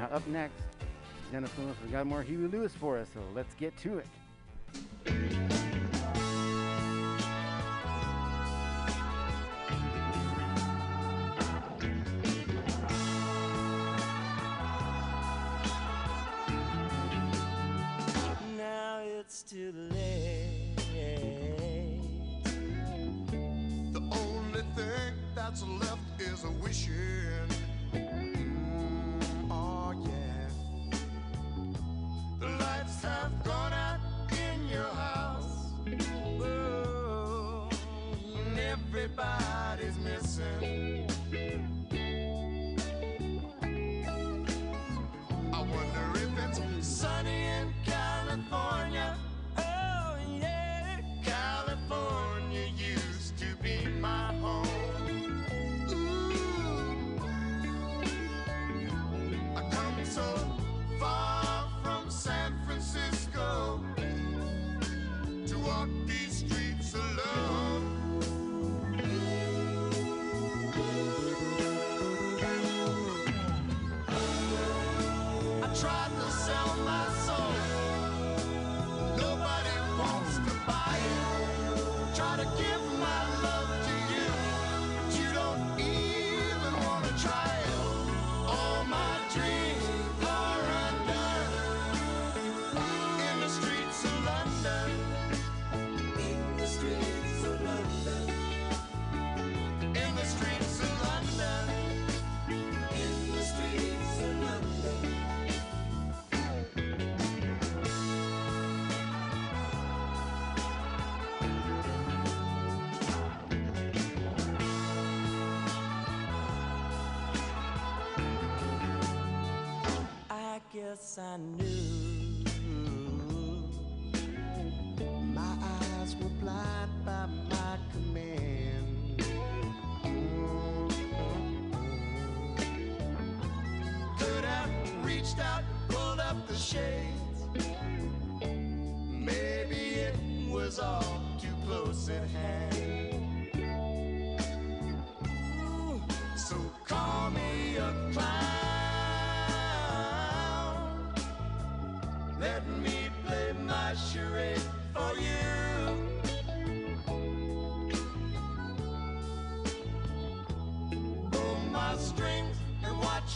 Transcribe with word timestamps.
Now 0.00 0.06
up 0.12 0.26
next, 0.28 0.62
Dennis 1.30 1.50
Lewis 1.58 1.76
has 1.82 1.90
got 1.90 2.06
more 2.06 2.22
Huey 2.22 2.48
Lewis 2.48 2.72
for 2.72 2.96
us, 2.96 3.08
so 3.12 3.20
let's 3.34 3.52
get 3.56 3.76
to 3.80 3.98
it. 3.98 4.06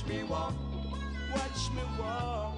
me 0.09 0.23
walk, 0.25 0.53
watch 1.33 1.71
me 1.75 1.83
walk. 1.99 2.54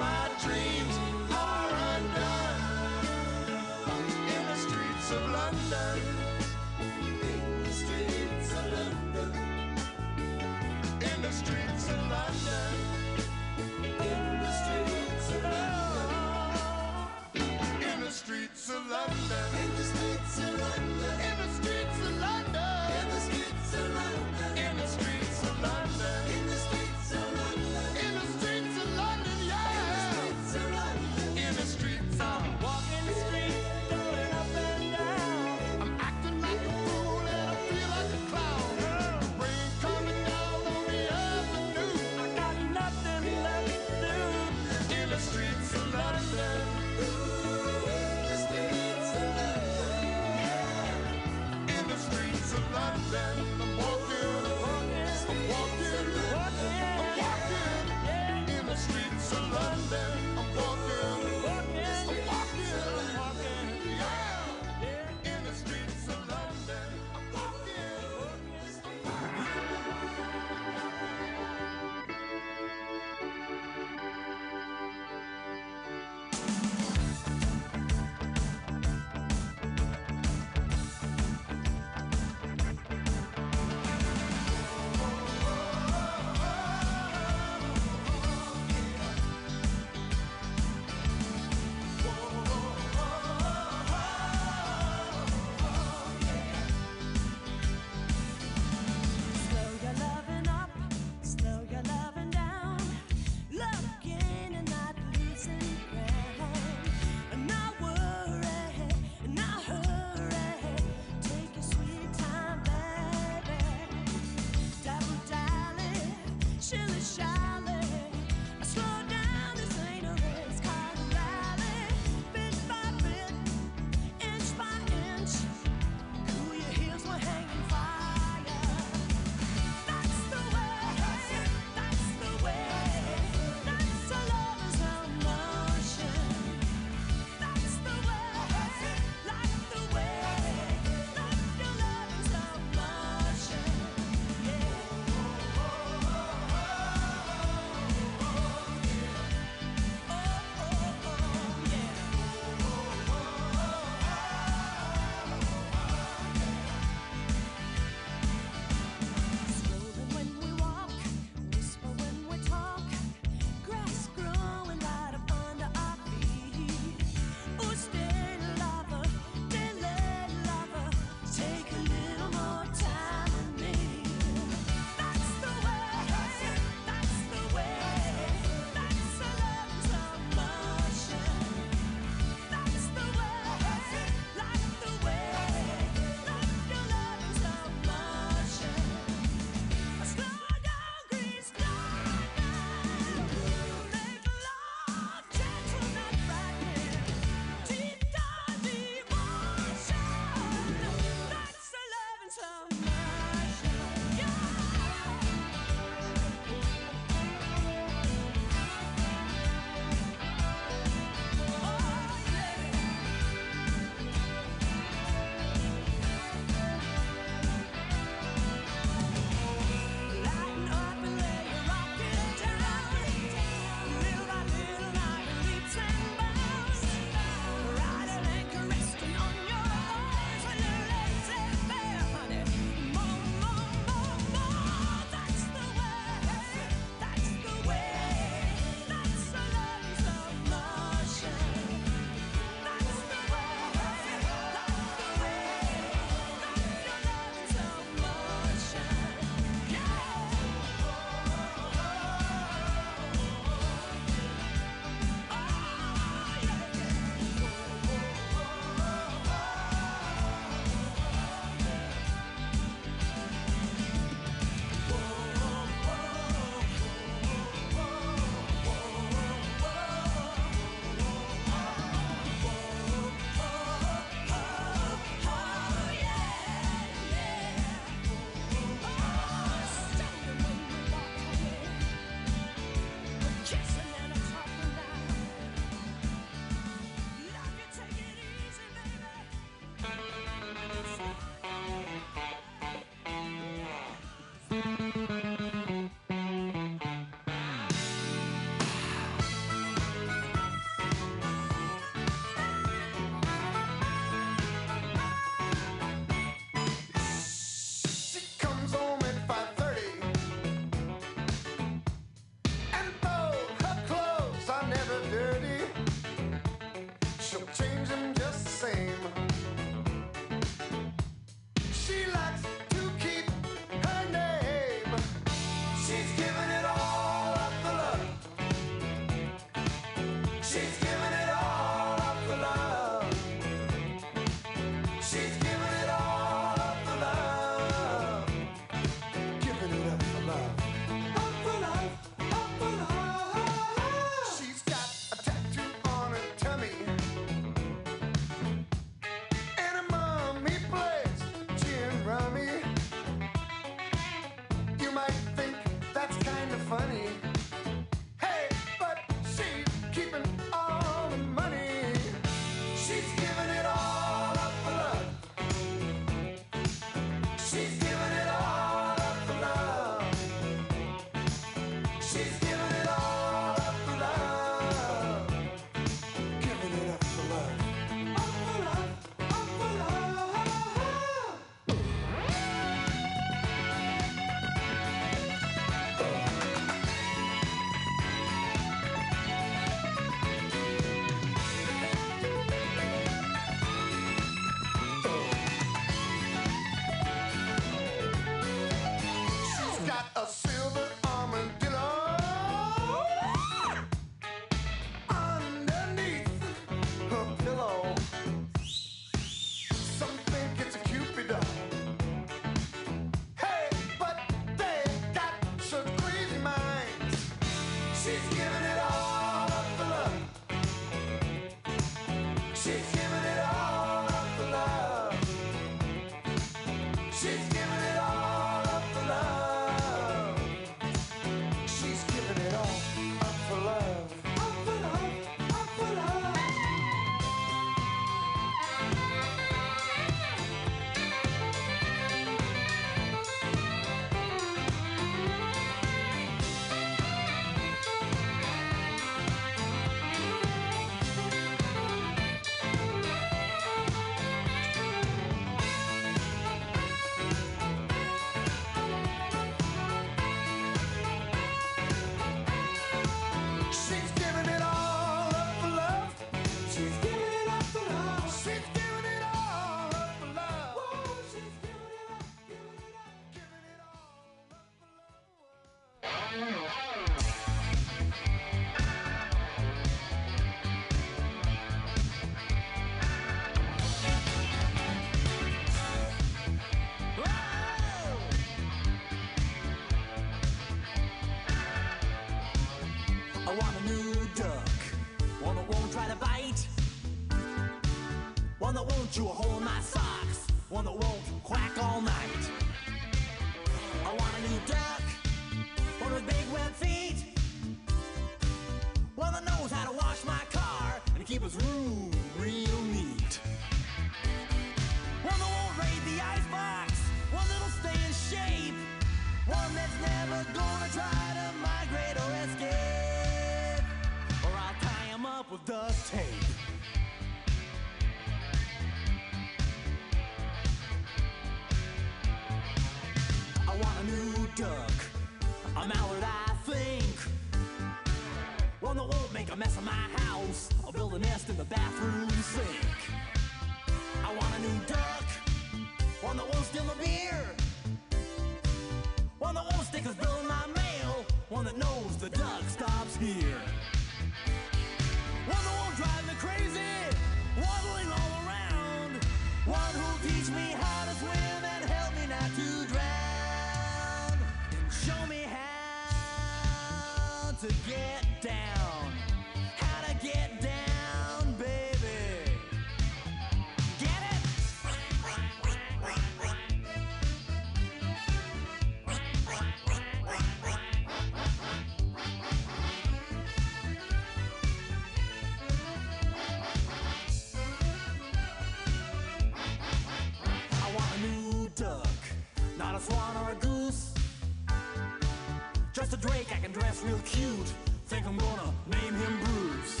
Dress 596.86 597.02
real 597.02 597.20
cute. 597.24 597.72
Think 598.06 598.26
I'm 598.26 598.36
gonna 598.36 598.72
name 598.86 599.14
him 599.14 599.40
Bruce. 599.44 600.00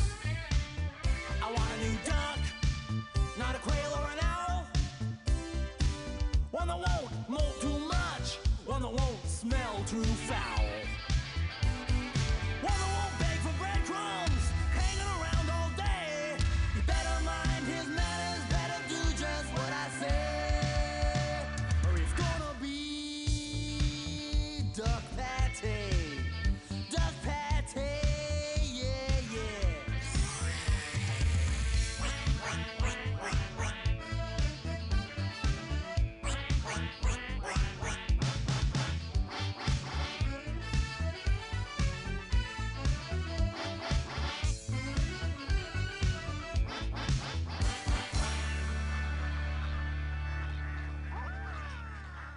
I 1.42 1.46
want 1.46 1.68
a 1.74 1.84
new 1.84 1.96
duck, 2.04 2.38
not 3.38 3.56
a 3.56 3.58
quail 3.58 3.90
or 3.98 4.06
an 4.12 4.18
owl. 4.22 4.66
One 6.52 6.68
that 6.68 6.78
won't 6.78 7.28
molt 7.28 7.60
too 7.60 7.78
much, 7.88 8.38
one 8.66 8.82
that 8.82 8.92
won't 8.92 9.26
smell 9.26 9.82
too 9.86 10.04
foul. 10.28 10.65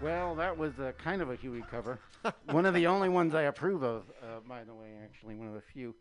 Well, 0.10 0.34
that 0.36 0.58
was 0.58 0.80
a 0.80 0.92
kind 0.94 1.22
of 1.22 1.30
a 1.30 1.36
Huey 1.36 1.64
cover. 1.70 2.00
one 2.46 2.66
of 2.66 2.74
the 2.74 2.88
only 2.88 3.10
ones 3.10 3.36
I 3.36 3.44
approve 3.44 3.84
of, 3.84 4.06
uh, 4.24 4.40
by 4.48 4.64
the 4.64 4.74
way, 4.74 4.88
actually, 5.04 5.36
one 5.36 5.48
of 5.48 5.54
the 5.54 5.62
few. 5.62 5.94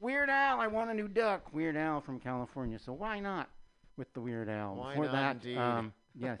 Weird 0.00 0.30
Al, 0.30 0.58
I 0.58 0.66
want 0.68 0.88
a 0.88 0.94
new 0.94 1.06
duck. 1.06 1.52
Weird 1.52 1.76
Al 1.76 2.00
from 2.00 2.18
California. 2.18 2.78
So 2.78 2.94
why 2.94 3.20
not 3.20 3.50
with 3.98 4.10
the 4.14 4.22
Weird 4.22 4.48
Al? 4.48 4.74
Why 4.76 4.94
Before 4.94 5.12
not, 5.12 5.42
that. 5.42 5.56
Um, 5.58 5.92
yes, 6.18 6.38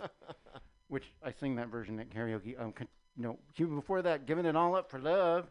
which 0.88 1.12
I 1.22 1.32
sing 1.32 1.56
that 1.56 1.68
version 1.68 2.00
at 2.00 2.08
karaoke. 2.08 2.58
Um, 2.58 2.72
con- 2.72 2.88
no, 3.14 3.38
before 3.54 4.00
that, 4.00 4.24
giving 4.24 4.46
it 4.46 4.56
all 4.56 4.74
up 4.74 4.90
for 4.90 4.98
love. 4.98 5.50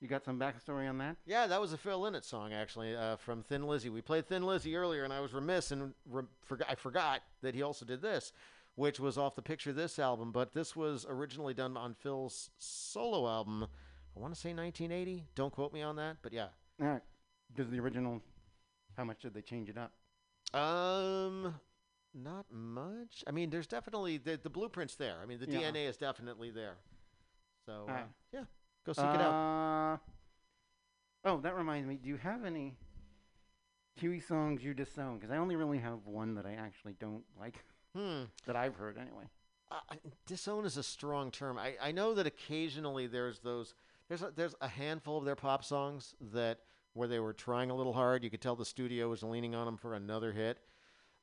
You 0.00 0.08
got 0.08 0.24
some 0.24 0.40
backstory 0.40 0.88
on 0.88 0.96
that? 0.98 1.16
Yeah, 1.26 1.46
that 1.48 1.60
was 1.60 1.74
a 1.74 1.76
Phil 1.76 2.00
Lynott 2.00 2.24
song 2.24 2.54
actually 2.54 2.96
uh, 2.96 3.16
from 3.16 3.42
Thin 3.42 3.66
Lizzy. 3.66 3.90
We 3.90 4.00
played 4.00 4.26
Thin 4.26 4.42
Lizzy 4.42 4.74
earlier, 4.74 5.04
and 5.04 5.12
I 5.12 5.20
was 5.20 5.34
remiss 5.34 5.70
and 5.70 5.92
re- 6.10 6.24
forgot 6.40 6.68
I 6.70 6.76
forgot 6.76 7.20
that 7.42 7.54
he 7.54 7.60
also 7.62 7.84
did 7.84 8.00
this, 8.00 8.32
which 8.74 8.98
was 9.00 9.18
off 9.18 9.34
the 9.34 9.42
Picture 9.42 9.72
This 9.72 9.98
album. 9.98 10.32
But 10.32 10.52
this 10.54 10.74
was 10.76 11.06
originally 11.08 11.54
done 11.54 11.76
on 11.76 11.94
Phil's 11.94 12.50
solo 12.58 13.28
album. 13.28 13.66
I 14.16 14.20
want 14.20 14.34
to 14.34 14.40
say 14.40 14.52
1980. 14.54 15.26
Don't 15.34 15.52
quote 15.52 15.72
me 15.72 15.82
on 15.82 15.96
that, 15.96 16.16
but 16.22 16.32
yeah. 16.32 16.48
All 16.80 16.88
right. 16.88 17.02
Does 17.54 17.70
the 17.70 17.80
original? 17.80 18.20
How 18.96 19.04
much 19.04 19.22
did 19.22 19.34
they 19.34 19.42
change 19.42 19.68
it 19.70 19.76
up? 19.78 19.92
Um, 20.58 21.54
not 22.14 22.46
much. 22.50 23.24
I 23.26 23.30
mean, 23.30 23.48
there's 23.50 23.66
definitely 23.66 24.18
the, 24.18 24.38
the 24.42 24.50
blueprint's 24.50 24.96
there. 24.96 25.16
I 25.22 25.26
mean, 25.26 25.38
the 25.40 25.50
Yeah. 25.50 25.70
DNA 25.70 25.88
is 25.88 25.96
definitely 25.96 26.50
there. 26.50 26.76
So 27.64 27.72
uh, 27.72 27.90
Alright. 27.90 28.06
yeah, 28.34 28.44
go 28.84 28.92
seek 28.92 29.04
it 29.04 29.20
out. 29.20 29.94
Uh, 29.94 29.98
Oh, 31.24 31.38
that 31.40 31.54
reminds 31.54 31.86
me. 31.88 31.96
Do 32.02 32.08
you 32.08 32.16
have 32.16 32.44
any 32.44 32.74
Huey 33.94 34.18
songs 34.18 34.64
you 34.64 34.74
disown? 34.74 35.18
Because 35.18 35.30
I 35.30 35.36
only 35.36 35.54
really 35.54 35.78
have 35.78 36.04
one 36.04 36.34
that 36.34 36.44
I 36.46 36.54
actually 36.54 36.94
don't 36.98 37.22
like 37.38 37.64
Hmm. 37.96 38.24
that 38.46 38.56
I've 38.56 38.76
heard 38.76 38.96
anyway. 38.98 39.24
uh, 39.70 39.76
disown 40.26 40.64
is 40.64 40.76
a 40.76 40.82
strong 40.82 41.30
term. 41.30 41.58
I, 41.58 41.74
I 41.80 41.92
know 41.92 42.14
that 42.14 42.26
occasionally 42.26 43.06
there's 43.06 43.40
those 43.40 43.74
there's 44.08 44.22
a, 44.22 44.30
there's 44.34 44.54
a 44.60 44.68
handful 44.68 45.16
of 45.18 45.24
their 45.24 45.36
pop 45.36 45.64
songs 45.64 46.14
that 46.32 46.58
where 46.94 47.08
they 47.08 47.18
were 47.20 47.32
trying 47.32 47.70
a 47.70 47.74
little 47.74 47.92
hard. 47.92 48.22
You 48.24 48.30
could 48.30 48.40
tell 48.42 48.56
the 48.56 48.64
studio 48.64 49.08
was 49.08 49.22
leaning 49.22 49.54
on 49.54 49.64
them 49.66 49.76
for 49.76 49.94
another 49.94 50.32
hit. 50.32 50.58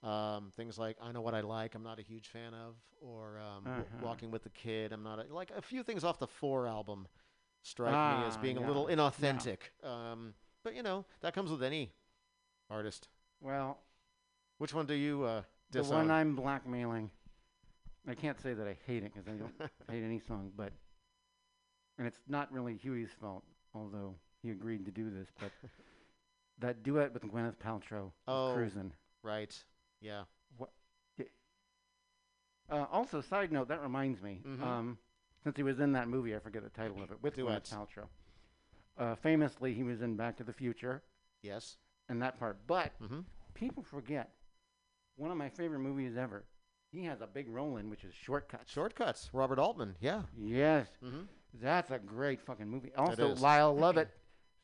Um, 0.01 0.51
things 0.55 0.77
like 0.79 0.95
I 1.01 1.11
know 1.11 1.21
what 1.21 1.33
I 1.35 1.41
like. 1.41 1.75
I'm 1.75 1.83
not 1.83 1.99
a 1.99 2.01
huge 2.01 2.27
fan 2.29 2.53
of, 2.53 2.75
or 3.01 3.39
um, 3.39 3.65
Uh-huh. 3.67 3.83
Walking 4.01 4.31
with 4.31 4.43
the 4.43 4.49
Kid. 4.49 4.93
I'm 4.93 5.03
not 5.03 5.19
a, 5.19 5.33
like 5.33 5.51
a 5.55 5.61
few 5.61 5.83
things 5.83 6.03
off 6.03 6.19
the 6.19 6.27
Fore! 6.27 6.67
album 6.67 7.07
strike 7.61 7.91
me 7.91 8.25
as 8.27 8.37
Ah, 8.37 8.41
being 8.41 8.57
a 8.57 8.61
yeah, 8.61 8.67
little 8.67 8.89
yeah. 8.89 8.95
inauthentic. 8.95 9.57
Um, 9.83 10.33
but 10.63 10.73
you 10.75 10.81
know 10.83 11.05
that 11.21 11.33
comes 11.33 11.51
with 11.51 11.61
any 11.61 11.91
artist. 12.69 13.09
Well, 13.41 13.79
Which 14.57 14.73
one 14.73 14.85
do 14.85 14.93
you 14.93 15.23
uh, 15.23 15.41
the 15.71 15.79
disown? 15.79 15.97
one 15.97 16.11
I'm 16.11 16.35
blackmailing, 16.35 17.09
I 18.07 18.15
can't 18.15 18.39
say 18.41 18.53
that 18.53 18.67
I 18.67 18.77
hate 18.85 19.03
it 19.03 19.13
because 19.13 19.27
I 19.27 19.31
don't 19.37 19.53
hate 19.89 20.03
any 20.03 20.19
song, 20.19 20.51
but 20.55 20.71
and 21.97 22.07
it's 22.07 22.19
not 22.27 22.51
really 22.51 22.75
Huey's 22.77 23.09
fault, 23.19 23.43
although 23.75 24.15
he 24.41 24.51
agreed 24.51 24.85
to 24.85 24.91
do 24.91 25.09
this. 25.09 25.27
But 25.39 25.51
that 26.59 26.83
duet 26.83 27.13
with 27.13 27.23
Gwyneth 27.23 27.57
Paltrow, 27.57 28.11
Oh. 28.27 28.51
"Cruising." 28.53 28.93
right. 29.23 29.55
Yeah. 30.01 30.23
Uh, 32.69 32.85
also, 32.91 33.19
side 33.19 33.51
note, 33.51 33.67
that 33.67 33.81
reminds 33.81 34.21
me. 34.21 34.41
Mhm. 34.45 34.61
Um, 34.61 34.97
since 35.43 35.57
he 35.57 35.63
was 35.63 35.79
in 35.79 35.91
that 35.93 36.07
movie, 36.07 36.35
I 36.35 36.39
forget 36.39 36.61
the 36.63 36.69
title 36.69 37.01
of 37.01 37.11
it, 37.11 37.21
with 37.23 37.35
Duets. 37.35 37.71
Gwyneth 37.71 37.87
Paltrow. 37.87 38.07
Uh, 38.97 39.15
famously, 39.15 39.73
he 39.73 39.81
was 39.83 40.01
in 40.01 40.15
Back 40.15 40.37
to 40.37 40.43
the 40.43 40.53
Future 40.53 41.01
Yes. 41.41 41.77
and 42.09 42.21
that 42.21 42.37
part. 42.37 42.59
But 42.67 42.91
Mm-hmm. 43.01 43.21
people 43.55 43.81
forget 43.81 44.35
one 45.19 45.31
of 45.31 45.37
my 45.37 45.49
favorite 45.49 45.79
movies 45.79 46.17
ever. 46.17 46.45
He 46.91 47.03
has 47.05 47.21
a 47.21 47.27
big 47.27 47.47
role 47.49 47.77
in, 47.77 47.89
which 47.89 48.03
is 48.03 48.13
Short 48.15 48.49
Cuts. 48.49 48.71
Shortcuts. 48.71 49.29
Robert 49.33 49.59
Altman. 49.59 49.95
Yeah. 49.99 50.23
Yes, 50.35 50.87
Mm-hmm. 51.05 51.21
that's 51.61 51.91
a 51.91 51.99
great 51.99 52.41
fucking 52.41 52.67
movie. 52.67 52.91
Also. 52.97 53.35
Lyle 53.35 53.75
Lovett. 53.77 54.09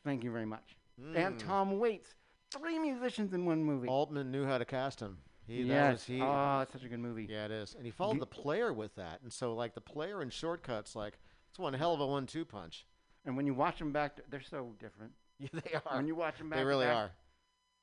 Thank 0.03 0.23
you 0.23 0.31
very 0.31 0.45
much. 0.45 0.75
And 1.15 1.35
Mm. 1.35 1.45
Tom 1.45 1.79
Waits. 1.79 2.15
Three 2.57 2.79
musicians 2.79 3.33
in 3.33 3.45
one 3.45 3.63
movie. 3.63 3.87
Altman 3.87 4.31
knew 4.31 4.45
how 4.45 4.57
to 4.57 4.65
cast 4.65 4.99
him. 4.99 5.17
He, 5.47 5.61
yes. 5.63 5.93
was 5.93 6.03
he. 6.05 6.21
oh, 6.21 6.61
it's 6.61 6.73
such 6.73 6.83
a 6.83 6.87
good 6.87 6.99
movie. 6.99 7.27
yeah, 7.29 7.45
it 7.45 7.51
is. 7.51 7.75
And 7.75 7.85
he 7.85 7.91
followed 7.91 8.13
Ye- 8.13 8.19
the 8.21 8.25
player 8.25 8.71
with 8.73 8.95
that. 8.95 9.21
And 9.21 9.31
so, 9.31 9.53
like, 9.53 9.75
the 9.75 9.81
player 9.81 10.21
in 10.23 10.29
Short 10.29 10.63
Cuts, 10.63 10.95
like, 10.95 11.19
it's 11.49 11.59
one 11.59 11.73
hell 11.73 11.93
of 11.93 11.99
a 11.99 12.07
one-two 12.07 12.45
punch. 12.45 12.87
And 13.25 13.35
when 13.37 13.45
you 13.45 13.53
watch 13.53 13.77
them 13.77 13.91
back, 13.91 14.19
they're 14.29 14.41
so 14.41 14.73
different. 14.79 15.11
Yeah, 15.37 15.49
they 15.51 15.73
are. 15.85 15.97
When 15.97 16.07
you 16.07 16.15
watch 16.15 16.37
them 16.37 16.49
back 16.49 16.59
they 16.59 16.63
really 16.65 16.85
back. 16.85 16.95
are. 16.95 17.11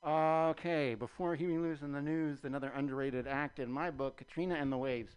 Okay, 0.04 0.96
before 0.96 1.36
Huey 1.36 1.58
Lewis 1.58 1.82
and 1.82 1.94
the 1.94 2.00
News, 2.02 2.38
another 2.42 2.72
underrated 2.74 3.28
act 3.28 3.60
in 3.60 3.70
my 3.70 3.90
book, 3.90 4.16
Katrina 4.16 4.56
and 4.56 4.72
the 4.72 4.76
Waves. 4.76 5.14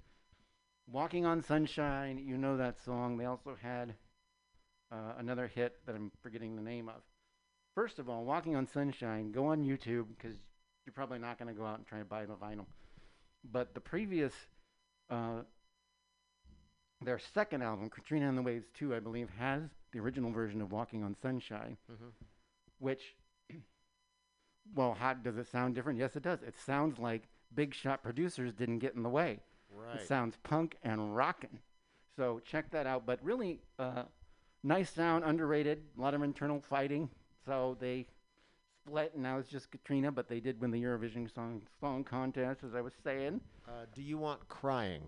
Walking 0.87 1.25
on 1.25 1.41
Sunshine, 1.41 2.19
you 2.23 2.37
know 2.37 2.57
that 2.57 2.77
song. 2.85 3.17
They 3.17 3.25
also 3.25 3.57
had 3.59 3.95
uh, 4.91 5.13
another 5.17 5.47
hit 5.47 5.77
that 5.87 5.95
I'm 5.95 6.11
forgetting 6.21 6.55
the 6.55 6.61
name 6.61 6.87
of. 6.87 7.01
First 7.73 7.97
of 7.97 8.09
all, 8.09 8.25
Walking 8.25 8.55
on 8.55 8.67
Sunshine, 8.67 9.31
go 9.31 9.47
on 9.47 9.63
YouTube 9.63 10.05
because 10.15 10.37
you're 10.85 10.93
probably 10.93 11.17
not 11.17 11.39
going 11.39 11.47
to 11.47 11.59
go 11.59 11.65
out 11.65 11.79
and 11.79 11.87
try 11.87 11.97
to 11.97 12.05
buy 12.05 12.27
the 12.27 12.35
vinyl. 12.35 12.67
But 13.51 13.73
the 13.73 13.81
previous, 13.81 14.33
uh, 15.09 15.41
their 17.01 17.17
second 17.17 17.63
album, 17.63 17.89
Katrina 17.89 18.29
and 18.29 18.37
the 18.37 18.43
Waves 18.43 18.67
2, 18.75 18.93
I 18.93 18.99
believe, 18.99 19.29
has 19.39 19.63
the 19.91 19.99
original 19.99 20.31
version 20.31 20.61
of 20.61 20.71
Walking 20.71 21.03
on 21.03 21.15
Sunshine, 21.23 21.77
Mhm. 21.91 22.11
which 22.77 23.15
well, 24.73 24.93
how 24.99 25.13
does 25.13 25.37
it 25.37 25.47
sound 25.47 25.75
different? 25.75 25.99
Yes, 25.99 26.15
it 26.15 26.23
does. 26.23 26.41
It 26.41 26.55
sounds 26.65 26.99
like 26.99 27.23
big 27.53 27.73
shot 27.73 28.03
producers 28.03 28.53
didn't 28.53 28.79
get 28.79 28.95
in 28.95 29.03
the 29.03 29.09
way. 29.09 29.39
Right. 29.69 29.95
It 30.01 30.07
sounds 30.07 30.37
punk 30.43 30.77
and 30.83 31.15
rockin'. 31.15 31.59
So 32.15 32.39
check 32.45 32.71
that 32.71 32.87
out. 32.87 33.05
But 33.05 33.19
really, 33.23 33.61
uh, 33.77 34.03
nice 34.63 34.89
sound, 34.89 35.23
underrated. 35.25 35.83
A 35.97 36.01
lot 36.01 36.13
of 36.13 36.23
internal 36.23 36.61
fighting. 36.61 37.09
So 37.45 37.77
they 37.79 38.07
split, 38.85 39.11
and 39.13 39.23
now 39.23 39.37
it's 39.37 39.49
just 39.49 39.69
Katrina. 39.71 40.11
But 40.11 40.27
they 40.29 40.39
did 40.39 40.61
win 40.61 40.71
the 40.71 40.81
Eurovision 40.81 41.33
Song 41.33 41.61
Song 41.79 42.03
Contest, 42.03 42.63
as 42.63 42.73
I 42.73 42.81
was 42.81 42.93
saying. 43.03 43.41
Uh, 43.67 43.85
Do 43.93 44.01
you 44.01 44.17
want 44.17 44.47
crying? 44.47 45.03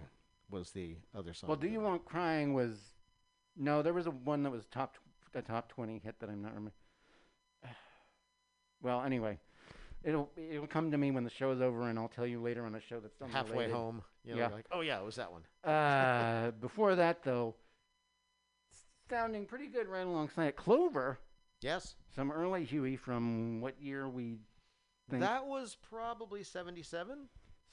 Was 0.49 0.71
the 0.71 0.95
other 1.15 1.33
song? 1.33 1.49
Well, 1.49 1.57
Do 1.57 1.67
You 1.67 1.81
Want 1.81 2.05
Crying 2.05 2.53
was 2.53 2.77
no. 3.57 3.81
There 3.81 3.93
was 3.93 4.07
a 4.07 4.11
one 4.11 4.43
that 4.43 4.49
was 4.51 4.65
top 4.65 4.95
tw- 4.95 5.35
a 5.35 5.41
top 5.41 5.67
twenty 5.67 5.99
hit 5.99 6.19
that 6.19 6.29
I'm 6.29 6.41
not 6.41 6.53
remember. 6.53 6.71
Well, 8.81 9.01
anyway, 9.01 9.39
it'll 10.03 10.29
it'll 10.35 10.67
come 10.67 10.91
to 10.91 10.97
me 10.97 11.11
when 11.11 11.23
the 11.23 11.29
show's 11.29 11.61
over, 11.61 11.89
and 11.89 11.97
I'll 11.99 12.07
tell 12.07 12.27
you 12.27 12.41
later 12.41 12.65
on 12.65 12.71
the 12.73 12.81
show 12.81 12.99
that's 12.99 13.15
halfway 13.31 13.65
unrelated. 13.65 13.75
home? 13.75 14.01
You 14.23 14.33
know, 14.35 14.39
Yeah. 14.39 14.47
like 14.49 14.65
oh 14.71 14.81
yeah, 14.81 14.99
it 14.99 15.05
was 15.05 15.15
that 15.15 15.31
one. 15.31 15.43
Uh, 15.63 16.51
before 16.61 16.95
that, 16.95 17.23
though, 17.23 17.55
sounding 19.09 19.45
pretty 19.45 19.67
good 19.67 19.87
right 19.87 20.05
alongside. 20.05 20.55
Clover, 20.55 21.19
Yes, 21.61 21.95
some 22.15 22.31
early 22.31 22.63
Huey 22.65 22.95
from 22.95 23.61
what 23.61 23.81
year 23.81 24.07
we 24.07 24.37
think? 25.09 25.21
that 25.21 25.45
was 25.45 25.75
probably 25.89 26.43
seventy-seven. 26.43 27.27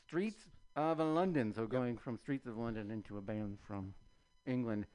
Streets 0.06 0.44
of 0.76 0.98
London. 0.98 1.52
So 1.54 1.66
going 1.66 1.96
from 1.98 2.18
Streets 2.18 2.46
of 2.46 2.56
London 2.56 2.90
into 2.90 3.16
a 3.18 3.20
band 3.20 3.58
from 3.66 3.94
England. 4.46 4.86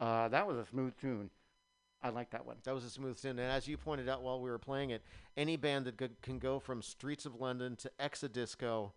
Uh, 0.00 0.28
that 0.28 0.46
was 0.46 0.56
a 0.56 0.64
smooth 0.66 0.92
tune. 1.00 1.30
I 2.02 2.10
like 2.10 2.30
that 2.30 2.46
one. 2.46 2.56
That 2.64 2.74
was 2.74 2.84
a 2.84 2.90
smooth 2.90 3.20
tune, 3.20 3.38
and 3.38 3.50
as 3.50 3.66
you 3.66 3.76
pointed 3.76 4.08
out 4.08 4.22
while 4.22 4.40
we 4.40 4.50
were 4.50 4.58
playing 4.58 4.90
it, 4.90 5.02
any 5.36 5.56
band 5.56 5.86
that 5.86 6.22
can 6.22 6.38
go 6.38 6.60
from 6.60 6.80
Streets 6.80 7.26
of 7.26 7.40
London 7.40 7.76
to 7.76 7.90
Exodisco 7.98 8.92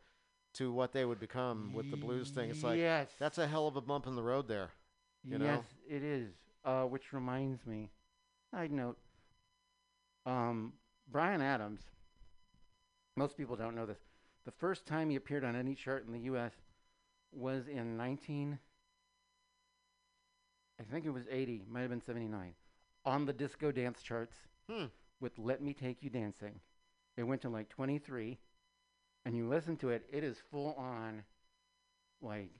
to 0.53 0.71
what 0.71 0.91
they 0.91 1.05
would 1.05 1.19
become 1.19 1.73
with 1.73 1.89
the 1.89 1.97
blues 1.97 2.29
thing, 2.29 2.49
it's 2.49 2.63
like 2.63 2.77
yes, 2.77 3.09
that's 3.17 3.37
a 3.37 3.47
hell 3.47 3.67
of 3.67 3.75
a 3.75 3.81
bump 3.81 4.05
in 4.05 4.15
the 4.15 4.23
road 4.23 4.47
there. 4.47 4.69
you 5.23 5.37
yes, 5.37 5.41
know? 5.41 5.63
it 5.89 6.03
is. 6.03 6.31
Uh, 6.63 6.83
which 6.83 7.11
reminds 7.11 7.65
me, 7.65 7.89
side 8.51 8.71
note. 8.71 8.97
Um, 10.27 10.73
Bryan 11.11 11.41
Adams. 11.41 11.81
Most 13.17 13.35
people 13.35 13.55
don't 13.55 13.75
know 13.75 13.85
this. 13.85 13.97
The 14.45 14.51
first 14.51 14.85
time 14.85 15.09
he 15.09 15.15
appeared 15.15 15.43
on 15.43 15.55
any 15.55 15.75
chart 15.75 16.05
in 16.05 16.13
the 16.13 16.19
U.S. 16.21 16.53
was 17.31 17.67
in 17.67 17.97
19. 17.97 18.59
I 20.79 20.83
think 20.83 21.05
it 21.05 21.09
was 21.09 21.25
80, 21.29 21.63
might 21.69 21.81
have 21.81 21.89
been 21.89 22.01
79, 22.01 22.53
on 23.05 23.25
the 23.25 23.33
disco 23.33 23.71
dance 23.71 24.01
charts 24.01 24.35
Hmm. 24.69 24.85
with 25.19 25.37
"Let 25.37 25.61
Me 25.61 25.73
Take 25.73 26.03
You 26.03 26.09
Dancing." 26.09 26.59
It 27.17 27.23
went 27.23 27.41
to 27.41 27.49
like 27.49 27.69
23, 27.69 28.39
and 29.25 29.35
you 29.35 29.47
listen 29.47 29.77
to 29.77 29.89
it. 29.89 30.05
It 30.11 30.23
is 30.23 30.39
full 30.51 30.73
on, 30.75 31.23
like 32.21 32.51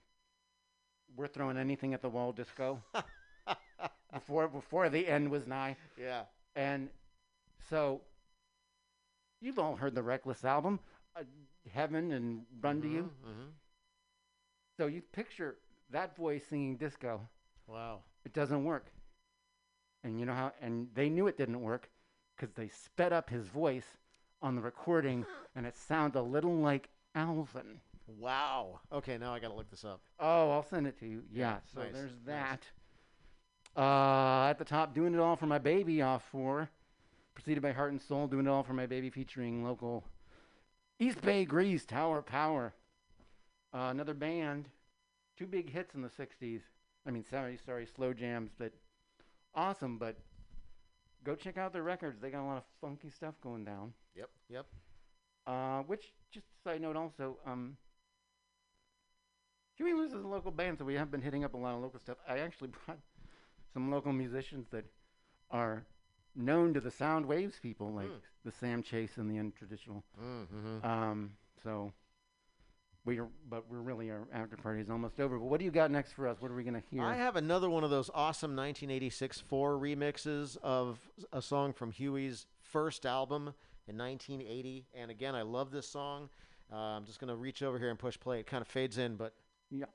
we're 1.16 1.28
throwing 1.28 1.58
anything 1.58 1.94
at 1.94 2.02
the 2.02 2.10
wall 2.10 2.32
disco 2.32 2.82
before 4.14 4.48
before 4.48 4.90
the 4.90 5.08
end 5.08 5.30
was 5.30 5.48
nigh. 5.48 5.76
Yeah. 5.98 6.24
And 6.56 6.90
so 7.70 8.02
you've 9.42 9.60
all 9.60 9.76
heard 9.76 9.96
the 9.96 10.04
Reckless 10.04 10.44
album, 10.46 10.80
uh, 11.16 11.24
Heaven 11.72 12.12
and 12.12 12.46
Run 12.62 12.82
to 12.82 12.88
You. 12.88 13.10
hmm 13.24 13.50
So 14.78 14.88
you 14.88 15.02
picture 15.02 15.58
that 15.90 16.16
voice 16.16 16.46
singing 16.48 16.78
disco. 16.78 17.28
Wow. 17.68 18.04
It 18.26 18.34
doesn't 18.34 18.64
work. 18.64 18.92
And 20.04 20.20
you 20.20 20.26
know 20.26 20.34
how? 20.34 20.52
And 20.62 20.88
they 20.94 21.10
knew 21.10 21.28
it 21.28 21.38
didn't 21.38 21.62
work 21.62 21.90
because 22.36 22.54
they 22.56 22.70
sped 22.70 23.14
up 23.14 23.30
his 23.30 23.48
voice 23.48 23.86
on 24.42 24.56
the 24.56 24.62
recording, 24.62 25.26
and 25.56 25.66
it 25.66 25.78
sounded 25.78 26.20
a 26.20 26.22
little 26.22 26.58
like 26.58 26.90
Alvin. 27.16 27.80
Wow. 28.20 28.80
Okay, 28.92 29.18
now 29.18 29.34
I 29.34 29.40
got 29.40 29.50
to 29.50 29.54
look 29.54 29.70
this 29.70 29.86
up. 29.86 30.02
Oh, 30.20 30.52
I'll 30.52 30.66
send 30.66 30.88
it 30.88 31.00
to 31.00 31.08
you. 31.08 31.24
Yeah, 31.32 31.58
so 31.74 31.82
nice, 31.82 31.94
there's 31.94 32.12
nice. 32.26 32.60
that. 33.76 33.80
Uh, 33.80 34.50
at 34.50 34.58
the 34.58 34.66
top, 34.66 34.94
doing 34.94 35.14
it 35.14 35.20
all 35.20 35.36
for 35.36 35.46
my 35.46 35.60
baby 35.60 36.02
off 36.02 36.24
for, 36.30 36.70
preceded 37.36 37.62
by 37.62 37.72
Heart 37.72 37.92
and 37.94 38.02
Soul, 38.02 38.28
doing 38.28 38.48
it 38.48 38.50
all 38.50 38.64
for 38.64 38.74
my 38.74 38.86
baby, 38.86 39.10
featuring 39.10 39.64
local 39.64 40.04
East 41.00 41.22
Bay 41.22 41.46
Grease, 41.46 41.86
Tower 41.86 42.22
Power. 42.22 42.74
Uh, 43.74 43.88
another 43.92 44.14
band, 44.14 44.68
two 45.38 45.48
big 45.48 45.70
hits 45.72 45.96
in 45.96 46.02
the 46.02 46.10
'60s. 46.10 46.62
I 47.08 47.12
mean, 47.12 47.24
sorry, 47.30 47.58
sorry, 47.66 47.86
slow 47.86 48.14
jams, 48.14 48.52
but 48.58 48.74
awesome. 49.56 49.98
But 49.98 50.18
go 51.24 51.36
check 51.36 51.58
out 51.58 51.74
their 51.74 51.84
records; 51.84 52.20
they 52.22 52.30
got 52.32 52.44
a 52.44 52.48
lot 52.48 52.58
of 52.58 52.64
funky 52.80 53.10
stuff 53.10 53.36
going 53.42 53.66
down. 53.66 53.94
Yep. 54.16 54.30
Yep. 54.50 54.66
Uh, 55.48 55.82
which, 55.84 56.14
just 56.32 56.46
a 56.46 56.70
side 56.70 56.82
note, 56.82 56.96
also, 56.96 57.38
um, 57.46 57.76
Huey 59.76 59.94
Lewis 59.94 60.14
is 60.14 60.24
a 60.24 60.28
local 60.28 60.52
band, 60.52 60.78
so 60.78 60.86
we 60.86 60.94
have 60.96 61.10
been 61.10 61.22
hitting 61.22 61.44
up 61.44 61.54
a 61.54 61.58
lot 61.58 61.74
of 61.76 61.82
local 61.82 62.00
stuff. 62.00 62.18
I 62.28 62.40
actually 62.40 62.70
brought 62.86 63.00
some 63.74 63.90
local 63.90 64.14
musicians 64.14 64.68
that 64.72 64.86
are 65.50 65.84
known 66.36 66.74
to 66.74 66.80
the 66.80 66.92
sound 66.92 67.26
waves 67.26 67.58
people, 67.62 67.92
like 67.92 68.08
Hmm. 68.08 68.14
the 68.46 68.52
Sam 68.52 68.84
Chase 68.84 69.18
and 69.18 69.30
the 69.30 69.36
untraditional. 69.42 70.04
Mm-hmm. 70.22 70.86
Um, 70.86 71.32
so 71.64 71.92
we 73.06 73.20
are, 73.20 73.28
but 73.50 73.70
we're 73.70 73.80
really 73.80 74.10
our 74.12 74.28
after 74.34 74.58
party 74.58 74.82
is 74.82 74.90
almost 74.90 75.20
over. 75.20 75.38
But 75.40 75.46
what 75.46 75.60
do 75.60 75.66
you 75.66 75.72
got 75.72 75.92
next 75.92 76.14
for 76.14 76.28
us? 76.28 76.38
What 76.40 76.52
are 76.52 76.56
we 76.56 76.64
gonna 76.64 76.84
hear? 76.92 77.04
I 77.04 77.16
have 77.16 77.36
another 77.36 77.70
one 77.70 77.84
of 77.84 77.90
those 77.90 78.10
awesome 78.14 78.52
1986 78.52 79.40
four 79.40 79.78
remixes 79.78 80.58
of 80.64 81.00
a 81.34 81.42
song 81.42 81.74
from 81.74 81.92
Huey's 81.92 82.46
first 82.62 83.06
album 83.06 83.54
in 83.88 83.98
1980. 83.98 84.86
And 84.94 85.12
again, 85.12 85.36
I 85.36 85.42
love 85.42 85.72
this 85.72 85.88
song. 85.88 86.30
Uh, 86.72 86.76
I'm 86.76 87.06
just 87.06 87.20
going 87.20 87.28
to 87.28 87.36
reach 87.36 87.62
over 87.64 87.78
here 87.78 87.90
and 87.90 88.00
push 88.00 88.18
play. 88.18 88.40
It 88.40 88.48
kind 88.48 88.62
of 88.62 88.68
fades 88.68 88.98
in, 88.98 89.18
but 89.18 89.34
yeah. 89.70 89.86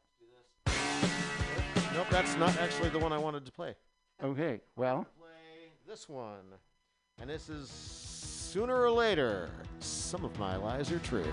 nope, 1.95 2.07
that's 2.11 2.37
not 2.37 2.55
actually 2.59 2.91
the 2.91 2.99
one 2.99 3.13
I 3.13 3.19
wanted 3.19 3.47
to 3.47 3.53
play. 3.53 3.75
Okay. 4.23 4.61
Well, 4.77 5.07
Play 5.19 5.73
this 5.89 6.09
one. 6.09 6.45
And 7.21 7.31
this 7.31 7.49
is 7.49 7.71
Sooner 7.71 8.83
or 8.83 8.91
Later. 8.91 9.49
Some 9.81 10.25
of 10.25 10.39
my 10.39 10.57
lies 10.57 10.93
are 10.93 10.99
true. 10.99 11.33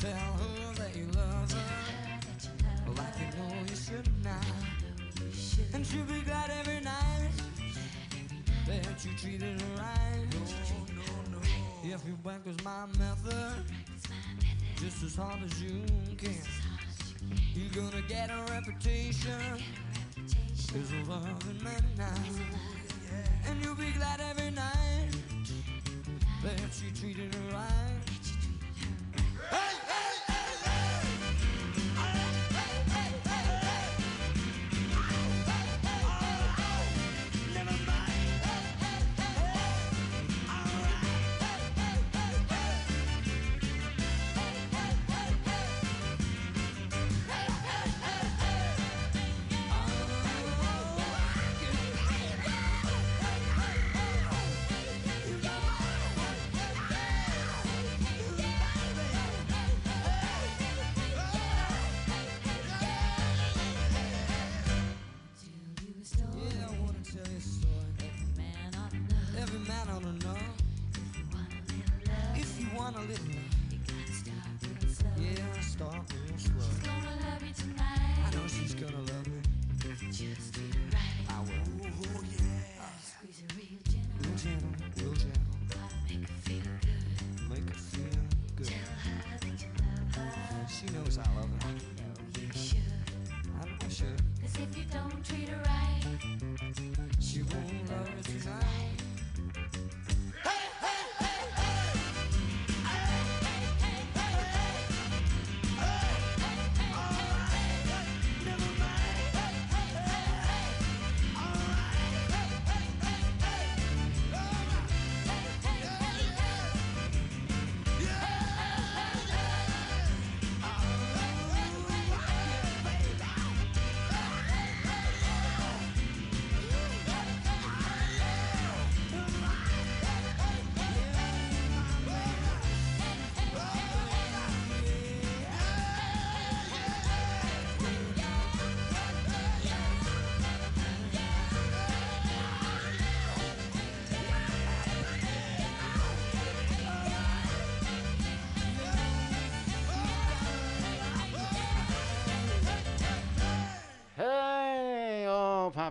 Tell 0.00 0.12
her 0.12 0.74
that 0.74 0.96
you 0.96 1.06
love 1.16 1.50
her. 1.50 2.92
Like 2.96 3.14
you 3.18 3.38
know 3.38 3.54
you 3.68 3.74
should 3.74 4.08
now. 4.22 4.40
And 5.74 5.84
she'll 5.84 6.04
be 6.04 6.20
glad 6.20 6.50
every 6.50 6.80
night 6.80 7.30
that 8.68 9.04
you 9.04 9.10
treated 9.16 9.60
her 9.60 9.82
right. 9.82 10.26
No, 10.32 10.38
no, 10.94 11.38
no. 11.38 11.38
If 11.82 12.00
you 12.06 12.16
was 12.24 12.64
my 12.64 12.86
method, 12.96 13.64
just 14.76 15.02
as 15.02 15.16
hard 15.16 15.42
as 15.42 15.60
you 15.60 15.82
can. 16.16 16.30
You're 17.54 17.84
gonna 17.84 18.02
get 18.02 18.30
a 18.30 18.52
reputation 18.52 19.60
as 20.76 20.92
a 20.92 21.10
loving 21.10 21.64
man 21.64 21.84
now. 21.96 22.14
And 23.48 23.64
you'll 23.64 23.74
be 23.74 23.90
glad 23.90 24.20
every 24.20 24.50
night 24.52 25.08
that 26.44 26.82
you 26.84 26.90
treated 26.92 27.34
her 27.34 27.52
right. 27.52 27.97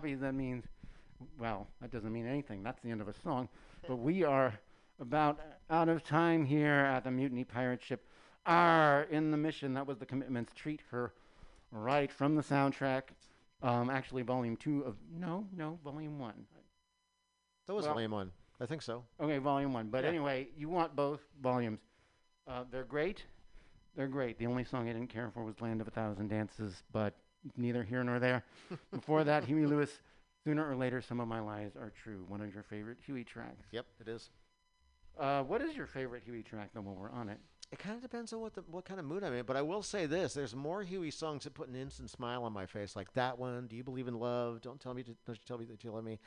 Poppy, 0.07 0.15
that 0.15 0.33
means, 0.33 0.63
well, 1.37 1.67
that 1.81 1.91
doesn't 1.91 2.13
mean 2.13 2.25
anything. 2.25 2.63
That's 2.63 2.81
the 2.81 2.91
end 2.91 3.01
of 3.01 3.09
a 3.09 3.13
song. 3.13 3.49
But 3.89 3.97
we 3.97 4.23
are 4.23 4.57
about 5.01 5.39
out 5.69 5.89
of 5.89 6.01
time 6.03 6.45
here 6.45 6.73
at 6.73 7.03
the 7.03 7.11
Mutiny 7.11 7.43
Pirate 7.43 7.83
Ship. 7.83 8.01
Are 8.45 9.03
in 9.11 9.31
the 9.31 9.37
mission. 9.37 9.73
That 9.73 9.85
was 9.85 9.97
the 9.97 10.05
commitments. 10.05 10.53
Treat 10.55 10.79
her 10.91 11.11
right 11.71 12.09
from 12.09 12.35
the 12.35 12.41
soundtrack. 12.41 13.03
Um, 13.61 13.89
actually, 13.89 14.21
volume 14.21 14.55
two 14.55 14.83
of, 14.83 14.95
no, 15.13 15.45
no, 15.53 15.77
volume 15.83 16.17
one. 16.19 16.45
That 17.65 17.73
was 17.73 17.83
Well- 17.83 17.95
volume 17.95 18.11
one. 18.11 18.31
I 18.61 18.65
think 18.65 18.81
so. 18.81 19.03
Okay, 19.19 19.37
volume 19.39 19.73
one. 19.73 19.89
But 19.89 20.05
Yeah. 20.05 20.11
anyway, 20.11 20.47
you 20.55 20.69
want 20.69 20.95
both 20.95 21.19
volumes. 21.41 21.81
Uh, 22.47 22.63
they're 22.71 22.85
great. 22.85 23.25
They're 23.95 24.07
great. 24.07 24.37
The 24.37 24.47
only 24.47 24.63
song 24.63 24.87
I 24.87 24.93
didn't 24.93 25.09
care 25.09 25.29
for 25.29 25.43
was 25.43 25.59
Land 25.59 25.81
of 25.81 25.87
a 25.89 25.91
Thousand 25.91 26.29
Dances, 26.29 26.83
but 26.93 27.13
neither 27.55 27.83
here 27.83 28.03
nor 28.03 28.19
there. 28.19 28.43
Before 28.91 29.23
that, 29.23 29.43
Huey 29.45 29.65
Lewis, 29.65 29.99
Sooner 30.43 30.69
or 30.69 30.75
Later, 30.75 31.01
Some 31.01 31.19
of 31.19 31.27
My 31.27 31.39
Lies 31.39 31.75
Are 31.75 31.91
True. 32.03 32.25
One 32.27 32.41
of 32.41 32.53
your 32.53 32.63
favorite 32.63 32.97
Huey 33.05 33.23
tracks. 33.23 33.67
Yep, 33.71 33.85
it 34.01 34.07
is. 34.07 34.29
Uh, 35.19 35.43
what 35.43 35.61
is 35.61 35.75
your 35.75 35.87
favorite 35.87 36.23
Huey 36.23 36.43
track, 36.43 36.69
though, 36.73 36.81
while 36.81 36.95
we're 36.95 37.11
on 37.11 37.29
it? 37.29 37.39
It 37.71 37.79
kind 37.79 37.95
of 37.95 38.01
depends 38.01 38.31
on 38.31 38.39
what 38.39 38.53
the 38.53 38.61
what 38.71 38.85
kind 38.85 38.97
of 38.97 39.05
mood 39.05 39.25
I'm 39.25 39.33
in, 39.33 39.43
but 39.43 39.57
I 39.57 39.61
will 39.61 39.83
say 39.83 40.05
this: 40.05 40.33
there's 40.33 40.55
more 40.55 40.83
Huey 40.83 41.11
songs 41.11 41.43
that 41.43 41.53
put 41.53 41.67
an 41.67 41.75
instant 41.75 42.09
smile 42.09 42.43
on 42.43 42.53
my 42.53 42.65
face, 42.65 42.95
like 42.95 43.11
that 43.15 43.37
one. 43.37 43.67
Do 43.67 43.75
you 43.75 43.83
believe 43.83 44.07
in 44.07 44.17
love? 44.17 44.61
Don't 44.61 44.79
tell 44.79 44.93
me. 44.93 45.03
To, 45.03 45.13
don't 45.25 45.35
you 45.35 45.41
tell 45.45 45.57
me 45.57 45.65
that 45.65 45.83
you 45.83 45.91
love 45.91 46.05
me. 46.05 46.17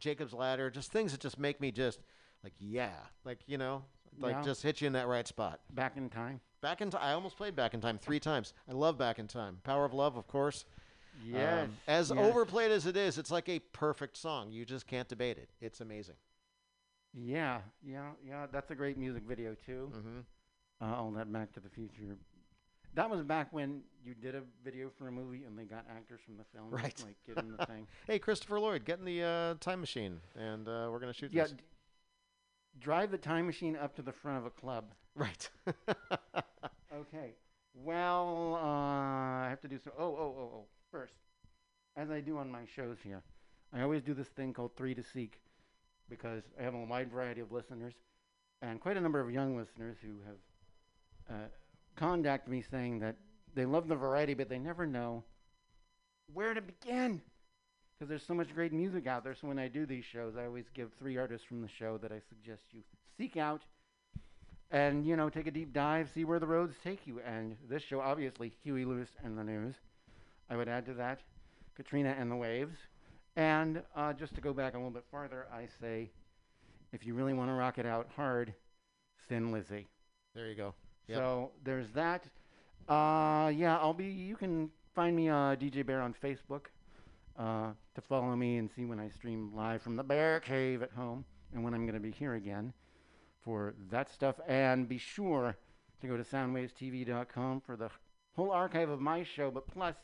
Jacob's 0.00 0.32
Ladder. 0.32 0.70
Just 0.70 0.90
things 0.90 1.12
that 1.12 1.20
just 1.20 1.38
make 1.38 1.60
me 1.60 1.70
just 1.70 2.00
like 2.42 2.54
yeah, 2.58 2.90
like 3.24 3.38
you 3.46 3.58
know, 3.58 3.84
like 4.18 4.34
Yeah. 4.36 4.42
just 4.42 4.60
hit 4.62 4.80
you 4.80 4.88
in 4.88 4.94
that 4.94 5.06
right 5.06 5.28
spot. 5.28 5.60
Back 5.72 5.96
in 5.96 6.08
Time? 6.10 6.40
Back 6.60 6.80
in 6.80 6.90
time. 6.90 7.00
I 7.02 7.12
almost 7.12 7.36
played 7.36 7.54
Back 7.54 7.74
in 7.74 7.80
Time 7.80 7.98
three 7.98 8.20
times. 8.20 8.52
I 8.68 8.72
love 8.72 8.98
Back 8.98 9.18
in 9.18 9.26
Time. 9.28 9.58
Power 9.62 9.84
of 9.84 9.94
Love, 9.94 10.16
of 10.16 10.26
course. 10.26 10.64
Yes. 11.24 11.64
Um, 11.64 11.76
as 11.86 12.10
yes. 12.10 12.18
overplayed 12.18 12.70
as 12.70 12.86
it 12.86 12.96
is, 12.96 13.18
it's 13.18 13.30
like 13.30 13.48
a 13.48 13.58
perfect 13.58 14.16
song. 14.16 14.50
You 14.50 14.64
just 14.64 14.86
can't 14.86 15.08
debate 15.08 15.38
it. 15.38 15.48
It's 15.60 15.80
amazing. 15.80 16.14
Yeah, 17.14 17.60
yeah, 17.84 18.10
yeah. 18.26 18.46
That's 18.52 18.70
a 18.70 18.74
great 18.74 18.98
music 18.98 19.22
video, 19.26 19.54
too. 19.66 19.90
Mm-hmm. 19.94 20.18
Uh, 20.80 20.94
all 20.96 21.10
that 21.12 21.32
Back 21.32 21.52
to 21.54 21.60
the 21.60 21.68
Future. 21.70 22.16
That 22.94 23.10
was 23.10 23.22
back 23.22 23.52
when 23.52 23.82
you 24.04 24.14
did 24.14 24.34
a 24.34 24.42
video 24.64 24.90
for 24.96 25.08
a 25.08 25.12
movie 25.12 25.44
and 25.44 25.56
they 25.58 25.64
got 25.64 25.84
actors 25.94 26.20
from 26.24 26.36
the 26.36 26.44
film. 26.54 26.70
Right. 26.70 27.00
Like, 27.04 27.16
get 27.26 27.44
in 27.44 27.56
the 27.56 27.66
thing. 27.66 27.86
Hey, 28.06 28.18
Christopher 28.18 28.58
Lloyd, 28.58 28.84
get 28.84 28.98
in 28.98 29.04
the 29.04 29.22
uh, 29.22 29.54
time 29.60 29.80
machine, 29.80 30.20
and 30.36 30.66
uh, 30.66 30.88
we're 30.90 30.98
gonna 30.98 31.12
shoot 31.12 31.32
Yeah, 31.32 31.44
this. 31.44 31.52
d- 31.52 31.58
drive 32.80 33.10
the 33.10 33.18
time 33.18 33.46
machine 33.46 33.76
up 33.76 33.94
to 33.96 34.02
the 34.02 34.12
front 34.12 34.38
of 34.38 34.46
a 34.46 34.50
club. 34.50 34.94
Right. 35.14 35.48
Okay. 36.98 37.34
Well, 37.74 38.58
uh, 38.60 39.44
I 39.44 39.46
have 39.50 39.60
to 39.60 39.68
do 39.68 39.78
so. 39.78 39.92
Oh, 39.96 40.04
oh, 40.04 40.34
oh, 40.36 40.50
oh. 40.54 40.64
First, 40.90 41.12
as 41.96 42.10
I 42.10 42.20
do 42.20 42.38
on 42.38 42.50
my 42.50 42.62
shows 42.74 42.96
here, 43.04 43.22
I 43.72 43.82
always 43.82 44.02
do 44.02 44.14
this 44.14 44.28
thing 44.28 44.52
called 44.52 44.72
three 44.76 44.94
to 44.94 45.02
seek 45.02 45.40
because 46.08 46.42
I 46.58 46.62
have 46.62 46.74
a 46.74 46.84
wide 46.84 47.12
variety 47.12 47.40
of 47.40 47.52
listeners 47.52 47.94
and 48.62 48.80
quite 48.80 48.96
a 48.96 49.00
number 49.00 49.20
of 49.20 49.30
young 49.30 49.56
listeners 49.56 49.96
who 50.02 50.14
have 50.26 51.36
uh, 51.36 51.48
contacted 51.94 52.50
me 52.50 52.64
saying 52.68 52.98
that 53.00 53.16
they 53.54 53.64
love 53.64 53.86
the 53.86 53.94
variety, 53.94 54.34
but 54.34 54.48
they 54.48 54.58
never 54.58 54.86
know 54.86 55.22
where 56.32 56.54
to 56.54 56.62
begin 56.62 57.20
because 57.94 58.08
there's 58.08 58.26
so 58.26 58.34
much 58.34 58.54
great 58.54 58.72
music 58.72 59.06
out 59.06 59.22
there. 59.22 59.34
So 59.34 59.46
when 59.46 59.58
I 59.58 59.68
do 59.68 59.86
these 59.86 60.04
shows, 60.04 60.34
I 60.36 60.46
always 60.46 60.66
give 60.74 60.90
three 60.98 61.16
artists 61.16 61.46
from 61.46 61.60
the 61.60 61.68
show 61.68 61.98
that 61.98 62.10
I 62.10 62.20
suggest 62.28 62.62
you 62.72 62.82
seek 63.16 63.36
out 63.36 63.62
and 64.70 65.06
you 65.06 65.16
know 65.16 65.28
take 65.28 65.46
a 65.46 65.50
deep 65.50 65.72
dive, 65.72 66.10
see 66.14 66.24
where 66.24 66.38
the 66.38 66.46
roads 66.46 66.74
take 66.82 67.06
you. 67.06 67.20
And 67.26 67.56
this 67.68 67.82
show, 67.82 68.00
obviously, 68.00 68.52
Huey 68.62 68.84
Lewis 68.84 69.08
and 69.24 69.36
the 69.38 69.44
News. 69.44 69.74
I 70.50 70.56
would 70.56 70.68
add 70.68 70.86
to 70.86 70.94
that 70.94 71.20
Katrina 71.76 72.14
and 72.18 72.30
the 72.30 72.36
Waves. 72.36 72.76
And 73.36 73.82
uh, 73.94 74.12
just 74.12 74.34
to 74.34 74.40
go 74.40 74.52
back 74.52 74.74
a 74.74 74.76
little 74.76 74.90
bit 74.90 75.04
farther, 75.10 75.46
I 75.52 75.68
say, 75.80 76.10
if 76.92 77.06
you 77.06 77.14
really 77.14 77.34
want 77.34 77.50
to 77.50 77.54
rock 77.54 77.78
it 77.78 77.86
out 77.86 78.08
hard, 78.16 78.52
Thin 79.28 79.52
Lizzy. 79.52 79.86
There 80.34 80.48
you 80.48 80.54
go. 80.54 80.74
Yep. 81.06 81.18
So 81.18 81.50
there's 81.64 81.90
that. 81.92 82.24
Uh, 82.88 83.52
yeah, 83.54 83.78
I'll 83.78 83.94
be. 83.94 84.06
You 84.06 84.36
can 84.36 84.70
find 84.94 85.14
me 85.14 85.28
uh, 85.28 85.54
DJ 85.56 85.86
Bear 85.86 86.00
on 86.00 86.14
Facebook 86.22 86.66
uh, 87.38 87.70
to 87.94 88.00
follow 88.00 88.34
me 88.34 88.56
and 88.56 88.68
see 88.74 88.84
when 88.84 88.98
I 88.98 89.08
stream 89.10 89.52
live 89.54 89.82
from 89.82 89.96
the 89.96 90.02
Bear 90.02 90.40
Cave 90.40 90.82
at 90.82 90.90
home 90.92 91.24
and 91.54 91.62
when 91.62 91.74
I'm 91.74 91.82
going 91.82 91.94
to 91.94 92.00
be 92.00 92.10
here 92.10 92.34
again 92.34 92.72
for 93.42 93.74
that 93.90 94.10
stuff. 94.10 94.40
And 94.46 94.88
be 94.88 94.98
sure 94.98 95.56
to 96.00 96.06
go 96.06 96.16
to 96.16 96.22
soundwavestv.com 96.22 97.60
for 97.60 97.76
the 97.76 97.90
whole 98.34 98.50
archive 98.50 98.88
of 98.88 99.00
my 99.00 99.24
show, 99.24 99.50
but 99.50 99.66
plus 99.66 99.96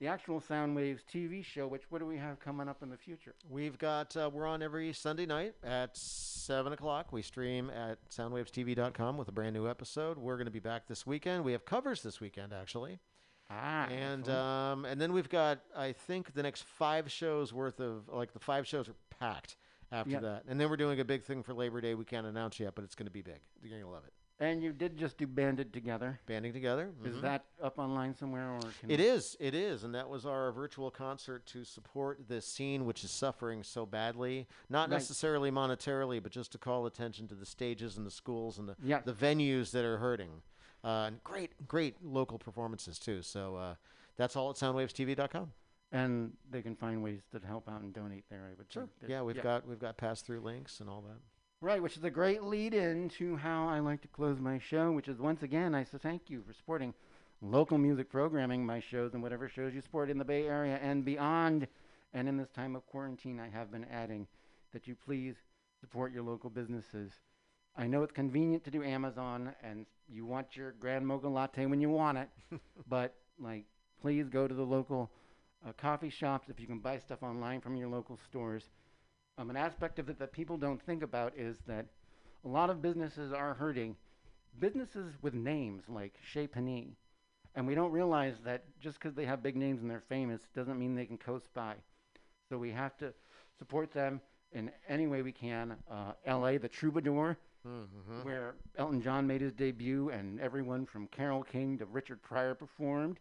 the 0.00 0.06
actual 0.06 0.40
Soundwaves 0.40 1.00
TV 1.12 1.44
show. 1.44 1.68
Which 1.68 1.82
what 1.90 1.98
do 1.98 2.06
we 2.06 2.16
have 2.16 2.40
coming 2.40 2.68
up 2.68 2.82
in 2.82 2.90
the 2.90 2.96
future? 2.96 3.34
We've 3.48 3.78
got 3.78 4.16
uh, 4.16 4.30
we're 4.32 4.46
on 4.46 4.62
every 4.62 4.92
Sunday 4.92 5.26
night 5.26 5.54
at 5.62 5.96
seven 5.96 6.72
o'clock. 6.72 7.12
We 7.12 7.22
stream 7.22 7.70
at 7.70 7.98
soundwavestv.com 8.10 9.16
with 9.18 9.28
a 9.28 9.32
brand 9.32 9.54
new 9.54 9.68
episode. 9.68 10.18
We're 10.18 10.36
going 10.36 10.46
to 10.46 10.50
be 10.50 10.58
back 10.58 10.88
this 10.88 11.06
weekend. 11.06 11.44
We 11.44 11.52
have 11.52 11.64
covers 11.64 12.02
this 12.02 12.20
weekend 12.20 12.52
actually, 12.52 12.98
Ah, 13.50 13.86
and 13.88 14.28
um, 14.28 14.84
and 14.84 15.00
then 15.00 15.12
we've 15.12 15.28
got 15.28 15.60
I 15.76 15.92
think 15.92 16.34
the 16.34 16.42
next 16.42 16.64
five 16.64 17.10
shows 17.10 17.52
worth 17.52 17.80
of 17.80 18.08
like 18.08 18.32
the 18.32 18.38
five 18.38 18.66
shows 18.66 18.88
are 18.88 18.94
packed 19.18 19.56
after 19.92 20.12
Yep. 20.12 20.22
that, 20.22 20.44
and 20.48 20.60
then 20.60 20.70
we're 20.70 20.76
doing 20.76 21.00
a 21.00 21.04
big 21.04 21.24
thing 21.24 21.42
for 21.42 21.52
Labor 21.54 21.80
Day. 21.80 21.94
We 21.94 22.04
can't 22.04 22.26
announce 22.26 22.60
yet, 22.60 22.74
but 22.74 22.84
it's 22.84 22.94
going 22.94 23.06
to 23.06 23.12
be 23.12 23.22
big. 23.22 23.40
You're 23.62 23.70
going 23.70 23.82
to 23.82 23.88
love 23.88 24.04
it. 24.04 24.12
and 24.42 24.62
you 24.62 24.72
did 24.72 24.96
just 24.96 25.18
do 25.18 25.26
Banded 25.26 25.70
Together. 25.70 26.18
Banding 26.24 26.54
together. 26.54 26.92
Is 27.04 27.16
mhm. 27.16 27.20
that 27.20 27.44
up 27.62 27.78
online 27.78 28.14
somewhere, 28.14 28.50
or 28.54 28.60
can 28.80 28.90
It 28.90 28.98
is. 28.98 29.36
It 29.38 29.54
is. 29.54 29.84
And 29.84 29.94
that 29.94 30.08
was 30.08 30.24
our 30.24 30.50
virtual 30.50 30.90
concert 30.90 31.44
to 31.48 31.62
support 31.62 32.26
this 32.26 32.46
scene, 32.46 32.86
which 32.86 33.04
is 33.04 33.10
suffering 33.10 33.62
so 33.62 33.84
badly. 33.84 34.48
Not 34.70 34.88
Right. 34.88 34.94
necessarily 34.96 35.50
monetarily, 35.50 36.22
but 36.22 36.32
just 36.32 36.52
to 36.52 36.58
call 36.58 36.86
attention 36.86 37.28
to 37.28 37.34
the 37.34 37.44
stages 37.44 37.98
and 37.98 38.06
the 38.06 38.10
schools 38.10 38.58
and 38.58 38.66
the, 38.66 38.76
Yeah. 38.82 39.00
the 39.02 39.12
venues 39.12 39.72
that 39.72 39.84
are 39.84 39.98
hurting. 39.98 40.40
Uh, 40.82 41.04
and 41.08 41.22
great, 41.22 41.68
great 41.68 42.02
local 42.02 42.38
performances, 42.38 42.98
too. 42.98 43.20
So 43.20 43.56
uh, 43.56 43.74
that's 44.16 44.36
all 44.36 44.48
at 44.48 44.56
soundwavestv.com. 44.56 45.52
And 45.92 46.32
they 46.50 46.62
can 46.62 46.76
find 46.76 47.02
ways 47.02 47.20
to 47.32 47.40
help 47.44 47.68
out 47.68 47.80
and 47.82 47.92
donate 47.92 48.24
there. 48.30 48.48
I 48.50 48.54
would 48.56 48.72
Sure. 48.72 48.88
think. 49.00 49.10
Yeah, 49.10 49.22
we've 49.22 49.42
got 49.42 49.66
we've 49.66 49.78
got 49.80 49.96
pass 49.96 50.22
through 50.22 50.40
links 50.40 50.80
and 50.80 50.88
all 50.88 51.00
that. 51.02 51.18
right, 51.60 51.82
which 51.82 51.96
is 51.96 52.04
a 52.04 52.10
great 52.10 52.42
lead 52.44 52.72
in 52.74 53.08
to 53.10 53.36
how 53.36 53.68
I 53.68 53.80
like 53.80 54.00
to 54.02 54.08
close 54.08 54.38
my 54.40 54.58
show. 54.58 54.92
Which 54.92 55.08
is 55.08 55.18
once 55.18 55.42
again, 55.42 55.74
I 55.74 55.82
say 55.84 55.98
thank 55.98 56.30
you 56.30 56.42
for 56.46 56.52
supporting 56.52 56.94
local 57.42 57.76
music 57.76 58.08
programming, 58.08 58.64
my 58.64 58.78
shows, 58.80 59.14
and 59.14 59.22
whatever 59.22 59.48
shows 59.48 59.74
you 59.74 59.80
support 59.80 60.10
in 60.10 60.18
the 60.18 60.24
Bay 60.24 60.46
Area 60.46 60.76
and 60.80 61.04
beyond. 61.04 61.66
And 62.12 62.28
in 62.28 62.36
this 62.36 62.50
time 62.50 62.76
of 62.76 62.86
quarantine, 62.86 63.38
I 63.40 63.48
have 63.48 63.70
been 63.72 63.84
adding 63.86 64.26
that 64.72 64.86
you 64.86 64.94
please 64.94 65.36
support 65.80 66.12
your 66.12 66.22
local 66.22 66.50
businesses. 66.50 67.12
I 67.76 67.86
know 67.86 68.02
it's 68.02 68.12
convenient 68.12 68.64
to 68.64 68.70
do 68.70 68.82
Amazon, 68.82 69.54
and 69.62 69.86
you 70.08 70.26
want 70.26 70.56
your 70.56 70.72
Grand 70.72 71.06
Mocha 71.06 71.28
latte 71.28 71.66
when 71.66 71.80
you 71.80 71.88
want 71.90 72.18
it, 72.18 72.28
but 72.88 73.14
like, 73.38 73.64
please 74.00 74.28
go 74.28 74.46
to 74.48 74.54
the 74.54 74.64
local 74.66 75.10
uh, 75.66 75.72
coffee 75.76 76.10
shops 76.10 76.48
if 76.48 76.58
you 76.60 76.66
can 76.66 76.78
buy 76.78 76.98
stuff 76.98 77.22
online 77.22 77.60
from 77.60 77.76
your 77.76 77.88
local 77.88 78.16
stores. 78.28 78.64
Um, 79.38 79.50
an 79.50 79.56
aspect 79.56 79.98
of 79.98 80.08
it 80.08 80.18
that 80.18 80.32
people 80.32 80.56
don't 80.56 80.82
think 80.82 81.02
about 81.02 81.32
is 81.36 81.56
that 81.66 81.86
a 82.44 82.48
lot 82.48 82.70
of 82.70 82.82
businesses 82.82 83.32
are 83.32 83.54
hurting. 83.54 83.96
Businesses 84.58 85.14
with 85.22 85.34
names 85.34 85.84
like 85.88 86.14
Chez 86.22 86.48
Panisse, 86.48 86.96
and 87.54 87.66
we 87.66 87.74
don't 87.74 87.92
realize 87.92 88.34
that 88.44 88.64
just 88.80 88.98
because 88.98 89.14
they 89.14 89.24
have 89.24 89.42
big 89.42 89.56
names 89.56 89.80
and 89.80 89.90
they're 89.90 90.02
famous 90.08 90.40
doesn't 90.54 90.78
mean 90.78 90.94
they 90.94 91.06
can 91.06 91.18
coast 91.18 91.48
by. 91.54 91.74
So 92.48 92.58
we 92.58 92.70
have 92.72 92.96
to 92.98 93.12
support 93.58 93.92
them 93.92 94.20
in 94.52 94.70
any 94.88 95.06
way 95.06 95.22
we 95.22 95.32
can. 95.32 95.76
Uh, 95.90 96.12
L.A. 96.26 96.58
the 96.58 96.68
Troubadour, 96.68 97.36
Mm-hmm. 97.68 98.22
where 98.22 98.54
Elton 98.78 99.02
John 99.02 99.26
made 99.26 99.42
his 99.42 99.52
debut 99.52 100.08
and 100.08 100.40
everyone 100.40 100.86
from 100.86 101.06
Carole 101.08 101.42
King 101.42 101.76
to 101.76 101.84
Richard 101.84 102.22
Pryor 102.22 102.54
performed, 102.54 103.18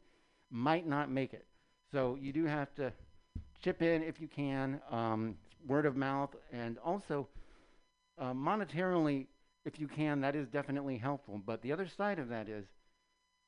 might 0.49 0.87
not 0.87 1.11
make 1.11 1.33
it. 1.33 1.45
So 1.91 2.17
you 2.21 2.31
do 2.31 2.45
have 2.45 2.73
to 2.75 2.93
chip 3.63 3.81
in 3.81 4.03
if 4.03 4.21
you 4.21 4.27
can, 4.27 4.79
um, 4.91 5.35
word 5.67 5.85
of 5.85 5.95
mouth, 5.95 6.35
and 6.51 6.77
also 6.79 7.27
uh, 8.17 8.33
monetarily, 8.33 9.27
if 9.65 9.79
you 9.79 9.87
can, 9.87 10.21
that 10.21 10.35
is 10.35 10.47
definitely 10.47 10.97
helpful. 10.97 11.41
But 11.43 11.61
the 11.61 11.71
other 11.71 11.87
side 11.87 12.19
of 12.19 12.29
that 12.29 12.47
is 12.47 12.65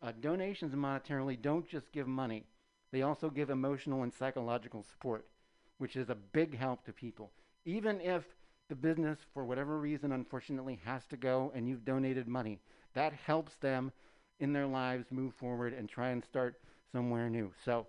uh, 0.01 0.11
donations 0.19 0.73
monetarily 0.73 1.41
don't 1.41 1.67
just 1.67 1.91
give 1.91 2.07
money, 2.07 2.45
they 2.91 3.03
also 3.03 3.29
give 3.29 3.49
emotional 3.49 4.03
and 4.03 4.13
psychological 4.13 4.83
support, 4.83 5.25
which 5.77 5.95
is 5.95 6.09
a 6.09 6.15
big 6.15 6.57
help 6.57 6.83
to 6.85 6.93
people. 6.93 7.31
Even 7.65 8.01
if 8.01 8.23
the 8.69 8.75
business, 8.75 9.19
for 9.33 9.45
whatever 9.45 9.79
reason, 9.79 10.11
unfortunately 10.11 10.79
has 10.83 11.05
to 11.05 11.17
go 11.17 11.51
and 11.55 11.67
you've 11.67 11.85
donated 11.85 12.27
money, 12.27 12.59
that 12.93 13.13
helps 13.13 13.55
them 13.55 13.91
in 14.39 14.51
their 14.51 14.65
lives 14.65 15.05
move 15.11 15.33
forward 15.35 15.73
and 15.73 15.87
try 15.87 16.09
and 16.09 16.23
start 16.23 16.59
somewhere 16.91 17.29
new. 17.29 17.51
So 17.63 17.85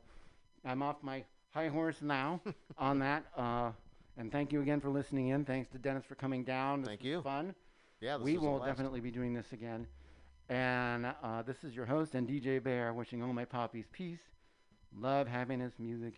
I'm 0.64 0.83
off 0.83 0.96
my 1.03 1.25
high 1.51 1.68
horse 1.68 2.03
now 2.03 2.40
on 2.79 2.98
that. 3.01 3.25
Uh, 3.37 3.70
and 4.16 4.31
thank 4.31 4.53
you 4.53 4.61
again 4.61 4.81
for 4.81 4.90
listening 4.90 5.29
in. 5.29 5.44
Thanks 5.44 5.68
to 5.70 5.79
Dennis 5.79 6.05
for 6.05 6.14
coming 6.14 6.44
down. 6.44 6.81
This 6.81 6.88
Thank 6.88 7.05
you. 7.05 7.22
Fun. 7.22 7.55
Yeah, 8.01 8.18
this 8.18 8.25
we 8.25 8.37
will 8.37 8.59
definitely 8.59 9.01
be 9.01 9.11
doing 9.11 9.33
this 9.33 9.53
again. 9.53 9.87
And 10.48 11.07
uh, 11.22 11.42
this 11.42 11.64
is 11.64 11.75
your 11.75 11.87
host 11.87 12.14
and 12.14 12.29
DJ 12.29 12.62
Bear 12.62 12.92
wishing 12.92 13.22
all 13.22 13.33
my 13.33 13.44
poppies 13.44 13.87
peace, 13.92 14.20
love, 14.94 15.29
happiness, 15.29 15.72
music, 15.79 16.14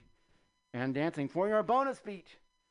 and 0.72 0.94
dancing. 0.94 1.28
For 1.28 1.46
your 1.46 1.62
bonus 1.62 2.00
beat, 2.00 2.28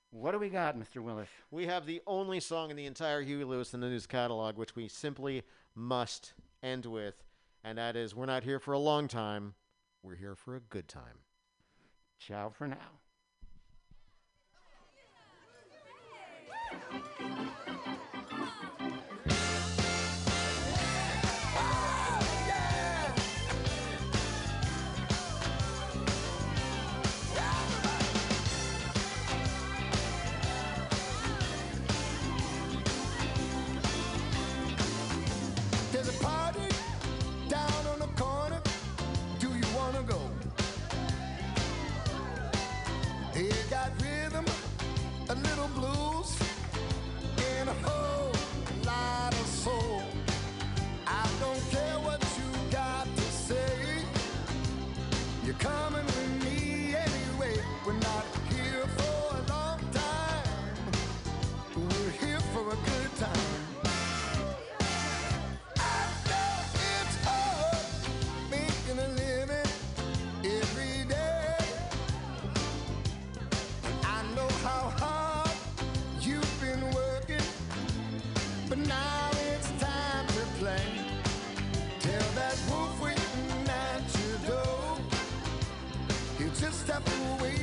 what 0.09 0.31
do 0.31 0.39
we 0.39 0.49
got, 0.49 0.77
Mr. 0.77 1.01
Willis? 1.01 1.29
We 1.51 1.67
have 1.67 1.85
the 1.85 2.01
only 2.05 2.39
song 2.39 2.69
in 2.69 2.75
the 2.75 2.85
entire 2.85 3.21
Huey 3.21 3.43
Lewis 3.43 3.73
and 3.73 3.81
the 3.81 3.87
News 3.87 4.07
catalog, 4.07 4.57
which 4.57 4.75
we 4.75 4.87
simply 4.87 5.43
must 5.75 6.33
end 6.61 6.85
with, 6.85 7.23
and 7.63 7.77
that 7.77 7.95
is 7.95 8.15
We're 8.15 8.25
not 8.25 8.43
here 8.43 8.59
for 8.59 8.73
a 8.73 8.79
long 8.79 9.07
time, 9.07 9.53
we're 10.01 10.15
here 10.15 10.35
for 10.35 10.55
a 10.55 10.59
good 10.59 10.87
time. 10.87 11.19
Ciao 12.27 12.49
for 12.57 12.67
now. 12.67 12.99
You 86.93 86.99
just 86.99 87.62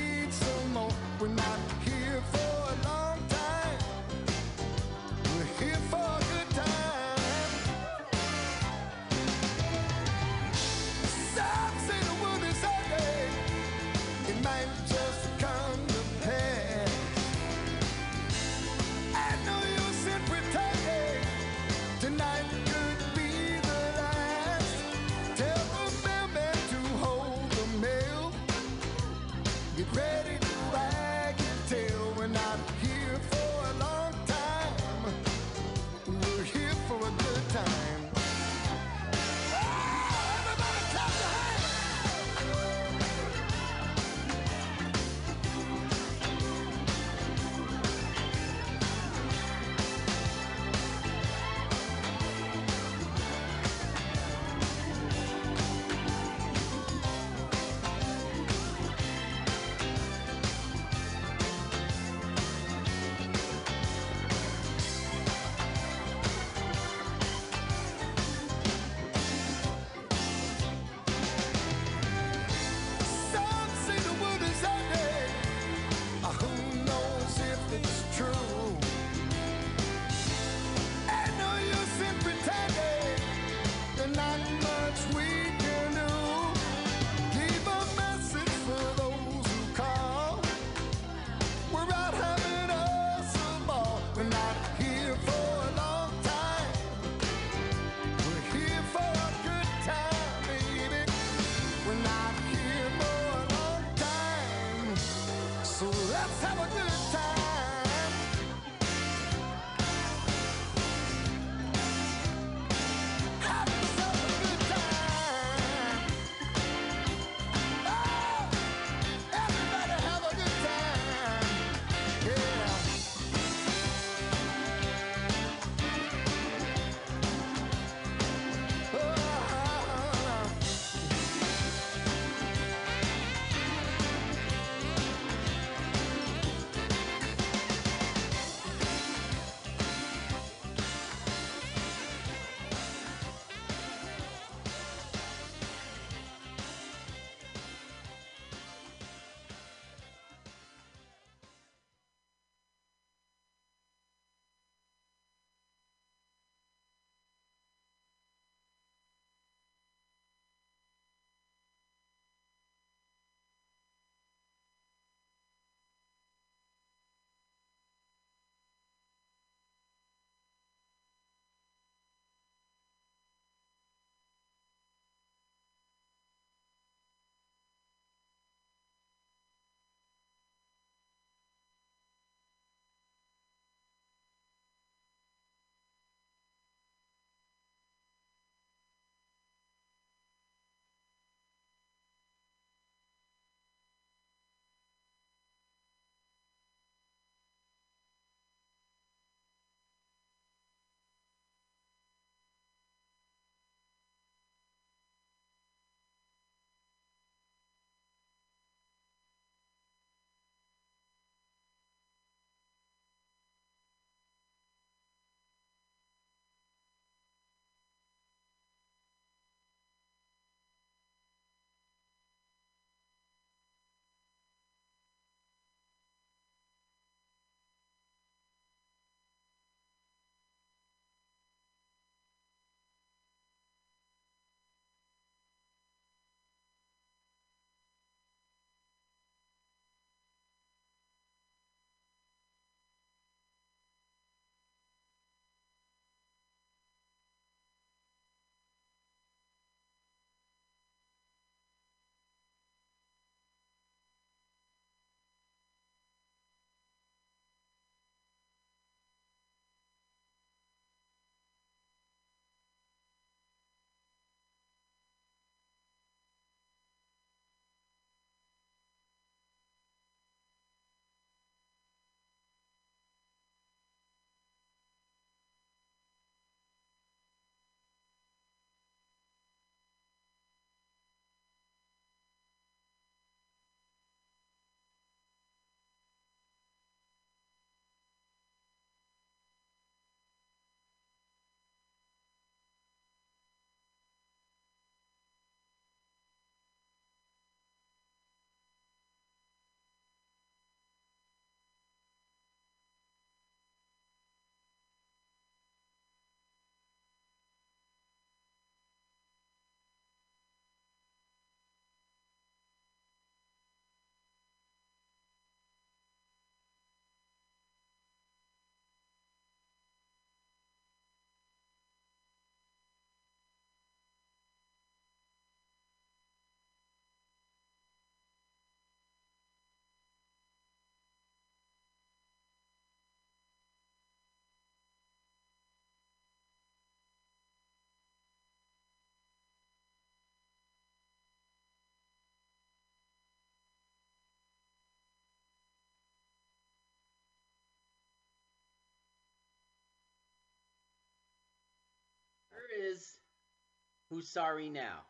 Who's 354.11 354.29
Sorry 354.29 354.69
Now? 354.69 355.05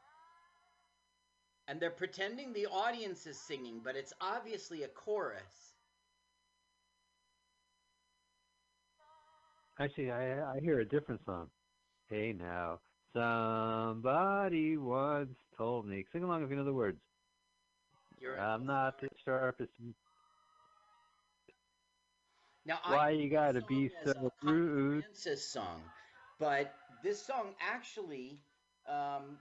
And 1.67 1.81
they're 1.81 1.91
pretending 1.91 2.53
the 2.53 2.67
audience 2.67 3.27
is 3.27 3.39
singing, 3.39 3.81
but 3.83 3.97
it's 3.97 4.13
obviously 4.21 4.83
a 4.83 4.89
chorus. 4.89 5.73
Actually, 9.79 10.11
I 10.11 10.57
I 10.57 10.61
hear 10.61 10.81
a 10.81 10.85
different 10.85 11.25
song. 11.25 11.49
Hey 12.11 12.35
now, 12.39 12.81
somebody 13.15 14.77
once 14.77 15.39
told 15.57 15.87
me. 15.87 16.05
Sing 16.13 16.23
along 16.23 16.45
if 16.45 16.51
you 16.51 16.57
know 16.57 16.65
the 16.65 16.73
words. 16.73 16.99
You're 18.21 18.39
I'm 18.39 18.67
not 18.67 19.01
the 19.01 19.09
sharpest. 19.25 19.71
now. 22.67 22.81
Why 22.85 23.07
I 23.07 23.11
you 23.11 23.31
gotta 23.31 23.63
be 23.63 23.91
so 24.05 24.31
rude? 24.43 25.05
Francis 25.05 25.47
song, 25.49 25.83
but 26.39 26.75
this 27.03 27.25
song 27.25 27.55
actually 27.61 28.39
um, 28.91 29.39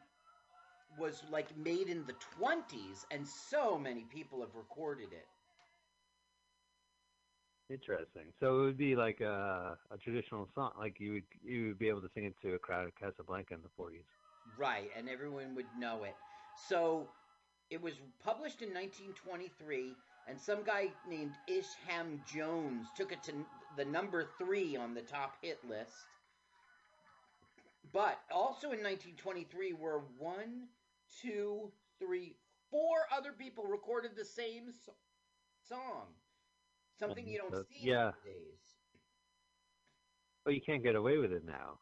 was 0.97 1.23
like 1.31 1.57
made 1.57 1.89
in 1.89 2.05
the 2.05 2.15
20s, 2.37 3.05
and 3.11 3.27
so 3.27 3.77
many 3.77 4.05
people 4.05 4.41
have 4.41 4.55
recorded 4.55 5.13
it. 5.13 5.27
Interesting. 7.69 8.33
So 8.39 8.59
it 8.61 8.63
would 8.63 8.77
be 8.77 8.95
like 8.95 9.21
a, 9.21 9.77
a 9.91 9.97
traditional 9.97 10.47
song, 10.53 10.71
like 10.77 10.99
you 10.99 11.13
would 11.13 11.23
you 11.43 11.67
would 11.67 11.79
be 11.79 11.89
able 11.89 12.01
to 12.01 12.09
sing 12.13 12.25
it 12.25 12.35
to 12.41 12.53
a 12.55 12.59
crowd 12.59 12.87
at 12.87 12.95
Casablanca 12.95 13.53
in 13.55 13.61
the 13.61 13.69
40s. 13.79 14.05
Right, 14.57 14.91
and 14.97 15.09
everyone 15.09 15.55
would 15.55 15.67
know 15.77 16.03
it. 16.03 16.15
So 16.67 17.09
it 17.69 17.81
was 17.81 17.93
published 18.23 18.61
in 18.61 18.73
1923, 18.73 19.95
and 20.27 20.39
some 20.39 20.63
guy 20.63 20.89
named 21.07 21.37
Isham 21.47 22.21
Jones 22.25 22.87
took 22.95 23.11
it 23.11 23.23
to 23.23 23.33
the 23.77 23.85
number 23.85 24.23
three 24.37 24.75
on 24.75 24.93
the 24.93 25.01
top 25.01 25.37
hit 25.41 25.63
list. 25.67 26.07
But 27.91 28.19
also 28.31 28.67
in 28.67 28.83
1923 28.83 29.73
were 29.73 30.01
one, 30.17 30.67
two, 31.21 31.71
three, 31.99 32.35
four 32.69 32.97
other 33.15 33.31
people 33.31 33.65
recorded 33.65 34.11
the 34.15 34.25
same 34.25 34.71
so- 34.71 34.93
song. 35.67 36.07
Something 36.99 37.27
you 37.27 37.37
don't 37.39 37.65
see 37.67 37.79
yeah. 37.87 37.95
nowadays. 38.11 38.75
But 40.45 40.53
you 40.53 40.61
can't 40.61 40.83
get 40.83 40.95
away 40.95 41.17
with 41.17 41.31
it 41.31 41.45
now. 41.45 41.79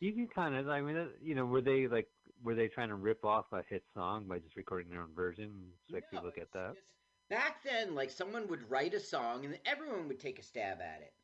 You 0.00 0.12
can 0.12 0.28
kind 0.28 0.54
of, 0.54 0.68
I 0.68 0.80
mean, 0.80 0.96
uh, 0.96 1.06
you 1.20 1.34
know, 1.34 1.44
were 1.44 1.60
they 1.60 1.88
like, 1.88 2.08
were 2.42 2.54
they 2.54 2.68
trying 2.68 2.88
to 2.88 2.94
rip 2.94 3.24
off 3.24 3.46
a 3.52 3.62
hit 3.68 3.82
song 3.94 4.26
by 4.28 4.38
just 4.38 4.56
recording 4.56 4.90
their 4.90 5.02
own 5.02 5.14
version? 5.14 5.72
Expect 5.88 6.12
No, 6.12 6.20
people 6.20 6.32
get 6.36 6.52
that. 6.52 6.74
just- 6.74 6.86
back 7.28 7.62
then, 7.62 7.94
like 7.94 8.10
someone 8.10 8.46
would 8.48 8.70
write 8.70 8.94
a 8.94 9.00
song 9.00 9.44
and 9.44 9.58
everyone 9.66 10.08
would 10.08 10.20
take 10.20 10.38
a 10.38 10.42
stab 10.42 10.80
at 10.80 11.02
it. 11.02 11.14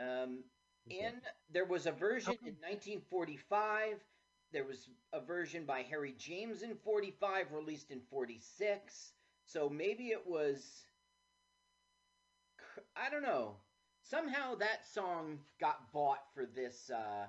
Um, 0.00 0.44
and 0.90 1.20
there 1.50 1.64
was 1.64 1.86
a 1.86 1.92
version 1.92 2.36
in 2.44 2.56
1945. 2.60 4.02
There 4.52 4.64
was 4.64 4.88
a 5.12 5.20
version 5.20 5.64
by 5.64 5.82
Harry 5.82 6.14
James 6.18 6.62
in 6.62 6.74
45, 6.76 7.52
released 7.52 7.90
in 7.90 8.00
46. 8.10 9.12
So 9.46 9.68
maybe 9.68 10.08
it 10.08 10.26
was. 10.26 10.84
I 12.96 13.10
don't 13.10 13.22
know. 13.22 13.56
Somehow 14.02 14.54
that 14.56 14.86
song 14.86 15.38
got 15.60 15.92
bought 15.92 16.22
for 16.34 16.46
this 16.46 16.90
uh, 16.90 17.26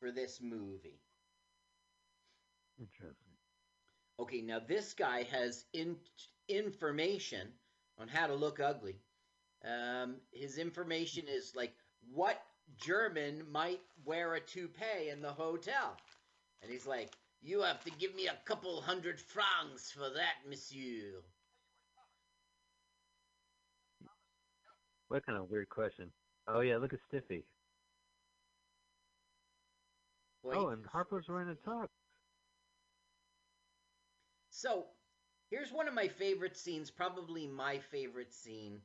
for 0.00 0.10
this 0.12 0.40
movie. 0.40 1.00
Interesting. 2.78 3.34
Okay, 4.18 4.40
now 4.42 4.58
this 4.60 4.94
guy 4.94 5.22
has 5.24 5.64
in- 5.72 5.98
information 6.48 7.52
on 7.98 8.08
how 8.08 8.26
to 8.26 8.34
look 8.34 8.60
ugly. 8.60 8.96
Um, 9.64 10.16
his 10.32 10.58
information 10.58 11.26
is 11.28 11.54
like 11.56 11.74
what 12.12 12.40
German 12.76 13.50
might 13.50 13.80
wear 14.04 14.34
a 14.34 14.40
toupee 14.40 15.10
in 15.10 15.20
the 15.22 15.32
hotel, 15.32 15.96
and 16.62 16.70
he's 16.70 16.86
like, 16.86 17.16
"You 17.40 17.62
have 17.62 17.84
to 17.84 17.90
give 17.90 18.14
me 18.14 18.26
a 18.28 18.38
couple 18.44 18.80
hundred 18.80 19.20
francs 19.20 19.90
for 19.90 20.10
that, 20.10 20.46
monsieur." 20.46 21.22
What 25.08 25.24
kind 25.24 25.38
of 25.38 25.50
weird 25.50 25.68
question? 25.68 26.12
Oh 26.48 26.60
yeah, 26.60 26.76
look 26.76 26.92
at 26.92 27.00
Stiffy. 27.08 27.44
Well, 30.42 30.66
oh, 30.66 30.68
and 30.68 30.84
Harpo's 30.86 31.28
wearing 31.28 31.48
a 31.48 31.54
top. 31.56 31.90
So, 34.50 34.86
here's 35.50 35.72
one 35.72 35.88
of 35.88 35.94
my 35.94 36.08
favorite 36.08 36.56
scenes, 36.56 36.90
probably 36.90 37.46
my 37.46 37.78
favorite 37.78 38.32
scene 38.32 38.80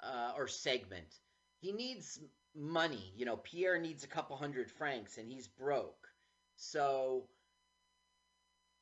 uh, 0.00 0.32
or 0.36 0.46
segment. 0.46 1.20
He 1.60 1.72
needs 1.72 2.20
money. 2.58 3.12
You 3.16 3.26
know, 3.26 3.36
Pierre 3.36 3.78
needs 3.78 4.04
a 4.04 4.08
couple 4.08 4.36
hundred 4.36 4.70
francs 4.70 5.18
and 5.18 5.30
he's 5.30 5.48
broke. 5.48 6.08
So, 6.56 7.28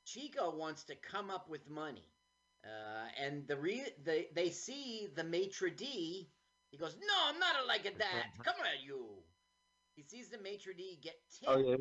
Chico 0.05 0.51
wants 0.57 0.85
to 0.85 0.95
come 0.97 1.31
up 1.31 1.49
with 1.49 1.68
money. 1.68 2.09
Uh, 2.64 3.09
and 3.20 3.47
the 3.47 3.57
re- 3.57 3.95
they, 4.05 4.29
they 4.35 4.51
see 4.51 5.09
the 5.14 5.24
maitre 5.24 5.70
d. 5.70 6.29
He 6.70 6.79
goes, 6.79 6.97
No, 7.01 7.14
I'm 7.29 7.39
not 7.39 7.66
like 7.68 7.85
that. 7.85 8.27
Come 8.45 8.57
on, 8.61 8.85
you. 8.85 9.07
He 9.97 10.03
sees 10.03 10.29
the 10.31 10.39
maitre 10.39 10.74
d 10.74 10.99
get 11.03 11.16
tipped 11.31 11.51
Oh 11.53 11.59
yeah, 11.59 11.77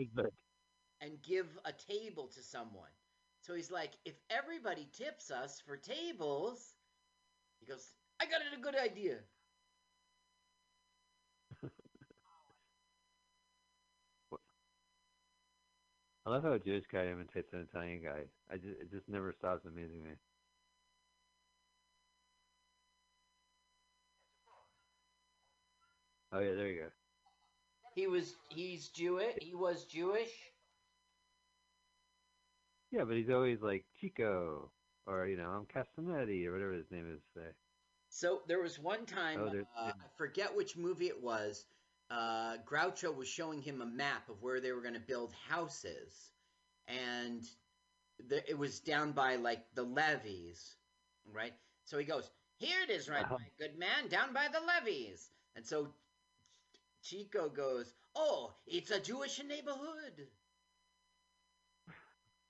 and 1.01 1.21
give 1.21 1.47
a 1.65 1.71
table 1.73 2.27
to 2.27 2.43
someone. 2.43 2.89
So 3.41 3.55
he's 3.55 3.71
like, 3.71 3.91
if 4.05 4.15
everybody 4.29 4.87
tips 4.93 5.31
us 5.31 5.61
for 5.65 5.77
tables, 5.77 6.75
he 7.59 7.65
goes, 7.65 7.87
I 8.19 8.25
got 8.25 8.41
it 8.41 8.57
a 8.57 8.61
good 8.61 8.75
idea. 8.75 9.19
I 16.25 16.29
love 16.31 16.43
how 16.43 16.53
a 16.53 16.59
Jewish 16.59 16.85
guy 16.91 17.07
imitates 17.07 17.53
an 17.53 17.61
Italian 17.69 18.03
guy. 18.03 18.23
I 18.51 18.57
just, 18.57 18.79
it 18.81 18.91
just 18.91 19.07
never 19.07 19.31
stops 19.33 19.65
amazing 19.65 20.03
me. 20.03 20.11
Oh 26.31 26.39
yeah, 26.39 26.53
there 26.55 26.67
you 26.67 26.81
go. 26.81 26.89
He 27.95 28.07
was 28.07 28.35
he's 28.49 28.89
Jewish. 28.89 29.35
He 29.41 29.55
was 29.55 29.85
Jewish. 29.85 30.53
Yeah, 32.91 33.03
but 33.05 33.17
he's 33.17 33.29
always 33.29 33.61
like 33.61 33.85
Chico, 33.99 34.71
or 35.05 35.27
you 35.27 35.37
know, 35.37 35.49
I'm 35.49 35.65
Castanetti, 35.65 36.45
or 36.47 36.53
whatever 36.53 36.73
his 36.73 36.89
name 36.91 37.11
is. 37.13 37.21
So 38.09 38.41
there 38.47 38.61
was 38.61 38.79
one 38.79 39.05
time, 39.05 39.39
Oh, 39.41 39.47
uh, 39.77 39.91
I 39.91 40.07
forget 40.17 40.55
which 40.55 40.77
movie 40.77 41.07
it 41.07 41.21
was. 41.21 41.65
Uh, 42.09 42.57
Groucho 42.65 43.13
was 43.15 43.27
showing 43.27 43.61
him 43.61 43.81
a 43.81 43.85
map 43.85 44.29
of 44.29 44.41
where 44.41 44.59
they 44.61 44.71
were 44.71 44.81
going 44.81 44.93
to 44.93 44.99
build 44.99 45.33
houses, 45.47 46.31
and 46.87 47.43
the, 48.27 48.47
it 48.49 48.57
was 48.57 48.79
down 48.79 49.11
by 49.13 49.35
like 49.35 49.65
the 49.75 49.83
levees, 49.83 50.75
right? 51.25 51.53
So 51.85 51.97
he 51.97 52.05
goes, 52.05 52.29
"Here 52.57 52.81
it 52.83 52.89
is, 52.89 53.09
right, 53.09 53.25
Uh-huh. 53.25 53.37
my 53.37 53.49
good 53.59 53.77
man, 53.77 54.07
down 54.09 54.33
by 54.33 54.47
the 54.49 54.59
levees." 54.61 55.29
And 55.55 55.65
so 55.65 55.93
Chico 57.01 57.49
goes, 57.49 57.93
"Oh, 58.15 58.55
it's 58.67 58.91
a 58.91 58.99
Jewish 58.99 59.41
neighborhood." 59.43 60.29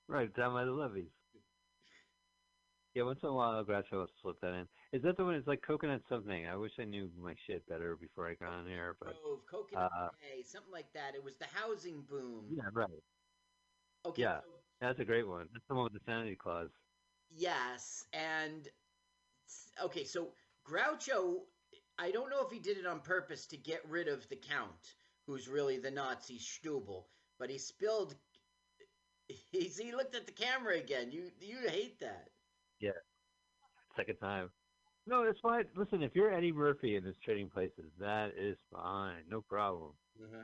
Right 0.07 0.33
down 0.33 0.53
by 0.53 0.65
the 0.65 0.71
levees. 0.71 1.11
Yeah, 2.95 3.03
once 3.03 3.19
in 3.23 3.29
a 3.29 3.33
while, 3.33 3.61
Groucho 3.65 3.91
will 3.91 4.07
slip 4.21 4.39
that 4.39 4.53
in. 4.53 4.67
Is 4.93 5.03
that 5.03 5.17
the 5.17 5.25
one? 5.25 5.35
It's 5.35 5.47
like 5.47 5.61
coconut 5.61 6.01
something. 6.07 6.47
I 6.47 6.55
wish 6.55 6.71
I 6.79 6.85
knew 6.85 7.09
my 7.21 7.35
shit 7.45 7.67
better 7.67 7.97
before 7.99 8.29
I 8.29 8.35
got 8.35 8.53
on 8.53 8.65
here, 8.67 8.95
but 9.01 9.21
Grove, 9.21 9.41
Coconut 9.51 9.91
uh, 9.93 10.07
Bay, 10.21 10.43
something 10.43 10.71
like 10.71 10.91
that. 10.93 11.13
It 11.13 11.21
was 11.21 11.35
the 11.35 11.47
housing 11.53 12.03
boom. 12.09 12.45
yeah, 12.49 12.63
right. 12.71 12.87
Okay, 14.05 14.21
yeah. 14.21 14.37
so 14.37 14.47
That's 14.79 14.99
a 15.01 15.03
great 15.03 15.27
one. 15.27 15.49
That's 15.51 15.65
the 15.67 15.75
one 15.75 15.83
with 15.83 15.93
the 15.93 15.99
sanity 16.05 16.37
clause. 16.37 16.69
Yes, 17.35 18.05
and 18.13 18.69
okay, 19.83 20.05
so 20.05 20.29
Groucho, 20.65 21.39
I 21.99 22.11
don't 22.11 22.29
know 22.29 22.45
if 22.45 22.51
he 22.51 22.59
did 22.59 22.77
it 22.77 22.85
on 22.85 23.01
purpose 23.01 23.45
to 23.47 23.57
get 23.57 23.81
rid 23.89 24.07
of 24.07 24.29
the 24.29 24.37
Count, 24.37 24.93
who's 25.27 25.49
really 25.49 25.79
the 25.79 25.91
Nazi 25.91 26.39
Stubel, 26.39 27.03
but 27.39 27.49
he 27.49 27.57
spilled. 27.57 28.15
He 29.51 29.63
he 29.63 29.91
looked 29.91 30.13
at 30.15 30.27
the 30.27 30.31
camera 30.31 30.77
again. 30.77 31.11
You 31.11 31.31
you 31.41 31.67
hate 31.67 31.99
that. 31.99 32.29
Second 33.95 34.17
time. 34.17 34.49
No, 35.07 35.23
it's 35.23 35.39
fine. 35.39 35.65
Listen, 35.75 36.01
if 36.01 36.15
you're 36.15 36.33
Eddie 36.33 36.51
Murphy 36.51 36.95
in 36.95 37.03
his 37.03 37.15
trading 37.23 37.49
places, 37.49 37.91
that 37.99 38.31
is 38.37 38.57
fine. 38.73 39.23
No 39.29 39.41
problem. 39.41 39.91
Uh-huh. 40.21 40.43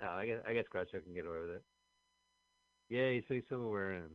No, 0.00 0.08
I 0.08 0.26
guess 0.26 0.42
I 0.48 0.52
guess 0.52 0.64
Groucho 0.74 1.02
can 1.02 1.14
get 1.14 1.26
away 1.26 1.38
with 1.40 1.50
it. 1.50 1.62
Yeah, 2.88 2.98
Yay, 3.00 3.24
so 3.28 3.40
silverware 3.48 3.92
in. 3.94 4.10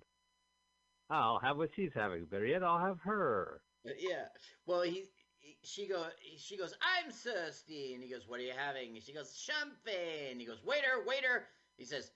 I'll 1.10 1.40
have 1.40 1.58
what 1.58 1.70
she's 1.76 1.92
having. 1.96 2.26
Better 2.26 2.46
yet, 2.46 2.64
I'll 2.64 2.86
have 2.86 3.00
her. 3.02 3.62
Yeah. 3.86 4.26
Well, 4.66 4.82
he, 4.82 5.06
he 5.40 5.58
she 5.64 5.88
go 5.88 6.08
she 6.38 6.58
goes, 6.58 6.74
"I'm 6.82 7.12
thirsty," 7.12 7.94
and 7.94 8.04
he 8.04 8.10
goes, 8.10 8.28
"What 8.28 8.42
are 8.42 8.44
you 8.44 8.54
having?" 8.56 8.96
And 8.96 9.04
she 9.04 9.14
goes, 9.14 9.36
"Champagne." 9.38 10.40
He 10.40 10.46
goes, 10.46 10.64
"Waiter, 10.66 11.06
waiter." 11.08 11.48
He 11.78 11.86
says, 11.86 12.12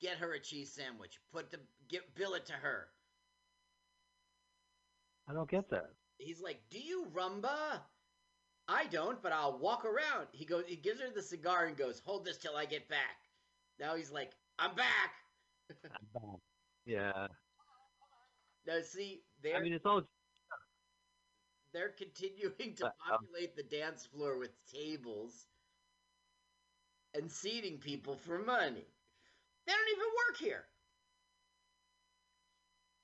"Get 0.00 0.18
her 0.18 0.34
a 0.34 0.40
cheese 0.40 0.70
sandwich. 0.70 1.18
Put 1.32 1.50
the 1.50 1.60
get 1.88 2.14
bill 2.14 2.34
it 2.34 2.44
to 2.46 2.52
her." 2.52 2.88
I 5.28 5.32
don't 5.32 5.50
get 5.50 5.70
that. 5.70 5.90
He's 6.18 6.40
like, 6.40 6.60
"Do 6.70 6.78
you 6.78 7.06
rumba?" 7.14 7.80
I 8.66 8.86
don't, 8.86 9.22
but 9.22 9.32
I'll 9.32 9.58
walk 9.58 9.84
around. 9.84 10.28
He 10.32 10.44
goes, 10.44 10.64
he 10.66 10.76
gives 10.76 11.00
her 11.00 11.10
the 11.10 11.22
cigar 11.22 11.66
and 11.66 11.76
goes, 11.76 12.00
"Hold 12.04 12.24
this 12.24 12.38
till 12.38 12.56
I 12.56 12.64
get 12.64 12.88
back." 12.88 13.18
Now 13.78 13.94
he's 13.94 14.10
like, 14.10 14.32
I'm 14.58 14.74
back. 14.74 15.12
I'm 15.70 16.06
back. 16.14 16.40
Yeah. 16.86 17.26
Now, 18.66 18.80
see, 18.82 19.22
they're 19.42 19.56
I 19.56 19.60
mean, 19.60 19.72
it's 19.72 19.86
all 19.86 20.02
they're 21.72 21.90
continuing 21.90 22.74
to 22.76 22.86
um, 22.86 22.92
populate 23.08 23.56
the 23.56 23.64
dance 23.64 24.06
floor 24.06 24.38
with 24.38 24.52
tables 24.72 25.46
and 27.14 27.30
seating 27.30 27.78
people 27.78 28.16
for 28.16 28.38
money. 28.38 28.86
They 29.66 29.72
don't 29.72 29.96
even 29.96 30.06
work 30.28 30.38
here. 30.38 30.64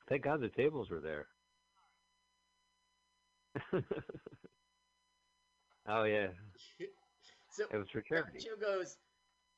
Thank 0.08 0.22
God 0.22 0.40
the 0.40 0.48
tables 0.48 0.90
were 0.90 1.00
there. 1.00 1.26
oh 5.88 6.04
yeah, 6.04 6.28
So 7.50 7.64
it 7.72 7.76
was 7.76 7.90
for 7.90 8.00
charity. 8.00 8.38
Groucho 8.38 8.60
goes, 8.60 8.96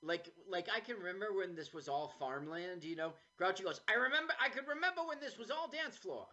like, 0.03 0.33
like 0.49 0.69
I 0.75 0.81
can 0.81 0.97
remember 0.97 1.33
when 1.37 1.55
this 1.55 1.75
was 1.75 1.89
all 1.89 2.13
farmland. 2.19 2.85
You 2.85 2.97
know, 2.97 3.13
Groucho 3.41 3.65
goes, 3.65 3.81
I 3.89 3.95
remember, 3.95 4.33
I 4.43 4.49
could 4.49 4.67
remember 4.67 5.03
when 5.07 5.21
this 5.21 5.39
was 5.39 5.51
all 5.51 5.69
dance 5.69 5.97
floor. 5.97 6.27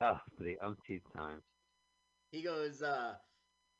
Oh, 0.00 0.20
the 0.38 0.56
umpteenth 0.64 1.02
time. 1.14 1.42
He 2.30 2.42
goes, 2.42 2.82
uh, 2.82 3.14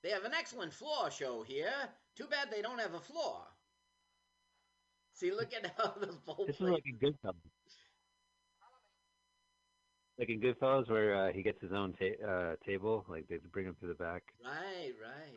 they 0.03 0.11
have 0.11 0.25
an 0.25 0.35
excellent 0.35 0.73
floor 0.73 1.11
show 1.11 1.43
here. 1.43 1.73
Too 2.17 2.27
bad 2.27 2.49
they 2.51 2.61
don't 2.61 2.81
have 2.81 2.95
a 2.95 3.01
floor. 3.01 3.43
See, 5.15 5.31
look 5.31 5.53
at 5.55 5.73
how 5.77 5.95
the 6.01 6.13
whole 6.27 6.47
This 6.47 6.57
is 6.57 6.63
like 6.63 6.85
in 6.87 6.99
Goodfellas. 6.99 7.35
Like 10.19 10.31
in 10.31 10.41
Goodfellas, 10.41 10.91
where 10.91 11.29
uh, 11.29 11.33
he 11.33 11.43
gets 11.43 11.61
his 11.63 11.71
own 11.73 11.93
ta- 11.95 12.27
uh, 12.27 12.57
table, 12.67 13.05
like 13.09 13.29
they 13.29 13.37
bring 13.53 13.67
him 13.67 13.77
to 13.81 13.87
the 13.87 13.95
back. 13.95 14.23
Right, 14.45 14.93
right. 15.01 15.33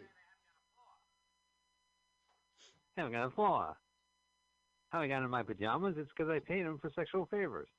Haven't 2.98 3.12
got 3.14 3.28
a 3.28 3.32
flaw. 3.32 3.76
How 4.90 5.02
I 5.02 5.08
got 5.08 5.24
in 5.24 5.30
my 5.30 5.44
pajamas? 5.44 5.96
It's 5.98 6.10
because 6.16 6.30
I 6.30 6.40
paid 6.40 6.62
him 6.66 6.80
for 6.80 6.92
sexual 6.96 7.26
favors. 7.28 7.70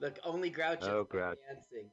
Look, 0.00 0.18
only 0.24 0.50
Groucho 0.50 0.82
Oh, 0.82 1.04
Groucho. 1.04 1.36
dancing. 1.48 1.90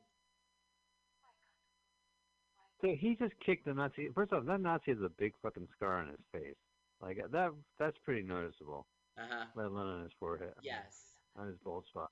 So 2.81 2.87
he 2.99 3.15
just 3.15 3.33
kicked 3.45 3.65
the 3.65 3.73
Nazi. 3.73 4.09
First 4.15 4.33
off, 4.33 4.45
that 4.47 4.59
Nazi 4.59 4.91
has 4.91 5.01
a 5.05 5.09
big 5.09 5.33
fucking 5.43 5.67
scar 5.75 5.99
on 5.99 6.07
his 6.09 6.19
face. 6.31 6.55
Like 6.99 7.17
that, 7.31 7.51
that's 7.77 7.97
pretty 8.03 8.23
noticeable. 8.23 8.87
Uh 9.17 9.21
huh. 9.29 9.45
Let 9.55 9.65
alone 9.67 9.87
on 9.97 10.03
his 10.03 10.11
forehead, 10.19 10.53
Yes. 10.63 11.15
on 11.37 11.47
his 11.47 11.57
bald 11.63 11.85
spot. 11.87 12.09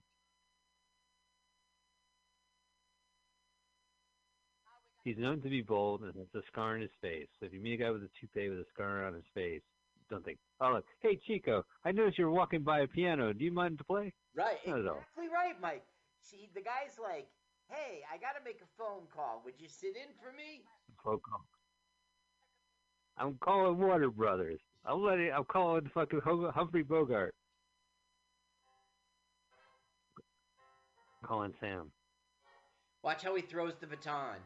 He's 5.04 5.18
known 5.18 5.42
to 5.42 5.50
be 5.50 5.62
bold 5.62 6.02
and 6.02 6.14
has 6.16 6.28
a 6.36 6.46
scar 6.52 6.76
on 6.76 6.82
his 6.82 6.92
face. 7.02 7.28
So 7.40 7.46
if 7.46 7.54
you 7.54 7.60
meet 7.62 7.76
a 7.80 7.84
guy 7.84 7.90
with 7.90 8.04
a 8.04 8.10
toupee 8.20 8.50
with 8.50 8.60
a 8.60 8.66
scar 8.74 9.06
on 9.06 9.14
his 9.14 9.24
face, 9.34 9.62
don't 10.10 10.24
think, 10.26 10.40
oh 10.60 10.74
look, 10.74 10.86
hey 11.02 11.20
Chico, 11.26 11.64
I 11.86 11.92
noticed 11.92 12.18
you're 12.18 12.30
walking 12.32 12.64
by 12.64 12.82
a 12.82 12.88
piano. 12.88 13.32
Do 13.32 13.46
you 13.46 13.52
mind 13.52 13.78
to 13.78 13.84
play? 13.84 14.14
Right. 14.36 14.58
Not 14.68 14.80
at 14.80 14.88
all. 14.88 14.98
Exactly 14.98 15.28
right, 15.34 15.60
Mike. 15.62 15.84
See, 16.22 16.50
the 16.54 16.62
guy's 16.62 16.98
like, 17.02 17.28
hey, 17.70 18.02
I 18.12 18.18
got 18.18 18.38
to 18.38 18.44
make 18.44 18.62
a 18.62 18.68
phone 18.78 19.04
call. 19.16 19.42
Would 19.46 19.56
you 19.60 19.68
sit 19.70 19.96
in 19.96 20.12
for 20.22 20.36
me? 20.36 20.64
Phone 21.04 21.20
call. 21.20 21.46
I'm 23.18 23.38
calling 23.42 23.78
Warner 23.80 24.10
Brothers. 24.10 24.60
I'm 24.86 25.04
letting. 25.04 25.32
I'm 25.32 25.46
calling 25.46 25.90
fucking 25.94 26.22
Hum- 26.24 26.52
Humphrey 26.54 26.84
Bogart. 26.84 27.36
Calling 31.26 31.54
Sam. 31.60 31.92
Watch 33.04 33.24
how 33.24 33.36
he 33.36 33.42
throws 33.42 33.74
the 33.80 33.88
baton. 33.88 34.38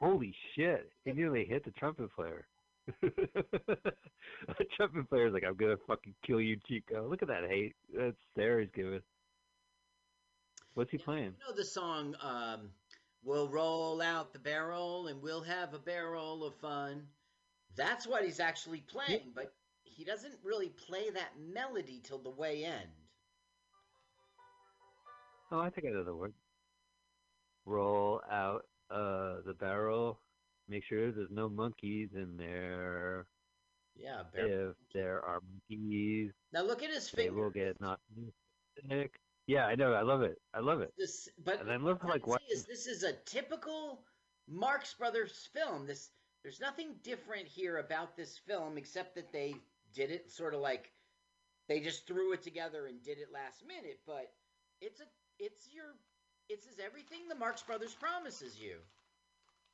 Holy 0.00 0.34
shit! 0.54 0.90
He 1.04 1.12
nearly 1.12 1.44
hit 1.44 1.64
the 1.64 1.70
trumpet 1.72 2.14
player. 2.14 2.46
the 3.00 4.64
trumpet 4.76 5.08
player's 5.08 5.32
like, 5.32 5.44
"I'm 5.46 5.56
gonna 5.56 5.76
fucking 5.86 6.14
kill 6.26 6.40
you, 6.40 6.58
Chico." 6.66 7.08
Look 7.08 7.22
at 7.22 7.28
that 7.28 7.48
hate. 7.48 7.74
That 7.94 8.14
stare 8.32 8.60
he's 8.60 8.70
giving. 8.74 9.00
What's 10.74 10.90
he 10.90 10.98
playing? 10.98 11.34
You 11.38 11.50
know 11.50 11.56
the 11.56 11.64
song, 11.64 12.16
um, 12.20 12.70
We'll 13.24 13.48
roll 13.48 14.02
out 14.02 14.34
the 14.34 14.38
barrel 14.38 15.06
and 15.06 15.22
we'll 15.22 15.42
have 15.42 15.72
a 15.72 15.78
barrel 15.78 16.44
of 16.44 16.54
fun. 16.56 17.06
That's 17.76 18.06
what 18.06 18.24
he's 18.24 18.40
actually 18.40 18.80
playing, 18.80 19.32
but 19.34 19.52
he 19.82 20.04
doesn't 20.04 20.34
really 20.42 20.68
play 20.68 21.10
that 21.10 21.30
melody 21.52 22.00
till 22.02 22.18
the 22.18 22.30
way 22.30 22.64
end. 22.64 22.88
Oh, 25.50 25.60
I 25.60 25.70
think 25.70 25.86
I 25.86 25.90
know 25.90 26.04
the 26.04 26.14
word. 26.14 26.34
Roll 27.66 28.20
out 28.30 28.62
uh 28.90 29.36
the 29.46 29.54
barrel. 29.58 30.18
Make 30.68 30.84
sure 30.84 31.12
there's 31.12 31.28
no 31.30 31.48
monkeys 31.48 32.10
in 32.14 32.36
there. 32.36 33.26
Yeah, 33.96 34.22
barrel. 34.32 34.70
If 34.70 34.76
there 34.92 35.24
are 35.24 35.40
monkeys, 35.40 36.32
Now 36.52 36.62
look 36.62 36.82
at 36.82 36.90
his 36.90 37.10
they 37.10 37.26
finger. 37.26 37.42
will 37.44 37.50
get 37.50 37.80
knocked 37.80 38.02
sick. 38.88 39.12
Yeah, 39.46 39.66
I 39.66 39.74
know. 39.74 39.92
I 39.92 40.02
love 40.02 40.22
it. 40.22 40.38
I 40.54 40.60
love 40.60 40.80
it. 40.80 40.92
This, 40.96 41.28
but 41.44 41.60
And 41.60 41.70
I 41.70 41.76
love 41.76 41.98
like 42.04 42.26
what 42.26 42.40
this 42.48 42.86
is 42.86 43.02
a 43.02 43.12
typical 43.26 44.04
Marx 44.48 44.94
Brothers 44.94 45.48
film. 45.52 45.86
This 45.86 46.10
there's 46.44 46.60
nothing 46.60 46.96
different 47.02 47.48
here 47.48 47.78
about 47.78 48.16
this 48.16 48.38
film 48.38 48.78
except 48.78 49.16
that 49.16 49.32
they 49.32 49.56
did 49.94 50.12
it 50.12 50.30
sort 50.30 50.54
of 50.54 50.60
like 50.60 50.92
they 51.68 51.80
just 51.80 52.06
threw 52.06 52.32
it 52.32 52.42
together 52.42 52.86
and 52.86 53.02
did 53.02 53.18
it 53.18 53.32
last 53.32 53.66
minute. 53.66 54.00
But 54.06 54.32
it's 54.80 55.00
a 55.00 55.04
it's 55.40 55.68
your 55.72 55.96
it's 56.48 56.66
is 56.66 56.80
everything 56.80 57.28
the 57.28 57.36
Marx 57.36 57.62
Brothers 57.62 57.94
promises 57.94 58.60
you. 58.60 58.78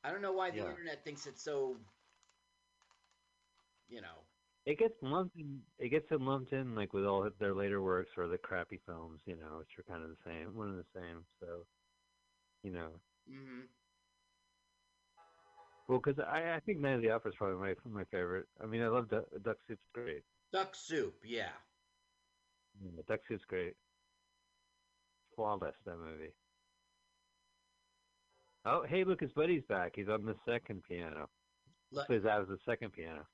I 0.03 0.11
don't 0.11 0.21
know 0.21 0.33
why 0.33 0.51
the 0.51 0.65
Yeah. 0.65 0.67
internet 0.67 1.03
thinks 1.03 1.27
it's 1.27 1.43
so. 1.43 1.77
You 3.89 4.01
know, 4.01 4.25
it 4.65 4.77
gets 4.79 4.95
lumped 5.01 5.35
in. 5.35 5.61
It 5.79 5.89
gets 5.89 6.07
lumped 6.11 6.53
in 6.53 6.75
like 6.75 6.93
with 6.93 7.05
all 7.05 7.29
their 7.39 7.53
later 7.53 7.81
works 7.81 8.11
or 8.17 8.27
the 8.27 8.37
crappy 8.37 8.79
films, 8.85 9.21
you 9.25 9.35
know, 9.35 9.59
which 9.59 9.77
are 9.79 9.83
kind 9.83 10.03
of 10.03 10.09
the 10.09 10.17
same, 10.25 10.55
one 10.55 10.69
and 10.69 10.79
the 10.79 10.85
same. 10.95 11.25
So, 11.39 11.65
you 12.63 12.71
know, 12.71 12.99
hmm 13.27 13.67
well, 15.91 15.99
because 16.03 16.23
I, 16.25 16.53
I 16.55 16.59
think 16.65 16.79
Night 16.79 16.93
of 16.95 17.01
the 17.01 17.09
Opera 17.11 17.31
is 17.31 17.35
probably 17.37 17.57
my 17.57 17.75
my 17.91 18.05
favorite. 18.05 18.45
I 18.63 18.65
mean, 18.65 18.81
I 18.81 18.87
love 18.87 19.09
Duck, 19.09 19.25
Duck 19.43 19.57
Soup's 19.67 19.81
great. 19.93 20.23
duck 20.53 20.73
soup. 20.73 21.15
Yeah, 21.25 21.49
Yeah, 22.81 23.01
Duck 23.09 23.19
Soup's 23.27 23.43
great. 23.43 23.73
Flawless 25.35 25.75
that 25.85 25.97
movie. 25.97 26.31
Oh, 28.63 28.85
hey, 28.87 29.03
look, 29.03 29.19
his 29.19 29.33
buddy's 29.33 29.63
back. 29.67 29.91
He's 29.95 30.07
on 30.07 30.23
the 30.23 30.35
second 30.47 30.81
piano. 30.87 31.27
look. 31.91 32.07
Plays 32.07 32.23
that 32.23 32.39
was 32.39 32.47
the 32.47 32.57
second 32.65 32.93
piano. 32.93 33.25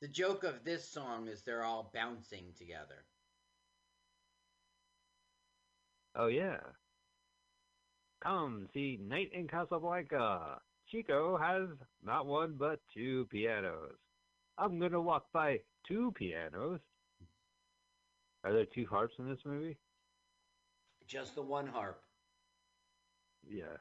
The 0.00 0.08
joke 0.08 0.42
of 0.42 0.64
this 0.64 0.88
song 0.90 1.28
is 1.28 1.42
they're 1.42 1.62
all 1.62 1.92
bouncing 1.94 2.46
together. 2.58 3.04
Oh 6.16 6.26
yeah. 6.26 6.58
Come 8.20 8.66
see 8.74 8.98
Night 9.00 9.30
in 9.32 9.46
Casablanca. 9.46 10.58
Chico 10.90 11.36
has 11.36 11.68
not 12.04 12.26
one 12.26 12.56
but 12.58 12.80
two 12.92 13.26
pianos. 13.30 13.94
I'm 14.58 14.78
gonna 14.80 15.00
walk 15.00 15.26
by 15.32 15.60
two 15.86 16.12
pianos. 16.12 16.80
Are 18.42 18.52
there 18.52 18.64
two 18.64 18.86
harps 18.86 19.14
in 19.18 19.28
this 19.28 19.44
movie? 19.44 19.76
Just 21.06 21.34
the 21.34 21.42
one 21.42 21.66
harp. 21.66 22.02
Yeah. 23.48 23.76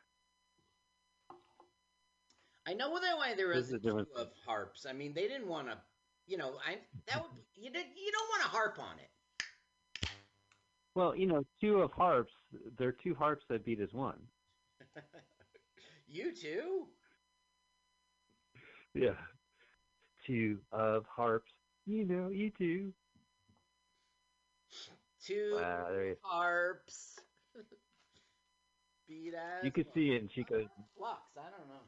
I 2.68 2.74
know 2.74 2.92
why 2.92 3.34
there 3.36 3.52
is 3.52 3.70
the 3.70 3.80
two 3.80 4.06
of 4.16 4.30
harps. 4.46 4.86
I 4.88 4.94
mean, 4.94 5.14
they 5.14 5.28
didn't 5.28 5.48
want 5.48 5.68
to, 5.68 5.78
you 6.28 6.38
know, 6.38 6.54
I 6.66 6.78
that 7.08 7.22
would 7.22 7.32
you 7.56 7.72
did 7.72 7.86
you 7.96 8.12
don't 8.12 8.30
want 8.30 8.44
to 8.44 8.50
harp 8.50 8.80
on 8.80 9.00
it. 9.00 10.10
Well, 10.94 11.16
you 11.16 11.28
know, 11.28 11.44
two 11.60 11.82
of 11.82 11.92
harps. 11.92 12.34
There 12.78 12.90
are 12.90 12.98
two 13.04 13.16
harps 13.16 13.46
that 13.50 13.66
beat 13.66 13.80
as 13.80 13.94
one. 13.94 14.20
You 16.12 16.34
too. 16.34 16.88
Yeah. 18.94 19.16
Two 20.26 20.60
of 20.72 21.06
harps. 21.08 21.52
You 21.86 22.06
know, 22.06 22.30
you 22.30 22.52
two. 22.58 22.94
Two 25.26 25.54
Wow, 25.56 25.88
harps. 26.24 27.20
Beat 29.08 29.34
as 29.34 29.66
You 29.66 29.72
could 29.72 29.88
see 29.94 30.12
it 30.12 30.22
in 30.22 30.30
Chico's. 30.30 30.68
flux. 30.98 31.22
I 31.38 31.50
don't 31.50 31.68
know. 31.68 31.82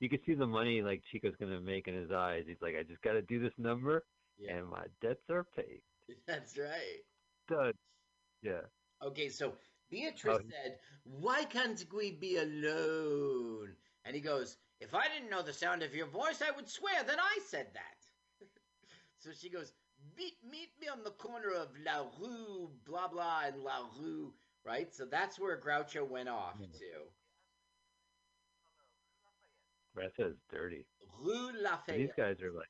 You 0.00 0.08
could 0.08 0.20
see 0.26 0.34
the 0.34 0.46
money 0.46 0.82
like 0.82 1.02
Chico's 1.10 1.34
gonna 1.40 1.60
make 1.60 1.88
in 1.88 1.94
his 1.94 2.10
eyes. 2.12 2.44
He's 2.46 2.60
like, 2.62 2.74
I 2.78 2.82
just 2.84 3.02
gotta 3.02 3.22
do 3.22 3.40
this 3.40 3.52
number, 3.58 4.04
Yeah, 4.38 4.56
and 4.56 4.68
my 4.68 4.84
debts 5.00 5.28
are 5.30 5.44
paid. 5.56 5.82
that's 6.26 6.56
right. 6.58 7.02
Done. 7.48 7.72
Yeah. 8.42 8.60
Okay, 9.02 9.28
so 9.28 9.54
Beatrice 9.90 10.38
Oh. 10.38 10.50
said, 10.50 10.78
Why 11.04 11.44
can't 11.44 11.84
we 11.92 12.12
be 12.12 12.36
alone? 12.36 13.74
And 14.04 14.14
he 14.14 14.20
goes, 14.20 14.56
If 14.80 14.94
I 14.94 15.08
didn't 15.08 15.30
know 15.30 15.42
the 15.42 15.52
sound 15.52 15.82
of 15.82 15.94
your 15.94 16.06
voice, 16.06 16.40
I 16.46 16.54
would 16.54 16.68
swear 16.68 17.02
that 17.04 17.18
I 17.18 17.38
said 17.48 17.66
that. 17.74 18.46
so 19.18 19.30
she 19.32 19.48
goes, 19.50 19.72
meet, 20.16 20.34
meet 20.48 20.70
me 20.80 20.88
on 20.88 21.02
the 21.02 21.10
corner 21.10 21.50
of 21.50 21.68
La 21.84 22.04
Rue, 22.20 22.70
blah, 22.86 23.08
blah, 23.08 23.42
and 23.46 23.62
La 23.62 23.86
Rue, 24.00 24.32
right? 24.64 24.94
So 24.94 25.04
that's 25.04 25.38
where 25.38 25.60
Groucho 25.60 26.08
went 26.08 26.28
off 26.28 26.54
Yeah. 26.60 26.66
to. 26.66 27.10
Grazia 29.94 30.26
is 30.28 30.36
dirty. 30.50 30.86
Rue 31.20 31.50
Lafayette. 31.60 31.98
These 31.98 32.10
guys 32.16 32.40
are 32.40 32.52
like, 32.52 32.68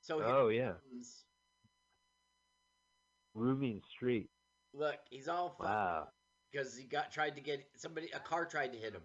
So 0.00 0.18
here 0.18 0.26
oh 0.26 0.48
yeah, 0.48 0.72
comes- 0.90 1.24
Rooming 3.34 3.80
Street. 3.94 4.30
look, 4.72 4.96
he's 5.10 5.28
all 5.28 5.54
Wow. 5.60 6.08
because 6.50 6.74
he 6.76 6.84
got 6.86 7.12
tried 7.12 7.36
to 7.36 7.40
get 7.40 7.64
somebody. 7.76 8.10
A 8.12 8.18
car 8.18 8.46
tried 8.46 8.72
to 8.72 8.78
hit 8.78 8.94
him. 8.94 9.02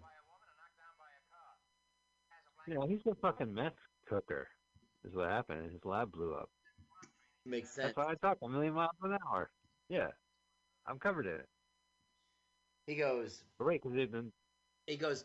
You 2.66 2.74
know, 2.74 2.86
he's 2.86 3.00
a 3.06 3.14
fucking 3.14 3.52
meth 3.52 3.74
cooker. 4.08 4.48
Is 5.04 5.14
what 5.14 5.28
happened. 5.28 5.70
His 5.70 5.84
lab 5.84 6.12
blew 6.12 6.34
up. 6.34 6.48
Makes 7.44 7.74
sense. 7.74 7.92
That's 7.94 7.96
why 7.96 8.12
I 8.12 8.14
talk 8.14 8.38
a 8.42 8.48
million 8.48 8.72
miles 8.72 8.92
an 9.02 9.18
hour. 9.28 9.50
Yeah, 9.90 10.08
I'm 10.86 10.98
covered 10.98 11.26
in 11.26 11.34
it. 11.34 11.48
He 12.86 12.96
goes. 12.96 13.42
Right, 13.58 13.80
because 13.82 13.98
He 14.86 14.96
goes. 14.96 15.24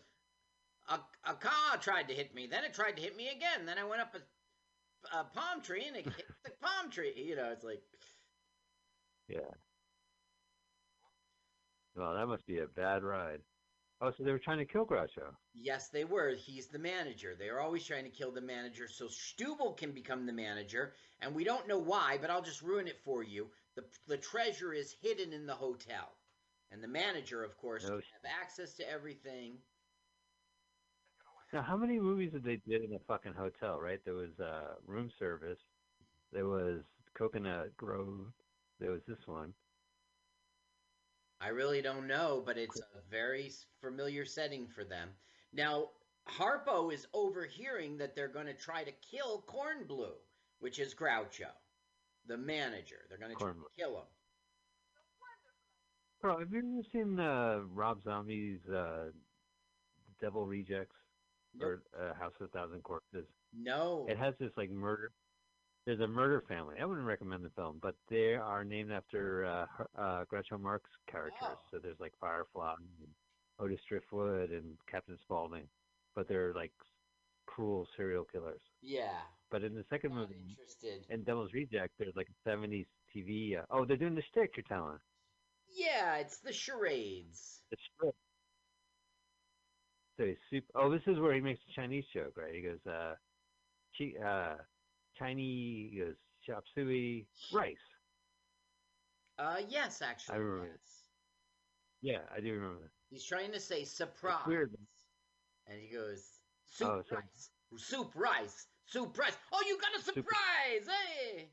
A, 0.89 0.99
a 1.29 1.33
car 1.35 1.77
tried 1.79 2.07
to 2.09 2.13
hit 2.13 2.33
me. 2.33 2.47
Then 2.47 2.63
it 2.63 2.73
tried 2.73 2.97
to 2.97 3.01
hit 3.01 3.15
me 3.15 3.27
again. 3.29 3.65
Then 3.65 3.77
I 3.77 3.83
went 3.83 4.01
up 4.01 4.15
a, 4.15 5.17
a 5.17 5.23
palm 5.23 5.61
tree 5.61 5.85
and 5.87 5.95
it 5.95 6.05
hit 6.05 6.25
the 6.43 6.51
palm 6.61 6.89
tree. 6.91 7.13
You 7.15 7.35
know, 7.35 7.51
it's 7.51 7.63
like 7.63 7.81
Yeah. 9.27 9.39
Well, 11.95 12.15
that 12.15 12.27
must 12.27 12.47
be 12.47 12.59
a 12.59 12.67
bad 12.67 13.03
ride. 13.03 13.41
Oh, 14.01 14.11
so 14.11 14.23
they 14.23 14.31
were 14.31 14.39
trying 14.39 14.59
to 14.59 14.65
kill 14.65 14.85
Groucho. 14.85 15.35
Yes, 15.53 15.89
they 15.89 16.05
were. 16.05 16.33
He's 16.35 16.67
the 16.67 16.79
manager. 16.79 17.35
They 17.37 17.49
are 17.49 17.59
always 17.59 17.85
trying 17.85 18.05
to 18.05 18.09
kill 18.09 18.31
the 18.31 18.41
manager 18.41 18.87
so 18.87 19.07
Stubel 19.07 19.75
can 19.75 19.91
become 19.91 20.25
the 20.25 20.31
manager, 20.31 20.93
and 21.19 21.35
we 21.35 21.43
don't 21.43 21.67
know 21.67 21.79
why, 21.79 22.17
but 22.19 22.29
I'll 22.29 22.41
just 22.41 22.61
ruin 22.61 22.87
it 22.87 22.99
for 23.03 23.23
you. 23.23 23.47
The 23.75 23.83
the 24.07 24.17
treasure 24.17 24.73
is 24.73 24.95
hidden 25.01 25.33
in 25.33 25.45
the 25.45 25.55
hotel, 25.55 26.13
and 26.71 26.81
the 26.81 26.87
manager, 26.87 27.43
of 27.43 27.57
course, 27.57 27.83
No 27.83 27.89
can 27.89 28.01
have 28.23 28.31
access 28.41 28.73
to 28.75 28.89
everything. 28.89 29.57
Now, 31.51 31.63
how 31.63 31.75
many 31.75 31.99
movies 31.99 32.31
did 32.31 32.43
they 32.43 32.61
did 32.67 32.83
in 32.83 32.93
a 32.93 32.99
fucking 33.07 33.33
hotel? 33.33 33.79
Right, 33.81 33.99
there 34.05 34.13
was 34.13 34.39
uh, 34.39 34.75
room 34.85 35.09
service. 35.17 35.59
There 36.31 36.47
was 36.47 36.83
Coconut 37.17 37.75
Grove. 37.75 38.27
There 38.79 38.91
was 38.91 39.01
this 39.07 39.25
one. 39.25 39.53
I 41.41 41.49
really 41.49 41.81
don't 41.81 42.07
know, 42.07 42.43
but 42.45 42.57
it's 42.57 42.79
a 42.79 43.01
very 43.09 43.51
familiar 43.81 44.25
setting 44.25 44.67
for 44.67 44.83
them. 44.83 45.09
Now, 45.53 45.89
Harpo 46.27 46.93
is 46.93 47.07
overhearing 47.13 47.97
that 47.97 48.15
they're 48.15 48.27
going 48.27 48.45
to 48.45 48.53
try 48.53 48.83
to 48.83 48.91
kill 48.91 49.45
Kornblow, 49.47 50.15
which 50.59 50.79
is 50.79 50.93
Groucho, 50.93 51.47
the 52.27 52.37
manager. 52.37 53.05
They're 53.07 53.17
going 53.17 53.31
to 53.31 53.37
try 53.37 53.51
to 53.51 53.55
kill 53.77 53.97
him. 53.97 54.05
Bro, 56.21 56.39
have 56.39 56.51
you 56.51 56.59
ever 56.59 56.87
seen 56.91 57.19
uh, 57.19 57.59
Rob 57.73 58.03
Zombie's 58.03 58.59
uh, 58.67 59.05
Devil 60.19 60.45
Rejects 60.45 60.95
Nope. 61.55 61.69
or 61.69 61.83
uh, 61.97 62.13
House 62.15 62.33
of 62.41 62.47
a 62.47 62.49
Thousand 62.49 62.83
Corpses? 62.83 63.25
No. 63.57 64.05
It 64.09 64.17
has 64.17 64.33
this 64.39 64.51
like 64.57 64.69
murder. 64.69 65.11
There's 65.89 66.01
a 66.01 66.07
murder 66.07 66.43
family. 66.47 66.75
I 66.79 66.85
wouldn't 66.85 67.07
recommend 67.07 67.43
the 67.43 67.49
film, 67.55 67.79
but 67.81 67.95
they 68.11 68.35
are 68.35 68.63
named 68.63 68.91
after 68.91 69.43
uh, 69.43 69.65
uh, 69.99 70.23
Groucho 70.31 70.61
Marx 70.61 70.87
characters. 71.11 71.39
Oh. 71.41 71.57
So 71.71 71.79
there's 71.81 71.99
like 71.99 72.13
Firefly 72.21 72.75
and 72.77 73.07
Otis 73.57 73.79
Driftwood 73.89 74.51
and 74.51 74.77
Captain 74.87 75.17
Spaulding, 75.23 75.63
but 76.13 76.27
they're 76.27 76.53
like 76.53 76.73
cruel 77.47 77.87
serial 77.97 78.23
killers. 78.23 78.61
Yeah. 78.83 79.17
But 79.49 79.63
in 79.63 79.73
the 79.73 79.83
second 79.89 80.11
Not 80.13 80.29
movie, 80.29 80.45
interested. 80.51 81.07
in 81.09 81.23
Devil's 81.23 81.53
Reject, 81.53 81.91
there's 81.97 82.15
like 82.15 82.27
70s 82.45 82.85
TV. 83.15 83.57
Uh, 83.57 83.63
oh, 83.71 83.83
they're 83.83 83.97
doing 83.97 84.13
the 84.13 84.21
shtick. 84.31 84.51
You're 84.57 84.65
telling 84.69 84.99
Yeah, 85.75 86.17
it's 86.17 86.37
the 86.37 86.53
charades. 86.53 87.61
the 87.71 87.77
strip. 87.95 88.13
So 90.19 90.25
he's 90.27 90.37
super. 90.51 90.67
Oh, 90.75 90.91
this 90.91 91.01
is 91.07 91.17
where 91.17 91.33
he 91.33 91.41
makes 91.41 91.61
a 91.67 91.73
Chinese 91.73 92.05
joke, 92.13 92.33
right? 92.37 92.53
He 92.53 92.61
goes, 92.61 92.77
uh, 92.85 93.15
chi, 93.97 94.11
uh, 94.23 94.57
Chinese. 95.19 95.91
He 95.93 96.51
chop 96.51 96.63
suey 96.73 97.27
rice. 97.53 97.75
Uh, 99.37 99.57
yes, 99.67 100.01
actually. 100.01 100.35
I 100.35 100.37
remember 100.39 100.67
yes. 100.71 101.03
Yeah, 102.01 102.19
I 102.35 102.39
do 102.39 102.53
remember 102.53 102.79
that. 102.81 102.89
He's 103.09 103.25
trying 103.25 103.51
to 103.51 103.59
say 103.59 103.83
surprise. 103.83 104.45
weird. 104.47 104.71
And 105.67 105.79
he 105.79 105.93
goes, 105.95 106.23
soup 106.65 106.87
Oh, 106.89 107.01
so- 107.09 107.15
rice. 107.17 107.49
Soup 107.77 108.11
rice. 108.15 108.67
Soup 108.87 109.15
rice. 109.17 109.37
Oh, 109.53 109.61
you 109.67 109.77
got 109.79 109.99
a 109.99 110.01
Super- 110.03 110.21
surprise! 110.21 110.87
Hey! 110.87 111.49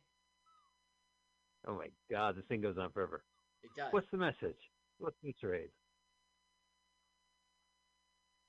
Oh 1.66 1.74
my 1.74 1.88
God, 2.10 2.36
this 2.36 2.44
thing 2.46 2.62
goes 2.62 2.78
on 2.78 2.90
forever. 2.92 3.22
It 3.62 3.70
does. 3.76 3.92
What's 3.92 4.06
the 4.10 4.16
message? 4.18 4.56
What's 4.98 5.16
the 5.22 5.34
charade? 5.40 5.68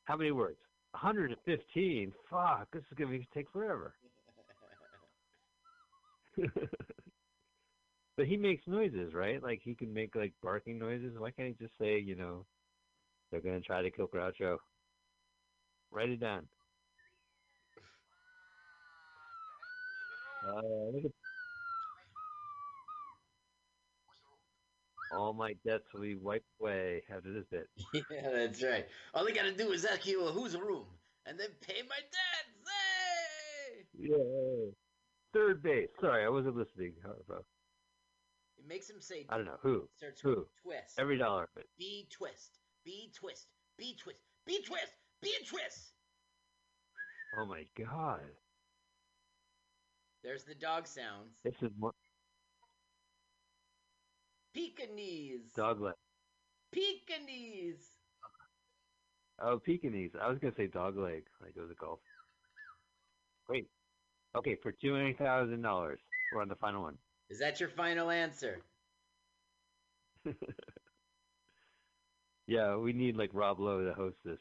How 0.05 0.15
many 0.15 0.31
words? 0.31 0.59
115. 0.91 2.13
Fuck, 2.29 2.67
this 2.71 2.83
is 2.83 2.97
gonna 2.97 3.17
take 3.33 3.51
forever. 3.51 3.93
But 8.17 8.27
he 8.27 8.37
makes 8.37 8.67
noises, 8.67 9.13
right? 9.13 9.41
Like 9.41 9.61
he 9.63 9.75
can 9.75 9.93
make 9.93 10.15
like 10.15 10.33
barking 10.41 10.79
noises. 10.79 11.15
Why 11.17 11.31
can't 11.31 11.49
he 11.49 11.65
just 11.65 11.77
say, 11.79 11.99
you 11.99 12.15
know, 12.15 12.45
they're 13.31 13.41
gonna 13.41 13.61
try 13.61 13.81
to 13.81 13.91
kill 13.91 14.07
Groucho? 14.07 14.57
Write 15.91 16.09
it 16.09 16.19
down. 16.19 16.47
Uh, 20.47 20.61
look 20.93 21.05
at 21.05 21.11
all 25.11 25.33
my 25.33 25.53
debts 25.65 25.85
will 25.93 26.01
be 26.01 26.15
wiped 26.15 26.45
away 26.59 27.03
after 27.09 27.33
this 27.33 27.45
bit. 27.49 27.67
yeah, 28.11 28.29
that's 28.31 28.63
right. 28.63 28.85
All 29.13 29.25
they 29.25 29.31
gotta 29.31 29.53
do 29.53 29.71
is 29.71 29.85
ask 29.85 30.05
you 30.05 30.21
who's 30.27 30.55
room, 30.57 30.85
and 31.25 31.39
then 31.39 31.49
pay 31.61 31.81
my 31.87 31.95
debts. 31.95 32.69
Hey! 32.69 33.85
Yeah. 33.97 34.86
Third 35.33 35.61
base. 35.61 35.89
Sorry, 35.99 36.25
I 36.25 36.29
wasn't 36.29 36.55
listening. 36.55 36.93
Uh, 37.05 37.35
it 38.57 38.67
makes 38.67 38.89
him 38.89 38.99
say. 38.99 39.25
I 39.29 39.37
don't 39.37 39.45
know 39.45 39.57
who. 39.61 39.87
Starts 39.97 40.21
Who? 40.21 40.47
twist. 40.63 40.99
Every 40.99 41.17
dollar 41.17 41.43
of 41.43 41.49
it. 41.57 41.67
B 41.77 42.07
twist. 42.09 42.59
B 42.85 43.11
twist. 43.13 43.47
B 43.77 43.95
twist. 44.01 44.19
B 44.45 44.61
twist. 44.65 44.93
B 45.21 45.31
twist. 45.45 45.91
Oh 47.39 47.45
my 47.45 47.63
god. 47.77 48.21
There's 50.23 50.43
the 50.43 50.55
dog 50.55 50.87
sounds. 50.87 51.37
This 51.43 51.53
is 51.61 51.71
more 51.77 51.91
Pekingese. 54.53 55.51
dog 55.55 55.81
leg. 55.81 55.93
Pekingese. 56.73 57.91
Oh, 59.39 59.59
Pekingese. 59.59 60.11
I 60.19 60.29
was 60.29 60.39
gonna 60.39 60.55
say 60.55 60.67
dog 60.67 60.97
leg, 60.97 61.23
like 61.41 61.53
it 61.55 61.61
was 61.61 61.69
a 61.69 61.75
golf. 61.75 61.99
Wait. 63.49 63.67
Okay, 64.37 64.55
for 64.61 64.71
two 64.71 64.93
hundred 64.93 65.17
thousand 65.17 65.63
dollars. 65.63 65.99
we're 66.31 66.43
on 66.43 66.47
the 66.47 66.55
final 66.55 66.83
one. 66.83 66.95
Is 67.31 67.39
that 67.39 67.59
your 67.59 67.69
final 67.69 68.11
answer? 68.11 68.59
yeah, 72.47 72.75
we 72.75 72.93
need 72.93 73.17
like 73.17 73.31
Rob 73.33 73.59
Lowe 73.59 73.83
to 73.83 73.93
host 73.93 74.17
this. 74.23 74.37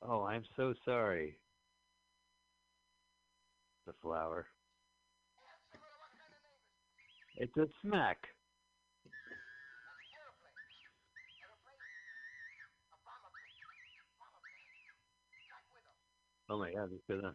Oh, 0.00 0.22
I'm 0.22 0.44
so 0.56 0.74
sorry. 0.84 1.36
The 3.86 3.94
flower. 4.00 4.46
It's 7.36 7.56
a 7.56 7.66
smack. 7.82 8.18
Oh 16.48 16.58
my 16.58 16.72
god, 16.72 16.90
this 16.90 16.98
is 16.98 17.04
good 17.08 17.18
enough. 17.18 17.34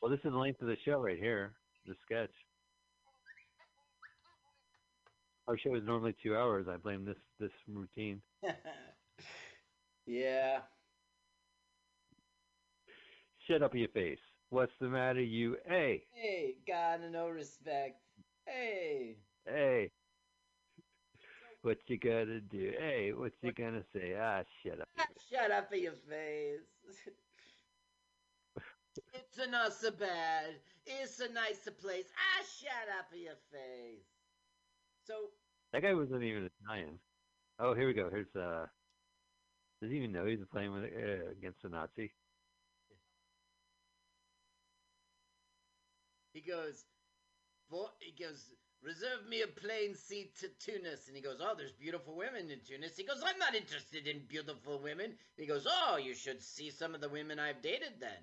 Well, 0.00 0.10
this 0.10 0.20
is 0.24 0.32
the 0.32 0.38
length 0.38 0.62
of 0.62 0.68
the 0.68 0.76
show 0.84 0.98
right 1.00 1.18
here, 1.18 1.52
the 1.86 1.94
sketch. 2.04 2.30
Our 5.46 5.58
show 5.58 5.74
is 5.74 5.82
normally 5.84 6.14
two 6.22 6.36
hours. 6.36 6.66
I 6.68 6.76
blame 6.76 7.04
this 7.04 7.16
this 7.38 7.50
routine. 7.68 8.22
yeah. 10.06 10.60
Shut 13.46 13.62
up 13.62 13.74
your 13.74 13.88
face. 13.88 14.18
What's 14.50 14.72
the 14.80 14.88
matter, 14.88 15.20
you? 15.22 15.56
Hey, 15.66 16.02
Hey, 16.12 16.56
got 16.66 17.00
no 17.10 17.28
respect. 17.28 18.00
Hey. 18.46 19.16
hey. 19.46 19.90
What 21.62 21.78
you 21.88 21.98
gonna 21.98 22.40
do? 22.40 22.72
Hey, 22.78 23.12
what 23.12 23.32
you 23.42 23.52
gonna 23.52 23.84
say? 23.94 24.14
Ah, 24.18 24.42
shut 24.62 24.80
up. 24.80 24.88
Shut 25.30 25.50
up 25.50 25.72
in 25.72 25.82
your 25.82 25.92
face. 25.92 26.60
it's 29.14 29.38
a 29.38 29.46
not 29.50 29.72
so 29.72 29.90
bad. 29.90 30.50
It's 30.86 31.20
a 31.20 31.32
nicer 31.32 31.70
place. 31.70 32.06
Ah, 32.16 32.44
shut 32.60 32.88
up 32.98 33.06
in 33.14 33.22
your 33.22 33.38
face. 33.52 34.04
So, 35.06 35.14
That 35.72 35.82
guy 35.82 35.94
wasn't 35.94 36.22
even 36.22 36.50
Italian. 36.62 36.98
Oh, 37.58 37.74
here 37.74 37.86
we 37.86 37.94
go. 37.94 38.08
Here's 38.10 38.34
uh. 38.36 38.66
Does 39.80 39.90
he 39.90 39.96
even 39.98 40.12
know 40.12 40.26
he's 40.26 40.40
playing 40.52 40.72
with 40.72 40.84
uh, 40.84 41.30
against 41.30 41.64
a 41.64 41.68
Nazi? 41.68 42.12
he 46.32 46.40
goes, 46.40 46.84
"Vo- 47.70 47.90
he 47.98 48.12
goes, 48.22 48.52
reserve 48.82 49.26
me 49.28 49.42
a 49.42 49.46
plane 49.46 49.94
seat 49.94 50.36
to 50.38 50.48
Tunis. 50.58 51.06
And 51.08 51.16
he 51.16 51.22
goes, 51.22 51.38
oh, 51.40 51.54
there's 51.56 51.72
beautiful 51.72 52.16
women 52.16 52.50
in 52.50 52.60
Tunis. 52.60 52.96
He 52.96 53.04
goes, 53.04 53.22
I'm 53.24 53.38
not 53.38 53.54
interested 53.54 54.06
in 54.06 54.22
beautiful 54.28 54.78
women. 54.78 55.14
He 55.36 55.46
goes, 55.46 55.66
oh, 55.68 55.96
you 55.98 56.14
should 56.14 56.42
see 56.42 56.70
some 56.70 56.94
of 56.94 57.00
the 57.00 57.08
women 57.08 57.38
I've 57.38 57.62
dated 57.62 57.94
then. 58.00 58.22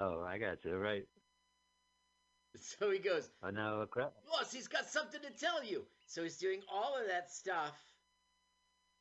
Oh, 0.00 0.22
I 0.22 0.38
got 0.38 0.64
you 0.64 0.76
right. 0.76 1.04
So 2.56 2.88
he 2.92 3.00
goes, 3.00 3.30
Oh 3.42 3.50
no, 3.50 3.84
crap. 3.90 4.12
boss, 4.30 4.52
he's 4.52 4.68
got 4.68 4.86
something 4.86 5.20
to 5.22 5.30
tell 5.30 5.64
you. 5.64 5.82
So 6.06 6.22
he's 6.22 6.36
doing 6.36 6.60
all 6.72 6.94
of 6.96 7.08
that 7.08 7.28
stuff. 7.32 7.72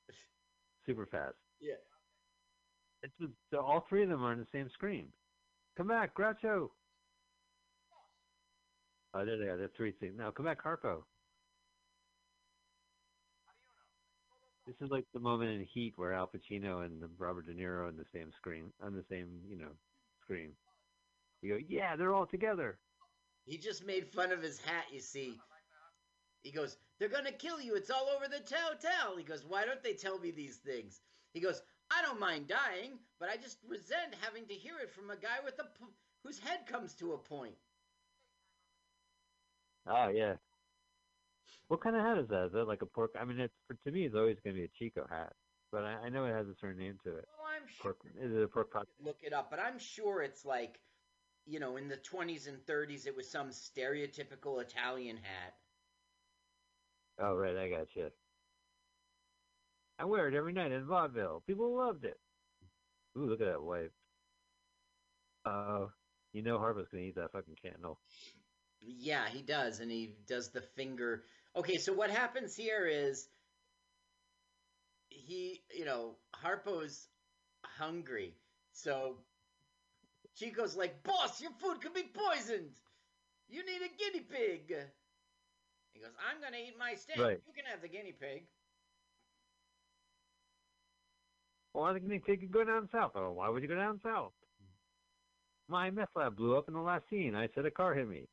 Super 0.88 1.06
fast. 1.06 1.36
Yeah. 1.62 1.74
It's 3.04 3.14
just, 3.22 3.34
so 3.52 3.60
all 3.60 3.86
three 3.88 4.02
of 4.02 4.10
them 4.10 4.24
are 4.24 4.32
on 4.32 4.40
the 4.40 4.48
same 4.52 4.70
screen. 4.70 5.06
Come 5.78 5.88
back, 5.88 6.16
Groucho. 6.16 6.70
Oh, 9.14 9.26
there 9.26 9.38
they 9.38 9.46
are. 9.46 9.58
There's 9.58 9.70
three 9.78 9.92
things. 9.92 10.16
Now 10.18 10.32
come 10.32 10.46
back, 10.46 10.64
Harpo. 10.64 11.04
This 14.66 14.76
is 14.82 14.90
like 14.90 15.06
the 15.14 15.20
moment 15.20 15.52
in 15.52 15.66
Heat 15.72 15.94
where 15.98 16.14
Al 16.14 16.28
Pacino 16.28 16.86
and 16.86 17.04
Robert 17.20 17.46
De 17.46 17.54
Niro 17.54 17.88
on 17.88 17.98
the 17.98 18.06
same 18.14 18.32
screen, 18.38 18.72
on 18.82 18.96
the 18.96 19.04
same, 19.10 19.28
you 19.48 19.58
know, 19.58 19.72
screen. 20.22 20.52
You 21.44 21.56
go, 21.60 21.66
yeah, 21.68 21.98
they're 21.98 22.14
all 22.14 22.26
together. 22.26 22.78
He 23.46 23.58
just 23.58 23.86
made 23.86 24.08
fun 24.08 24.32
of 24.32 24.42
his 24.42 24.60
hat, 24.60 24.86
you 24.92 25.02
see. 25.02 25.38
He 26.42 26.52
goes, 26.52 26.78
They're 27.00 27.10
going 27.10 27.26
to 27.26 27.34
kill 27.34 27.60
you. 27.60 27.76
It's 27.76 27.90
all 27.90 28.08
over 28.16 28.28
the 28.30 28.38
hotel. 28.38 29.18
He 29.18 29.24
goes, 29.24 29.44
Why 29.46 29.66
don't 29.66 29.84
they 29.84 29.94
tell 29.94 30.18
me 30.18 30.32
these 30.32 30.58
things? 30.58 31.02
He 31.34 31.42
goes, 31.42 31.62
I 31.92 32.02
don't 32.02 32.20
mind 32.20 32.48
dying, 32.48 32.98
but 33.20 33.30
I 33.30 33.36
just 33.36 33.58
resent 33.68 34.16
having 34.22 34.46
to 34.48 34.54
hear 34.54 34.76
it 34.82 34.92
from 34.92 35.10
a 35.10 35.18
guy 35.18 35.44
with 35.44 35.60
a 35.60 35.64
p- 35.64 35.94
whose 36.24 36.40
head 36.40 36.66
comes 36.66 36.94
to 36.96 37.14
a 37.14 37.18
point. 37.18 37.56
Oh 39.86 40.08
yeah. 40.08 40.36
What 41.68 41.82
kind 41.82 41.96
of 41.96 42.04
hat 42.04 42.18
is 42.20 42.30
that? 42.30 42.46
Is 42.46 42.52
that 42.54 42.68
like 42.68 42.82
a 42.82 42.86
pork? 42.86 43.12
I 43.20 43.26
mean, 43.26 43.40
it's 43.40 43.54
for, 43.68 43.76
to 43.84 43.92
me, 43.92 44.06
it's 44.06 44.16
always 44.16 44.38
going 44.44 44.56
to 44.56 44.62
be 44.62 44.66
a 44.66 44.70
Chico 44.78 45.06
hat, 45.10 45.34
but 45.72 45.84
I, 45.84 46.06
I 46.06 46.10
know 46.10 46.26
it 46.26 46.34
has 46.34 46.48
a 46.48 46.56
certain 46.56 46.80
name 46.80 46.98
to 47.04 47.18
it. 47.18 47.26
Well, 47.38 47.48
I'm 47.54 47.68
sure. 47.68 47.94
Pork, 47.94 47.98
is 48.22 48.32
it 48.34 48.42
a 48.42 48.48
pork 48.48 48.72
pot? 48.72 48.88
Look 49.04 49.18
it 49.22 49.34
up, 49.34 49.50
but 49.50 49.60
I'm 49.60 49.80
sure 49.80 50.22
it's 50.22 50.46
like, 50.46 50.80
you 51.46 51.60
know, 51.60 51.78
in 51.78 51.88
the 51.88 51.98
20s 51.98 52.48
and 52.48 52.66
30s, 52.66 53.08
it 53.08 53.16
was 53.16 53.30
some 53.30 53.50
stereotypical 53.50 54.62
Italian 54.62 55.18
hat. 55.18 55.54
Oh 57.20 57.36
right, 57.36 57.58
I 57.58 57.70
got 57.70 57.96
you. 57.96 58.12
I 60.00 60.06
wear 60.06 60.28
it 60.28 60.36
every 60.36 60.54
night 60.54 60.72
in 60.72 60.86
vaudeville. 60.86 61.44
People 61.48 61.76
loved 61.76 62.06
it. 62.06 62.20
Ooh, 63.18 63.26
look 63.26 63.42
at 63.42 63.48
that 63.48 63.62
wife. 63.64 63.92
Uh, 65.46 65.88
you 66.34 66.42
know 66.42 66.58
Harpo's 66.58 66.88
gonna 66.90 67.04
eat 67.04 67.16
that 67.16 67.32
fucking 67.32 67.58
candle. 67.62 68.00
Yeah, 68.82 69.28
he 69.30 69.42
does, 69.42 69.80
and 69.80 69.92
he 69.92 70.16
does 70.28 70.50
the 70.52 70.62
finger. 70.62 71.24
Okay, 71.56 71.78
so 71.78 71.94
what 71.94 72.10
happens 72.10 72.56
here 72.56 72.86
is 72.86 73.28
he, 75.10 75.64
you 75.74 75.86
know, 75.86 76.16
Harpo's 76.36 77.08
hungry, 77.64 78.36
so 78.74 79.18
Chico's 80.36 80.76
like, 80.76 81.04
"Boss, 81.04 81.42
your 81.42 81.52
food 81.52 81.82
could 81.82 81.94
be 81.94 82.04
poisoned. 82.04 82.80
You 83.48 83.66
need 83.66 83.82
a 83.82 83.90
guinea 83.90 84.22
pig." 84.22 84.76
He 85.94 86.00
goes, 86.00 86.14
"I'm 86.20 86.42
gonna 86.42 86.58
eat 86.58 86.78
my 86.78 86.96
steak. 86.96 87.18
Right. 87.18 87.42
You 87.46 87.54
can 87.54 87.66
have 87.66 87.82
the 87.82 87.88
guinea 87.88 88.14
pig." 88.14 88.48
Well, 91.74 91.86
I 91.86 91.94
think 91.94 92.26
they 92.26 92.38
could 92.38 92.52
go 92.52 92.64
down 92.64 92.88
south. 92.92 93.12
Oh, 93.16 93.32
why 93.32 93.50
would 93.50 93.62
you 93.64 93.68
go 93.68 93.76
down 93.76 94.00
south? 94.04 94.34
My 95.68 95.90
meth 95.92 96.16
lab 96.16 96.36
blew 96.36 96.58
up 96.58 96.68
in 96.68 96.74
the 96.74 96.82
last 96.82 97.10
scene. 97.10 97.36
I 97.36 97.48
said 97.48 97.66
a 97.66 97.72
car 97.72 97.94
hit 97.94 98.08
me. 98.08 98.28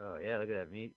Oh 0.00 0.16
yeah, 0.18 0.38
look 0.38 0.50
at 0.50 0.56
that 0.56 0.70
meat. 0.70 0.92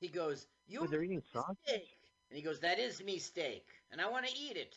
He 0.00 0.08
goes, 0.08 0.46
"You 0.66 0.80
Oh, 0.82 0.86
they're 0.86 1.02
eating 1.02 1.22
sausage? 1.32 1.56
steak," 1.64 1.98
and 2.28 2.36
he 2.36 2.42
goes, 2.42 2.60
"That 2.60 2.78
is 2.78 3.02
me 3.02 3.18
steak, 3.18 3.66
and 3.90 4.00
I 4.00 4.08
want 4.08 4.26
to 4.26 4.36
eat 4.36 4.56
it." 4.56 4.76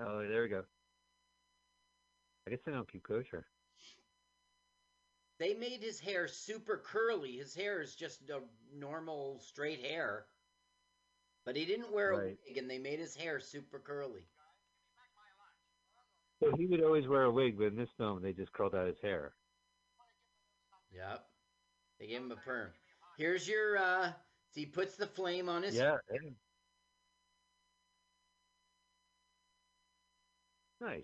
Oh, 0.00 0.26
there 0.28 0.42
we 0.42 0.48
go. 0.48 0.64
I 2.46 2.50
guess 2.50 2.60
they 2.66 2.72
don't 2.72 2.90
keep 2.90 3.02
kosher. 3.04 3.46
They 5.38 5.54
made 5.54 5.82
his 5.82 5.98
hair 5.98 6.28
super 6.28 6.82
curly. 6.84 7.38
His 7.38 7.54
hair 7.54 7.80
is 7.80 7.94
just 7.94 8.30
a 8.30 8.40
normal 8.76 9.40
straight 9.40 9.84
hair. 9.84 10.26
But 11.44 11.56
he 11.56 11.64
didn't 11.64 11.92
wear 11.92 12.12
a 12.12 12.16
wig, 12.26 12.56
and 12.56 12.70
they 12.70 12.78
made 12.78 12.98
his 12.98 13.14
hair 13.14 13.40
super 13.40 13.78
curly. 13.78 14.26
So 16.42 16.54
he 16.56 16.66
would 16.66 16.82
always 16.82 17.06
wear 17.06 17.24
a 17.24 17.30
wig, 17.30 17.58
but 17.58 17.66
in 17.66 17.76
this 17.76 17.90
film 17.96 18.22
they 18.22 18.32
just 18.32 18.52
curled 18.52 18.74
out 18.74 18.86
his 18.86 19.00
hair. 19.02 19.32
Yep. 20.94 21.24
They 21.98 22.06
gave 22.06 22.20
him 22.20 22.32
a 22.32 22.36
perm. 22.36 22.70
Here's 23.18 23.48
your, 23.48 23.76
uh, 23.76 24.08
so 24.08 24.60
he 24.60 24.66
puts 24.66 24.96
the 24.96 25.06
flame 25.06 25.48
on 25.48 25.62
his. 25.62 25.74
Yeah. 25.74 25.96
yeah. 26.12 26.30
Nice. 30.84 31.02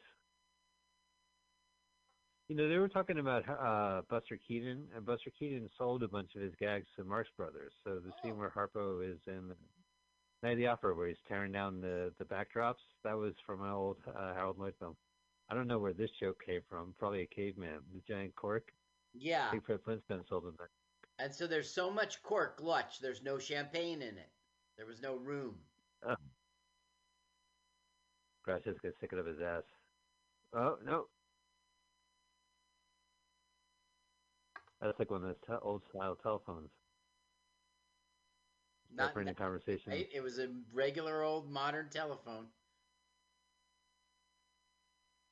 You 2.48 2.56
know, 2.56 2.68
they 2.68 2.78
were 2.78 2.88
talking 2.88 3.18
about 3.18 3.48
uh, 3.48 4.02
Buster 4.10 4.38
Keaton, 4.46 4.88
and 4.94 5.06
Buster 5.06 5.30
Keaton 5.38 5.70
sold 5.78 6.02
a 6.02 6.08
bunch 6.08 6.34
of 6.34 6.42
his 6.42 6.52
gags 6.58 6.86
to 6.96 7.04
Marx 7.04 7.28
Brothers. 7.36 7.72
So 7.84 8.00
the 8.04 8.10
scene 8.22 8.36
where 8.36 8.50
Harpo 8.50 9.08
is 9.08 9.18
in 9.26 9.52
Night 10.42 10.52
of 10.52 10.58
the 10.58 10.66
Opera, 10.66 10.94
where 10.94 11.08
he's 11.08 11.16
tearing 11.28 11.52
down 11.52 11.80
the, 11.80 12.12
the 12.18 12.24
backdrops, 12.24 12.82
that 13.04 13.16
was 13.16 13.34
from 13.46 13.62
an 13.62 13.70
old 13.70 13.98
uh, 14.08 14.34
Harold 14.34 14.58
Lloyd 14.58 14.74
film. 14.80 14.96
I 15.48 15.54
don't 15.54 15.68
know 15.68 15.78
where 15.78 15.92
this 15.92 16.10
joke 16.20 16.40
came 16.44 16.60
from. 16.68 16.94
Probably 16.98 17.22
a 17.22 17.26
caveman. 17.26 17.78
The 17.94 18.02
giant 18.12 18.34
cork. 18.34 18.72
Yeah. 19.14 19.50
Fred 19.64 19.80
Flintstone 19.84 20.24
sold 20.28 20.44
him 20.44 20.54
that. 20.58 21.24
And 21.24 21.34
so 21.34 21.46
there's 21.46 21.70
so 21.70 21.90
much 21.90 22.22
cork 22.22 22.60
glutch, 22.60 22.98
there's 23.00 23.22
no 23.22 23.38
champagne 23.38 24.02
in 24.02 24.16
it. 24.16 24.30
There 24.76 24.86
was 24.86 25.00
no 25.00 25.16
room. 25.16 25.56
Crash 26.02 26.16
just 28.58 28.80
gonna 28.82 28.94
stick 28.98 29.10
it 29.12 29.18
up 29.18 29.26
his 29.26 29.40
ass. 29.40 29.62
Oh 30.54 30.76
no. 30.84 31.06
That's 34.80 34.98
like 34.98 35.10
one 35.10 35.22
of 35.22 35.28
those 35.28 35.36
te- 35.46 35.62
old 35.66 35.82
style 35.94 36.16
telephones. 36.22 36.70
Not 38.92 39.12
for 39.12 39.20
any 39.20 39.34
conversation. 39.34 39.92
right? 39.92 40.08
It 40.12 40.22
was 40.22 40.38
a 40.38 40.48
regular 40.72 41.22
old 41.22 41.50
modern 41.50 41.88
telephone. 41.90 42.46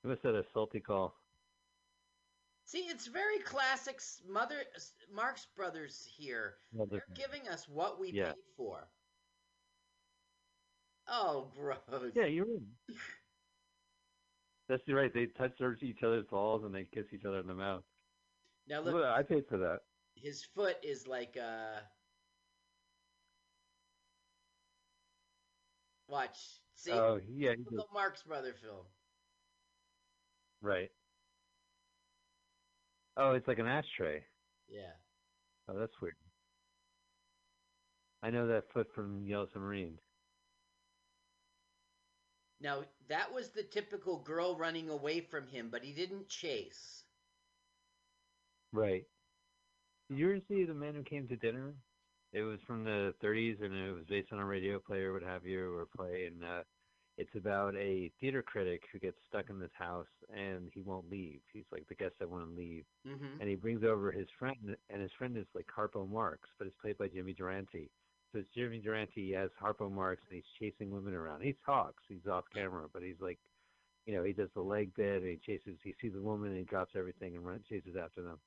It 0.05 0.09
must 0.09 0.23
have 0.23 0.35
a 0.35 0.45
salty 0.55 0.81
call. 0.81 1.14
See, 2.64 2.81
it's 2.81 3.07
very 3.07 3.39
classic 3.39 4.01
Mother 4.29 4.57
Marx 5.12 5.47
Brothers 5.57 6.07
here. 6.16 6.55
Well, 6.73 6.87
They're 6.87 7.03
giving 7.14 7.49
us 7.49 7.66
what 7.69 7.99
we 7.99 8.11
Yeah. 8.11 8.33
paid 8.33 8.45
for. 8.57 8.87
Oh, 11.11 11.51
gross. 11.57 12.13
Yeah, 12.15 12.27
you're 12.27 12.45
right. 12.45 12.97
That's 14.69 14.83
right. 14.89 15.13
They 15.13 15.27
touch 15.27 15.53
each 15.83 16.03
other's 16.03 16.27
balls 16.27 16.65
and 16.65 16.75
they 16.75 16.85
kiss 16.85 17.07
each 17.13 17.25
other 17.25 17.39
in 17.39 17.47
the 17.47 17.55
mouth. 17.55 17.83
Now 18.69 18.81
Look, 18.83 18.95
look, 18.95 19.05
I 19.05 19.23
paid 19.23 19.45
for 19.49 19.57
that. 19.59 19.79
his 20.15 20.45
foot 20.55 20.77
is 20.83 21.07
like 21.07 21.37
uh 21.37 21.81
Watch. 26.09 26.39
See? 26.75 26.93
Oh 26.93 27.21
yeah, 27.29 27.51
he 27.57 27.65
Typical 27.65 27.87
did. 27.87 27.95
Marx 27.95 28.23
Brother 28.23 28.55
film. 28.63 28.87
right. 30.63 30.91
Oh, 33.17 33.33
it's 33.33 33.49
like 33.49 33.59
an 33.59 33.67
ashtray. 33.67 34.25
Yeah. 34.69 34.93
Oh, 35.69 35.79
that's 35.79 36.01
weird. 36.01 36.15
I 38.23 38.31
know 38.31 38.47
that 38.49 38.71
foot 38.73 38.87
from 38.95 39.27
Yellow 39.27 39.49
Submarine. 39.53 39.99
Now, 42.61 42.85
that 43.09 43.33
was 43.33 43.51
the 43.51 43.63
typical 43.65 44.19
girl 44.19 44.57
running 44.57 44.89
away 44.89 45.21
from 45.21 45.49
him, 45.49 45.71
but 45.71 45.85
he 45.85 45.93
didn't 45.93 46.29
chase. 46.29 47.05
Right. 48.73 49.07
Did 50.09 50.19
you 50.19 50.31
ever 50.31 50.41
see 50.49 50.65
The 50.65 50.75
Man 50.75 50.95
Who 50.95 51.03
Came 51.03 51.29
to 51.29 51.37
Dinner? 51.37 51.75
It 52.33 52.43
was 52.43 52.61
from 52.67 52.85
the 52.85 53.15
30s, 53.21 53.63
and 53.63 53.75
it 53.75 53.93
was 53.93 54.05
based 54.07 54.33
on 54.33 54.39
a 54.39 54.45
radio 54.45 54.79
play 54.79 55.01
or 55.03 55.13
what 55.13 55.23
have 55.23 55.47
you, 55.47 55.75
or 55.75 55.87
play. 55.87 56.27
And 56.27 56.45
uh, 56.45 56.63
it's 57.17 57.35
about 57.35 57.75
a 57.77 58.11
theater 58.21 58.43
critic 58.43 58.83
who 58.93 58.99
gets 58.99 59.19
stuck 59.29 59.51
in 59.51 59.59
this 59.59 59.73
house, 59.79 60.09
and 60.29 60.71
he 60.75 60.83
won't 60.83 61.09
leave. 61.11 61.41
He's 61.53 61.65
like 61.73 61.87
the 61.89 61.95
guest 61.95 62.17
that 62.21 62.29
won't 62.31 62.57
leave, 62.57 62.85
Mm-hmm. 63.07 63.39
and 63.41 63.49
he 63.49 63.57
brings 63.57 63.85
over 63.85 64.13
his 64.13 64.29
friend, 64.39 64.77
and 64.91 65.03
his 65.03 65.13
friend 65.19 65.37
is 65.37 65.47
like 65.55 65.67
Harpo 65.75 66.09
Marx, 66.09 66.49
but 66.59 66.67
it's 66.67 66.77
played 66.81 66.99
by 66.99 67.09
Jimmy 67.09 67.35
Durante. 67.35 67.91
So 68.33 68.41
it's 68.41 68.53
Jimmy 68.55 68.79
Durante 68.79 69.24
he 69.24 69.33
has 69.33 69.51
Harpo 69.57 69.91
Marx, 69.91 70.22
and 70.29 70.37
he's 70.37 70.51
chasing 70.61 70.91
women 70.91 71.14
around. 71.14 71.41
He 71.43 71.57
talks, 71.64 72.05
he's 72.09 72.26
off 72.31 72.45
camera, 72.53 72.85
but 72.93 73.03
he's 73.03 73.20
like, 73.20 73.39
you 74.05 74.14
know, 74.14 74.22
he 74.22 74.33
does 74.33 74.51
the 74.55 74.61
leg 74.61 74.93
bit, 74.97 75.22
and 75.22 75.31
he 75.31 75.37
chases. 75.41 75.81
He 75.85 75.95
sees 76.01 76.14
a 76.14 76.20
woman, 76.20 76.51
and 76.51 76.59
he 76.59 76.64
drops 76.64 76.93
everything 76.97 77.37
and 77.37 77.45
runs, 77.45 77.64
chases 77.68 77.97
after 77.97 78.20
them. 78.20 78.41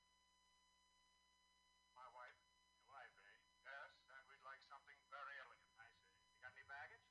My 1.97 2.05
wife. 2.13 2.37
Your 2.77 2.85
wife, 2.93 3.13
eh? 3.25 3.37
Yes, 3.65 3.93
and 4.09 4.21
we'd 4.29 4.41
like 4.45 4.61
something 4.69 4.97
very 5.09 5.37
elegant. 5.41 5.73
I 5.81 5.85
see. 5.97 6.13
You 6.13 6.37
got 6.41 6.53
any 6.53 6.65
baggage? 6.69 7.05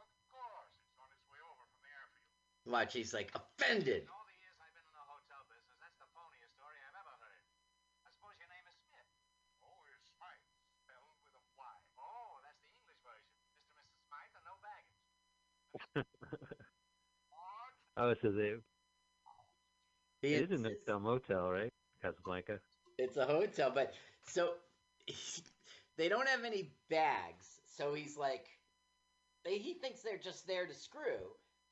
Of 0.00 0.08
course. 0.32 0.72
It's 0.84 0.96
on 1.00 1.08
its 1.12 1.24
way 1.28 1.40
over 1.44 1.64
from 1.64 1.80
the 1.84 1.92
airport. 1.92 2.24
Watch, 2.68 2.92
he's 2.96 3.12
like 3.12 3.32
offended. 3.36 4.04
In 4.04 4.12
all 4.12 4.24
the 4.28 4.36
years 4.40 4.56
I've 4.60 4.72
been 4.76 4.84
in 4.84 4.96
the 4.96 5.08
hotel 5.08 5.44
business, 5.48 5.76
that's 5.80 5.96
the 6.00 6.08
phoniest 6.12 6.52
story 6.56 6.76
I've 6.88 6.96
ever 7.04 7.14
heard. 7.20 7.44
I 8.04 8.08
suppose 8.12 8.36
your 8.40 8.48
name 8.52 8.64
is 8.68 8.76
Smith. 8.84 9.08
Oh, 9.64 9.80
it's 9.92 10.08
Smythe, 10.16 10.44
spelled 10.84 11.16
with 11.24 11.36
a 11.40 11.44
Y. 11.56 11.76
Oh, 11.96 12.36
that's 12.44 12.60
the 12.60 12.68
English 12.76 13.00
version. 13.00 13.32
Mr. 13.48 13.64
and 13.64 13.80
Mrs. 13.80 13.96
Smythe 14.12 14.32
and 14.36 14.44
no 14.44 14.56
baggage. 14.60 15.00
What? 17.32 17.83
Oh, 17.96 18.14
so 18.20 18.30
they, 18.32 18.54
He 20.20 20.34
it 20.34 20.44
is 20.44 20.50
a 20.50 20.54
insists- 20.54 20.86
hotel 20.86 21.00
motel, 21.00 21.50
right? 21.50 21.72
Casablanca. 22.02 22.60
It's 22.98 23.16
a 23.16 23.24
hotel, 23.24 23.70
but 23.74 23.94
so 24.26 24.54
they 25.96 26.08
don't 26.08 26.28
have 26.28 26.44
any 26.44 26.70
bags. 26.90 27.60
So 27.76 27.94
he's 27.94 28.16
like, 28.16 28.46
they, 29.44 29.58
he 29.58 29.74
thinks 29.74 30.02
they're 30.02 30.18
just 30.18 30.46
there 30.46 30.66
to 30.66 30.74
screw. 30.74 31.18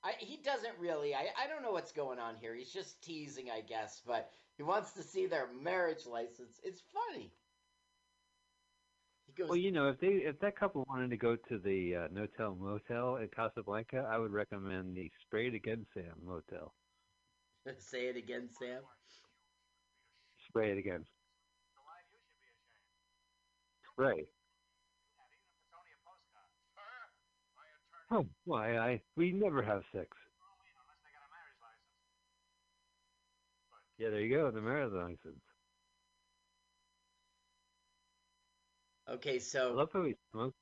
I, 0.05 0.13
he 0.19 0.39
doesn't 0.39 0.75
really. 0.81 1.15
I, 1.15 1.27
I 1.43 1.47
don't 1.49 1.63
know 1.63 1.71
what's 1.71 1.93
going 1.93 2.19
on 2.19 2.35
here. 2.37 2.55
He's 2.55 2.73
just 2.73 3.01
teasing, 3.03 3.51
I 3.51 3.61
guess, 3.61 4.03
but 4.05 4.31
he 4.57 4.63
wants 4.65 4.93
to 4.93 5.03
see 5.03 5.27
their 5.27 5.49
marriage 5.63 6.07
license. 6.07 6.61
It's 6.65 6.83
funny. 6.93 7.31
Goes, 9.37 9.49
Well, 9.49 9.57
you 9.57 9.73
know, 9.73 9.89
if 9.89 9.99
they 9.99 10.09
if 10.29 10.39
that 10.41 10.57
couple 10.57 10.85
wanted 10.89 11.11
to 11.11 11.17
go 11.17 11.37
to 11.37 11.59
the 11.59 11.97
uh, 11.97 12.09
Notel 12.09 12.59
Motel 12.59 13.17
at 13.17 13.35
Casablanca, 13.35 14.07
I 14.11 14.19
would 14.19 14.33
recommend 14.33 14.95
the 14.95 15.11
Sprayed 15.23 15.55
Again 15.55 15.87
Sam 15.95 16.13
Motel. 16.25 16.73
say 17.79 18.07
it 18.07 18.17
again, 18.17 18.49
Sam. 18.51 18.83
Spray 20.49 20.73
it 20.73 20.79
again. 20.79 21.05
So 21.73 21.81
why 21.87 21.97
you 22.13 22.19
should 22.21 22.37
be 22.37 22.45
ashamed? 22.45 22.93
Spray. 23.95 24.21
Yeah, 24.21 25.25
even 25.25 25.49
if 25.49 25.57
it's 25.65 25.73
only 25.73 25.93
a 25.97 26.01
postcard. 26.05 26.53
Sir, 26.77 26.93
my 27.57 27.65
attorney. 27.73 28.13
Oh, 28.13 28.27
why 28.45 28.77
I 28.77 29.01
we 29.17 29.33
never 29.33 29.63
have 29.63 29.81
sex. 29.97 30.13
Wait, 30.13 30.77
unless 30.77 31.01
they 31.01 31.13
got 31.17 31.25
a 31.25 31.33
marriage 31.33 31.57
license. 31.65 32.05
Yeah, 33.97 34.11
there 34.11 34.21
you 34.21 34.35
go. 34.37 34.51
The 34.51 34.61
marriage 34.61 34.93
license. 34.93 35.41
Okay, 39.13 39.35
I 39.37 39.39
so 39.39 39.73
love 39.75 39.91
how 39.93 40.05
he 40.05 40.15
smokes. 40.31 40.57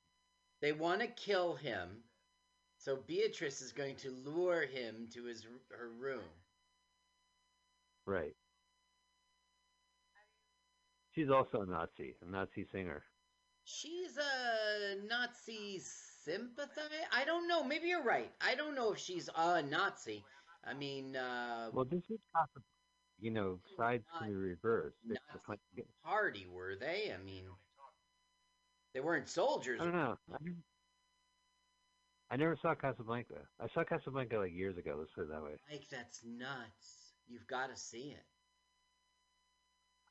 they 0.61 0.71
want 0.73 1.01
to 1.01 1.07
kill 1.07 1.55
him. 1.55 1.89
So 2.77 2.97
Beatrice 3.07 3.61
is 3.61 3.71
going 3.71 3.95
to 3.97 4.11
lure 4.25 4.65
him 4.65 5.07
to 5.13 5.25
his 5.25 5.45
her 5.69 5.89
room. 5.99 6.23
Right. 8.05 8.35
She's 11.13 11.29
also 11.29 11.61
a 11.61 11.65
Nazi, 11.65 12.15
a 12.21 12.25
Nazi 12.25 12.65
singer. 12.71 13.03
She's 13.63 14.17
a 14.17 14.95
Nazi 15.07 15.79
sympathizer. 15.79 16.89
I 17.13 17.25
don't 17.25 17.47
know. 17.47 17.63
Maybe 17.63 17.87
you're 17.87 18.03
right. 18.03 18.31
I 18.41 18.55
don't 18.55 18.75
know 18.75 18.93
if 18.93 18.99
she's 18.99 19.29
a 19.35 19.61
Nazi. 19.61 20.23
I 20.65 20.73
mean, 20.73 21.15
uh, 21.15 21.69
Well, 21.73 21.85
this 21.85 22.03
is 22.09 22.19
possible. 22.33 22.63
You 23.19 23.31
know, 23.31 23.59
sides 23.77 24.03
can 24.17 24.29
be 24.29 24.35
reversed. 24.35 24.97
Nazi 25.05 25.83
party 26.03 26.47
were 26.51 26.75
they? 26.79 27.13
I 27.13 27.23
mean, 27.23 27.43
they 28.93 28.99
weren't 28.99 29.29
soldiers. 29.29 29.79
I 29.81 29.85
don't 29.85 29.95
know. 29.95 30.17
I 32.29 32.37
never, 32.37 32.57
saw 32.61 32.75
Casablanca. 32.75 33.35
I 33.59 33.67
saw 33.73 33.83
Casablanca 33.83 34.37
like 34.37 34.53
years 34.53 34.77
ago. 34.77 34.95
Let's 34.97 35.11
put 35.13 35.23
it 35.23 35.29
that 35.31 35.43
way. 35.43 35.51
Mike, 35.69 35.87
that's 35.91 36.21
nuts. 36.23 37.13
You've 37.27 37.47
got 37.47 37.69
to 37.69 37.79
see 37.79 38.15
it. 38.15 38.25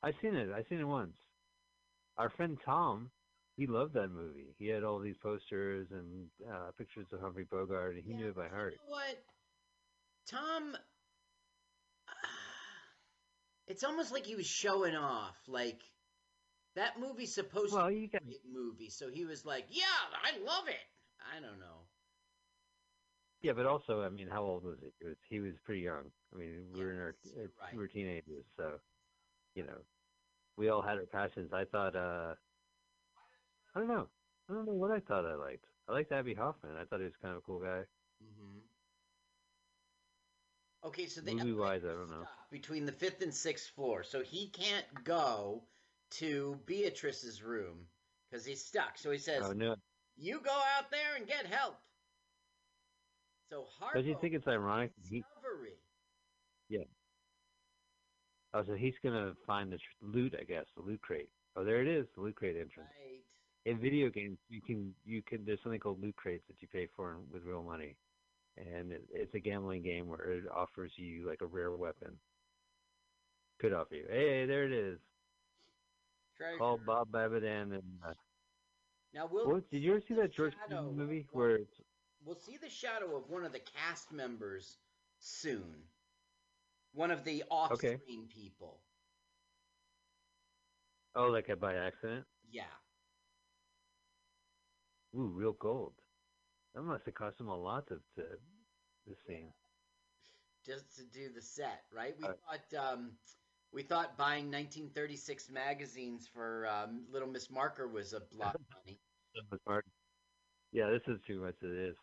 I've 0.03 0.15
seen 0.21 0.35
it. 0.35 0.49
I've 0.55 0.65
seen 0.69 0.79
it 0.79 0.87
once. 0.87 1.15
Our 2.17 2.29
friend 2.29 2.57
Tom, 2.65 3.09
he 3.57 3.67
loved 3.67 3.93
that 3.93 4.09
movie. 4.09 4.55
He 4.57 4.67
had 4.67 4.83
all 4.83 4.99
these 4.99 5.17
posters 5.21 5.87
and 5.91 6.27
uh, 6.47 6.71
pictures 6.77 7.07
of 7.11 7.21
Humphrey 7.21 7.45
Bogart, 7.49 7.95
and 7.95 8.03
he 8.03 8.13
knew 8.13 8.29
it 8.29 8.35
by 8.35 8.47
heart. 8.47 8.73
You 8.73 8.89
know 8.89 8.97
what? 8.97 9.17
Tom. 10.29 10.75
It's 13.67 13.85
almost 13.85 14.11
like 14.11 14.25
he 14.25 14.35
was 14.35 14.47
showing 14.47 14.95
off. 14.95 15.37
Like 15.47 15.79
that 16.75 16.99
movie's 16.99 17.33
supposed 17.33 17.73
Well, 17.73 17.85
to 17.85 17.87
be 17.87 18.05
a 18.05 18.07
great 18.25 18.45
movie, 18.45 18.89
so 18.89 19.09
he 19.09 19.25
was 19.25 19.45
like, 19.45 19.67
"Yeah, 19.69 19.85
I 20.23 20.37
love 20.39 20.67
it." 20.67 20.87
I 21.35 21.39
don't 21.39 21.59
know. 21.59 21.87
yeah, 23.41 23.53
but 23.53 23.65
also, 23.65 24.01
I 24.01 24.09
mean, 24.09 24.27
how 24.27 24.43
old 24.43 24.63
was 24.63 24.77
he? 24.81 24.91
He 24.99 25.07
was, 25.07 25.17
he 25.29 25.39
was 25.39 25.53
pretty 25.65 25.81
young. 25.81 26.11
I 26.33 26.37
mean, 26.37 26.65
we 26.73 26.83
were 26.83 26.91
in 26.91 26.99
our 26.99 27.15
Yes, 27.23 27.35
right. 27.59 27.73
we 27.73 27.79
were 27.79 27.87
teenagers, 27.87 28.45
so 28.57 28.79
you 29.55 29.63
know, 29.63 29.77
we 30.57 30.69
all 30.69 30.81
had 30.81 30.97
our 30.97 31.05
passions. 31.05 31.53
I 31.53 31.65
thought, 31.65 31.95
uh, 31.95 32.35
I 33.75 33.79
don't 33.79 33.89
know, 33.89 34.07
I 34.49 34.53
don't 34.53 34.65
know 34.65 34.73
what 34.73 34.91
I 34.91 35.01
thought 35.01 35.25
I 35.25 35.35
liked. 35.35 35.65
I 35.89 35.91
liked 35.91 36.11
Abbie 36.13 36.35
Hoffman. 36.35 36.77
I 36.77 36.85
thought 36.85 36.99
he 36.99 37.05
was 37.05 37.17
kind 37.21 37.33
of 37.33 37.39
a 37.39 37.41
cool 37.41 37.59
guy. 37.59 37.85
hmm 38.21 38.59
Okay, 40.83 41.07
so 41.07 41.21
the 41.21 41.31
Movie-wise, 41.31 41.83
elevator 41.83 41.85
I 41.85 41.93
don't 41.93 42.09
know. 42.09 42.27
between 42.51 42.85
the 42.85 42.91
fifth 42.91 43.21
and 43.21 43.33
sixth 43.33 43.69
floor, 43.71 44.03
so 44.03 44.21
he 44.21 44.47
can't 44.49 45.03
go 45.03 45.63
to 46.11 46.57
Beatrice's 46.65 47.41
room 47.43 47.87
because 48.29 48.45
he's 48.45 48.63
stuck. 48.65 48.97
So 48.97 49.11
he 49.11 49.17
says, 49.17 49.43
Oh 49.45 49.53
no! 49.53 49.75
"You 50.17 50.39
go 50.43 50.51
out 50.77 50.91
there 50.91 51.15
and 51.17 51.27
get 51.27 51.45
help." 51.45 51.77
So 53.49 53.65
Harpo 53.81 53.93
Don't 53.95 54.05
you 54.05 54.15
think 54.21 54.33
it's 54.33 54.47
ironic? 54.47 54.91
that 54.95 55.07
He, 55.09 55.21
discovery. 55.21 55.73
oh, 58.53 58.63
so 58.65 58.73
he's 58.75 58.93
gonna 59.03 59.33
find 59.45 59.71
the 59.71 59.79
loot, 60.01 60.35
I 60.39 60.43
guess, 60.43 60.65
the 60.75 60.83
loot 60.83 61.01
crate. 61.01 61.29
Oh, 61.55 61.63
there 61.63 61.81
it 61.81 61.87
is, 61.87 62.05
the 62.15 62.21
loot 62.21 62.35
crate 62.35 62.55
entrance. 62.55 62.89
Right. 62.99 63.21
in 63.65 63.77
video 63.79 64.09
games 64.09 64.37
you 64.49 64.61
can 64.61 64.93
you 65.05 65.21
can 65.21 65.45
there's 65.45 65.59
something 65.63 65.79
called 65.79 66.01
loot 66.01 66.15
crates 66.15 66.43
that 66.47 66.61
you 66.61 66.67
pay 66.67 66.87
for 66.95 67.17
with 67.31 67.43
real 67.43 67.61
money 67.63 67.95
and 68.57 68.91
it, 68.91 69.03
it's 69.13 69.33
a 69.35 69.39
gambling 69.39 69.83
game 69.83 70.07
where 70.07 70.31
it 70.31 70.43
offers 70.53 70.91
you 70.97 71.27
like 71.27 71.41
a 71.41 71.45
rare 71.45 71.71
weapon 71.71 72.19
could 73.59 73.73
offer 73.73 73.95
you 73.95 74.05
hey 74.09 74.45
there 74.45 74.65
it 74.65 74.71
is 74.71 74.99
Treasure. 76.41 76.57
call 76.57 76.79
bob 76.85 77.11
babbitt 77.11 77.43
and 77.43 77.73
uh, 78.05 78.13
Now 79.13 79.27
we'll 79.31 79.47
what, 79.47 79.69
did 79.69 79.83
you 79.83 79.91
ever 79.91 80.01
see 80.07 80.15
that 80.15 80.33
george 80.33 80.53
Clooney 80.69 80.95
movie 80.95 81.27
where 81.31 81.55
it's 81.57 81.81
we'll 82.25 82.35
see 82.35 82.57
the 82.57 82.69
shadow 82.69 83.15
of 83.15 83.29
one 83.29 83.43
of 83.45 83.51
the 83.51 83.59
cast 83.59 84.11
members 84.11 84.77
soon. 85.19 85.75
One 86.93 87.11
of 87.11 87.23
the 87.23 87.43
off-screen 87.49 88.27
people. 88.27 88.79
oh 91.15 91.27
like 91.27 91.49
a 91.49 91.55
by 91.55 91.75
accident 91.75 92.25
Yeah. 92.51 92.63
ooh 95.15 95.31
real 95.35 95.53
gold 95.53 95.93
that 96.73 96.81
must 96.81 97.05
have 97.05 97.15
cost 97.15 97.39
him 97.39 97.49
a 97.49 97.55
lot 97.57 97.87
to, 97.87 97.95
to 98.15 98.23
this 99.07 99.17
scene 99.27 99.51
just 100.65 100.95
to 100.95 101.03
do 101.03 101.29
the 101.33 101.41
set, 101.41 101.81
right? 101.91 102.13
We 102.19 102.23
Uh, 102.27 102.33
thought 102.45 102.93
um, 102.93 103.11
we 103.73 103.83
thought 103.83 104.17
buying 104.17 104.51
1936 104.51 105.49
magazines 105.49 106.27
for 106.31 106.67
um, 106.67 107.01
Little 107.11 107.27
Miss 107.27 107.49
Marker 107.49 107.87
was 107.87 108.13
a 108.13 108.21
lot 108.37 108.55
of 108.55 108.61
money. 108.85 108.99
Yeah 110.73 110.89
this 110.89 111.01
is 111.07 111.19
too 111.27 111.41
much 111.41 111.55
it 111.61 111.71
is. 111.71 111.95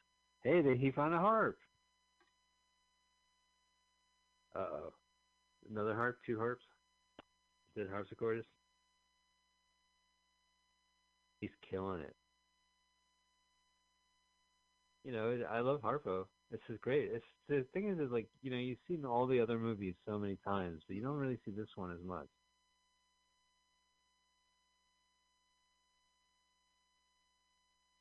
Hey 0.42 0.62
did 0.62 0.78
he 0.78 0.90
found 0.90 1.14
a 1.14 1.18
harp? 1.18 1.56
Uh-oh. 4.54 4.92
Another 5.70 5.94
harp? 5.94 6.18
Two 6.24 6.38
harps? 6.38 6.64
Is 7.76 7.86
it 7.86 7.92
harpsichordist? 7.92 8.46
He's 11.40 11.50
killing 11.70 12.00
it. 12.00 12.14
You 15.04 15.12
know 15.12 15.38
i 15.50 15.60
love 15.60 15.80
harpo 15.80 16.26
this 16.50 16.60
is 16.68 16.78
great 16.80 17.10
it's 17.12 17.24
the 17.48 17.64
thing 17.72 17.88
is, 17.88 17.98
is 17.98 18.10
like 18.10 18.28
you 18.42 18.50
know 18.50 18.56
you've 18.56 18.78
seen 18.86 19.04
all 19.04 19.26
the 19.26 19.40
other 19.40 19.58
movies 19.58 19.94
so 20.06 20.18
many 20.18 20.36
times 20.44 20.82
but 20.86 20.96
you 20.96 21.02
don't 21.02 21.16
really 21.16 21.38
see 21.44 21.50
this 21.50 21.68
one 21.76 21.92
as 21.92 22.02
much 22.04 22.28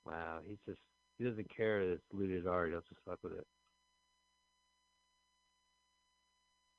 wow 0.05 0.39
he's 0.45 0.57
just 0.65 0.79
he 1.17 1.25
doesn't 1.25 1.49
care 1.55 1.85
that 1.85 1.93
it's 1.93 2.13
looted 2.13 2.47
art 2.47 2.69
he'll 2.69 2.79
just 2.79 3.01
fuck 3.05 3.19
with 3.23 3.33
it 3.33 3.47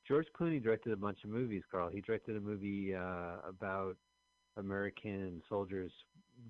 George 0.08 0.26
Clooney 0.40 0.62
directed 0.62 0.94
a 0.94 0.96
bunch 0.96 1.18
of 1.22 1.28
movies, 1.28 1.62
Carl. 1.70 1.90
He 1.90 2.00
directed 2.00 2.34
a 2.34 2.40
movie 2.40 2.94
uh, 2.94 3.46
about 3.46 3.94
American 4.56 5.42
soldiers 5.50 5.92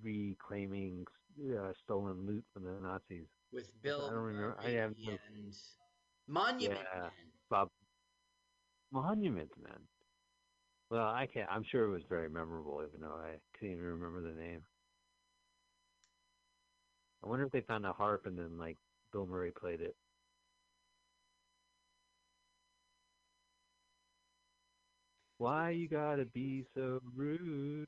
reclaiming 0.00 1.04
uh, 1.40 1.72
stolen 1.84 2.24
loot 2.24 2.44
from 2.54 2.62
the 2.62 2.76
Nazis. 2.80 3.26
With 3.52 3.70
Bill 3.82 4.06
I 4.06 4.10
don't 4.10 4.18
remember- 4.24 4.58
I 4.58 4.62
Murray 4.64 4.74
have 4.74 4.98
no- 4.98 5.18
and 5.26 5.54
Monument 6.26 6.80
Yeah. 6.92 7.00
Man. 7.00 7.32
Bob 7.48 7.72
Monument 8.90 9.56
Man. 9.56 9.88
Well, 10.90 11.06
I 11.08 11.26
can't. 11.26 11.50
I'm 11.50 11.62
sure 11.64 11.84
it 11.84 11.90
was 11.90 12.04
very 12.04 12.28
memorable, 12.28 12.82
even 12.86 13.00
though 13.00 13.16
I 13.16 13.40
couldn't 13.54 13.72
even 13.72 13.84
remember 13.84 14.20
the 14.22 14.34
name. 14.34 14.66
I 17.22 17.26
wonder 17.26 17.44
if 17.44 17.52
they 17.52 17.60
found 17.62 17.84
a 17.86 17.92
harp 17.92 18.26
and 18.26 18.38
then 18.38 18.58
like 18.58 18.78
Bill 19.12 19.26
Murray 19.26 19.50
played 19.50 19.80
it. 19.80 19.96
Why 25.38 25.70
you 25.70 25.88
gotta 25.88 26.24
be 26.24 26.64
so 26.74 27.00
rude? 27.14 27.86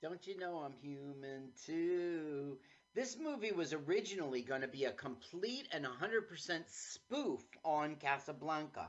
Don't 0.00 0.26
you 0.26 0.36
know 0.38 0.58
I'm 0.58 0.74
human 0.80 1.52
too? 1.66 2.58
This 2.94 3.18
movie 3.18 3.50
was 3.50 3.72
originally 3.72 4.42
going 4.42 4.60
to 4.60 4.68
be 4.68 4.84
a 4.84 4.92
complete 4.92 5.66
and 5.72 5.84
100% 5.84 6.62
spoof 6.68 7.42
on 7.64 7.96
Casablanca. 7.96 8.88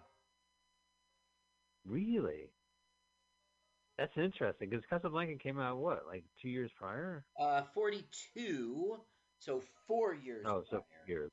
Really? 1.86 2.52
That's 3.98 4.16
interesting 4.18 4.70
because 4.70 4.86
Casablanca 4.90 5.36
came 5.42 5.60
out 5.60 5.78
what, 5.78 6.06
like 6.08 6.24
two 6.40 6.50
years 6.50 6.70
prior? 6.78 7.26
Uh, 7.40 7.64
42, 7.74 8.98
so 9.40 9.64
four 9.88 10.14
years 10.14 10.46
Oh, 10.48 10.64
so 10.70 10.78
prior. 10.78 11.08
years. 11.08 11.32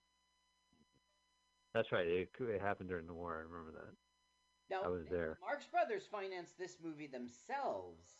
That's 1.74 1.90
right. 1.92 2.06
It, 2.06 2.28
it 2.40 2.60
happened 2.60 2.88
during 2.88 3.06
the 3.06 3.14
war. 3.14 3.34
I 3.34 3.52
remember 3.52 3.72
that. 3.72 3.94
Now, 4.70 4.82
I 4.84 4.88
was 4.88 5.04
there. 5.10 5.38
Marx 5.42 5.66
Brothers 5.66 6.04
financed 6.10 6.56
this 6.58 6.76
movie 6.82 7.06
themselves. 7.08 8.16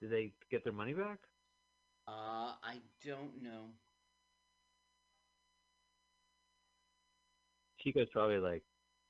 Did 0.00 0.10
they 0.10 0.32
get 0.50 0.64
their 0.64 0.72
money 0.72 0.94
back? 0.94 1.18
Uh, 2.08 2.54
I 2.62 2.80
don't 3.04 3.42
know. 3.42 3.66
Chico's 7.78 8.08
probably 8.12 8.38
like, 8.38 8.62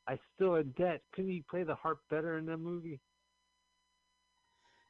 I 0.08 0.18
still 0.34 0.56
in 0.56 0.70
debt. 0.72 1.02
Couldn't 1.12 1.30
he 1.30 1.44
play 1.48 1.62
the 1.62 1.74
harp 1.74 2.00
better 2.10 2.38
in 2.38 2.46
the 2.46 2.56
movie? 2.56 3.00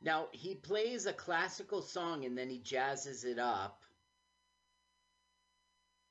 Now, 0.02 0.28
he 0.32 0.54
plays 0.54 1.06
a 1.06 1.12
classical 1.12 1.82
song 1.82 2.24
and 2.24 2.36
then 2.36 2.48
he 2.48 2.58
jazzes 2.58 3.24
it 3.24 3.38
up. 3.38 3.82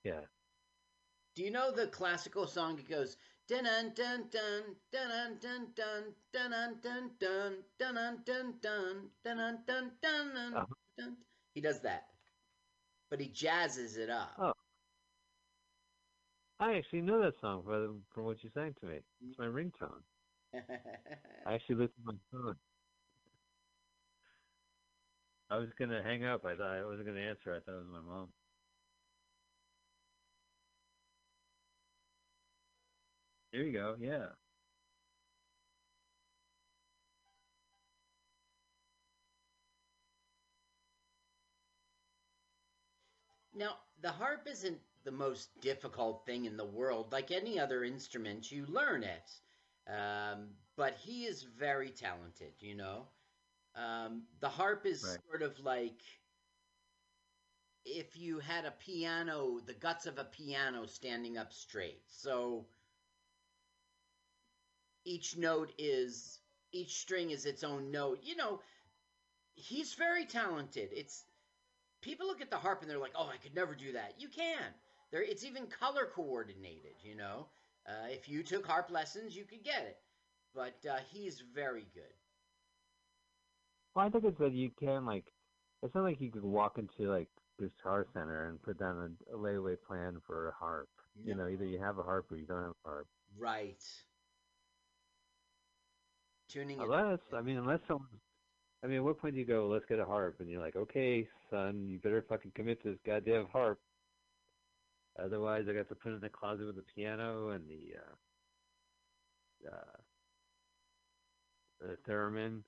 Yeah. 0.03 0.21
Do 1.35 1.43
you 1.43 1.51
know 1.51 1.71
the 1.71 1.87
classical 1.87 2.45
song 2.45 2.75
that 2.75 2.89
goes 2.89 3.17
dun 3.49 3.65
dun 3.65 4.29
dun 4.31 4.77
dun 4.91 5.39
dun 5.39 5.39
dun 5.41 5.73
dun 5.75 6.13
dun 6.81 6.81
dun 6.83 7.11
dun 7.19 7.63
dun 7.79 8.15
dun 8.25 8.53
dun 8.61 9.09
dun 9.23 9.63
dun 9.67 9.91
dun 10.01 10.33
dun 10.35 10.53
Uh-huh. 10.55 11.11
He 11.55 11.61
does 11.61 11.81
that. 11.81 12.07
But 13.09 13.19
he 13.19 13.27
jazzes 13.29 13.97
it 13.97 14.09
up. 14.09 14.31
Oh. 14.39 14.53
I 16.59 16.75
actually 16.75 17.01
know 17.01 17.21
that 17.21 17.39
song 17.41 17.63
from, 17.65 18.03
from 18.13 18.25
what 18.25 18.43
you 18.43 18.49
sang 18.53 18.75
to 18.81 18.85
me. 18.85 18.99
It's 19.27 19.39
my 19.39 19.45
ringtone. 19.47 20.03
I 21.45 21.55
actually 21.55 21.75
listened 21.75 22.05
to 22.05 22.13
my 22.13 22.19
phone. 22.31 22.55
I 25.49 25.57
was 25.57 25.69
gonna 25.79 26.03
hang 26.03 26.25
up. 26.25 26.45
I 26.45 26.55
thought 26.55 26.77
I 26.77 26.85
wasn't 26.85 27.07
gonna 27.07 27.21
answer. 27.21 27.55
I 27.55 27.59
thought 27.59 27.77
it 27.77 27.85
was 27.85 27.91
my 27.91 28.01
mom. 28.01 28.29
There 33.51 33.63
you 33.63 33.71
go. 33.73 33.95
Yeah. 33.99 34.29
Now, 43.53 43.79
the 44.01 44.11
harp 44.11 44.47
isn't 44.47 44.81
the 45.03 45.11
most 45.11 45.59
difficult 45.61 46.25
thing 46.25 46.45
in 46.45 46.57
the 46.57 46.65
world. 46.65 47.11
Like 47.11 47.31
any 47.31 47.59
other 47.59 47.83
instrument, 47.83 48.51
you 48.51 48.65
learn 48.65 49.03
it. 49.03 49.41
Um, 49.87 50.57
but 50.75 50.95
he 50.95 51.25
is 51.25 51.43
very 51.43 51.91
talented, 51.91 52.53
you 52.61 52.75
know. 52.75 53.07
Um, 53.75 54.27
the 54.39 54.49
harp 54.49 54.85
is 54.85 55.01
Right. 55.01 55.19
sort 55.29 55.41
of 55.43 55.59
like 55.59 56.01
if 57.85 58.15
you 58.17 58.39
had 58.39 58.65
a 58.65 58.71
piano, 58.71 59.59
the 59.59 59.73
guts 59.73 60.05
of 60.05 60.17
a 60.17 60.23
piano 60.23 60.85
standing 60.85 61.37
up 61.37 61.51
straight. 61.53 62.01
So 62.07 62.67
each 65.09 65.37
note 65.37 65.73
is, 65.77 66.39
each 66.71 66.99
string 66.99 67.31
is 67.31 67.45
its 67.45 67.63
own 67.63 67.91
note. 67.91 68.19
You 68.23 68.35
know, 68.35 68.61
he's 69.55 69.93
very 69.93 70.25
talented. 70.25 70.89
It's 70.93 71.25
people 72.01 72.27
look 72.27 72.41
at 72.41 72.49
the 72.51 72.57
harp 72.57 72.81
and 72.81 72.89
they're 72.89 72.99
like, 72.99 73.15
"Oh, 73.15 73.29
I 73.33 73.37
could 73.37 73.55
never 73.55 73.75
do 73.75 73.91
that." 73.93 74.15
You 74.19 74.29
can. 74.29 74.73
There, 75.11 75.23
it's 75.23 75.43
even 75.45 75.67
color 75.67 76.05
coordinated. 76.13 76.95
You 77.03 77.15
know, 77.15 77.47
uh, 77.87 78.07
if 78.09 78.29
you 78.29 78.43
took 78.43 78.65
harp 78.65 78.91
lessons, 78.91 79.35
you 79.35 79.45
could 79.45 79.63
get 79.63 79.83
it. 79.83 79.97
But 80.55 80.85
uh, 80.89 80.99
he's 81.11 81.41
very 81.41 81.87
good. 81.93 82.13
Well, 83.95 84.05
I 84.05 84.09
think 84.09 84.25
it's 84.25 84.39
that 84.39 84.53
you 84.53 84.71
can 84.79 85.05
like. 85.05 85.25
It's 85.83 85.95
not 85.95 86.03
like 86.03 86.21
you 86.21 86.31
could 86.31 86.43
walk 86.43 86.77
into 86.77 87.09
like 87.09 87.29
the 87.57 87.69
Guitar 87.69 88.05
Center 88.13 88.47
and 88.49 88.61
put 88.61 88.79
down 88.79 89.17
a, 89.31 89.35
a 89.35 89.37
layaway 89.37 89.77
plan 89.87 90.21
for 90.25 90.49
a 90.49 90.53
harp. 90.53 90.89
You 91.23 91.35
know, 91.35 91.47
either 91.47 91.65
you 91.65 91.79
have 91.79 91.97
a 91.99 92.03
harp 92.03 92.31
or 92.31 92.37
you 92.37 92.45
don't 92.45 92.63
have 92.63 92.75
a 92.85 92.89
harp. 92.89 93.07
Right. 93.37 93.83
Tuning. 96.49 96.79
Unless, 96.79 97.19
I 97.33 97.41
mean, 97.41 97.57
unless 97.57 97.79
someone, 97.87 98.07
I 98.83 98.87
mean, 98.87 98.97
at 98.97 99.03
what 99.03 99.19
point 99.19 99.35
do 99.35 99.39
you 99.39 99.45
go, 99.45 99.67
let's 99.67 99.85
get 99.85 99.99
a 99.99 100.05
harp? 100.05 100.37
And 100.39 100.49
you're 100.49 100.61
like, 100.61 100.75
okay, 100.75 101.27
son, 101.51 101.85
you 101.87 101.99
better 101.99 102.25
fucking 102.27 102.53
commit 102.55 102.81
to 102.81 102.89
this 102.89 102.99
goddamn 103.05 103.47
harp. 103.51 103.79
Otherwise, 105.23 105.65
I 105.69 105.73
got 105.73 105.89
to 105.89 105.95
put 105.95 106.11
it 106.11 106.15
in 106.15 106.21
the 106.21 106.29
closet 106.29 106.65
with 106.65 106.75
the 106.75 106.85
piano 106.95 107.49
and 107.49 107.67
the, 107.67 107.97
uh, 109.69 109.75
uh, 109.75 109.97
the 111.81 111.97
theremin. 112.11 112.61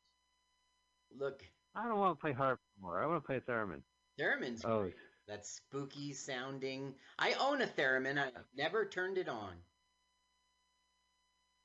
Look, 1.18 1.44
I 1.76 1.88
don't 1.88 1.98
want 1.98 2.18
to 2.18 2.22
play 2.22 2.34
harp 2.34 2.60
anymore. 2.78 3.02
I 3.02 3.08
want 3.08 3.24
to 3.24 3.26
play 3.26 3.40
theremin. 3.48 3.82
theremin's 4.20 4.64
Oh, 4.66 4.82
great. 4.82 4.96
That 5.28 5.46
spooky 5.46 6.14
sounding. 6.14 6.94
I 7.18 7.34
own 7.40 7.62
a 7.62 7.68
theremin. 7.68 8.18
I've 8.18 8.34
never 8.56 8.86
turned 8.86 9.18
it 9.18 9.30
on. 9.30 9.54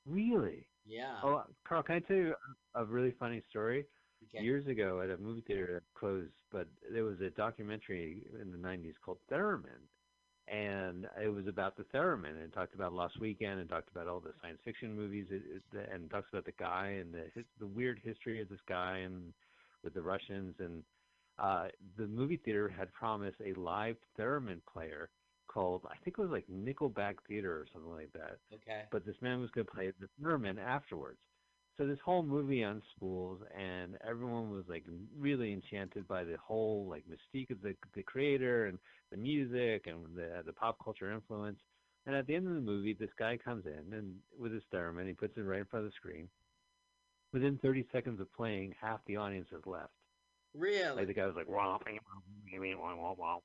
really? 0.05 0.67
Yeah. 0.87 1.15
Oh, 1.23 1.43
Carl, 1.67 1.83
can 1.83 1.95
I 1.95 1.99
tell 1.99 2.15
you 2.15 2.33
a 2.75 2.85
really 2.85 3.13
funny 3.19 3.41
story? 3.49 3.85
okay. 4.33 4.43
Years 4.43 4.67
ago 4.67 5.01
at 5.01 5.09
a 5.09 5.17
movie 5.17 5.43
theater 5.45 5.69
that 5.73 5.83
closed, 5.99 6.31
but 6.51 6.67
there 6.91 7.03
was 7.03 7.19
a 7.21 7.29
documentary 7.31 8.23
in 8.41 8.51
the 8.51 8.57
90s 8.57 8.93
called 9.03 9.19
Theremin. 9.31 9.83
And 10.47 11.07
it 11.21 11.27
was 11.27 11.45
about 11.47 11.75
the 11.75 11.83
theremin 11.93 12.29
and 12.29 12.43
it 12.43 12.53
talked 12.53 12.73
about 12.73 12.93
Lost 12.93 13.19
Weekend 13.19 13.59
and 13.59 13.69
talked 13.69 13.89
about 13.91 14.07
all 14.07 14.21
the 14.21 14.31
science 14.41 14.59
fiction 14.63 14.95
movies 14.95 15.27
it, 15.29 15.43
it, 15.73 15.89
and 15.93 16.09
talks 16.09 16.29
about 16.31 16.45
the 16.45 16.53
guy 16.53 16.97
and 17.01 17.13
the, 17.13 17.25
his, 17.35 17.43
the 17.59 17.67
weird 17.67 17.99
history 18.01 18.41
of 18.41 18.47
this 18.47 18.61
guy 18.67 18.99
and 18.99 19.33
with 19.83 19.93
the 19.93 20.01
Russians. 20.01 20.55
And 20.59 20.83
uh, 21.37 21.67
the 21.97 22.07
movie 22.07 22.37
theater 22.37 22.69
had 22.69 22.93
promised 22.93 23.37
a 23.45 23.59
live 23.59 23.97
theremin 24.17 24.61
player 24.71 25.09
called, 25.57 25.85
I 25.89 25.97
think 26.03 26.17
it 26.17 26.21
was 26.21 26.31
like 26.31 26.47
Nickelback 26.49 27.15
Theater 27.27 27.53
or 27.53 27.65
something 27.73 27.91
like 27.93 28.11
that 28.13 28.37
Okay. 28.53 28.85
but 28.91 29.05
this 29.05 29.15
man 29.21 29.41
was 29.41 29.51
going 29.51 29.67
to 29.67 29.73
play 29.73 29.91
the 29.99 30.07
theremin 30.21 30.59
afterwards. 30.59 31.19
So 31.77 31.85
this 31.87 31.99
whole 32.03 32.23
movie 32.23 32.63
on 32.63 32.81
spools, 32.95 33.41
and 33.57 33.97
everyone 34.07 34.49
was 34.51 34.65
like 34.67 34.85
really 35.17 35.53
enchanted 35.53 36.07
by 36.07 36.23
the 36.23 36.37
whole 36.37 36.87
like 36.89 37.05
mystique 37.07 37.51
of 37.51 37.61
the 37.61 37.75
the 37.95 38.03
creator 38.03 38.67
and 38.67 38.79
the 39.11 39.17
music 39.17 39.87
and 39.87 40.15
the 40.15 40.43
the 40.45 40.53
pop 40.53 40.77
culture 40.83 41.11
influence. 41.11 41.59
And 42.05 42.15
at 42.15 42.25
the 42.27 42.35
end 42.35 42.47
of 42.47 42.55
the 42.55 42.61
movie, 42.61 42.93
this 42.93 43.13
guy 43.19 43.37
comes 43.37 43.65
in 43.65 43.93
and 43.93 44.15
with 44.39 44.53
his 44.53 44.63
theremin, 44.73 45.07
he 45.07 45.13
puts 45.13 45.37
it 45.37 45.41
right 45.41 45.59
in 45.59 45.65
front 45.65 45.85
of 45.85 45.91
the 45.91 45.95
screen. 45.95 46.29
Within 47.33 47.57
30 47.59 47.87
seconds 47.91 48.19
of 48.19 48.31
playing, 48.33 48.73
half 48.79 49.05
the 49.05 49.17
audience 49.17 49.49
has 49.51 49.65
left. 49.65 49.93
Really? 50.53 51.03
Like 51.03 51.07
the 51.07 51.13
guy 51.13 51.25
was 51.27 51.35
like, 51.35 51.47
"Wah, 51.47 51.77
bing, 51.85 51.99
bing, 52.45 52.61
bing, 52.61 52.79
wah, 52.79 52.95
wah, 52.95 53.13
wah." 53.13 53.39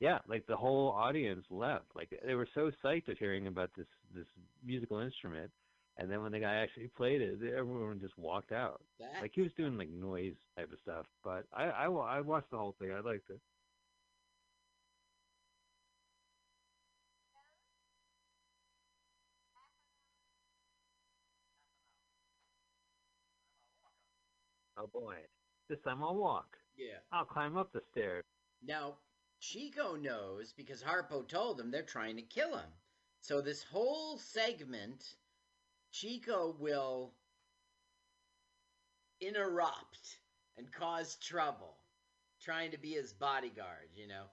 Yeah, 0.00 0.18
like 0.28 0.46
the 0.46 0.56
whole 0.56 0.90
audience 0.90 1.44
left. 1.50 1.86
Like 1.94 2.10
they 2.24 2.34
were 2.34 2.48
so 2.54 2.70
psyched 2.82 3.08
of 3.08 3.18
hearing 3.18 3.46
about 3.46 3.70
this 3.76 3.86
this 4.14 4.26
musical 4.64 4.98
instrument, 4.98 5.50
and 5.98 6.10
then 6.10 6.22
when 6.22 6.32
the 6.32 6.40
guy 6.40 6.56
actually 6.56 6.88
played 6.88 7.20
it, 7.22 7.38
everyone 7.42 8.00
just 8.00 8.16
walked 8.18 8.52
out. 8.52 8.82
That- 8.98 9.22
Like 9.22 9.32
he 9.34 9.42
was 9.42 9.52
doing 9.56 9.76
like 9.78 9.90
noise 9.90 10.36
type 10.56 10.72
of 10.72 10.78
stuff, 10.80 11.06
but 11.24 11.46
I 11.52 11.64
I, 11.64 11.84
I 11.86 12.20
watched 12.20 12.50
the 12.50 12.58
whole 12.58 12.74
thing. 12.78 12.92
I 12.92 13.00
liked 13.00 13.30
it. 13.30 13.40
Oh 24.76 24.86
boy, 24.86 25.16
this 25.68 25.78
time 25.84 26.02
I'll 26.02 26.16
walk. 26.16 26.56
yeah. 26.76 26.98
I'll 27.12 27.24
climb 27.24 27.56
up 27.56 27.72
the 27.72 27.80
stairs. 27.92 28.24
Now, 28.62 28.98
Chico 29.40 29.96
knows 29.96 30.52
because 30.52 30.82
Harpo 30.82 31.26
told 31.26 31.60
him 31.60 31.70
they're 31.70 31.82
trying 31.82 32.16
to 32.16 32.22
kill 32.22 32.56
him. 32.56 32.70
So 33.20 33.40
this 33.40 33.62
whole 33.62 34.18
segment, 34.18 35.04
Chico 35.92 36.54
will 36.58 37.12
interrupt 39.20 40.18
and 40.56 40.70
cause 40.72 41.16
trouble, 41.16 41.76
trying 42.40 42.70
to 42.70 42.78
be 42.78 42.92
his 42.92 43.12
bodyguard, 43.12 43.88
you 43.94 44.06
know. 44.06 44.24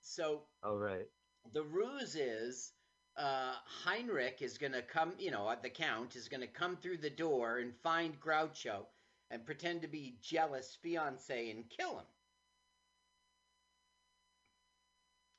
So 0.00 0.42
Oh 0.62 0.76
right. 0.76 1.06
the 1.52 1.62
ruse 1.62 2.14
is 2.14 2.72
uh, 3.16 3.54
Heinrich 3.64 4.42
is 4.42 4.58
going 4.58 4.72
to 4.72 4.82
come, 4.82 5.14
you 5.18 5.30
know, 5.30 5.54
the 5.62 5.70
Count 5.70 6.16
is 6.16 6.28
going 6.28 6.40
to 6.40 6.46
come 6.46 6.76
through 6.76 6.98
the 6.98 7.10
door 7.10 7.58
and 7.58 7.74
find 7.82 8.18
Groucho 8.20 8.86
and 9.30 9.46
pretend 9.46 9.82
to 9.82 9.88
be 9.88 10.16
jealous 10.20 10.76
fiance 10.82 11.50
and 11.50 11.64
kill 11.70 11.98
him. 11.98 12.06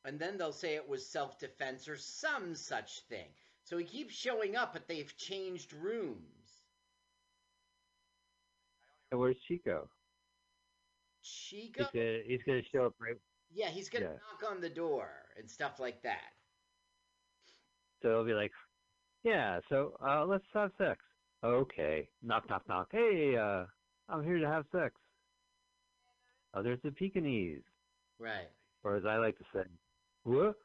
And 0.05 0.19
then 0.19 0.37
they'll 0.37 0.51
say 0.53 0.75
it 0.75 0.87
was 0.87 1.05
self 1.05 1.39
defense 1.39 1.87
or 1.87 1.97
some 1.97 2.55
such 2.55 2.99
thing. 3.09 3.27
So 3.63 3.77
he 3.77 3.85
keeps 3.85 4.13
showing 4.13 4.55
up, 4.55 4.73
but 4.73 4.87
they've 4.87 5.15
changed 5.17 5.73
rooms. 5.73 6.63
And 9.11 9.19
where's 9.19 9.37
Chico? 9.47 9.89
Chico. 11.23 11.83
He's 11.83 11.91
gonna 12.01 12.19
he's 12.25 12.43
gonna 12.45 12.61
show 12.71 12.85
up 12.85 12.93
right. 12.99 13.17
Yeah, 13.49 13.69
he's 13.69 13.89
gonna 13.89 14.05
Yeah. 14.05 14.11
knock 14.13 14.51
on 14.51 14.61
the 14.61 14.69
door 14.69 15.09
and 15.37 15.49
stuff 15.49 15.79
like 15.79 16.01
that. 16.03 16.33
So 18.01 18.09
it'll 18.09 18.25
be 18.25 18.33
like, 18.33 18.51
yeah. 19.23 19.59
So 19.69 19.97
uh, 20.05 20.25
let's 20.25 20.45
have 20.53 20.71
sex. 20.77 21.01
Okay. 21.43 22.07
Knock 22.21 22.47
knock 22.49 22.67
knock. 22.67 22.89
Hey, 22.91 23.35
uh, 23.35 23.65
I'm 24.09 24.23
here 24.23 24.37
to 24.39 24.47
have 24.47 24.65
sex. 24.71 24.93
Oh, 26.53 26.63
there's 26.63 26.81
the 26.83 26.91
Pekingese, 26.91 27.63
Right. 28.19 28.49
or 28.83 28.95
as 28.95 29.05
I 29.05 29.17
like 29.17 29.37
to 29.39 29.43
say, 29.53 29.63
what? 30.25 30.55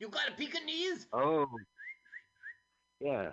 You 0.00 0.08
got 0.08 0.28
a 0.28 0.32
Pekingese? 0.32 1.06
Oh, 1.12 1.46
yeah. 3.00 3.30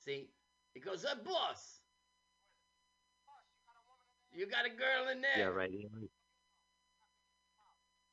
See, 0.00 0.30
he 0.74 0.80
goes, 0.80 1.04
uh, 1.04 1.14
boss. 1.24 1.80
You 4.34 4.46
got 4.46 4.64
a 4.66 4.70
girl 4.70 5.10
in 5.12 5.20
there. 5.20 5.30
Yeah, 5.38 5.44
right. 5.46 5.70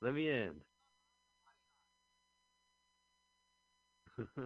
Let 0.01 0.14
me 0.14 0.30
in. 0.30 0.51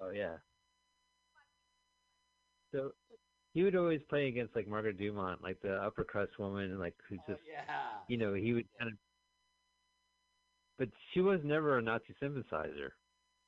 oh 0.00 0.10
yeah. 0.14 0.36
So 2.72 2.92
he 3.54 3.62
would 3.62 3.76
always 3.76 4.00
play 4.08 4.28
against 4.28 4.54
like 4.56 4.66
Margaret 4.68 4.98
Dumont, 4.98 5.40
like 5.42 5.60
the 5.62 5.74
upper 5.74 6.04
crust 6.04 6.38
woman, 6.38 6.78
like 6.78 6.94
who's 7.08 7.20
Oh, 7.28 7.32
just 7.32 7.42
yeah. 7.48 8.04
you 8.08 8.16
know 8.18 8.34
he 8.34 8.52
would 8.52 8.66
kind 8.78 8.90
of. 8.92 8.98
But 10.76 10.88
she 11.12 11.20
was 11.20 11.40
never 11.44 11.78
a 11.78 11.82
Nazi 11.82 12.14
sympathizer. 12.20 12.92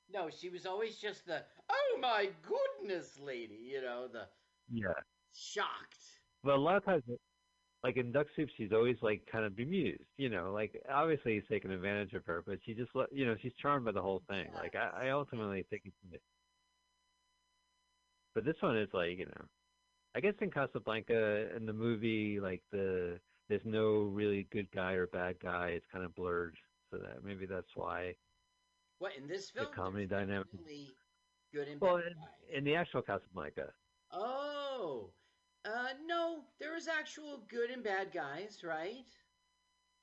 No, 0.08 0.30
she 0.30 0.48
was 0.48 0.64
always 0.64 0.96
just 0.98 1.26
the, 1.26 1.44
oh 1.68 1.98
my 2.00 2.30
goodness, 2.42 3.18
lady. 3.18 3.56
You 3.56 3.82
know, 3.82 4.06
the 4.06 4.28
Yeah. 4.70 4.92
shocked. 5.34 6.20
But 6.44 6.54
a 6.54 6.60
lot 6.60 6.76
of 6.76 6.84
times, 6.84 7.02
like 7.82 7.96
in 7.96 8.12
Duck 8.12 8.28
Soup, 8.36 8.48
she's 8.56 8.72
always 8.72 8.96
like 9.02 9.26
kind 9.26 9.44
of 9.44 9.56
bemused. 9.56 10.04
You 10.16 10.28
know, 10.28 10.52
like 10.52 10.80
obviously 10.88 11.34
he's 11.34 11.48
taking 11.48 11.72
advantage 11.72 12.12
of 12.14 12.24
her, 12.26 12.42
but 12.46 12.58
she 12.64 12.74
just, 12.74 12.90
you 13.10 13.26
know, 13.26 13.36
she's 13.42 13.52
charmed 13.60 13.84
by 13.86 13.92
the 13.92 14.02
whole 14.02 14.22
thing. 14.28 14.52
Like 14.54 14.76
I, 14.76 15.08
I 15.08 15.10
ultimately 15.10 15.64
think 15.68 15.82
it's. 15.86 16.22
But 18.34 18.44
this 18.44 18.56
one 18.60 18.76
is 18.78 18.88
like, 18.92 19.18
you 19.18 19.26
know, 19.26 19.46
I 20.16 20.20
guess 20.20 20.34
in 20.40 20.50
Casablanca 20.50 21.54
in 21.54 21.66
the 21.66 21.72
movie, 21.74 22.40
like 22.40 22.62
the 22.72 23.20
there's 23.48 23.64
no 23.66 24.04
really 24.04 24.48
good 24.50 24.70
guy 24.72 24.92
or 24.94 25.06
bad 25.08 25.36
guy. 25.40 25.68
It's 25.68 25.86
kind 25.92 26.04
of 26.04 26.14
blurred, 26.14 26.56
so 26.90 26.96
that 26.98 27.22
maybe 27.22 27.46
that's 27.46 27.76
why 27.76 28.14
What 28.98 29.12
in 29.16 29.28
this 29.28 29.50
film? 29.50 29.66
the 29.70 29.76
comedy 29.76 30.06
dynamic. 30.06 30.46
good 31.52 31.68
and 31.68 31.80
Well, 31.80 31.98
bad 31.98 32.06
in, 32.50 32.58
in 32.58 32.64
the 32.64 32.74
actual 32.74 33.02
Casablanca, 33.02 33.72
Oh, 34.10 35.10
uh, 35.66 35.88
no, 36.06 36.44
there 36.58 36.76
is 36.76 36.88
actual 36.88 37.42
good 37.48 37.70
and 37.70 37.84
bad 37.84 38.10
guys, 38.12 38.64
right? 38.64 39.06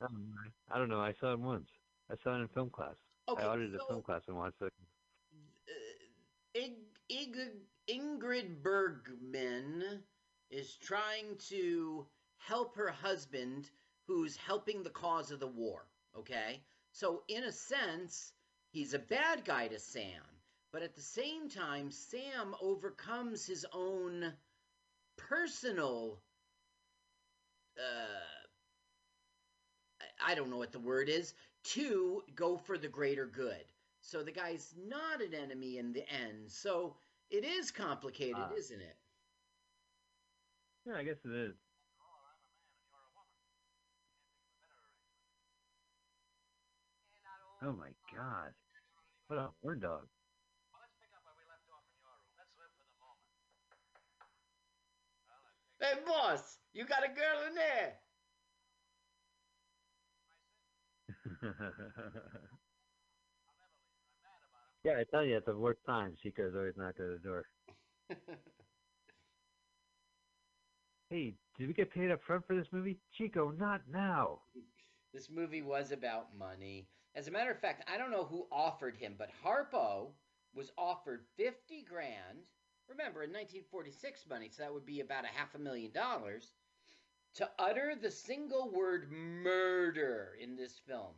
um, 0.02 0.34
I 0.72 0.78
don't 0.78 0.90
know. 0.90 1.02
I 1.02 1.14
saw 1.20 1.34
it 1.34 1.40
once. 1.40 1.70
I 2.12 2.16
saw 2.24 2.36
it 2.38 2.42
in 2.42 2.48
film 2.50 2.70
class. 2.70 2.96
Okay, 3.30 3.44
I 3.44 3.48
audited 3.48 3.80
so- 3.80 3.86
a 3.86 3.88
film 3.88 4.04
class 4.04 4.22
and 4.28 4.38
watched 4.38 4.62
it. 4.62 4.72
uh, 5.70 5.74
Ig, 6.54 6.74
Ig, 7.10 7.38
Ingrid 7.90 8.62
Bergman 8.62 10.04
is 10.50 10.76
trying 10.78 11.38
to 11.50 12.08
help 12.38 12.76
her 12.76 12.90
husband 12.90 13.70
who's 14.08 14.38
helping 14.38 14.84
the 14.84 14.90
cause 14.90 15.32
of 15.32 15.40
the 15.40 15.48
war, 15.48 15.88
okay? 16.16 16.64
So, 16.92 17.24
in 17.28 17.44
a 17.44 17.52
sense, 17.52 18.34
he's 18.72 18.94
a 18.94 19.00
bad 19.00 19.46
guy 19.46 19.68
to 19.68 19.80
Sam, 19.80 20.24
but 20.72 20.84
at 20.84 20.96
the 20.96 21.02
same 21.02 21.50
time, 21.50 21.92
Sam 21.92 22.56
overcomes 22.62 23.46
his 23.46 23.66
own 23.74 24.34
personal. 25.18 26.22
Uh, 27.78 28.20
I- 30.20 30.36
don't 30.36 30.50
know 30.50 30.58
what 30.58 30.72
the 30.72 30.80
word 30.80 31.10
is, 31.10 31.34
to 31.64 32.24
go 32.36 32.58
for 32.58 32.78
the 32.78 32.88
greater 32.88 33.26
good. 33.26 33.66
So 34.02 34.24
the 34.24 34.32
guy's 34.32 34.74
not 34.78 35.22
an 35.22 35.34
enemy 35.34 35.78
in 35.78 35.94
the 35.94 36.08
end. 36.10 36.52
So 36.52 36.98
it 37.34 37.44
is 37.44 37.72
complicated, 37.72 38.36
Ah. 38.38 38.54
isn't 38.56 38.80
it? 38.80 38.96
Yeah, 40.86 40.96
I 40.98 41.04
guess 41.04 41.18
it 41.26 41.32
is. 41.32 41.56
Oh 47.64 47.72
my 47.72 47.90
god. 48.16 48.54
What 49.28 49.40
a 49.40 49.50
horn 49.62 49.80
dog. 49.80 50.08
Hey, 55.80 56.00
boss, 56.06 56.60
you 56.74 56.86
got 56.86 57.04
a 57.04 57.08
girl 57.08 57.48
in 57.48 57.56
there. 57.56 58.00
yeah, 64.84 64.94
I 65.00 65.04
tell 65.10 65.26
you, 65.26 65.38
at 65.38 65.46
the 65.46 65.56
worst 65.56 65.80
time, 65.86 66.16
Chico's 66.22 66.56
always 66.56 66.76
knocked 66.78 67.00
at 67.00 67.08
the 67.08 67.20
door. 67.24 67.46
Hey, 71.14 71.36
did 71.60 71.68
we 71.68 71.76
get 71.76 71.94
paid 71.94 72.10
up 72.10 72.24
front 72.24 72.48
for 72.48 72.56
this 72.56 72.72
movie? 72.72 72.98
Chico, 73.12 73.52
not 73.52 73.82
now. 73.88 74.40
This 75.14 75.30
movie 75.30 75.62
was 75.62 75.92
about 75.92 76.36
money. 76.36 76.88
As 77.14 77.28
a 77.28 77.32
matter 77.32 77.52
of 77.52 77.60
fact, 77.60 77.88
I 77.88 78.00
don't 78.00 78.10
know 78.10 78.24
who 78.24 78.48
offered 78.52 78.96
him, 78.96 79.14
but 79.16 79.30
Harpo 79.46 80.08
was 80.56 80.72
offered 80.76 81.26
50 81.38 81.84
grand. 81.84 82.40
Remember, 82.90 83.22
in 83.22 83.30
1946 83.30 84.26
money, 84.28 84.50
so 84.50 84.64
that 84.64 84.74
would 84.74 84.88
be 84.88 85.02
about 85.02 85.26
a 85.26 85.28
half 85.28 85.54
a 85.54 85.60
million 85.60 85.92
dollars 85.92 86.56
to 87.36 87.48
utter 87.60 87.94
the 87.96 88.10
single 88.10 88.72
word 88.72 89.12
murder 89.12 90.36
in 90.42 90.56
this 90.56 90.80
film. 90.88 91.14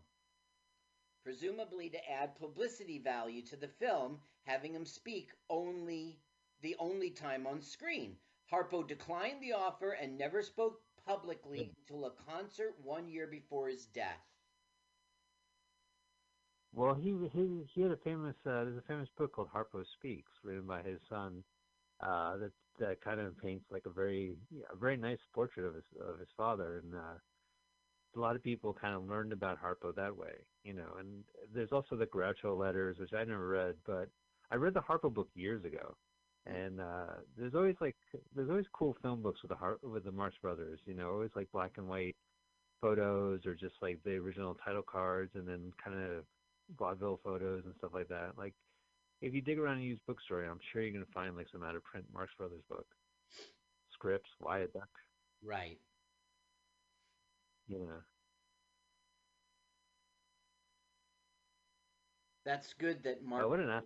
Presumably 1.26 1.90
to 1.90 2.12
add 2.12 2.36
publicity 2.36 3.00
value 3.00 3.42
to 3.48 3.56
the 3.56 3.68
film, 3.68 4.20
having 4.44 4.76
him 4.76 4.86
speak 4.86 5.32
only 5.50 6.20
the 6.62 6.76
only 6.78 7.10
time 7.10 7.48
on 7.48 7.62
screen. 7.62 8.16
Harpo 8.52 8.88
declined 8.88 9.42
the 9.42 9.54
offer 9.54 9.94
and 9.94 10.20
never 10.20 10.44
spoke 10.44 10.82
publicly 11.04 11.72
until 11.80 12.06
a 12.06 12.12
concert 12.12 12.76
one 12.84 13.10
year 13.10 13.26
before 13.26 13.68
his 13.68 13.88
death. 13.88 14.24
Well, 16.74 16.94
he 16.94 17.16
he 17.34 17.64
he 17.74 17.82
had 17.82 17.92
a 17.92 17.98
famous 17.98 18.36
uh, 18.46 18.64
there's 18.64 18.78
a 18.78 18.82
famous 18.88 19.10
book 19.18 19.34
called 19.34 19.50
Harpo 19.50 19.84
Speaks, 19.98 20.32
written 20.44 20.68
by 20.68 20.84
his 20.84 21.00
son, 21.10 21.44
uh, 22.02 22.38
that 22.38 22.52
that 22.78 23.02
kind 23.02 23.20
of 23.20 23.36
paints 23.40 23.66
like 23.72 23.88
a 23.88 23.90
very 23.90 24.36
yeah, 24.52 24.66
a 24.72 24.76
very 24.76 24.98
nice 24.98 25.26
portrait 25.34 25.66
of 25.66 25.74
his 25.74 25.86
of 26.00 26.20
his 26.20 26.30
father, 26.38 26.84
and 26.84 26.94
uh, 26.94 27.18
a 28.16 28.20
lot 28.20 28.36
of 28.36 28.44
people 28.44 28.74
kind 28.74 28.96
of 28.96 29.08
learned 29.08 29.34
about 29.34 29.60
Harpo 29.62 29.94
that 29.96 30.16
way, 30.16 30.34
you 30.64 30.74
know. 30.74 30.96
And 31.00 31.24
there's 31.54 31.72
also 31.72 31.96
the 31.96 32.06
Groucho 32.06 32.58
letters, 32.58 32.98
which 33.00 33.14
I 33.14 33.24
never 33.24 33.48
read, 33.48 33.76
but 33.86 34.10
I 34.52 34.56
read 34.56 34.74
the 34.74 34.82
Harpo 34.82 35.14
book 35.14 35.30
years 35.36 35.64
ago. 35.66 35.96
And 36.46 36.80
uh, 36.80 37.16
there's 37.38 37.56
always 37.56 37.76
like 37.82 37.96
there's 38.36 38.50
always 38.50 38.68
cool 38.72 38.96
film 39.02 39.22
books 39.24 39.42
with 39.42 39.50
the 39.50 39.56
Har- 39.56 39.80
with 39.82 40.06
the 40.06 40.12
Marx 40.12 40.36
Brothers, 40.42 40.80
you 40.86 40.94
know, 40.94 41.10
always 41.10 41.32
like 41.36 41.52
black 41.52 41.72
and 41.78 41.88
white 41.88 42.16
photos 42.82 43.46
or 43.46 43.56
just 43.56 43.74
like 43.82 44.00
the 44.04 44.16
original 44.16 44.56
title 44.64 44.84
cards, 44.84 45.32
and 45.36 45.48
then 45.48 45.72
kind 45.84 45.98
of 45.98 46.24
vaudeville 46.78 47.20
photos 47.24 47.64
and 47.66 47.74
stuff 47.80 47.92
like 47.96 48.08
that. 48.10 48.34
Like, 48.38 48.54
if 49.22 49.34
you 49.34 49.42
dig 49.42 49.58
around 49.58 49.80
a 49.80 49.82
used 49.82 50.06
bookstore, 50.06 50.44
I'm 50.44 50.60
sure 50.72 50.84
you're 50.84 50.94
gonna 50.94 51.06
find 51.14 51.36
like 51.36 51.48
some 51.52 51.64
out 51.64 51.76
of 51.76 51.84
print 51.84 52.06
Marx 52.14 52.32
Brothers 52.38 52.62
book, 52.70 52.86
scripts, 53.92 54.30
Why 54.40 54.60
a 54.60 54.68
Duck, 54.68 54.90
Right. 55.44 55.80
Know. 57.70 58.02
That's 62.46 62.74
good 62.74 63.04
that 63.04 63.24
Mark. 63.24 63.50
What 63.50 63.60
an 63.60 63.70
ass- 63.70 63.84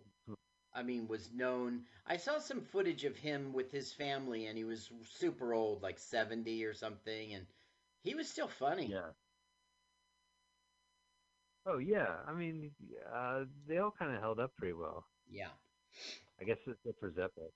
I 0.73 0.83
mean, 0.83 1.07
was 1.07 1.31
known. 1.31 1.85
I 2.05 2.17
saw 2.17 2.37
some 2.39 2.61
footage 2.61 3.03
of 3.03 3.17
him 3.17 3.53
with 3.53 3.71
his 3.71 3.91
family, 3.91 4.45
and 4.45 4.57
he 4.57 4.63
was 4.63 4.91
super 5.03 5.53
old, 5.53 5.81
like 5.81 5.97
70 5.97 6.63
or 6.63 6.73
something, 6.73 7.33
and 7.33 7.47
he 8.03 8.13
was 8.13 8.29
still 8.29 8.47
funny. 8.47 8.87
Yeah. 8.87 9.11
Oh 11.65 11.77
yeah, 11.77 12.15
I 12.27 12.33
mean, 12.33 12.71
uh, 13.13 13.45
they 13.67 13.77
all 13.77 13.91
kind 13.91 14.13
of 14.13 14.21
held 14.21 14.39
up 14.39 14.55
pretty 14.57 14.73
well. 14.73 15.05
Yeah. 15.29 15.49
I 16.39 16.43
guess 16.43 16.57
except 16.67 16.99
for 16.99 17.11
Zeppo. 17.11 17.51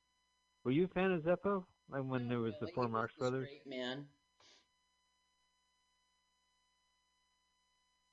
Were 0.64 0.72
you 0.72 0.86
a 0.86 0.88
fan 0.88 1.12
of 1.12 1.24
Zeppo? 1.24 1.66
Like 1.90 2.04
when 2.04 2.28
there 2.30 2.40
was 2.40 2.54
the 2.60 2.68
four 2.68 2.88
Marx 2.88 3.14
Brothers? 3.18 3.48
straight 3.48 3.68
man. 3.68 4.06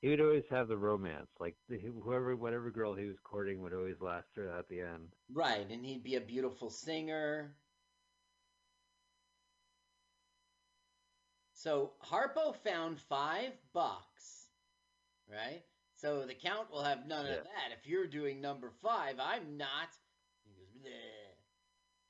He 0.01 0.09
would 0.09 0.21
always 0.21 0.45
have 0.51 0.69
the 0.69 0.79
romance. 0.79 1.29
Like 1.39 1.57
whoever, 1.69 2.35
whatever 2.35 2.71
girl 2.71 2.95
he 2.95 3.07
was 3.07 3.19
courting 3.23 3.61
would 3.63 3.75
always 3.75 4.01
last 4.01 4.29
her 4.37 4.49
at 4.51 4.69
the 4.69 4.81
end. 4.81 5.15
Right, 5.33 5.69
and 5.71 5.85
he'd 5.85 6.03
be 6.03 6.17
a 6.17 6.21
beautiful 6.21 6.71
singer. 6.71 7.55
So 11.53 11.93
Harpo 12.03 12.57
found 12.57 12.99
five 12.99 13.53
bucks, 13.75 14.47
right? 15.31 15.63
So 15.97 16.25
the 16.25 16.35
count 16.35 16.71
will 16.71 16.83
have 16.83 17.07
none 17.07 17.27
Yeah. 17.27 17.33
of 17.35 17.45
that. 17.45 17.73
If 17.79 17.87
you're 17.87 18.07
doing 18.07 18.41
number 18.41 18.71
five, 18.71 19.21
I'm 19.21 19.59
not. 19.59 19.89
He 20.45 20.55
goes, 20.55 20.71
Bleh. 20.71 21.35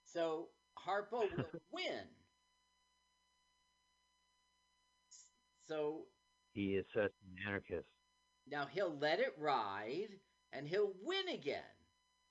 So 0.05 0.51
Harpo 0.79 1.29
will 1.37 1.51
win. 1.73 2.07
So 5.67 6.07
He 6.61 6.75
is 6.75 6.85
such 6.95 7.13
an 7.25 7.49
anarchist. 7.49 7.89
now 8.51 8.67
he'll 8.71 8.95
let 9.01 9.19
it 9.19 9.35
ride 9.39 10.09
and 10.53 10.69
he'll 10.69 10.93
win 11.03 11.29
again. 11.33 11.63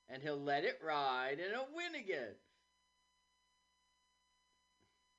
And 0.08 0.22
he'll 0.22 0.40
let 0.42 0.66
it 0.66 0.80
ride 0.86 1.40
and 1.40 1.52
he'll 1.52 1.76
win 1.76 1.96
again. 1.96 2.36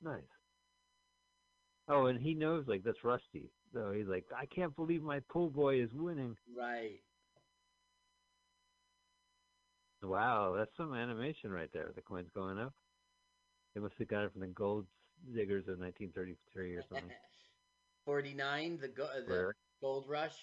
Nice. 0.00 0.22
Oh, 1.88 2.06
and 2.06 2.20
he 2.20 2.34
knows 2.34 2.66
like 2.68 2.84
that's 2.84 3.02
Rusty. 3.02 3.50
So 3.74 3.92
he's 3.92 4.06
like, 4.06 4.26
I 4.36 4.46
can't 4.46 4.74
believe 4.76 5.02
my 5.02 5.20
pool 5.28 5.50
boy 5.50 5.82
is 5.82 5.90
winning. 5.92 6.36
Right. 6.56 7.00
Wow, 10.04 10.54
that's 10.56 10.70
some 10.76 10.94
animation 10.94 11.50
right 11.50 11.70
there. 11.72 11.90
The 11.96 12.02
coins 12.02 12.30
going 12.32 12.58
up. 12.60 12.72
They 13.74 13.80
must 13.80 13.94
have 13.98 14.08
got 14.08 14.22
it 14.22 14.32
from 14.32 14.42
the 14.42 14.46
gold 14.46 14.86
diggers 15.34 15.64
of 15.66 15.80
1933 15.80 16.76
or 16.76 16.84
something. 16.88 17.10
49, 18.04 18.78
the, 18.80 18.88
go- 18.88 19.04
uh, 19.04 19.20
the 19.26 19.30
Where- 19.32 19.56
gold 19.80 20.04
rush. 20.08 20.34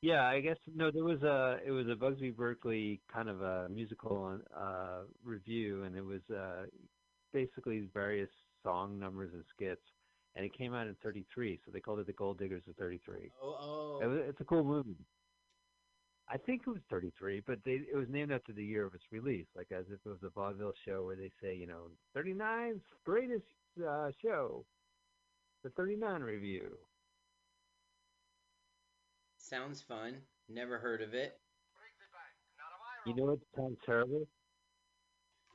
Yeah, 0.00 0.24
I 0.26 0.40
guess 0.40 0.56
no. 0.74 0.90
There 0.90 1.04
was 1.04 1.22
a 1.22 1.58
it 1.64 1.70
was 1.70 1.86
a 1.88 1.94
Busby 1.94 2.30
Berkeley 2.30 3.00
kind 3.12 3.28
of 3.28 3.40
a 3.40 3.68
musical 3.68 4.36
uh, 4.52 5.02
review, 5.22 5.84
and 5.84 5.94
it 5.96 6.04
was 6.04 6.22
uh, 6.28 6.64
basically 7.32 7.88
various 7.94 8.28
song 8.64 8.98
numbers 8.98 9.30
and 9.32 9.44
skits, 9.54 9.80
and 10.34 10.44
it 10.44 10.52
came 10.58 10.74
out 10.74 10.88
in 10.88 10.96
'33, 11.04 11.60
so 11.64 11.70
they 11.70 11.78
called 11.78 12.00
it 12.00 12.06
the 12.08 12.12
Gold 12.14 12.38
Diggers 12.40 12.64
of 12.68 12.74
'33. 12.74 13.30
Oh, 13.40 14.00
It 14.02 14.06
oh. 14.06 14.08
was, 14.08 14.18
it's 14.28 14.40
a 14.40 14.44
cool 14.44 14.64
movie. 14.64 14.96
I 16.28 16.36
think 16.36 16.62
it 16.66 16.70
was 16.70 16.80
33, 16.90 17.42
but 17.46 17.58
they 17.64 17.82
it 17.92 17.94
was 17.94 18.08
named 18.08 18.32
after 18.32 18.52
the 18.52 18.64
year 18.64 18.84
of 18.84 18.94
its 18.94 19.04
release, 19.12 19.46
like 19.54 19.70
as 19.70 19.84
if 19.86 20.00
it 20.04 20.08
was 20.08 20.22
a 20.24 20.30
vaudeville 20.30 20.72
show 20.84 21.04
where 21.04 21.14
they 21.16 21.30
say, 21.40 21.54
you 21.54 21.68
know, 21.68 21.90
39's 22.16 22.82
greatest 23.04 23.44
uh, 23.86 24.10
show, 24.20 24.64
the 25.62 25.70
39 25.70 26.22
review. 26.22 26.76
Sounds 29.38 29.82
fun. 29.82 30.16
Never 30.48 30.78
heard 30.78 31.02
of 31.02 31.14
it. 31.14 31.38
You 33.06 33.14
know 33.16 33.24
what 33.24 33.38
sounds 33.56 33.78
terrible? 33.84 34.26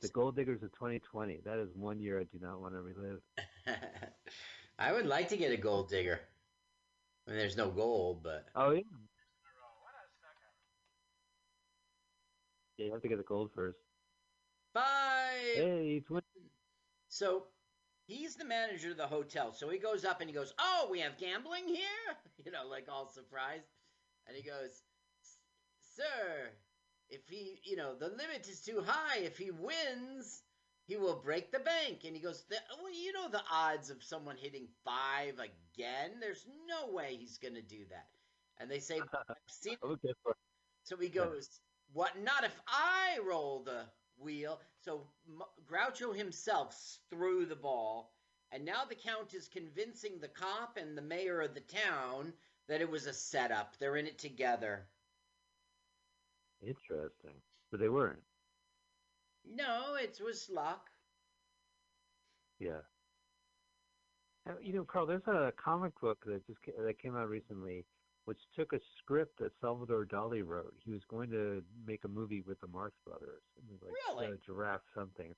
The 0.02 0.08
Gold 0.08 0.36
Diggers 0.36 0.62
of 0.62 0.70
2020. 0.72 1.40
That 1.44 1.58
is 1.58 1.68
one 1.74 1.98
year 2.00 2.20
I 2.20 2.24
do 2.24 2.38
not 2.40 2.60
want 2.60 2.74
to 2.74 2.80
relive. 2.80 3.20
I 4.78 4.92
would 4.92 5.06
like 5.06 5.28
to 5.30 5.36
get 5.36 5.52
a 5.52 5.56
gold 5.56 5.88
digger. 5.88 6.20
I 7.26 7.30
mean, 7.30 7.38
there's 7.40 7.56
no 7.56 7.70
gold, 7.70 8.22
but 8.22 8.46
Oh 8.54 8.70
yeah. 8.70 8.82
Yeah, 12.76 12.86
you 12.86 12.92
have 12.92 13.02
to 13.02 13.08
get 13.08 13.18
the 13.18 13.24
gold 13.24 13.50
first. 13.54 13.78
five. 14.72 15.56
Hey, 15.56 16.02
20. 16.06 16.24
So 17.08 17.46
he's 18.08 18.36
the 18.36 18.44
manager 18.44 18.90
of 18.92 18.98
the 18.98 19.06
hotel. 19.06 19.52
So 19.54 19.70
he 19.70 19.78
goes 19.78 20.04
up 20.04 20.20
and 20.20 20.30
he 20.30 20.34
goes, 20.34 20.54
"Oh, 20.58 20.88
we 20.90 21.00
have 21.00 21.18
gambling 21.18 21.68
here," 21.68 22.18
you 22.44 22.50
know, 22.52 22.66
like 22.66 22.88
all 22.88 23.08
surprised. 23.08 23.68
And 24.26 24.36
he 24.36 24.42
goes, 24.42 24.82
"Sir, 25.80 26.52
if 27.10 27.28
he, 27.28 27.60
you 27.64 27.76
know, 27.76 27.94
the 27.96 28.08
limit 28.08 28.48
is 28.48 28.64
too 28.64 28.82
high. 28.82 29.18
If 29.18 29.38
he 29.38 29.52
wins, 29.52 30.44
he 30.86 30.96
will 30.96 31.20
break 31.22 31.52
the 31.52 31.60
bank." 31.60 32.04
And 32.04 32.16
he 32.16 32.22
goes, 32.22 32.44
"The- 32.46 32.64
"Well, 32.78 32.90
you 32.92 33.12
know 33.12 33.28
the 33.28 33.44
odds 33.50 33.90
of 33.90 34.02
someone 34.02 34.38
hitting 34.38 34.68
five 34.84 35.38
again. 35.40 36.20
There's 36.20 36.46
no 36.66 36.88
way 36.88 37.16
he's 37.16 37.38
going 37.38 37.54
to 37.56 37.62
do 37.62 37.86
that." 37.86 38.10
And 38.58 38.70
they 38.70 38.80
say, 38.80 38.98
"I've 39.30 39.52
seen 39.52 39.78
Okay. 39.82 40.12
so 40.84 40.96
he 40.96 41.10
goes, 41.10 41.60
"What? 41.92 42.18
Not 42.18 42.44
if 42.44 42.60
I 42.66 43.18
roll 43.22 43.62
the 43.64 43.92
wheel." 44.20 44.60
So 44.80 45.06
M- 45.28 45.42
Groucho 45.66 46.14
himself 46.14 46.98
threw 47.10 47.44
the 47.46 47.56
ball, 47.56 48.12
and 48.50 48.64
now 48.64 48.84
the 48.84 48.94
count 48.94 49.34
is 49.34 49.48
convincing 49.48 50.18
the 50.18 50.28
cop 50.28 50.76
and 50.76 50.96
the 50.96 51.02
mayor 51.02 51.40
of 51.40 51.54
the 51.54 51.60
town 51.60 52.32
that 52.66 52.80
it 52.80 52.90
was 52.90 53.06
a 53.06 53.12
setup. 53.12 53.76
They're 53.78 53.96
in 53.96 54.06
it 54.06 54.18
together. 54.18 54.86
Interesting. 56.60 57.42
But 57.70 57.80
they 57.80 57.88
weren't. 57.88 58.22
No, 59.44 59.94
it 59.94 60.20
was 60.22 60.48
luck. 60.50 60.90
Yeah. 62.58 62.80
You 64.62 64.72
know, 64.72 64.84
Carl, 64.84 65.06
there's 65.06 65.26
a 65.26 65.52
comic 65.62 65.92
book 66.00 66.24
that 66.24 66.46
just 66.46 66.62
ca- 66.64 66.82
that 66.82 66.98
came 66.98 67.16
out 67.16 67.28
recently, 67.28 67.84
which 68.28 68.40
took 68.54 68.74
a 68.74 68.80
script 68.98 69.38
that 69.38 69.52
Salvador 69.58 70.04
Dali 70.04 70.46
wrote. 70.46 70.74
He 70.84 70.90
was 70.90 71.00
going 71.08 71.30
to 71.30 71.62
make 71.86 72.04
a 72.04 72.08
movie 72.08 72.42
with 72.42 72.60
the 72.60 72.66
Marx 72.66 72.94
Brothers. 73.06 73.40
It 73.56 73.64
was 73.70 73.80
like 73.80 73.92
Really? 74.20 74.34
uh, 74.34 74.36
Giraffe 74.44 74.82
something. 74.94 75.34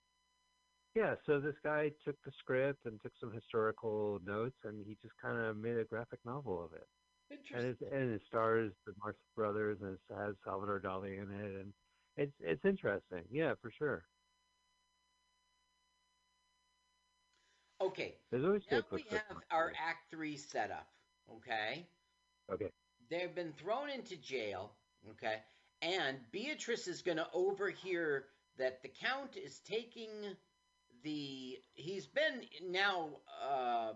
Yeah, 0.96 1.14
so 1.24 1.38
this 1.38 1.54
guy 1.62 1.92
took 2.04 2.16
the 2.24 2.32
script 2.40 2.86
and 2.86 3.00
took 3.00 3.12
some 3.20 3.30
historical 3.32 4.18
notes, 4.26 4.56
and 4.64 4.84
he 4.84 4.96
just 5.00 5.14
kind 5.22 5.38
of 5.38 5.56
made 5.56 5.76
a 5.76 5.84
graphic 5.84 6.18
novel 6.24 6.64
of 6.64 6.72
it. 6.72 6.88
And 7.30 7.38
Interesting. 7.64 7.86
it, 7.92 7.94
and 7.94 8.12
it 8.12 8.22
stars 8.26 8.72
the 8.84 8.92
Marx 9.00 9.18
Brothers, 9.36 9.78
and 9.82 9.92
it 9.92 10.00
has 10.18 10.34
Salvador 10.44 10.80
Dali 10.80 11.22
in 11.22 11.30
it, 11.30 11.60
and 11.60 11.72
it's 12.16 12.34
it's 12.40 12.64
interesting. 12.64 13.22
Yeah, 13.30 13.54
for 13.62 13.70
sure. 13.70 14.02
Okay, 17.80 18.16
There's 18.32 18.44
always 18.44 18.62
now 18.68 18.82
we 18.90 19.04
have 19.10 19.22
our 19.52 19.72
Act 19.80 20.10
Three 20.10 20.36
setup. 20.36 20.88
Okay. 21.36 21.86
Okay. 22.52 22.68
They've 23.10 23.34
been 23.34 23.52
thrown 23.52 23.90
into 23.90 24.16
jail, 24.16 24.72
okay? 25.10 25.36
And 25.82 26.18
Beatrice 26.30 26.88
is 26.88 27.02
going 27.02 27.16
to 27.18 27.26
overhear 27.32 28.26
that 28.58 28.82
the 28.82 28.88
count 28.88 29.36
is 29.36 29.58
taking 29.60 30.08
the 31.02 31.56
he's 31.72 32.06
been 32.06 32.42
now 32.70 33.08
uh 33.42 33.92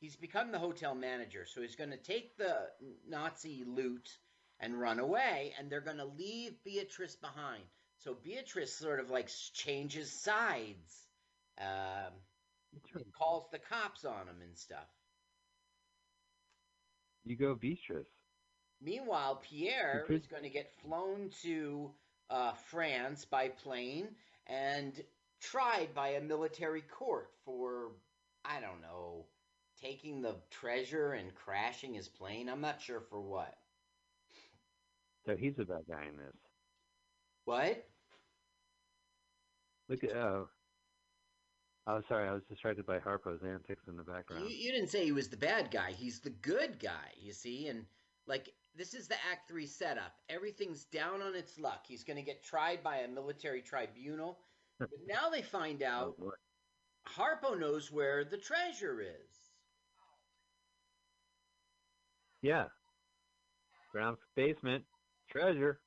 he's 0.00 0.16
become 0.16 0.52
the 0.52 0.58
hotel 0.58 0.94
manager, 0.94 1.46
so 1.46 1.62
he's 1.62 1.76
going 1.76 1.90
to 1.90 1.96
take 1.96 2.36
the 2.36 2.54
Nazi 3.08 3.64
loot 3.66 4.08
and 4.60 4.78
run 4.78 4.98
away 4.98 5.54
and 5.58 5.70
they're 5.70 5.80
going 5.80 5.98
to 5.98 6.04
leave 6.04 6.52
Beatrice 6.64 7.16
behind. 7.16 7.62
So 7.98 8.14
Beatrice 8.22 8.74
sort 8.74 9.00
of 9.00 9.10
like 9.10 9.30
changes 9.54 10.12
sides. 10.12 11.06
Um 11.58 12.12
calls 13.18 13.46
the 13.50 13.58
cops 13.58 14.04
on 14.04 14.28
him 14.28 14.42
and 14.42 14.56
stuff. 14.56 14.86
You 17.24 17.36
go 17.36 17.54
Beatrice. 17.54 18.06
Meanwhile, 18.80 19.42
Pierre 19.42 20.06
is 20.08 20.26
going 20.26 20.44
to 20.44 20.48
get 20.48 20.72
flown 20.82 21.30
to 21.42 21.90
uh, 22.30 22.52
France 22.52 23.24
by 23.24 23.48
plane 23.48 24.08
and 24.46 25.02
tried 25.40 25.94
by 25.94 26.10
a 26.10 26.20
military 26.20 26.82
court 26.82 27.30
for, 27.44 27.92
I 28.44 28.60
don't 28.60 28.80
know, 28.80 29.26
taking 29.80 30.22
the 30.22 30.36
treasure 30.50 31.12
and 31.12 31.34
crashing 31.34 31.94
his 31.94 32.08
plane. 32.08 32.48
I'm 32.48 32.60
not 32.60 32.80
sure 32.80 33.00
for 33.00 33.20
what. 33.20 33.56
So 35.26 35.36
he's 35.36 35.58
a 35.58 35.64
bad 35.64 35.82
guy 35.88 36.04
in 36.08 36.16
this. 36.16 36.36
What? 37.44 37.84
Look 39.88 40.04
at 40.04 40.16
oh. 40.16 40.48
Oh, 41.86 42.02
sorry, 42.06 42.28
I 42.28 42.32
was 42.32 42.42
distracted 42.50 42.84
by 42.84 42.98
Harpo's 42.98 43.42
antics 43.42 43.88
in 43.88 43.96
the 43.96 44.02
background. 44.02 44.44
You, 44.48 44.54
you 44.54 44.72
didn't 44.72 44.90
say 44.90 45.04
he 45.04 45.12
was 45.12 45.28
the 45.28 45.38
bad 45.38 45.70
guy. 45.70 45.92
He's 45.92 46.20
the 46.20 46.30
good 46.30 46.78
guy, 46.78 47.12
you 47.18 47.32
see? 47.32 47.68
And, 47.68 47.86
like, 48.26 48.50
this 48.78 48.94
is 48.94 49.08
the 49.08 49.16
Act 49.30 49.48
3 49.48 49.66
setup. 49.66 50.12
Everything's 50.28 50.84
down 50.84 51.20
on 51.20 51.34
its 51.34 51.58
luck. 51.58 51.84
He's 51.86 52.04
going 52.04 52.16
to 52.16 52.22
get 52.22 52.44
tried 52.44 52.82
by 52.82 52.98
a 52.98 53.08
military 53.08 53.60
tribunal. 53.60 54.38
Hmm. 54.78 54.84
but 54.90 55.00
now 55.08 55.28
they 55.28 55.42
find 55.42 55.82
out 55.82 56.14
Oh. 56.22 56.32
Harpo 57.16 57.58
knows 57.58 57.90
where 57.90 58.24
the 58.24 58.36
treasure 58.36 59.00
is. 59.00 59.50
Yeah. 62.42 62.66
Ground 63.92 64.18
basement. 64.36 64.84
Treasure. 65.30 65.80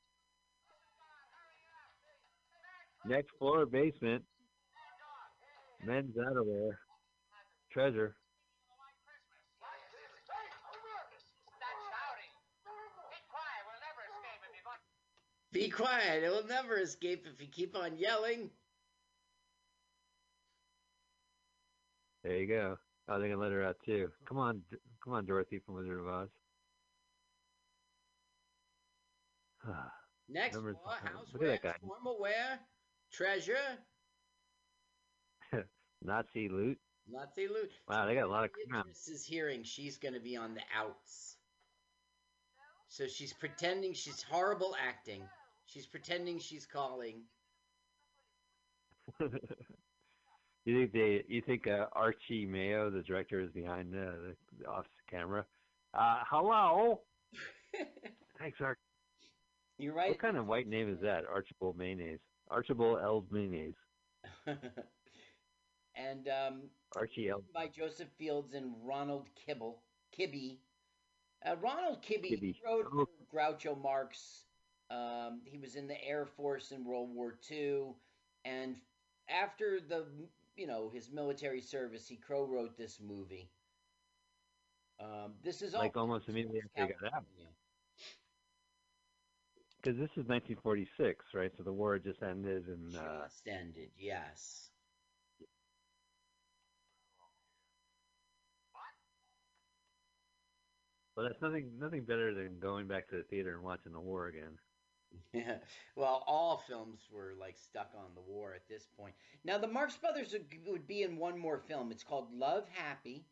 Next 3.06 3.30
floor 3.40 3.66
basement. 3.66 4.24
Men's 5.86 6.16
outerwear. 6.16 6.72
Treasure. 7.72 8.16
Be 15.52 15.70
quiet. 15.70 16.24
It 16.24 16.30
will 16.30 16.48
never 16.48 16.78
escape 16.78 17.26
if 17.32 17.42
you 17.42 17.48
keep 17.48 17.76
on 17.76 17.98
yelling. 17.98 18.50
There 22.24 22.38
you 22.38 22.48
go. 22.48 22.78
Oh, 23.10 23.20
they 23.20 23.30
can 23.30 23.40
let 23.40 23.52
her 23.52 23.64
out 23.64 23.78
too. 23.86 24.10
Come 24.28 24.38
on, 24.38 24.62
come 25.04 25.14
on, 25.14 25.26
Dorothy 25.26 25.60
from 25.66 25.76
Wizard 25.76 26.00
of 26.00 26.08
Oz. 26.08 26.30
Next 30.30 30.56
Numbers- 30.56 30.78
floor, 30.84 30.96
houseware, 31.04 32.20
wear, 32.20 32.60
treasure, 33.12 33.58
Nazi 36.02 36.48
loot. 36.48 36.78
Nazi 37.10 37.48
loot. 37.48 37.72
Wow, 37.90 38.06
they 38.06 38.16
got 38.16 38.26
a 38.26 38.32
lot 38.32 38.46
of 38.46 38.52
crap. 38.52 38.86
Beatrice 38.86 39.10
is 39.10 39.26
hearing 39.26 39.64
she's 39.64 39.98
going 39.98 40.14
to 40.14 40.20
be 40.22 40.38
on 40.38 40.54
the 40.54 40.62
outs. 40.78 41.36
So 42.88 43.08
she's 43.08 43.34
pretending 43.34 43.94
she's 43.94 44.22
horrible 44.24 44.76
acting. 44.88 45.24
She's 45.72 45.86
pretending 45.88 46.38
she's 46.38 46.66
calling. 46.66 47.22
you 49.22 49.30
think 50.66 50.92
they? 50.92 51.24
You 51.28 51.42
think 51.42 51.66
uh, 51.66 51.86
Archie 51.94 52.46
Mayo, 52.46 52.90
the 52.90 53.02
director, 53.02 53.40
is 53.40 53.52
behind 53.52 53.94
uh, 53.96 54.12
the, 54.12 54.36
the 54.60 54.66
off 54.70 54.86
camera? 55.10 55.46
Uh, 55.94 56.20
hello. 56.30 57.02
Thanks, 58.40 58.58
Arch. 58.60 58.78
You're 59.78 59.94
right. 59.94 60.10
What 60.10 60.20
kind 60.20 60.36
of 60.36 60.46
white 60.46 60.68
name 60.68 60.92
is 60.92 61.00
that? 61.02 61.24
Archibald 61.26 61.78
Mayonnaise. 61.78 62.20
Archibald 62.50 63.00
L. 63.02 63.26
Mayonnaise. 63.32 63.74
and 65.96 66.28
um, 66.28 66.64
Archie 66.98 67.30
L. 67.30 67.44
by 67.54 67.68
Joseph 67.68 68.10
Fields 68.18 68.54
and 68.54 68.74
Ronald 68.84 69.28
Kibble, 69.46 69.82
Kibbee. 70.18 70.58
Uh, 71.46 71.56
Ronald 71.62 72.00
Kibbee 72.04 72.34
Kibbee. 72.40 72.56
wrote 72.66 72.88
Oh. 72.94 73.08
Groucho 73.34 73.82
Marx. 73.82 74.44
Um, 74.92 75.42
he 75.46 75.58
was 75.58 75.76
in 75.76 75.88
the 75.88 76.04
Air 76.04 76.26
Force 76.26 76.72
in 76.72 76.86
World 76.86 77.10
War 77.16 77.34
II, 77.34 77.96
and 78.46 78.78
after 79.30 79.80
the 79.80 80.06
you 80.58 80.68
know 80.68 80.90
his 80.90 81.12
military 81.12 81.62
service, 81.62 82.08
he 82.08 82.18
co-wrote 82.18 82.78
this 82.78 83.00
movie. 83.00 83.50
Um, 85.00 85.34
this 85.44 85.62
is 85.62 85.76
Like 85.76 85.98
almost 85.98 86.30
immediately 86.30 86.62
after 86.62 86.94
he 86.94 86.94
got 87.02 87.14
out. 87.14 87.26
Because 89.82 89.98
this 90.00 90.10
is 90.18 90.28
1946, 90.28 91.26
right? 91.34 91.52
So 91.58 91.64
the 91.64 91.74
war 91.74 91.98
just 92.00 92.22
ended, 92.24 92.68
and 92.68 92.96
uh, 92.96 93.24
Just 93.26 93.48
ended, 93.48 93.92
yes. 93.98 94.72
well, 101.16 101.28
that's 101.28 101.42
nothing 101.42 101.72
nothing 101.80 102.04
better 102.06 102.34
than 102.34 102.60
going 102.60 102.88
back 102.88 103.10
to 103.10 103.18
the 103.18 103.24
theater 103.24 103.56
and 103.56 103.64
watching 103.64 103.94
the 103.94 104.00
war 104.00 104.28
again. 104.28 104.58
Yeah. 105.34 105.58
Well, 105.96 106.24
all 106.28 106.64
films 106.68 107.00
were 107.12 107.34
like 107.40 107.58
stuck 107.58 107.92
on 107.96 108.14
the 108.16 108.22
war 108.22 108.54
at 108.54 108.68
this 108.68 108.88
point. 108.98 109.14
Now, 109.46 109.58
the 109.58 109.68
Marx 109.68 109.96
Brothers 109.96 110.36
would, 110.68 110.88
be 110.88 111.04
in 111.04 111.18
one 111.18 111.38
more 111.40 111.58
film. 111.58 111.92
It's 111.92 112.04
called 112.04 112.28
Love 112.34 112.68
Happy, 112.74 113.26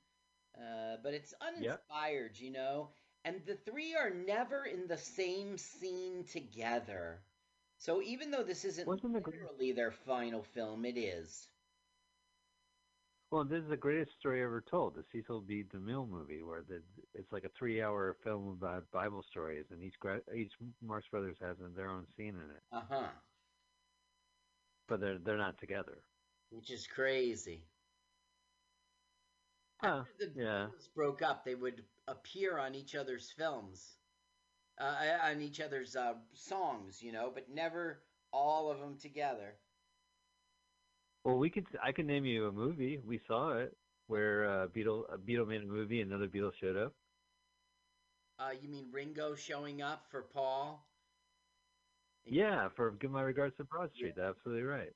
uh, 0.57 0.97
but 1.03 1.13
it's 1.13 1.33
uninspired, 1.41 2.39
you 2.39 2.51
know. 2.51 2.89
And 3.25 3.41
the 3.45 3.55
three 3.55 3.95
are 3.95 4.09
never 4.09 4.65
in 4.65 4.87
the 4.87 4.97
same 4.97 5.57
scene 5.57 6.23
together. 6.31 7.19
So 7.79 8.01
even 8.01 8.31
though 8.31 8.43
this 8.43 8.65
isn't 8.65 8.87
Wasn't 8.87 9.13
literally 9.13 9.73
their 9.73 9.91
final 9.91 10.43
film, 10.43 10.85
it 10.85 10.97
is. 10.97 11.47
Well, 13.31 13.43
this 13.43 13.63
is 13.63 13.69
the 13.69 13.77
greatest 13.77 14.17
story 14.19 14.41
ever 14.43 14.61
told, 14.61 14.95
the 14.95 15.03
Cecil 15.11 15.41
B. 15.41 15.63
DeMille 15.63 16.07
movie, 16.09 16.41
where 16.43 16.61
the, 16.63 16.81
it's 17.13 17.31
like 17.31 17.43
a 17.43 17.49
three-hour 17.49 18.17
film 18.23 18.49
about 18.49 18.89
Bible 18.91 19.23
stories, 19.23 19.65
and 19.71 19.83
each 19.83 19.95
each 20.35 20.53
Marx 20.81 21.07
Brothers 21.09 21.37
has 21.41 21.57
their 21.75 21.89
own 21.89 22.07
scene 22.15 22.35
in 22.35 22.49
it, 22.51 22.63
Uh 22.71 22.81
huh. 22.89 23.09
but 24.87 24.99
they're 24.99 25.19
they're 25.19 25.37
not 25.37 25.57
together. 25.59 26.03
Which 26.51 26.69
is 26.69 26.87
crazy. 26.87 27.65
Huh, 29.81 30.03
After 30.03 30.13
the 30.17 30.27
yeah. 30.35 30.67
Beatles 30.67 30.93
broke 30.93 31.21
up, 31.21 31.43
they 31.43 31.55
would 31.55 31.85
appear 32.07 32.57
on 32.57 32.75
each 32.75 32.95
other's 32.95 33.31
films, 33.31 33.97
uh, 34.79 35.17
on 35.23 35.41
each 35.41 35.59
other's 35.59 35.95
uh, 35.95 36.15
songs, 36.33 37.01
you 37.01 37.11
know, 37.11 37.31
but 37.31 37.49
never 37.49 38.03
all 38.31 38.69
of 38.71 38.79
them 38.79 38.97
together. 38.97 39.59
Well, 41.23 41.37
we 41.37 41.49
could 41.49 41.65
I 41.83 41.91
could 41.91 42.05
name 42.05 42.25
you 42.25 42.47
a 42.47 42.51
movie. 42.51 42.99
We 43.05 43.19
saw 43.27 43.57
it 43.57 43.75
where 44.07 44.49
uh, 44.49 44.67
Beatle 44.67 45.03
a 45.13 45.17
Beetle 45.17 45.45
made 45.45 45.61
a 45.61 45.65
movie, 45.65 46.01
and 46.01 46.11
another 46.11 46.27
Beetle 46.27 46.51
showed 46.59 46.77
up. 46.77 46.93
Uh, 48.39 48.51
you 48.61 48.69
mean 48.69 48.87
Ringo 48.91 49.35
showing 49.35 49.81
up 49.81 50.05
for 50.09 50.21
Paul? 50.21 50.87
Yeah, 52.25 52.69
for 52.75 52.91
Give 52.91 53.11
My 53.11 53.21
Regards 53.21 53.57
to 53.57 53.65
Broad 53.65 53.91
Street. 53.93 54.13
That's 54.15 54.37
absolutely 54.37 54.63
right. 54.63 54.93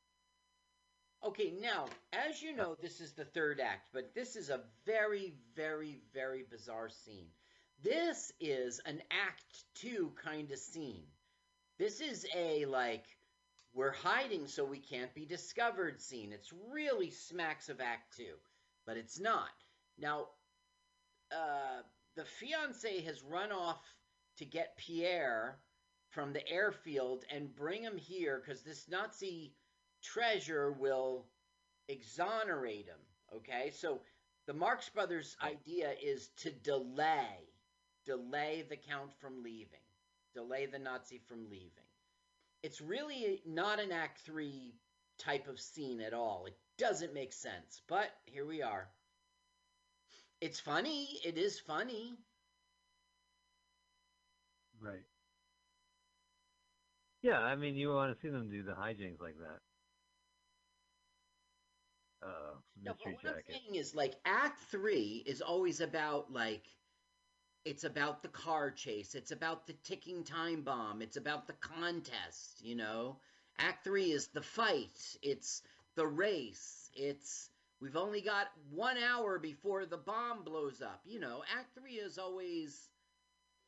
Okay, 1.25 1.53
now, 1.61 1.85
as 2.11 2.41
you 2.41 2.55
know, 2.55 2.75
this 2.81 2.99
is 2.99 3.13
the 3.13 3.25
third 3.25 3.59
act, 3.59 3.89
but 3.93 4.13
this 4.13 4.35
is 4.35 4.49
a 4.49 4.61
very, 4.85 5.33
very, 5.55 6.01
very 6.13 6.43
bizarre 6.49 6.89
scene. 6.89 7.27
This 7.81 8.31
is 8.39 8.79
an 8.85 9.01
act 9.09 9.63
two 9.75 10.11
kind 10.23 10.51
of 10.51 10.59
scene. 10.59 11.03
This 11.77 12.01
is 12.01 12.25
a, 12.35 12.65
like, 12.65 13.05
we're 13.73 13.91
hiding 13.91 14.47
so 14.47 14.63
we 14.63 14.77
can't 14.77 15.13
be 15.15 15.25
discovered 15.25 16.01
scene. 16.01 16.31
It's 16.31 16.53
really 16.71 17.09
smacks 17.09 17.69
of 17.69 17.81
act 17.81 18.15
two, 18.15 18.35
but 18.85 18.97
it's 18.97 19.19
not. 19.19 19.49
Now, 19.97 20.27
uh, 21.31 21.81
the 22.15 22.25
fiance 22.25 23.01
has 23.01 23.23
run 23.23 23.51
off 23.51 23.81
to 24.37 24.45
get 24.45 24.77
Pierre 24.77 25.57
from 26.09 26.33
the 26.33 26.47
airfield 26.47 27.25
and 27.31 27.55
bring 27.55 27.81
him 27.81 27.97
here 27.97 28.41
because 28.43 28.61
this 28.61 28.87
Nazi 28.87 29.53
treasure 30.03 30.71
will 30.71 31.25
exonerate 31.87 32.85
him. 32.85 32.99
Okay, 33.35 33.71
so 33.71 34.01
the 34.45 34.53
Marx 34.53 34.89
Brothers' 34.89 35.35
idea 35.41 35.93
is 36.03 36.29
to 36.37 36.51
delay, 36.51 37.49
delay 38.05 38.63
the 38.69 38.77
Count 38.77 39.11
from 39.19 39.41
leaving, 39.41 39.79
delay 40.35 40.67
the 40.67 40.77
Nazi 40.77 41.19
from 41.27 41.49
leaving. 41.49 41.82
It's 42.63 42.79
really 42.81 43.41
not 43.45 43.79
an 43.79 43.91
Act 43.91 44.19
Three 44.25 44.73
type 45.19 45.47
of 45.47 45.59
scene 45.59 46.01
at 46.01 46.13
all. 46.13 46.45
It 46.47 46.57
doesn't 46.77 47.13
make 47.13 47.33
sense, 47.33 47.81
but 47.87 48.09
here 48.25 48.45
we 48.45 48.61
are. 48.61 48.87
It's 50.41 50.59
funny. 50.59 51.19
It 51.25 51.37
is 51.37 51.59
funny. 51.59 52.17
Right. 54.81 55.03
Yeah, 57.21 57.39
I 57.39 57.55
mean, 57.55 57.75
you 57.75 57.93
want 57.93 58.13
to 58.13 58.19
see 58.21 58.29
them 58.29 58.49
do 58.49 58.63
the 58.63 58.73
hijinks 58.73 59.21
like 59.21 59.37
that. 59.39 59.59
Uh, 62.25 62.55
No, 62.83 62.93
but 63.03 63.13
what 63.13 63.35
I'm 63.35 63.41
saying 63.49 63.75
is 63.75 63.93
like 63.95 64.15
Act 64.25 64.59
Three 64.71 65.23
is 65.25 65.41
always 65.41 65.81
about 65.81 66.31
like 66.31 66.65
it's 67.65 67.83
about 67.83 68.21
the 68.21 68.29
car 68.29 68.71
chase, 68.71 69.15
it's 69.15 69.31
about 69.31 69.67
the 69.67 69.73
ticking 69.83 70.23
time 70.23 70.61
bomb, 70.63 71.01
it's 71.01 71.17
about 71.17 71.47
the 71.47 71.53
contest, 71.53 72.61
you 72.61 72.75
know. 72.75 73.17
Act 73.59 73.83
Three 73.83 74.11
is 74.11 74.27
the 74.29 74.41
fight, 74.41 75.17
it's 75.21 75.61
the 75.95 76.07
race, 76.07 76.89
it's 76.95 77.49
we've 77.81 77.97
only 77.97 78.21
got 78.21 78.47
one 78.71 78.97
hour 78.97 79.39
before 79.39 79.85
the 79.85 79.97
bomb 79.97 80.43
blows 80.43 80.81
up, 80.81 81.01
you 81.05 81.19
know. 81.19 81.43
Act 81.57 81.75
Three 81.77 81.95
is 81.95 82.17
always 82.17 82.89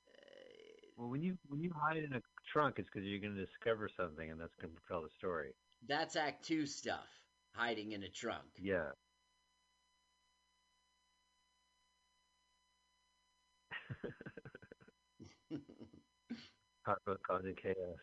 uh, 0.10 0.92
Well, 0.98 1.10
when 1.10 1.22
you 1.22 1.38
when 1.48 1.62
you 1.62 1.72
hide 1.74 1.98
in 2.04 2.14
a 2.14 2.22
trunk, 2.52 2.80
it's 2.80 2.90
because 2.90 3.08
you're 3.08 3.20
going 3.20 3.36
to 3.36 3.46
discover 3.46 3.90
something, 3.98 4.32
and 4.32 4.40
that's 4.40 4.56
going 4.62 4.74
to 4.74 4.82
propel 4.82 5.04
the 5.04 5.10
story. 5.18 5.54
that's 5.88 6.16
Act 6.16 6.44
Two 6.46 6.66
stuff, 6.66 7.08
hiding 7.54 7.92
in 7.94 8.04
a 8.04 8.10
trunk. 8.10 8.48
Yeah. 8.58 8.92
Rod 16.88 17.18
causing 17.28 17.56
chaos. 17.56 17.98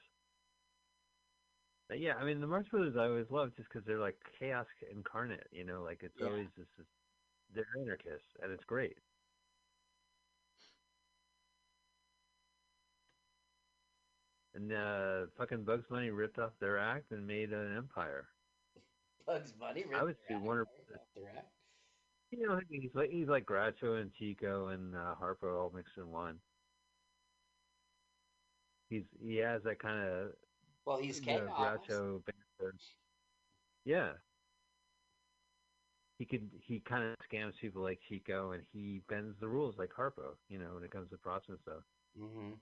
But 1.89 2.01
yeah, 2.01 2.15
I 2.17 2.25
mean 2.25 2.41
the 2.41 2.47
Marx 2.47 2.69
Brothers 2.69 2.97
I 2.97 3.05
always 3.05 3.31
love 3.31 3.55
just 3.57 3.69
because 3.69 3.85
they're 3.87 3.99
like 3.99 4.17
chaos 4.39 4.67
incarnate. 4.91 5.47
You 5.53 5.65
know, 5.65 5.83
like 5.83 6.03
it's 6.03 6.15
Yeah. 6.19 6.27
always 6.27 6.49
just 6.57 6.71
this, 6.79 6.87
they're 7.55 7.67
anarchists, 7.81 8.29
and 8.43 8.53
it's 8.53 8.65
great. 8.65 8.97
And 14.55 14.73
uh, 14.73 15.27
fucking 15.39 15.65
Bugs 15.65 15.87
Bunny 15.89 16.11
ripped 16.11 16.39
off 16.39 16.53
their 16.61 16.79
act 16.79 17.11
and 17.11 17.27
made 17.27 17.53
an 17.53 17.77
empire. 17.77 18.29
Bugs 19.27 19.53
Bunny. 19.53 19.85
I 19.95 20.03
would 20.03 20.17
ripped 20.17 20.29
say 20.29 20.35
their 20.35 21.43
You 22.33 22.49
know, 22.49 22.61
he's 22.71 22.91
like 22.95 23.11
he's 23.11 23.29
like 23.29 23.45
Groucho 23.45 24.01
and 24.01 24.11
Chico 24.15 24.69
and 24.69 24.97
uh, 24.97 25.15
Harpo 25.23 25.61
all 25.61 25.73
mixed 25.75 25.99
in 25.99 26.11
one. 26.11 26.41
He's 28.89 29.05
he 29.23 29.37
has 29.37 29.63
that 29.65 29.79
kind 29.79 30.01
of 30.01 30.29
Well, 30.87 30.97
he's 30.97 31.21
the 31.21 31.27
chaos. 31.27 31.51
Groucho 31.89 32.25
banter. 32.25 32.75
Yeah. 33.85 34.13
He 36.19 36.25
could 36.25 36.49
he 36.67 36.81
kind 36.81 37.05
of 37.05 37.17
scams 37.31 37.53
people 37.61 37.83
like 37.83 38.01
Chico, 38.09 38.53
and 38.53 38.63
he 38.73 39.03
bends 39.09 39.39
the 39.39 39.49
rules 39.49 39.77
like 39.79 39.91
Harpo. 39.91 40.37
You 40.49 40.59
know, 40.59 40.75
when 40.75 40.85
it 40.85 40.91
comes 40.91 41.11
to 41.11 41.19
props 41.19 41.49
and 41.51 41.59
stuff. 41.61 41.83
Mm-hmm. 42.19 42.53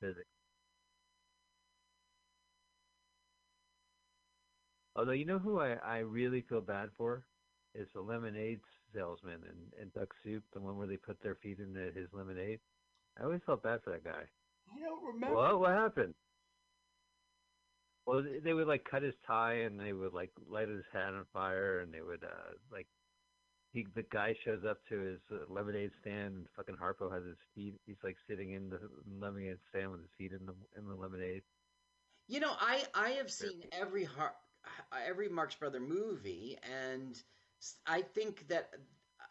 Physics. 0.00 0.26
Although 4.96 5.12
you 5.12 5.26
know 5.26 5.38
who 5.38 5.60
I, 5.60 5.74
I 5.74 5.98
really 5.98 6.40
feel 6.42 6.60
bad 6.60 6.90
for 6.96 7.24
is 7.74 7.88
the 7.94 8.00
lemonade 8.00 8.60
salesman 8.94 9.40
in, 9.44 9.82
in 9.82 9.88
Duck 9.94 10.14
Soup, 10.24 10.42
the 10.52 10.60
one 10.60 10.76
where 10.78 10.86
they 10.86 10.96
put 10.96 11.20
their 11.22 11.34
feet 11.36 11.58
in 11.58 11.74
his 11.94 12.08
lemonade. 12.12 12.60
I 13.18 13.24
always 13.24 13.40
felt 13.46 13.62
bad 13.62 13.80
for 13.82 13.90
that 13.90 14.04
guy. 14.04 14.24
I 14.74 14.78
don't 14.80 15.04
remember. 15.04 15.36
What? 15.36 15.60
What 15.60 15.70
happened? 15.70 16.14
Well, 18.06 18.22
they- 18.22 18.38
they 18.40 18.54
would 18.54 18.66
like 18.66 18.84
cut 18.84 19.02
his 19.02 19.14
tie 19.26 19.54
and 19.54 19.78
they 19.78 19.92
would 19.92 20.12
like 20.14 20.32
light 20.48 20.68
his 20.68 20.84
hat 20.92 21.14
on 21.14 21.26
fire 21.32 21.80
and 21.80 21.92
they 21.92 22.00
would 22.00 22.24
uh 22.24 22.52
like 22.70 22.86
he 23.72 23.80
he, 23.80 23.86
the 23.94 24.02
guy 24.04 24.34
shows 24.44 24.64
up 24.64 24.78
to 24.88 24.98
his 24.98 25.20
uh, 25.30 25.44
lemonade 25.52 25.90
stand, 26.00 26.34
and 26.36 26.46
fucking 26.56 26.76
Harpo 26.76 27.12
has 27.12 27.22
his 27.24 27.36
feet. 27.54 27.74
He's 27.84 28.02
like 28.02 28.16
sitting 28.26 28.52
in 28.52 28.70
the 28.70 28.80
lemonade 29.20 29.58
stand 29.68 29.90
with 29.90 30.00
his 30.00 30.10
feet 30.16 30.32
in 30.32 30.46
the 30.46 30.54
in 30.78 30.86
the 30.88 30.94
lemonade. 30.94 31.42
You 32.28 32.40
know, 32.40 32.54
I 32.58 32.84
I 32.94 33.10
have 33.10 33.30
seen 33.30 33.62
every 33.72 34.04
Har- 34.04 34.36
every 35.06 35.28
Marx 35.28 35.54
Brother 35.54 35.80
movie, 35.80 36.58
and 36.62 37.14
s- 37.14 37.24
I 37.86 38.02
think 38.02 38.48
that 38.48 38.70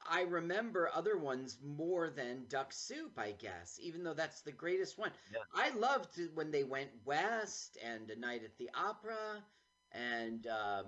I 0.09 0.21
remember 0.21 0.89
other 0.93 1.17
ones 1.17 1.57
more 1.63 2.09
than 2.09 2.45
Duck 2.49 2.71
Soup. 2.73 3.11
I 3.17 3.31
guess, 3.31 3.79
even 3.81 4.03
though 4.03 4.13
that's 4.13 4.41
the 4.41 4.51
greatest 4.51 4.97
one. 4.97 5.11
Yeah. 5.31 5.39
I 5.53 5.69
loved 5.77 6.19
when 6.33 6.51
they 6.51 6.63
went 6.63 6.89
west 7.05 7.77
and 7.83 8.09
A 8.09 8.19
Night 8.19 8.43
at 8.43 8.57
the 8.57 8.69
Opera, 8.73 9.43
and 9.91 10.47
um, 10.47 10.85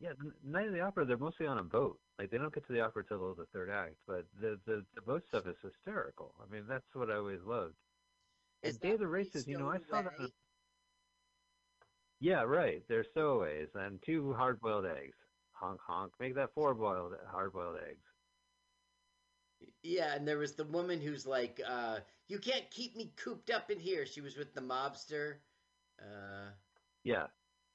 Yeah, 0.00 0.10
the 0.18 0.32
Night 0.44 0.66
of 0.66 0.72
the 0.74 0.80
Opera, 0.80 1.06
they're 1.06 1.16
mostly 1.16 1.46
on 1.46 1.58
a 1.58 1.64
boat. 1.64 1.98
Like 2.18 2.30
they 2.30 2.38
don't 2.38 2.52
get 2.52 2.66
to 2.66 2.72
the 2.72 2.80
opera 2.80 3.04
till 3.06 3.34
the 3.34 3.44
third 3.52 3.70
act, 3.70 3.96
but 4.06 4.26
the 4.40 4.58
the, 4.66 4.84
the 4.94 5.02
boat 5.02 5.22
stuff 5.28 5.46
is 5.46 5.56
hysterical. 5.62 6.34
I 6.40 6.50
mean, 6.52 6.64
that's 6.66 6.86
what 6.94 7.10
I 7.10 7.16
always 7.16 7.42
loved. 7.44 7.74
is 8.62 8.74
And 8.74 8.80
Day 8.80 8.90
of 8.92 9.00
the 9.00 9.06
Races, 9.06 9.46
you 9.46 9.58
know, 9.58 9.70
I 9.70 9.78
saw 9.90 10.02
that. 10.02 10.30
Yeah, 12.20 12.42
right. 12.42 12.82
They're 12.88 13.04
stowaways 13.04 13.68
and 13.74 14.00
two 14.04 14.32
hard-boiled 14.34 14.86
eggs. 14.86 15.16
Honk 15.52 15.80
honk. 15.86 16.12
Make 16.20 16.34
that 16.36 16.52
four 16.54 16.74
boiled 16.74 17.14
hard-boiled 17.30 17.76
eggs. 17.88 18.04
Yeah, 19.82 20.14
and 20.14 20.26
there 20.28 20.38
was 20.38 20.54
the 20.54 20.64
woman 20.64 21.00
who's 21.00 21.26
like, 21.26 21.60
uh, 21.66 22.00
"You 22.28 22.38
can't 22.38 22.70
keep 22.70 22.94
me 22.96 23.12
cooped 23.16 23.50
up 23.50 23.70
in 23.70 23.80
here." 23.80 24.04
She 24.06 24.20
was 24.20 24.36
with 24.36 24.54
the 24.54 24.60
mobster. 24.60 25.36
Uh, 26.00 26.50
Yeah, 27.04 27.28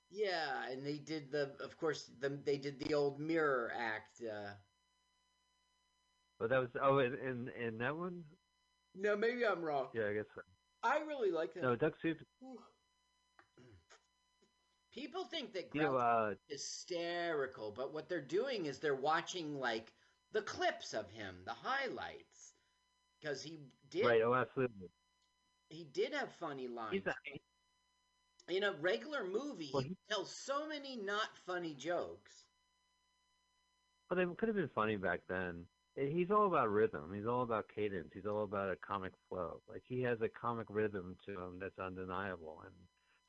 yeah, 0.09 0.67
and 0.69 0.85
they 0.85 0.97
did 0.97 1.31
the, 1.31 1.55
of 1.63 1.77
course, 1.77 2.05
the, 2.19 2.29
they 2.29 2.57
did 2.57 2.79
the 2.79 2.93
old 2.93 3.19
mirror 3.19 3.71
act. 3.75 4.21
Uh, 4.21 4.53
but 6.39 6.49
that 6.49 6.59
was 6.59 6.69
oh, 6.81 6.99
in 6.99 7.15
in, 7.15 7.49
in 7.49 7.77
that 7.79 7.95
one. 7.95 8.23
no, 8.95 9.15
maybe 9.15 9.45
I'm 9.45 9.61
wrong. 9.63 9.87
Yeah, 9.93 10.07
I 10.09 10.13
guess. 10.13 10.25
So. 10.35 10.41
I 10.83 10.99
really 10.99 11.31
like 11.31 11.53
that. 11.53 11.63
No, 11.63 11.75
Duck 11.75 11.93
Soup. 12.01 12.17
People 14.91 15.25
think 15.25 15.53
that 15.53 15.71
You 15.73 15.81
know, 15.81 15.95
Groucho 15.95 15.97
uh, 15.97 16.31
is 16.31 16.39
hysterical, 16.49 17.71
but 17.71 17.93
what 17.93 18.07
they're 18.09 18.21
doing 18.21 18.65
is 18.65 18.79
they're 18.79 18.95
watching 18.95 19.59
like 19.59 19.93
the 20.31 20.41
clips 20.41 20.93
of 20.93 21.09
him, 21.11 21.43
the 21.45 21.53
highlights, 21.53 22.53
because 23.19 23.41
he 23.43 23.59
did 23.89 24.05
right. 24.05 24.21
Oh, 24.23 24.33
absolutely. 24.33 24.89
he 25.69 25.83
did 25.85 26.13
have 26.13 26.31
funny 26.31 26.67
lines. 26.67 26.93
He's 26.93 27.05
a, 27.07 27.13
In 28.47 28.63
a 28.63 28.71
regular 28.73 29.23
movie, 29.25 29.65
Well, 29.73 29.83
he 29.83 29.89
he- 29.89 29.97
tells 30.09 30.35
so 30.35 30.67
many 30.67 30.95
not 30.95 31.37
funny 31.37 31.73
jokes. 31.73 32.45
Well, 34.09 34.17
they 34.17 34.35
could 34.35 34.47
have 34.49 34.55
been 34.55 34.69
funny 34.69 34.97
back 34.97 35.21
then. 35.27 35.65
Eh, 35.97 36.07
He's 36.07 36.31
all 36.31 36.47
about 36.47 36.69
rhythm. 36.69 37.13
He's 37.13 37.25
all 37.25 37.41
about 37.43 37.69
cadence. 37.69 38.13
He's 38.13 38.25
all 38.25 38.43
about 38.43 38.71
a 38.71 38.75
comic 38.77 39.13
flow. 39.29 39.61
Like 39.67 39.83
he 39.87 40.01
has 40.03 40.21
a 40.21 40.29
comic 40.29 40.67
rhythm 40.69 41.17
to 41.25 41.31
him 41.39 41.59
that's 41.59 41.79
undeniable, 41.79 42.61
and 42.65 42.75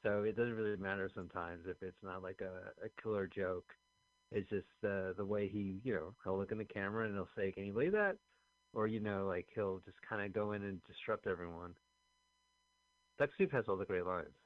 so 0.02 0.22
it 0.24 0.36
doesn't 0.36 0.54
really 0.56 0.76
matter 0.76 1.08
sometimes 1.14 1.66
if 1.66 1.82
it's 1.82 2.02
not 2.02 2.22
like 2.22 2.40
a, 2.42 2.72
a 2.84 2.88
killer 3.02 3.26
joke. 3.26 3.74
It's 4.32 4.48
just 4.50 4.66
uh, 4.84 5.12
the 5.16 5.24
way 5.26 5.48
he, 5.48 5.80
you 5.84 5.94
know, 5.94 6.14
he'll 6.24 6.38
look 6.38 6.52
in 6.52 6.58
the 6.58 6.64
camera 6.64 7.06
and 7.06 7.14
he'll 7.14 7.28
say, 7.36 7.52
"Can 7.52 7.64
you 7.66 7.72
believe 7.72 7.92
that?" 7.92 8.16
Or 8.74 8.86
you 8.86 9.00
know, 9.00 9.26
like 9.26 9.48
he'll 9.54 9.80
just 9.80 9.98
kind 10.08 10.22
of 10.22 10.32
go 10.32 10.52
in 10.52 10.62
and 10.64 10.82
disrupt 10.84 11.26
everyone. 11.26 11.74
Duck 13.18 13.30
Soup 13.36 13.50
has 13.52 13.68
all 13.68 13.76
the 13.76 13.86
great 13.86 14.04
lines. 14.04 14.36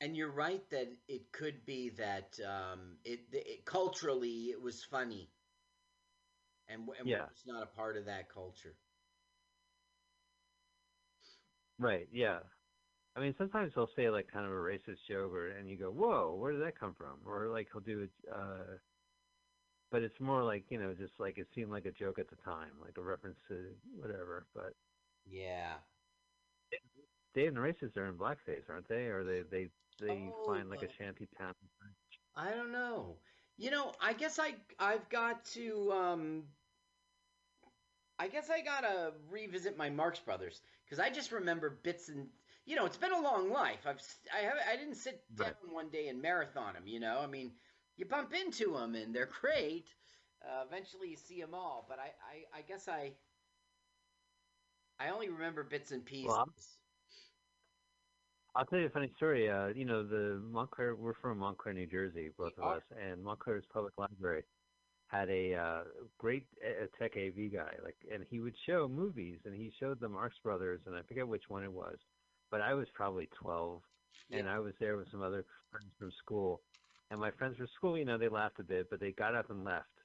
And 0.00 0.16
you're 0.16 0.30
right 0.30 0.68
that 0.70 0.98
it 1.08 1.32
could 1.32 1.64
be 1.64 1.88
that 1.90 2.38
um, 2.40 2.98
it, 3.04 3.26
it 3.32 3.64
culturally 3.64 4.50
it 4.50 4.60
was 4.60 4.84
funny, 4.84 5.32
and, 6.68 6.88
and 6.98 7.08
Yeah. 7.08 7.28
it's 7.30 7.46
not 7.46 7.62
a 7.62 7.66
part 7.66 7.96
of 7.96 8.04
that 8.06 8.28
culture. 8.28 8.76
Right, 11.78 12.08
yeah. 12.12 12.40
I 13.16 13.20
mean, 13.20 13.34
sometimes 13.38 13.72
he'll 13.74 13.86
say 13.96 14.10
like 14.10 14.28
kind 14.28 14.44
of 14.46 14.52
a 14.52 14.54
racist 14.54 15.06
joke, 15.08 15.32
or 15.32 15.48
and 15.48 15.68
you 15.68 15.76
go, 15.78 15.90
"Whoa, 15.90 16.34
where 16.34 16.52
did 16.52 16.62
that 16.62 16.78
come 16.78 16.94
from?" 16.94 17.20
Or 17.26 17.48
like 17.48 17.68
he'll 17.72 17.80
do 17.80 18.00
it, 18.02 18.12
uh, 18.32 18.78
but 19.90 20.02
it's 20.02 20.20
more 20.20 20.42
like 20.42 20.70
you 20.70 20.78
know, 20.78 20.94
just 20.94 21.18
like 21.18 21.38
it 21.38 21.48
seemed 21.54 21.70
like 21.70 21.86
a 21.86 21.92
joke 21.92 22.18
at 22.18 22.28
the 22.28 22.36
time, 22.36 22.78
like 22.80 22.96
a 22.98 23.02
reference 23.02 23.38
to 23.48 23.76
whatever. 23.94 24.46
But 24.54 24.74
Yeah. 25.26 25.80
Day 27.34 27.46
at 27.46 27.54
the 27.54 27.60
Races 27.60 27.96
are 27.96 28.06
in 28.06 28.16
blackface, 28.16 28.68
aren't 28.70 28.88
they? 28.88 29.06
Or 29.08 29.24
they 29.24 29.42
they 29.42 29.70
they 29.98 30.32
Oh, 30.38 30.44
find 30.44 30.68
like 30.70 30.82
a 30.82 30.88
shanty 30.88 31.26
town. 31.38 31.54
I 32.34 32.50
don't 32.50 32.72
know. 32.72 33.18
You 33.56 33.70
know, 33.70 33.94
I 34.00 34.12
guess 34.12 34.38
I 34.38 34.54
I've 34.78 35.08
got 35.08 35.44
to 35.46 35.92
um 35.92 36.48
I 38.18 38.28
guess 38.28 38.50
I 38.50 38.60
gotta 38.60 39.14
revisit 39.28 39.76
my 39.76 39.90
Marx 39.90 40.20
Brothers 40.20 40.62
because 40.84 40.98
I 41.00 41.10
just 41.10 41.32
remember 41.32 41.70
bits 41.70 42.08
and 42.08 42.30
you 42.66 42.76
know 42.76 42.86
it's 42.86 42.96
been 42.96 43.12
a 43.12 43.20
long 43.20 43.50
life. 43.50 43.86
I've 43.86 44.00
I 44.34 44.44
have 44.44 44.56
I 44.70 44.76
didn't 44.76 44.96
sit 44.96 45.22
down 45.36 45.54
one 45.70 45.88
day 45.90 46.08
and 46.08 46.20
marathon 46.20 46.74
them. 46.74 46.86
You 46.86 47.00
know, 47.00 47.20
I 47.22 47.26
mean, 47.26 47.52
you 47.96 48.06
bump 48.06 48.32
into 48.34 48.72
them 48.74 48.94
and 48.94 49.14
they're 49.14 49.30
great. 49.40 49.88
Uh, 50.42 50.64
eventually, 50.68 51.08
you 51.08 51.16
see 51.16 51.40
them 51.40 51.54
all, 51.54 51.86
but 51.88 51.98
I, 51.98 52.12
I 52.56 52.58
I 52.58 52.62
guess 52.62 52.88
I 52.88 53.12
I 54.98 55.08
only 55.10 55.28
remember 55.28 55.62
bits 55.62 55.92
and 55.92 56.04
pieces. 56.04 56.28
Well, 56.28 56.48
I'll 58.56 58.66
tell 58.66 58.78
you 58.78 58.86
a 58.86 58.90
funny 58.90 59.10
story. 59.16 59.50
Uh, 59.50 59.68
you 59.68 59.84
know, 59.84 60.06
the 60.06 60.40
Montclair, 60.50 60.94
we're 60.94 61.14
from 61.14 61.38
Montclair, 61.38 61.74
New 61.74 61.86
Jersey, 61.86 62.30
both 62.38 62.52
of 62.56 62.64
us, 62.64 62.82
and 63.02 63.22
Montclair's 63.22 63.64
public 63.72 63.94
library 63.98 64.44
had 65.08 65.28
a 65.28 65.54
uh, 65.54 65.80
great 66.18 66.46
uh, 66.64 66.86
tech 66.98 67.12
AV 67.16 67.52
guy, 67.52 67.72
like, 67.82 67.96
and 68.12 68.24
he 68.30 68.40
would 68.40 68.54
show 68.66 68.88
movies, 68.88 69.38
and 69.44 69.54
he 69.54 69.72
showed 69.80 70.00
the 70.00 70.08
Marx 70.08 70.36
Brothers, 70.42 70.80
and 70.86 70.94
I 70.94 71.02
forget 71.02 71.26
which 71.26 71.44
one 71.48 71.64
it 71.64 71.72
was, 71.72 71.96
but 72.54 72.62
I 72.70 72.74
was 72.74 72.90
probably 72.94 73.28
12, 73.42 73.82
and 74.32 74.48
I 74.48 74.60
was 74.60 74.74
there 74.80 74.96
with 74.96 75.10
some 75.10 75.22
other 75.22 75.44
friends 75.70 75.92
from 75.98 76.12
school, 76.24 76.62
and 77.10 77.20
my 77.20 77.32
friends 77.32 77.56
from 77.58 77.68
school, 77.76 77.98
you 77.98 78.04
know, 78.06 78.18
they 78.18 78.28
laughed 78.28 78.60
a 78.60 78.64
bit, 78.64 78.90
but 78.90 79.00
they 79.00 79.12
got 79.12 79.34
up 79.34 79.50
and 79.50 79.64
left, 79.64 80.00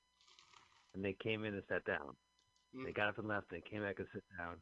and 0.94 1.06
they 1.06 1.14
came 1.14 1.46
in 1.46 1.56
and 1.56 1.64
sat 1.70 1.86
down. 1.86 2.18
They 2.84 2.92
Mm. 2.92 2.94
got 2.94 3.10
up 3.10 3.20
and 3.20 3.28
left, 3.28 3.52
and 3.52 3.62
they 3.62 3.70
came 3.70 3.84
back 3.84 4.00
and 4.00 4.08
sat 4.14 4.24
down 4.38 4.62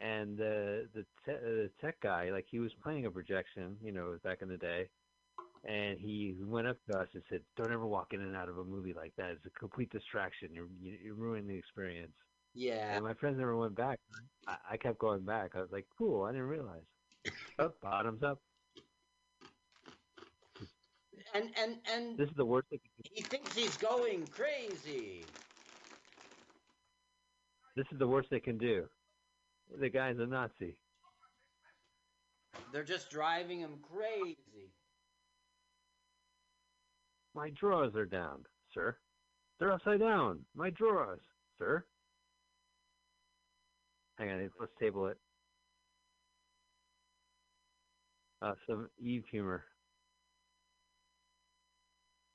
and 0.00 0.38
the 0.38 0.90
the, 0.94 1.06
te- 1.24 1.32
uh, 1.32 1.40
the 1.40 1.72
tech 1.80 2.00
guy, 2.00 2.30
like 2.30 2.46
he 2.50 2.60
was 2.60 2.74
playing 2.82 3.06
a 3.06 3.10
projection, 3.10 3.78
you 3.82 3.92
know, 3.92 4.18
back 4.24 4.42
in 4.42 4.48
the 4.48 4.58
day, 4.58 4.90
and 5.64 5.98
he 6.00 6.36
went 6.40 6.66
up 6.68 6.78
to 6.86 6.94
us 6.98 7.08
and 7.14 7.24
said, 7.30 7.44
"Don't 7.56 7.72
ever 7.72 7.86
walk 7.86 8.12
in 8.12 8.20
and 8.22 8.36
out 8.36 8.48
of 8.50 8.58
a 8.58 8.64
movie 8.64 8.94
like 8.94 9.14
that. 9.16 9.32
It's 9.32 9.46
a 9.46 9.50
complete 9.60 9.90
distraction. 9.90 10.54
You're 10.54 10.68
you, 10.80 10.92
you 11.02 11.14
ruin 11.14 11.48
the 11.48 11.56
experience." 11.56 12.16
yeah. 12.54 13.00
And 13.00 13.04
my 13.04 13.14
friends 13.14 13.38
never 13.38 13.56
went 13.56 13.76
back. 13.76 14.00
I, 14.46 14.58
I 14.72 14.78
kept 14.78 14.98
going 14.98 15.24
back. 15.24 15.56
I 15.56 15.60
was 15.62 15.72
like, 15.72 15.88
"Cool, 15.98 16.24
I 16.24 16.32
didn't 16.32 16.48
realize." 16.48 16.86
Oh, 17.58 17.72
bottoms 17.82 18.22
up. 18.22 18.38
And 21.34 21.50
and 21.62 21.76
and 21.92 22.18
This 22.18 22.28
is 22.28 22.36
the 22.36 22.44
worst. 22.44 22.66
He 23.02 23.22
thinks 23.22 23.54
he's 23.54 23.76
going 23.76 24.26
crazy. 24.26 25.24
this 27.76 27.86
is 27.92 27.98
the 27.98 28.06
worst 28.06 28.28
they 28.30 28.40
can 28.40 28.58
do. 28.58 28.84
The 29.78 29.88
guy's 29.88 30.18
a 30.18 30.26
Nazi. 30.26 30.76
They're 32.72 32.84
just 32.84 33.10
driving 33.10 33.60
him 33.60 33.78
crazy. 33.92 34.72
My 37.34 37.50
drawers 37.50 37.94
are 37.94 38.06
down, 38.06 38.44
sir. 38.74 38.96
They're 39.58 39.72
upside 39.72 40.00
down. 40.00 40.40
My 40.54 40.70
drawers, 40.70 41.20
sir. 41.58 41.84
Hang 44.18 44.30
on, 44.30 44.50
let's 44.58 44.72
table 44.80 45.06
it. 45.06 45.16
Uh, 48.42 48.54
some 48.66 48.88
Eve 48.98 49.24
humor. 49.30 49.64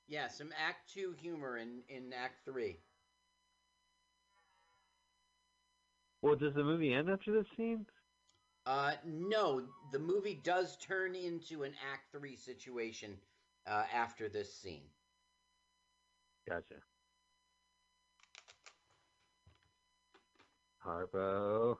Yeah, 0.08 0.28
some 0.28 0.50
Act 0.56 0.92
Two 0.92 1.14
humor 1.20 1.58
in 1.58 1.82
in 1.88 2.12
Act 2.12 2.44
Three. 2.44 2.78
Well, 6.22 6.36
does 6.36 6.54
the 6.54 6.62
movie 6.62 6.92
end 6.92 7.10
after 7.10 7.32
this 7.32 7.46
scene? 7.56 7.86
Uh, 8.66 8.94
no, 9.04 9.62
the 9.92 9.98
movie 9.98 10.40
does 10.42 10.76
turn 10.76 11.14
into 11.14 11.64
an 11.64 11.72
Act 11.92 12.12
Three 12.12 12.36
situation 12.36 13.16
uh, 13.66 13.84
after 13.92 14.28
this 14.28 14.52
scene. 14.52 14.82
Gotcha. 16.48 16.76
Harpo. 20.84 21.78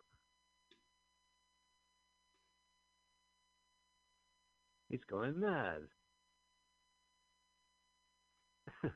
He's 4.88 5.04
going 5.04 5.40
mad. 5.40 5.80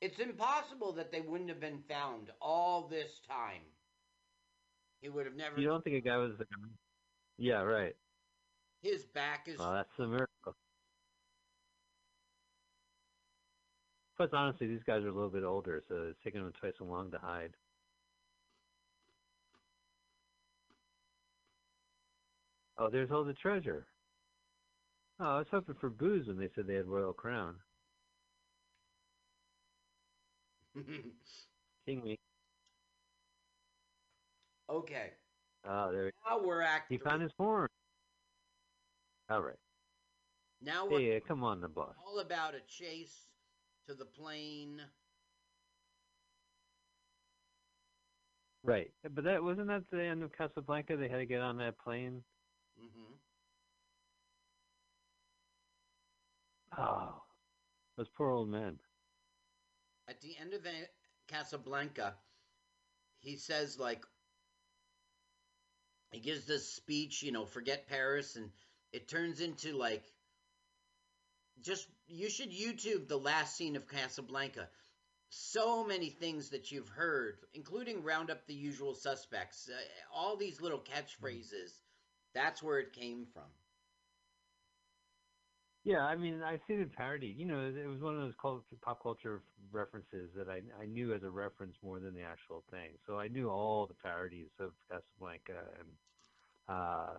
It's 0.00 0.18
impossible 0.20 0.92
that 0.92 1.10
they 1.10 1.20
wouldn't 1.20 1.48
have 1.50 1.60
been 1.60 1.82
found 1.88 2.30
all 2.40 2.86
this 2.86 3.20
time. 3.28 3.62
He 5.00 5.08
would 5.08 5.26
have 5.26 5.34
never. 5.34 5.60
you 5.60 5.66
don't 5.66 5.82
think 5.82 5.96
a 5.96 6.00
guy 6.00 6.16
was 6.16 6.32
the 6.38 6.44
guy? 6.44 6.68
Yeah, 7.36 7.62
right. 7.62 7.96
His 8.82 9.04
back 9.06 9.46
is. 9.48 9.58
Well, 9.58 9.72
that's 9.72 9.90
a 9.98 10.06
miracle. 10.06 10.54
Plus, 14.16 14.30
honestly, 14.32 14.66
these 14.66 14.82
guys 14.84 15.04
are 15.04 15.08
a 15.08 15.12
little 15.12 15.30
bit 15.30 15.44
older, 15.44 15.82
so 15.88 16.06
it's 16.10 16.18
taking 16.24 16.42
them 16.42 16.52
twice 16.60 16.74
as 16.80 16.86
long 16.86 17.10
to 17.12 17.18
hide. 17.18 17.52
Oh, 22.78 22.88
there's 22.90 23.10
all 23.10 23.24
the 23.24 23.32
treasure. 23.34 23.86
Oh, 25.20 25.24
I 25.24 25.38
was 25.38 25.46
hoping 25.50 25.74
for 25.80 25.90
booze 25.90 26.28
when 26.28 26.38
they 26.38 26.48
said 26.54 26.66
they 26.68 26.74
had 26.74 26.86
Royal 26.86 27.12
Crown. 27.12 27.56
King 31.86 32.04
me. 32.04 32.16
okay. 34.70 35.10
Oh, 35.68 35.90
there. 35.90 36.12
Now 36.28 36.40
we're 36.44 36.62
act 36.62 36.86
He 36.88 36.98
found 36.98 37.22
his 37.22 37.32
horn. 37.36 37.68
All 39.28 39.42
right. 39.42 39.56
Now 40.62 40.86
we're 40.88 41.00
Hey, 41.00 41.16
uh, 41.16 41.20
come 41.26 41.42
on, 41.42 41.60
the 41.60 41.68
boss. 41.68 41.94
all 42.06 42.20
about 42.20 42.54
a 42.54 42.60
chase 42.68 43.28
to 43.88 43.94
the 43.94 44.04
plane. 44.04 44.80
Right, 48.64 48.90
but 49.14 49.24
that 49.24 49.42
wasn't 49.42 49.68
that 49.68 49.84
the 49.90 50.02
end 50.02 50.22
of 50.22 50.30
Casablanca. 50.36 50.96
They 50.96 51.08
had 51.08 51.18
to 51.18 51.26
get 51.26 51.40
on 51.40 51.56
that 51.58 51.78
plane. 51.78 52.22
Hmm 52.78 53.14
Oh, 56.76 57.22
those 57.96 58.08
poor 58.16 58.30
old 58.30 58.48
men. 58.48 58.78
At 60.08 60.20
the 60.20 60.36
end 60.38 60.54
of 60.54 60.66
Casablanca, 61.28 62.16
he 63.20 63.36
says 63.36 63.78
like 63.78 64.04
he 66.12 66.20
gives 66.20 66.46
this 66.46 66.68
speech, 66.72 67.22
you 67.22 67.32
know, 67.32 67.44
forget 67.44 67.88
Paris, 67.88 68.36
and 68.36 68.50
it 68.92 69.08
turns 69.08 69.40
into 69.40 69.72
like 69.76 70.04
just 71.62 71.88
you 72.06 72.30
should 72.30 72.50
YouTube 72.50 73.08
the 73.08 73.18
last 73.18 73.56
scene 73.56 73.76
of 73.76 73.88
Casablanca. 73.88 74.68
So 75.30 75.84
many 75.84 76.10
things 76.10 76.50
that 76.50 76.72
you've 76.72 76.88
heard, 76.88 77.38
including 77.52 78.02
round 78.02 78.30
up 78.30 78.46
the 78.46 78.54
usual 78.54 78.94
suspects, 78.94 79.68
uh, 79.68 79.78
all 80.14 80.36
these 80.36 80.60
little 80.60 80.80
catchphrases. 80.80 81.72
That's 82.34 82.62
where 82.62 82.78
it 82.78 82.92
came 82.92 83.26
from. 83.32 83.50
Yeah, 85.84 86.04
I 86.04 86.16
mean, 86.16 86.42
I 86.42 86.58
see 86.66 86.76
the 86.76 86.84
parody. 86.86 87.28
You 87.36 87.46
know, 87.46 87.60
it 87.60 87.86
was 87.86 88.00
one 88.00 88.14
of 88.14 88.20
those 88.20 88.34
cult- 88.40 88.64
pop 88.82 89.02
culture 89.02 89.42
references 89.72 90.30
that 90.36 90.48
I 90.48 90.60
I 90.82 90.86
knew 90.86 91.14
as 91.14 91.22
a 91.22 91.30
reference 91.30 91.76
more 91.82 91.98
than 92.00 92.14
the 92.14 92.22
actual 92.22 92.64
thing. 92.70 92.98
So 93.06 93.18
I 93.18 93.28
knew 93.28 93.48
all 93.48 93.86
the 93.86 93.94
parodies 93.94 94.50
of 94.60 94.72
Casablanca 94.90 95.64
and 95.80 95.88
uh, 96.68 97.14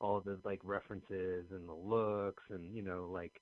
all 0.00 0.20
the 0.20 0.38
like 0.44 0.60
references 0.64 1.46
and 1.50 1.68
the 1.68 1.74
looks 1.74 2.44
and 2.50 2.74
you 2.74 2.82
know 2.82 3.08
like. 3.12 3.40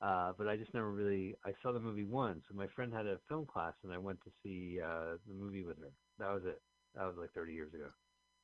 Uh, 0.00 0.32
but 0.38 0.48
I 0.48 0.56
just 0.56 0.74
never 0.74 0.90
really. 0.92 1.34
I 1.44 1.52
saw 1.62 1.72
the 1.72 1.80
movie 1.80 2.04
once, 2.04 2.44
and 2.50 2.58
my 2.58 2.68
friend 2.68 2.92
had 2.92 3.06
a 3.06 3.18
film 3.28 3.46
class, 3.46 3.74
and 3.84 3.92
I 3.92 3.98
went 3.98 4.20
to 4.24 4.30
see 4.42 4.78
uh, 4.84 5.16
the 5.26 5.34
movie 5.34 5.64
with 5.64 5.78
her. 5.80 5.92
That 6.18 6.32
was 6.32 6.42
it. 6.46 6.60
That 6.94 7.06
was 7.06 7.16
like 7.18 7.32
30 7.34 7.52
years 7.54 7.74
ago. 7.74 7.88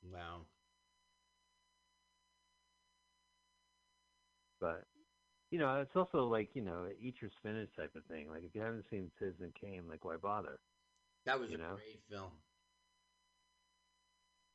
Wow. 0.03 0.47
But 4.65 4.87
you 5.51 5.59
know, 5.59 5.81
it's 5.81 5.97
also 5.97 6.27
like 6.27 6.55
you 6.55 6.63
know, 6.63 6.89
eat 7.01 7.23
your 7.23 7.31
spinach 7.39 7.71
type 7.77 7.95
of 7.97 8.05
thing. 8.07 8.31
Like 8.31 8.45
if 8.45 8.55
you 8.55 8.63
haven't 8.63 8.87
seen 8.91 9.11
Citizen 9.19 9.53
Kane, 9.61 9.89
like 9.89 10.05
why 10.05 10.17
bother? 10.17 10.61
That 11.25 11.41
was 11.41 11.53
You 11.53 11.57
a 11.57 11.59
know? 11.59 11.77
great 11.77 12.03
film. 12.09 12.43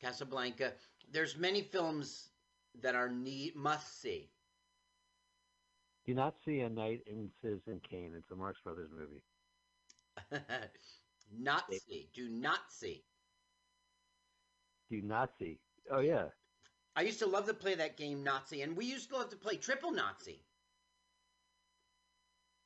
Casablanca. 0.00 0.74
There's 1.10 1.36
many 1.36 1.62
films 1.62 2.30
that 2.74 2.94
are 2.94 3.08
need 3.10 3.56
must 3.56 4.00
see. 4.00 4.32
Do 6.06 6.14
not 6.14 6.36
see 6.44 6.60
a 6.60 6.70
night 6.70 7.02
in 7.06 7.32
Citizen 7.42 7.80
Kane. 7.80 8.14
It's 8.14 8.30
a 8.30 8.36
Marx 8.36 8.60
Brothers 8.62 8.90
movie. 8.90 9.22
not 11.38 11.74
see. 11.74 12.08
Do 12.12 12.28
not 12.28 12.70
see. 12.70 13.04
Do 14.90 15.02
Nazi. 15.02 15.58
Oh 15.90 16.00
yeah, 16.00 16.26
I 16.96 17.02
used 17.02 17.18
to 17.20 17.26
love 17.26 17.46
to 17.46 17.54
play 17.54 17.74
that 17.74 17.96
game 17.96 18.22
Nazi, 18.22 18.62
and 18.62 18.76
we 18.76 18.86
used 18.86 19.10
to 19.10 19.16
love 19.16 19.30
to 19.30 19.36
play 19.36 19.56
triple 19.56 19.92
Nazi. 19.92 20.44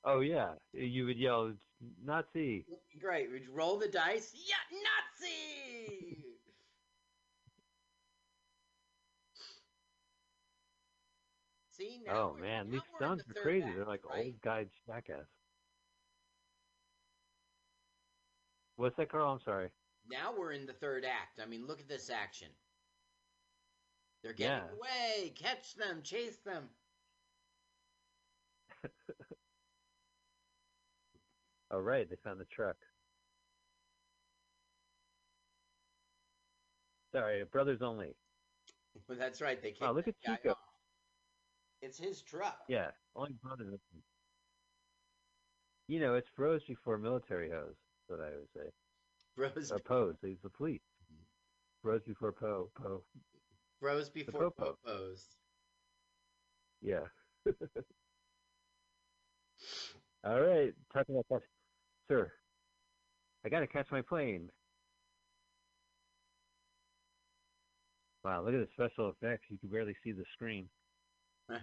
oh 0.04 0.20
yeah. 0.20 0.52
You 0.72 1.06
would 1.06 1.18
yell 1.18 1.52
Nazi. 2.04 2.66
Great. 3.00 3.30
We'd 3.30 3.48
roll 3.48 3.78
the 3.78 3.88
dice. 3.88 4.32
Yeah, 4.34 4.78
Nazi. 5.20 6.18
See 11.70 12.00
now. 12.06 12.12
oh 12.34 12.36
man, 12.40 12.70
these 12.70 12.80
sounds 12.98 13.22
are 13.22 13.32
the 13.32 13.40
are 13.40 13.42
crazy. 13.42 13.66
act, 13.66 13.76
They're 13.76 13.86
like 13.86 14.02
right? 14.10 14.26
old 14.26 14.40
guy 14.42 14.66
jackass. 14.86 15.26
What's 18.76 18.96
that, 18.96 19.10
Carl? 19.10 19.32
I'm 19.32 19.40
sorry. 19.44 19.70
Now 20.08 20.32
we're 20.36 20.52
in 20.52 20.66
the 20.66 20.72
third 20.72 21.04
act. 21.04 21.40
I 21.40 21.46
mean, 21.46 21.66
look 21.66 21.80
at 21.80 21.88
this 21.88 22.10
action. 22.10 22.48
They're 24.22 24.32
getting 24.32 24.66
Yeah. 24.68 24.72
away. 24.72 25.30
Catch 25.36 25.74
them. 25.74 26.02
Chase 26.02 26.38
them. 26.38 26.68
All 31.70 31.80
right, 31.82 32.08
they 32.08 32.16
found 32.16 32.40
the 32.40 32.44
truck. 32.46 32.76
Sorry, 37.12 37.44
brothers 37.44 37.82
only. 37.82 38.16
Well, 39.08 39.18
that's 39.18 39.40
right. 39.40 39.60
They 39.60 39.70
kicked 39.70 39.82
Wow, 39.82 39.92
look 39.92 40.08
at 40.08 40.14
Chico. 40.24 40.50
off. 40.50 40.58
It's 41.82 41.98
his 41.98 42.22
truck. 42.22 42.58
Yeah, 42.68 42.90
only 43.16 43.32
brothers. 43.42 43.80
You 45.88 46.00
know, 46.00 46.14
it's 46.14 46.28
froze 46.36 46.62
before 46.64 46.98
military 46.98 47.50
hose. 47.50 47.74
That's 48.08 48.20
what 48.20 48.28
I 48.28 48.36
would 48.36 48.48
say. 48.54 48.70
Bros, 49.40 49.72
Or 49.72 49.78
pose. 49.78 50.16
He's 50.22 50.36
the 50.42 50.50
police. 50.50 50.82
Rose 51.82 52.02
before 52.06 52.32
Poe. 52.32 52.70
Poe. 52.74 53.02
Rose 53.80 54.10
before 54.10 54.50
Poe 54.50 54.76
popos. 54.86 55.22
Yeah. 56.82 57.06
All 60.24 60.42
right, 60.42 60.74
talking 60.92 61.14
about 61.14 61.24
that, 61.30 61.40
sir. 62.08 62.30
I 63.44 63.48
gotta 63.48 63.66
catch 63.66 63.90
my 63.90 64.02
plane. 64.02 64.50
Wow, 68.22 68.44
look 68.44 68.52
at 68.52 68.60
the 68.60 68.68
special 68.74 69.08
effects. 69.08 69.46
You 69.48 69.56
can 69.56 69.70
barely 69.70 69.96
see 70.04 70.12
the 70.12 70.24
screen. 70.34 70.68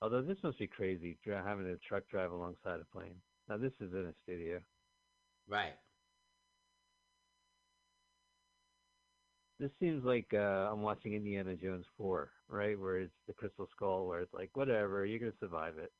Although 0.00 0.22
this 0.22 0.38
must 0.42 0.58
be 0.58 0.66
crazy, 0.66 1.18
having 1.26 1.66
a 1.66 1.76
truck 1.86 2.08
drive 2.08 2.30
alongside 2.32 2.80
a 2.80 2.86
plane. 2.90 3.16
Now 3.48 3.56
this 3.56 3.72
is 3.80 3.92
in 3.92 4.06
a 4.06 4.14
studio. 4.24 4.60
right. 5.48 5.74
This 9.58 9.70
seems 9.80 10.04
like 10.04 10.26
uh, 10.34 10.68
I'm 10.70 10.82
watching 10.82 11.14
Indiana 11.14 11.56
Jones 11.56 11.86
4, 11.96 12.30
right? 12.48 12.78
Where 12.78 12.98
it's 12.98 13.14
the 13.26 13.32
Crystal 13.32 13.66
Skull, 13.72 14.06
where 14.06 14.20
it's 14.20 14.34
like, 14.34 14.50
whatever, 14.52 15.06
you're 15.06 15.18
gonna 15.18 15.32
survive 15.40 15.78
it. 15.78 15.90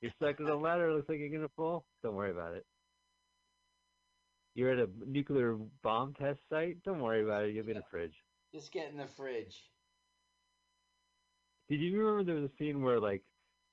You're 0.00 0.10
stuck 0.16 0.38
to 0.38 0.44
the 0.44 0.54
ladder. 0.54 0.92
Looks 0.92 1.08
like 1.08 1.18
you're 1.20 1.28
gonna 1.28 1.50
fall. 1.56 1.84
Don't 2.02 2.16
worry 2.16 2.32
about 2.32 2.54
it. 2.54 2.66
You're 4.54 4.72
at 4.72 4.78
a 4.78 4.88
nuclear 5.06 5.56
bomb 5.82 6.14
test 6.14 6.40
site. 6.50 6.82
Don't 6.82 7.00
worry 7.00 7.22
about 7.22 7.44
it. 7.44 7.54
You'll 7.54 7.66
be 7.66 7.72
in 7.72 7.76
a 7.76 7.82
fridge. 7.90 8.14
Just 8.52 8.72
get 8.72 8.90
in 8.90 8.96
the 8.96 9.06
fridge. 9.06 9.62
Did 11.68 11.80
you 11.80 11.98
remember 11.98 12.24
there 12.24 12.40
was 12.40 12.50
a 12.50 12.56
scene 12.58 12.82
where 12.82 12.98
like 12.98 13.22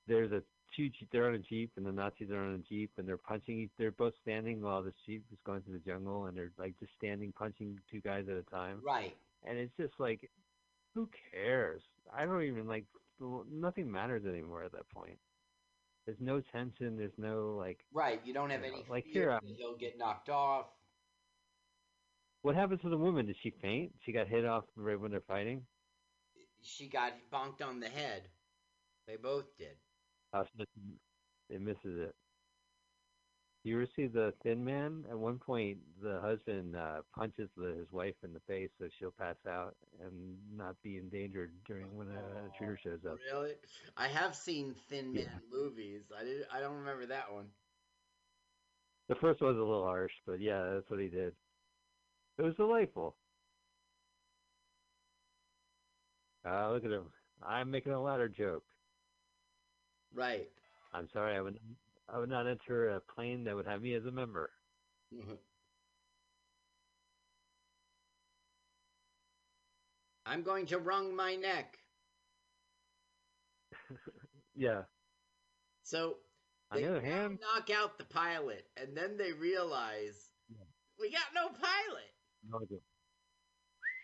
there's 0.08 0.32
a 0.32 0.44
two 0.76 0.90
they're 1.12 1.28
on 1.28 1.36
a 1.36 1.40
jeep 1.40 1.72
and 1.78 1.86
the 1.86 1.92
Nazis 1.92 2.30
are 2.32 2.40
on 2.44 2.56
a 2.56 2.58
jeep 2.70 2.92
and 2.98 3.08
they're 3.08 3.18
punching 3.18 3.60
each 3.60 3.72
they're 3.78 3.92
both 3.92 4.14
standing 4.22 4.62
while 4.62 4.82
the 4.84 4.94
jeep 5.06 5.24
is 5.32 5.38
going 5.46 5.62
through 5.62 5.74
the 5.74 5.90
jungle 5.92 6.26
and 6.26 6.38
they're 6.38 6.52
like 6.58 6.74
just 6.80 6.92
standing 6.98 7.32
punching 7.38 7.78
two 7.92 8.02
guys 8.02 8.26
at 8.30 8.38
a 8.38 8.44
time 8.56 8.80
Right. 8.86 9.16
and 9.48 9.58
it's 9.58 9.74
just 9.78 9.94
like 10.00 10.30
who 10.96 11.10
cares 11.32 11.82
I 12.16 12.26
don't 12.26 12.44
even 12.44 12.68
like 12.68 12.86
nothing 13.52 13.92
matters 13.92 14.24
anymore 14.26 14.64
at 14.64 14.72
that 14.74 14.90
point 14.90 15.18
there's 16.06 16.18
no 16.20 16.42
tension 16.52 16.98
there's 16.98 17.18
no 17.18 17.56
like 17.58 17.80
Right. 17.94 18.20
You 18.26 18.34
don't 18.34 18.50
have 18.50 18.62
Yeah, 18.64 18.72
any 18.74 18.86
like 18.90 19.06
here, 19.06 19.40
he'll 19.58 19.78
get 19.78 19.98
knocked 19.98 20.30
off. 20.30 20.66
what 22.42 22.56
happens 22.56 22.82
to 22.82 22.90
the 22.90 22.98
woman 22.98 23.26
did 23.26 23.36
she 23.42 23.52
faint 23.62 23.92
she 24.06 24.12
got 24.12 24.28
hit 24.28 24.46
off 24.46 24.64
right 24.76 25.00
when 25.00 25.12
they're 25.12 25.22
fighting 25.28 25.62
She 26.62 26.88
got 26.88 27.14
bonked 27.32 27.62
on 27.62 27.80
the 27.80 27.90
head. 27.90 28.30
They 29.06 29.18
both 29.18 29.46
did. 29.58 29.76
It 31.50 31.62
misses 31.62 32.00
it 32.00 32.16
You 33.64 33.76
ever 33.78 33.88
see 33.96 34.08
the 34.08 34.34
Thin 34.44 34.64
Man? 34.64 35.06
At 35.10 35.18
one 35.18 35.40
point, 35.40 35.80
the 36.02 36.20
husband 36.22 36.76
uh, 36.76 37.02
punches 37.16 37.50
the, 37.56 37.74
his 37.78 37.92
wife 37.92 38.16
in 38.24 38.34
the 38.34 38.40
face 38.48 38.70
so 38.78 38.88
she'll 38.98 39.12
pass 39.12 39.36
out 39.48 39.76
and 40.02 40.38
not 40.56 40.76
be 40.84 40.98
endangered 40.98 41.52
during 41.66 41.96
when 41.96 42.08
a 42.10 42.46
intruder 42.46 42.78
shows 42.84 43.06
up. 43.06 43.18
Really? 43.32 43.56
I 43.98 44.08
have 44.08 44.36
seen 44.36 44.74
Thin 44.90 45.14
Man 45.14 45.24
Yeah. 45.24 45.40
movies. 45.52 46.12
I 46.18 46.24
did. 46.24 46.46
I 46.52 46.60
don't 46.60 46.78
remember 46.78 47.06
that 47.08 47.32
one. 47.32 47.54
The 49.10 49.16
first 49.16 49.42
one's 49.42 49.58
a 49.58 49.62
little 49.62 49.84
harsh, 49.84 50.12
but 50.26 50.40
yeah, 50.40 50.74
that's 50.74 50.90
what 50.90 51.00
he 51.00 51.08
did. 51.10 51.36
It 52.38 52.44
was 52.44 52.56
delightful. 52.56 53.16
Uh, 56.46 56.72
look 56.72 56.86
at 56.86 56.92
him. 56.92 57.12
I'm 57.42 57.70
making 57.72 57.92
a 57.94 58.02
ladder 58.02 58.30
joke. 58.30 58.64
Right. 60.14 60.48
I'm 60.94 61.08
sorry, 61.14 61.36
I 61.36 61.42
would 61.42 61.60
I 62.14 62.20
would 62.20 62.30
not 62.30 62.48
enter 62.48 62.90
a 62.90 63.00
plane 63.02 63.44
that 63.46 63.56
would 63.56 63.66
have 63.66 63.82
me 63.82 63.96
as 63.96 64.06
a 64.06 64.12
member. 64.12 64.50
Mhm. 65.14 65.38
I'm 70.26 70.44
going 70.44 70.66
to 70.68 70.80
wrung 70.80 71.16
my 71.16 71.36
neck. 71.36 71.78
Yeah. 74.56 74.84
So 75.84 76.18
On 76.72 76.80
the 76.82 77.02
hand, 77.02 77.40
knock 77.42 77.70
out 77.72 77.98
the 77.98 78.06
pilot, 78.06 78.66
and 78.78 78.96
then 78.96 79.18
they 79.18 79.32
realize 79.34 80.30
Yeah. 80.48 80.66
we 81.00 81.12
got 81.12 81.34
no 81.34 81.48
pilot. 81.50 82.14
no. 82.48 82.60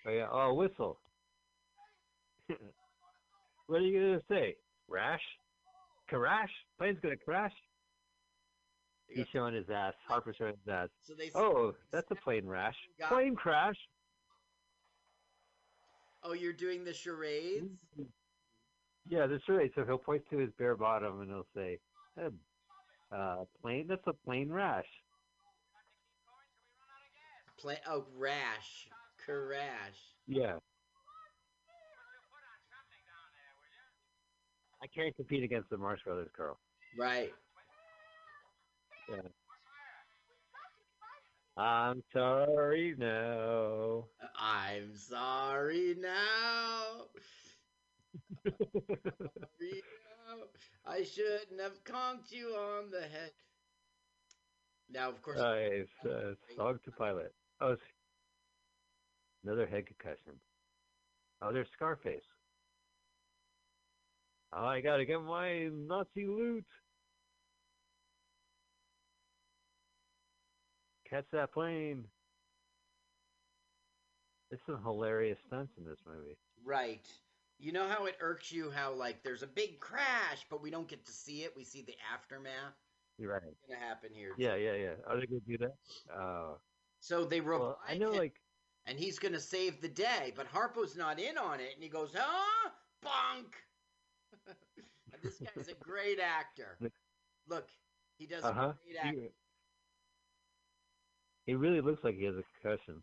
Oh 0.07 0.11
yeah. 0.11 0.27
Oh, 0.31 0.53
whistle. 0.55 0.99
what 3.67 3.77
are 3.81 3.85
you 3.85 3.99
gonna 3.99 4.21
say? 4.27 4.55
Rash? 4.87 5.21
Crash? 6.09 6.51
Plane's 6.77 6.99
gonna 7.01 7.15
crash? 7.17 7.53
They 9.07 9.15
He's 9.21 9.27
showing 9.31 9.53
his 9.53 9.69
ass. 9.69 9.93
Harpo's 10.09 10.35
showing 10.37 10.53
his 10.65 10.73
ass. 10.73 10.89
So 11.03 11.13
they. 11.13 11.31
Oh, 11.35 11.73
that's 11.91 12.09
a 12.11 12.15
plane 12.15 12.45
rash. 12.47 12.75
Got- 12.99 13.09
Plane 13.09 13.35
crash. 13.35 13.75
Oh, 16.23 16.33
you're 16.33 16.53
doing 16.53 16.83
the 16.83 16.93
charades. 16.93 17.65
Yeah, 19.07 19.25
that's 19.27 19.47
right. 19.47 19.71
So 19.75 19.85
he'll 19.85 19.97
point 19.97 20.23
to 20.31 20.37
his 20.37 20.49
bare 20.57 20.75
bottom 20.75 21.21
and 21.21 21.29
he'll 21.29 21.47
say, 21.55 21.79
"Eh, 22.19 22.29
uh, 23.15 23.45
plane, 23.61 23.87
that's 23.87 24.05
a 24.05 24.13
plane 24.13 24.51
rash. 24.51 24.85
Play. 27.57 27.77
Oh, 27.87 28.05
rash, 28.15 28.87
crash. 29.17 29.99
Yeah. 30.27 30.57
I 34.81 34.87
can't 34.87 35.15
compete 35.15 35.43
against 35.43 35.69
the 35.69 35.77
Marx 35.77 36.01
Brothers, 36.03 36.29
Carl. 36.35 36.57
Right. 36.97 37.33
I'm 41.57 42.01
sorry, 42.13 42.95
no. 42.97 44.07
I'm 44.39 44.95
sorry 44.95 45.95
now. 45.99 47.07
Sorry 48.45 49.83
now. 49.83 50.35
I 50.85 51.03
shouldn't 51.03 51.59
have 51.59 51.83
conked 51.83 52.31
you 52.31 52.47
on 52.49 52.89
the 52.91 53.01
head. 53.01 53.31
Now, 54.91 55.09
of 55.09 55.21
course, 55.21 55.37
Uh, 55.39 55.55
it's 55.57 56.05
uh, 56.05 56.33
song 56.55 56.79
to 56.85 56.91
pilot. 56.91 57.33
Oh, 57.61 57.75
another 59.43 59.67
head 59.67 59.85
concussion. 59.85 60.39
Oh, 61.41 61.51
there's 61.51 61.67
Scarface. 61.75 62.23
Oh, 64.51 64.65
I 64.65 64.81
gotta 64.81 65.05
get 65.05 65.21
my 65.21 65.69
Nazi 65.71 66.25
loot. 66.27 66.65
Catch 71.09 71.25
that 71.31 71.51
plane. 71.53 72.05
There's 74.49 74.61
some 74.65 74.81
hilarious 74.83 75.37
stunts 75.47 75.73
in 75.77 75.85
this 75.85 75.99
movie. 76.05 76.37
right. 76.65 77.05
You 77.61 77.73
know 77.73 77.89
how 77.89 78.05
it 78.05 78.15
irks 78.21 78.53
you 78.53 78.71
how 78.71 78.93
like 78.93 79.21
there's 79.21 79.43
a 79.43 79.47
big 79.47 79.79
crash, 79.81 80.45
but 80.49 80.61
we 80.61 80.71
don't 80.71 80.87
get 80.87 81.05
to 81.05 81.11
see 81.11 81.43
it. 81.43 81.53
We 81.57 81.65
see 81.65 81.81
the 81.81 81.95
aftermath. 82.13 82.73
You're 83.17 83.33
right. 83.33 83.41
It's 83.45 83.67
gonna 83.67 83.85
happen 83.85 84.11
here. 84.13 84.31
Yeah, 84.37 84.55
yeah, 84.55 84.75
yeah. 84.75 84.93
Are 85.05 85.19
they 85.19 85.25
gonna 85.25 85.41
do 85.45 85.57
that? 85.57 85.73
Oh, 86.17 86.57
So 87.01 87.25
they 87.25 87.41
revive 87.41 87.59
well, 87.59 87.79
I 87.85 87.95
know, 87.95 88.11
him, 88.11 88.17
like, 88.17 88.35
and 88.85 88.97
he's 88.97 89.19
gonna 89.19 89.41
save 89.41 89.81
the 89.81 89.89
day, 89.89 90.31
but 90.37 90.47
Harpo's 90.47 90.95
not 90.95 91.19
in 91.19 91.37
on 91.37 91.59
it, 91.59 91.73
and 91.75 91.83
he 91.83 91.89
goes, 91.89 92.13
"Huh, 92.15 92.69
bonk." 93.03 93.51
and 95.13 95.21
this 95.23 95.39
guy's 95.39 95.67
a 95.67 95.73
great 95.83 96.19
actor. 96.19 96.77
Look, 97.47 97.67
he 98.17 98.25
does 98.25 98.43
uh 98.43 98.53
huh. 98.53 98.61
a 98.69 98.75
great 98.85 98.97
acting. 98.97 99.29
He, 101.45 101.51
he 101.51 101.55
really 101.55 101.81
looks 101.81 102.03
like 102.03 102.15
he 102.15 102.25
has 102.25 102.35
a 102.35 102.43
concussion. 102.61 103.01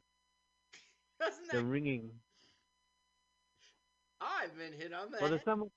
Doesn't 1.21 1.47
that? 1.49 1.57
The 1.57 1.65
ringing. 1.65 2.11
I've 4.21 4.57
been 4.57 4.73
hit 4.73 4.93
on 4.93 5.11
the 5.11 5.19
Well, 5.21 5.31
head. 5.31 5.41
some. 5.45 5.71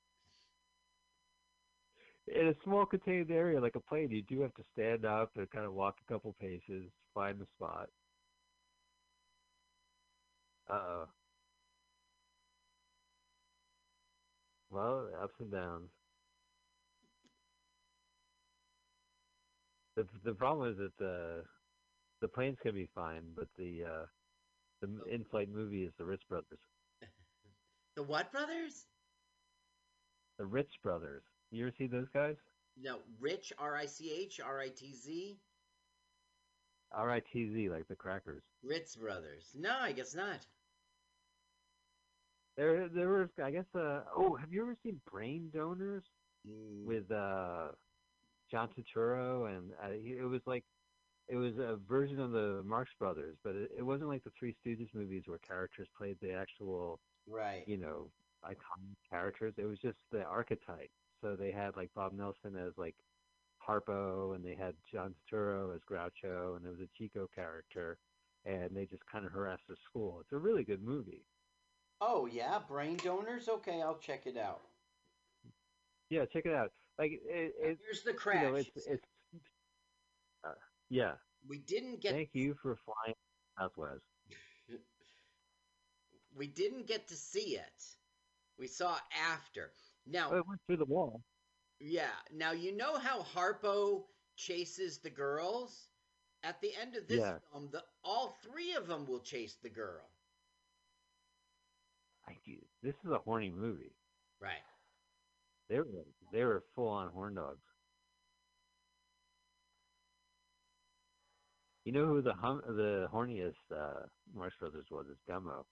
In 2.27 2.47
a 2.47 2.53
small 2.63 2.85
contained 2.85 3.31
area 3.31 3.59
like 3.59 3.75
a 3.75 3.79
plane, 3.79 4.11
you 4.11 4.21
do 4.21 4.41
have 4.41 4.53
to 4.55 4.63
stand 4.73 5.03
up 5.03 5.31
and 5.35 5.49
kind 5.49 5.65
of 5.65 5.73
walk 5.73 5.95
a 6.07 6.13
couple 6.13 6.35
paces, 6.39 6.91
find 7.13 7.39
the 7.39 7.47
spot. 7.55 7.89
Uh 10.69 10.73
oh. 10.73 11.05
Well, 14.71 15.09
ups 15.21 15.35
and 15.39 15.51
downs. 15.51 15.89
The 19.95 20.07
the 20.23 20.33
problem 20.33 20.71
is 20.71 20.77
that 20.77 20.95
the 20.97 21.43
the 22.21 22.27
planes 22.27 22.57
can 22.61 22.73
be 22.75 22.89
fine, 22.93 23.23
but 23.35 23.47
the 23.57 23.83
uh, 23.83 24.05
the 24.81 24.87
m- 24.87 25.01
in-flight 25.11 25.49
movie 25.49 25.83
is 25.83 25.93
the 25.97 26.05
Ritz 26.05 26.23
Brothers. 26.29 26.59
The 27.95 28.03
what 28.03 28.31
brothers? 28.31 28.85
The 30.37 30.45
Ritz 30.45 30.71
Brothers. 30.81 31.23
You 31.51 31.65
ever 31.65 31.75
see 31.77 31.87
those 31.87 32.07
guys? 32.13 32.37
No, 32.81 32.99
Rich 33.19 33.51
R 33.57 33.75
I 33.75 33.87
C 33.87 34.13
H 34.23 34.39
R 34.39 34.61
I 34.61 34.69
T 34.69 34.93
Z 34.93 35.37
R 36.93 37.11
I 37.11 37.19
T 37.19 37.49
Z, 37.51 37.69
like 37.69 37.87
the 37.89 37.95
crackers. 37.95 38.43
Ritz 38.63 38.95
brothers. 38.95 39.49
No, 39.53 39.75
I 39.81 39.91
guess 39.91 40.15
not. 40.15 40.45
There, 42.59 42.89
there 42.89 43.07
was, 43.07 43.29
I 43.41 43.51
guess. 43.51 43.63
Uh, 43.73 44.01
oh, 44.17 44.35
have 44.35 44.51
you 44.51 44.61
ever 44.61 44.75
seen 44.83 44.99
Brain 45.09 45.49
Donors 45.53 46.03
Mm, 46.47 46.85
with 46.85 47.09
uh, 47.11 47.69
John 48.51 48.69
Turturro? 48.69 49.55
And 49.55 49.71
uh, 49.81 49.91
he, 50.01 50.11
it 50.11 50.27
was 50.27 50.41
like, 50.45 50.65
it 51.27 51.35
was 51.35 51.53
a 51.57 51.77
version 51.87 52.19
of 52.19 52.31
the 52.31 52.61
Marx 52.65 52.91
Brothers, 52.99 53.37
but 53.43 53.55
it, 53.55 53.71
it 53.77 53.83
wasn't 53.83 54.09
like 54.09 54.23
the 54.23 54.31
Three 54.37 54.55
Stooges 54.65 54.89
movies 54.93 55.23
where 55.25 55.37
characters 55.39 55.87
played 55.97 56.17
the 56.21 56.33
actual, 56.33 56.99
right. 57.29 57.63
you 57.65 57.77
know, 57.77 58.07
iconic 58.43 58.97
characters. 59.09 59.53
It 59.57 59.65
was 59.65 59.79
just 59.79 59.97
the 60.11 60.23
archetype. 60.23 60.91
So 61.21 61.35
they 61.35 61.51
had 61.51 61.75
like 61.75 61.89
Bob 61.95 62.13
Nelson 62.13 62.55
as 62.57 62.73
like 62.77 62.95
Harpo, 63.65 64.35
and 64.35 64.43
they 64.43 64.55
had 64.55 64.73
John 64.91 65.13
Turturro 65.31 65.75
as 65.75 65.81
Groucho, 65.89 66.55
and 66.55 66.65
there 66.65 66.71
was 66.71 66.81
a 66.81 66.97
Chico 66.97 67.29
character, 67.33 67.97
and 68.45 68.71
they 68.73 68.85
just 68.85 69.05
kind 69.11 69.25
of 69.25 69.31
harassed 69.31 69.67
the 69.67 69.75
school. 69.89 70.19
It's 70.21 70.33
a 70.33 70.37
really 70.37 70.63
good 70.63 70.81
movie. 70.83 71.23
Oh 72.01 72.25
yeah, 72.25 72.59
brain 72.67 72.97
donors. 72.97 73.47
Okay, 73.49 73.81
I'll 73.81 73.97
check 73.97 74.25
it 74.25 74.37
out. 74.37 74.61
Yeah, 76.09 76.25
check 76.25 76.45
it 76.45 76.53
out. 76.53 76.71
Like 76.97 77.11
it, 77.11 77.53
it 77.61 77.77
Here's 77.83 78.03
the 78.03 78.13
crash. 78.13 78.43
you 78.43 78.49
know, 78.49 78.55
it's 78.55 78.69
it's 78.87 79.03
uh, 80.45 80.51
yeah. 80.89 81.13
we 81.47 81.59
didn't 81.59 82.01
get 82.01 82.13
Thank 82.13 82.29
you 82.33 82.55
for 82.61 82.75
flying 82.85 83.15
Southwest. 83.57 84.01
we 86.35 86.47
didn't 86.47 86.87
get 86.87 87.07
to 87.09 87.15
see 87.15 87.57
it. 87.57 87.83
We 88.57 88.67
saw 88.67 88.97
after. 89.31 89.71
Now, 90.05 90.31
Oh, 90.33 90.37
it 90.37 90.47
went 90.47 90.61
through 90.67 90.77
the 90.77 90.85
wall. 90.85 91.21
yeah. 91.79 92.15
Now 92.33 92.51
you 92.51 92.75
know 92.75 92.97
how 92.97 93.21
Harpo 93.21 94.03
chases 94.35 94.99
the 94.99 95.09
girls. 95.09 95.87
At 96.43 96.61
the 96.61 96.73
end 96.81 96.95
of 96.95 97.07
this 97.07 97.19
Yeah. 97.19 97.37
film, 97.51 97.69
the 97.71 97.83
all 98.03 98.37
three 98.43 98.73
of 98.73 98.87
them 98.87 99.05
will 99.05 99.19
chase 99.19 99.55
the 99.61 99.69
girl. 99.69 100.09
I, 102.29 102.57
this 102.83 102.95
is 103.05 103.11
a 103.11 103.19
horny 103.19 103.51
movie. 103.51 103.95
Right. 104.41 104.63
They 105.69 105.77
were 105.77 105.87
they 106.31 106.43
were 106.43 106.63
full 106.75 106.87
on 106.87 107.09
horn 107.09 107.35
dogs. 107.35 107.59
You 111.85 111.93
know 111.93 112.05
who 112.05 112.21
the 112.21 112.33
hum, 112.33 112.61
the 112.67 113.07
horniest 113.13 113.53
uh, 113.75 114.05
Marx 114.35 114.55
Brothers 114.59 114.85
was? 114.91 115.07
Is 115.07 115.17
Gummo. 115.29 115.63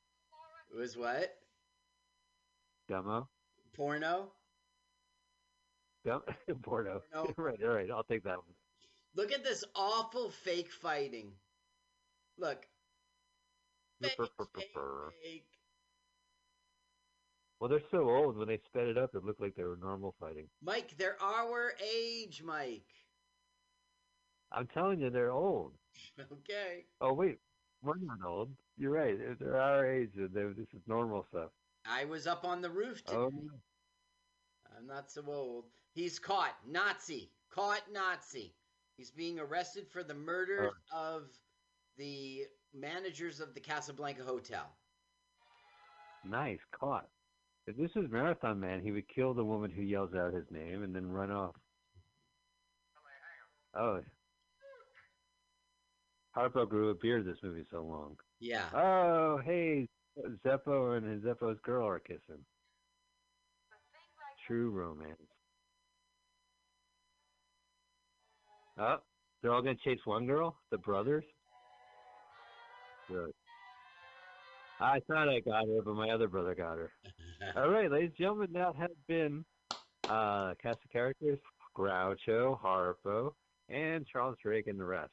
It 0.73 0.77
was 0.77 0.97
what? 0.97 1.29
Gummo. 2.89 3.27
Porno. 3.75 4.31
Gum 6.05 6.21
Porno. 6.63 7.01
Porno. 7.11 7.33
right, 7.37 7.63
all 7.63 7.69
right. 7.69 7.91
I'll 7.91 8.03
take 8.03 8.23
that 8.23 8.37
one. 8.37 8.55
Look 9.15 9.31
at 9.31 9.43
this 9.43 9.63
awful 9.75 10.29
fake 10.29 10.71
fighting. 10.71 11.31
Look. 12.37 12.65
Fake, 14.01 14.17
fake, 14.55 14.73
fake. 15.23 15.56
Well, 17.59 17.69
they're 17.69 17.81
so 17.89 18.09
old. 18.09 18.37
When 18.37 18.47
they 18.47 18.59
sped 18.67 18.87
it 18.87 18.97
up, 18.97 19.15
it 19.15 19.23
looked 19.23 19.41
like 19.41 19.55
they 19.55 19.63
were 19.63 19.77
normal 19.81 20.13
fighting. 20.19 20.47
Mike, 20.61 20.95
they're 20.97 21.21
our 21.21 21.73
age, 21.83 22.43
Mike. 22.45 22.85
I'm 24.51 24.67
telling 24.67 24.99
you, 25.01 25.09
they're 25.09 25.31
old. 25.31 25.73
Okay. 26.31 26.85
Oh 27.01 27.13
wait, 27.13 27.39
we're 27.81 27.97
not 27.97 28.19
old. 28.25 28.49
You're 28.77 28.91
right. 28.91 29.17
They're- 29.39 29.55
our 29.57 29.85
age. 29.91 30.11
they- 30.15 30.43
This 30.55 30.67
is 30.73 30.81
normal 30.87 31.25
stuff. 31.29 31.49
I 31.85 32.05
was 32.05 32.27
up 32.27 32.45
on 32.45 32.61
the 32.61 32.69
roof 32.69 33.03
today. 33.03 33.17
Oh, 33.17 33.31
I'm 34.77 34.85
not 34.85 35.11
so 35.11 35.23
old. 35.27 35.65
He's 35.93 36.19
caught. 36.19 36.55
Nazi. 36.67 37.31
Caught 37.49 37.91
Nazi. 37.91 38.53
He's 38.95 39.11
being 39.11 39.39
arrested 39.39 39.87
for 39.87 40.03
the 40.03 40.13
murder 40.13 40.71
oh. 40.93 41.15
of 41.15 41.23
the 41.97 42.45
managers 42.73 43.39
of 43.39 43.53
the 43.53 43.59
Casablanca 43.59 44.23
Hotel. 44.23 44.65
nice 46.23 46.59
caught. 46.71 47.07
If 47.67 47.75
this 47.75 47.91
was 47.95 48.05
Marathon 48.09 48.61
Man, 48.61 48.81
he 48.81 48.91
would 48.91 49.07
kill 49.13 49.33
the 49.33 49.43
woman 49.43 49.69
who 49.69 49.81
yells 49.81 50.15
out 50.15 50.33
his 50.33 50.45
name 50.49 50.83
and 50.83 50.95
then 50.95 51.11
run 51.11 51.31
off. 51.31 51.55
Oh. 53.77 53.99
Harpo 56.35 56.67
grew 56.67 56.89
a 56.89 56.95
beard 56.95 57.21
in 57.21 57.27
this 57.27 57.43
movie 57.43 57.65
so 57.69 57.83
long. 57.83 58.15
Yeah. 58.39 58.65
Oh, 58.73 59.41
hey, 59.43 59.89
Zeppo 60.45 60.97
and 60.97 61.05
his 61.05 61.23
Zeppo's 61.23 61.59
girl 61.63 61.85
are 61.85 61.99
kissing. 61.99 62.43
True 64.45 64.69
romance. 64.69 65.17
Oh, 68.79 68.97
they're 69.41 69.51
all 69.51 69.61
gonna 69.61 69.75
chase 69.83 69.99
one 70.05 70.25
girl, 70.25 70.55
the 70.71 70.77
brothers. 70.77 71.25
Good. 73.09 73.31
I 74.79 74.99
thought 75.07 75.29
I 75.29 75.39
got 75.39 75.67
her, 75.67 75.81
but 75.83 75.95
my 75.95 76.09
other 76.09 76.27
brother 76.27 76.53
got 76.53 76.77
her. 76.77 76.91
All 77.55 77.69
right, 77.69 77.91
ladies 77.91 78.09
and 78.09 78.17
gentlemen, 78.17 78.49
that 78.53 78.75
has 78.75 78.91
been 79.07 79.43
uh, 80.07 80.53
cast 80.61 80.79
of 80.83 80.91
characters: 80.91 81.39
Groucho, 81.75 82.59
Harpo, 82.61 83.33
and 83.69 84.05
Charles 84.05 84.37
Drake, 84.41 84.67
and 84.67 84.79
the 84.79 84.85
rest. 84.85 85.11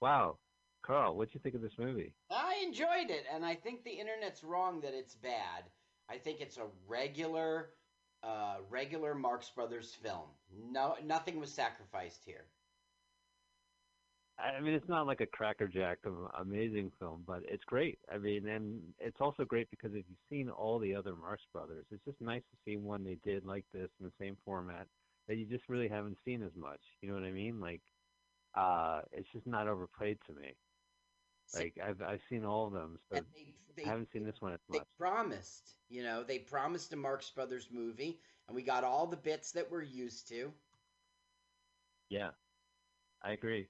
Wow, 0.00 0.38
Carl, 0.84 1.16
what'd 1.16 1.32
you 1.32 1.40
think 1.40 1.54
of 1.54 1.62
this 1.62 1.78
movie? 1.78 2.12
I 2.30 2.62
enjoyed 2.66 3.10
it, 3.10 3.24
and 3.32 3.44
I 3.44 3.54
think 3.54 3.84
the 3.84 3.90
internet's 3.92 4.42
wrong 4.42 4.80
that 4.80 4.94
it's 4.94 5.14
bad. 5.14 5.64
I 6.10 6.18
think 6.18 6.40
it's 6.40 6.58
a 6.58 6.66
regular, 6.86 7.70
uh, 8.22 8.56
regular 8.68 9.14
Marx 9.14 9.48
Brothers 9.48 9.94
film. 10.02 10.26
No, 10.70 10.96
nothing 11.04 11.38
was 11.38 11.52
sacrificed 11.52 12.22
here. 12.26 12.44
I 14.38 14.60
mean, 14.60 14.74
it's 14.74 14.88
not 14.88 15.06
like 15.06 15.20
a 15.20 15.26
crackerjack 15.26 15.98
of 16.04 16.14
amazing 16.40 16.90
film, 16.98 17.22
but 17.26 17.42
it's 17.48 17.62
great. 17.64 17.98
I 18.12 18.18
mean, 18.18 18.48
and 18.48 18.80
it's 18.98 19.20
also 19.20 19.44
great 19.44 19.70
because 19.70 19.92
if 19.92 20.04
you've 20.08 20.28
seen 20.28 20.48
all 20.50 20.78
the 20.78 20.94
other 20.94 21.14
Marx 21.14 21.42
Brothers, 21.52 21.86
it's 21.92 22.04
just 22.04 22.20
nice 22.20 22.42
to 22.50 22.58
see 22.64 22.76
one 22.76 23.04
they 23.04 23.18
did 23.24 23.44
like 23.44 23.64
this 23.72 23.88
in 24.00 24.06
the 24.06 24.12
same 24.20 24.36
format 24.44 24.86
that 25.28 25.36
you 25.36 25.46
just 25.46 25.68
really 25.68 25.88
haven't 25.88 26.18
seen 26.24 26.42
as 26.42 26.50
much. 26.56 26.80
You 27.00 27.08
know 27.08 27.14
what 27.14 27.24
I 27.24 27.30
mean? 27.30 27.60
Like, 27.60 27.80
uh, 28.56 29.02
it's 29.12 29.28
just 29.32 29.46
not 29.46 29.68
overplayed 29.68 30.18
to 30.26 30.34
me. 30.34 30.54
Like 31.54 31.74
I've 31.84 32.02
I've 32.02 32.20
seen 32.28 32.44
all 32.44 32.66
of 32.66 32.72
them, 32.72 32.98
so 33.12 33.20
they, 33.34 33.54
they, 33.76 33.84
I 33.84 33.88
haven't 33.90 34.08
seen 34.12 34.24
this 34.24 34.36
one 34.40 34.52
as 34.54 34.60
they 34.70 34.78
much. 34.78 34.88
promised, 34.98 35.74
you 35.88 36.02
know, 36.02 36.22
they 36.24 36.38
promised 36.38 36.92
a 36.92 36.96
Marx 36.96 37.30
Brothers 37.30 37.68
movie, 37.70 38.18
and 38.48 38.56
we 38.56 38.62
got 38.62 38.82
all 38.82 39.06
the 39.06 39.16
bits 39.16 39.52
that 39.52 39.70
we're 39.70 39.82
used 39.82 40.26
to. 40.28 40.52
Yeah, 42.08 42.30
I 43.22 43.32
agree. 43.32 43.68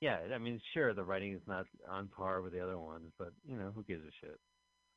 Yeah, 0.00 0.18
I 0.34 0.38
mean, 0.38 0.60
sure, 0.72 0.94
the 0.94 1.04
writing 1.04 1.34
is 1.34 1.42
not 1.46 1.66
on 1.88 2.08
par 2.08 2.40
with 2.40 2.52
the 2.52 2.60
other 2.60 2.78
ones, 2.78 3.12
but 3.18 3.32
you 3.46 3.56
know, 3.56 3.70
who 3.74 3.82
gives 3.82 4.02
a 4.02 4.10
shit? 4.20 4.38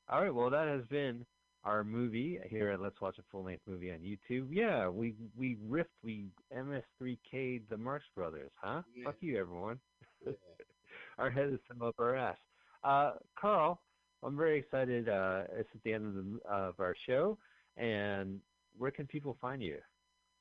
All 0.09 0.21
right, 0.21 0.33
well, 0.33 0.49
that 0.49 0.67
has 0.67 0.85
been 0.87 1.25
our 1.65 1.83
movie 1.83 2.39
here 2.49 2.69
at 2.69 2.81
Let's 2.81 2.99
Watch 3.01 3.17
a 3.19 3.23
Full 3.31 3.43
Length 3.43 3.63
Movie 3.67 3.91
on 3.91 3.99
YouTube. 3.99 4.47
Yeah, 4.51 4.87
we 4.87 5.15
we 5.37 5.57
riffed, 5.69 5.85
we 6.03 6.27
MST3K'd 6.55 7.63
the 7.69 7.77
Marx 7.77 8.05
Brothers, 8.15 8.51
huh? 8.61 8.81
Yeah. 8.95 9.05
Fuck 9.05 9.15
you, 9.19 9.37
everyone. 9.37 9.79
our 11.17 11.29
head 11.29 11.49
is 11.53 11.59
still 11.65 11.87
up 11.87 11.95
our 11.99 12.15
ass. 12.15 12.37
Uh, 12.83 13.11
Carl, 13.39 13.81
I'm 14.23 14.37
very 14.37 14.59
excited. 14.59 15.09
Uh, 15.09 15.43
it's 15.57 15.69
at 15.73 15.83
the 15.83 15.93
end 15.93 16.05
of, 16.05 16.13
the, 16.15 16.39
of 16.49 16.79
our 16.79 16.95
show, 17.05 17.37
and 17.77 18.39
where 18.77 18.91
can 18.91 19.05
people 19.05 19.37
find 19.41 19.61
you? 19.61 19.77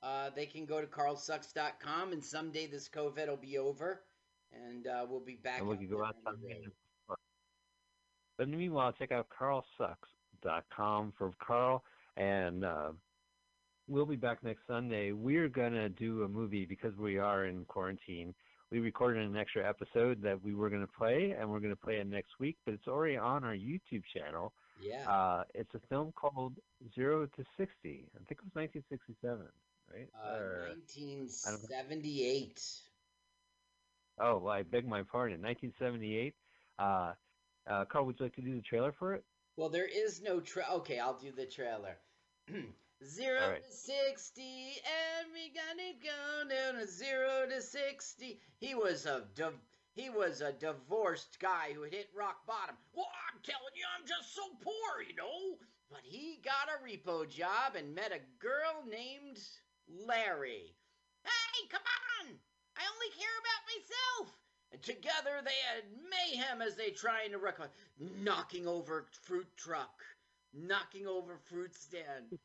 Uh, 0.02 0.30
they 0.34 0.47
can 0.47 0.66
go 0.66 0.80
to 0.80 0.86
carlsucks.com, 0.86 2.12
and 2.12 2.24
someday 2.24 2.66
this 2.66 2.89
COVID 2.89 3.28
will 3.28 3.36
be 3.36 3.59
over, 3.59 4.02
and 4.53 4.87
uh, 4.87 5.07
we'll 5.09 5.20
be 5.20 5.37
back. 5.37 5.61
and 5.61 5.69
we 5.69 5.77
can 5.77 5.89
go 5.89 6.05
out 6.05 6.16
Sunday. 6.24 6.62
But 8.39 8.49
meanwhile, 8.49 8.93
check 8.93 9.12
out 9.12 9.29
carlsucks.com 9.39 11.12
for 11.19 11.33
Carl, 11.39 11.85
and 12.16 12.65
uh, 12.65 12.93
we'll 13.89 14.07
be 14.07 14.16
back 14.16 14.43
next 14.43 14.66
Sunday. 14.66 15.12
We're 15.12 15.49
gonna 15.49 15.89
do 15.89 16.23
a 16.24 16.29
movie 16.29 16.65
because 16.65 16.97
we 16.97 17.19
are 17.19 17.45
in 17.47 17.65
quarantine. 17.66 18.35
We 18.70 18.81
recorded 18.81 19.24
an 19.27 19.37
extra 19.37 19.69
episode 19.69 20.23
that 20.23 20.43
we 20.43 20.55
were 20.55 20.70
gonna 20.70 20.87
play, 20.87 21.35
and 21.39 21.49
we're 21.51 21.61
gonna 21.61 21.77
play 21.77 21.97
it 21.99 22.07
next 22.07 22.39
week. 22.41 22.57
But 22.65 22.74
it's 22.74 22.89
already 22.89 23.16
on 23.19 23.45
our 23.45 23.55
YouTube 23.55 24.03
channel. 24.15 24.53
Yeah. 24.81 25.09
Uh, 25.09 25.45
it's 25.55 25.73
a 25.74 25.81
film 25.89 26.12
called 26.16 26.55
Zero 26.95 27.27
to 27.27 27.45
Sixty. 27.59 28.07
I 28.16 28.19
think 28.27 28.41
it 28.41 28.45
was 28.45 28.55
1967, 28.55 29.47
right? 29.93 30.09
Uh, 30.16 30.37
Or- 30.39 30.69
1978. 30.70 32.61
Oh, 34.20 34.39
well, 34.39 34.55
I 34.55 34.62
beg 34.62 34.86
my 34.86 35.02
pardon. 35.02 35.43
1978. 35.43 36.34
Uh, 36.78 37.12
uh, 37.68 37.84
Carl, 37.84 38.06
would 38.06 38.18
you 38.18 38.26
like 38.26 38.34
to 38.36 38.43
do 38.43 38.55
the 38.55 38.62
trailer 38.62 38.93
for 38.93 39.14
it? 39.14 39.24
Well, 39.56 39.68
there 39.68 39.86
is 39.89 40.22
no 40.22 40.40
tra- 40.40 40.66
Okay, 40.72 40.98
I'll 40.98 41.18
do 41.18 41.30
the 41.30 41.47
trailer. 41.47 41.98
zero 43.05 43.51
right. 43.51 43.64
to 43.64 43.72
sixty, 43.72 44.80
and 44.86 45.28
we 45.32 45.52
going 46.01 46.48
down 46.48 46.80
to 46.80 46.86
zero 46.86 47.47
to 47.48 47.60
sixty. 47.60 48.40
He 48.59 48.74
was 48.74 49.06
a 49.06 49.24
div- 49.34 49.60
he 49.94 50.09
was 50.09 50.40
a 50.40 50.52
divorced 50.52 51.39
guy 51.39 51.72
who 51.74 51.82
had 51.82 51.93
hit 51.93 52.10
rock 52.16 52.47
bottom. 52.47 52.76
Well, 52.94 53.10
I'm 53.30 53.40
telling 53.43 53.74
you, 53.76 53.84
I'm 53.98 54.06
just 54.06 54.34
so 54.34 54.43
poor, 54.62 55.02
you 55.06 55.14
know. 55.14 55.59
But 55.90 56.01
he 56.02 56.40
got 56.43 56.70
a 56.72 56.82
repo 56.82 57.28
job 57.28 57.76
and 57.76 57.94
met 57.94 58.12
a 58.12 58.20
girl 58.40 58.82
named 58.89 59.39
Larry. 60.06 60.74
Hey, 61.22 61.68
come 61.68 61.82
on! 62.22 62.39
I 62.77 62.82
only 62.94 63.11
care 63.16 63.39
about 63.40 63.62
myself. 63.69 64.39
And 64.73 64.82
together 64.82 65.43
they 65.44 65.59
had 65.74 65.85
mayhem 66.11 66.62
as 66.62 66.77
they 66.77 66.90
trying 66.90 67.31
to 67.32 67.39
record, 67.39 67.70
knocking 67.99 68.66
over 68.66 69.07
fruit 69.23 69.49
truck, 69.57 70.03
knocking 70.55 71.07
over 71.07 71.36
fruit 71.36 71.74
stand, 71.74 72.39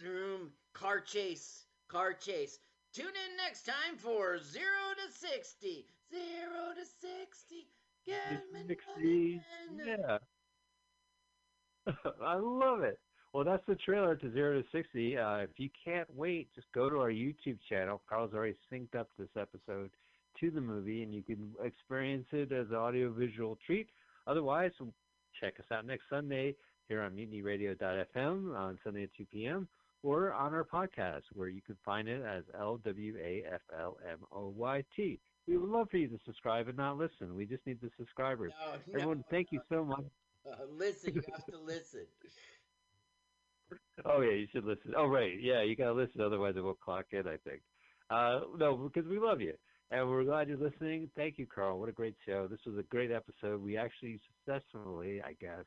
zoom, 0.00 0.50
car 0.72 1.00
chase, 1.00 1.66
car 1.88 2.12
chase. 2.12 2.58
Tune 2.92 3.06
in 3.06 3.36
next 3.36 3.64
time 3.64 3.96
for 3.96 4.38
zero 4.38 4.92
to 4.96 5.12
sixty, 5.12 5.86
zero 6.10 6.74
to 6.74 6.84
sixty. 6.84 7.68
Get 8.04 8.42
me 8.52 8.64
60. 8.66 9.40
Yeah. 9.86 10.18
I 12.24 12.34
love 12.36 12.82
it. 12.82 12.98
Well, 13.32 13.44
that's 13.44 13.64
the 13.66 13.76
trailer 13.76 14.14
to 14.16 14.32
Zero 14.32 14.60
to 14.60 14.68
60. 14.72 15.16
Uh, 15.16 15.36
if 15.38 15.50
you 15.56 15.70
can't 15.84 16.08
wait, 16.14 16.54
just 16.54 16.66
go 16.74 16.90
to 16.90 16.98
our 16.98 17.10
YouTube 17.10 17.58
channel. 17.66 18.02
Carl's 18.08 18.34
already 18.34 18.56
synced 18.70 18.94
up 18.94 19.08
this 19.18 19.30
episode 19.38 19.90
to 20.38 20.50
the 20.50 20.60
movie, 20.60 21.02
and 21.02 21.14
you 21.14 21.22
can 21.22 21.52
experience 21.64 22.26
it 22.32 22.52
as 22.52 22.68
an 22.68 22.76
audiovisual 22.76 23.56
treat. 23.64 23.88
Otherwise, 24.26 24.72
check 25.40 25.54
us 25.58 25.64
out 25.72 25.86
next 25.86 26.04
Sunday 26.10 26.54
here 26.88 27.00
on 27.00 27.12
mutinyradio.fm 27.12 28.54
on 28.54 28.78
Sunday 28.84 29.04
at 29.04 29.14
2 29.16 29.24
p.m. 29.32 29.66
or 30.02 30.34
on 30.34 30.52
our 30.52 30.64
podcast, 30.64 31.22
where 31.32 31.48
you 31.48 31.62
can 31.62 31.78
find 31.84 32.08
it 32.08 32.22
as 32.22 32.42
L-W-A-F-L-M-O-Y-T. 32.58 33.20
We 35.48 35.56
would 35.56 35.70
love 35.70 35.88
for 35.90 35.96
you 35.96 36.08
to 36.08 36.18
subscribe 36.26 36.68
and 36.68 36.76
not 36.76 36.98
listen. 36.98 37.34
We 37.34 37.46
just 37.46 37.66
need 37.66 37.80
the 37.80 37.88
subscribers. 37.96 38.52
No, 38.60 38.72
no, 38.72 38.78
Everyone, 38.94 39.24
thank 39.30 39.52
you 39.52 39.60
so 39.70 39.84
much. 39.84 40.04
Uh, 40.46 40.56
listen, 40.76 41.14
you 41.14 41.22
have 41.32 41.46
to 41.46 41.58
listen. 41.58 42.06
Oh 44.04 44.20
yeah, 44.20 44.32
you 44.32 44.46
should 44.52 44.64
listen. 44.64 44.94
Oh 44.96 45.06
right, 45.06 45.32
yeah, 45.40 45.62
you 45.62 45.76
gotta 45.76 45.92
listen, 45.92 46.20
otherwise 46.20 46.54
it 46.56 46.62
will 46.62 46.74
clock 46.74 47.06
in. 47.12 47.26
I 47.26 47.36
think. 47.46 47.62
Uh, 48.10 48.40
no, 48.58 48.76
because 48.76 49.08
we 49.08 49.18
love 49.18 49.40
you 49.40 49.54
and 49.90 50.08
we're 50.08 50.24
glad 50.24 50.48
you're 50.48 50.56
listening. 50.58 51.08
Thank 51.16 51.38
you, 51.38 51.46
Carl. 51.46 51.78
What 51.78 51.88
a 51.88 51.92
great 51.92 52.16
show. 52.26 52.46
This 52.46 52.60
was 52.66 52.76
a 52.78 52.82
great 52.84 53.10
episode. 53.10 53.62
We 53.62 53.76
actually 53.76 54.20
successfully, 54.46 55.22
I 55.22 55.34
guess, 55.40 55.64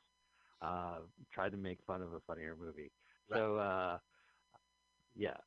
uh, 0.61 0.98
tried 1.34 1.52
to 1.52 1.57
make 1.57 1.80
fun 1.88 2.02
of 2.02 2.14
a 2.14 2.19
funnier 2.27 2.56
movie. 2.60 2.91
So 3.34 3.57
uh, 3.57 3.98
yeah, 5.15 5.38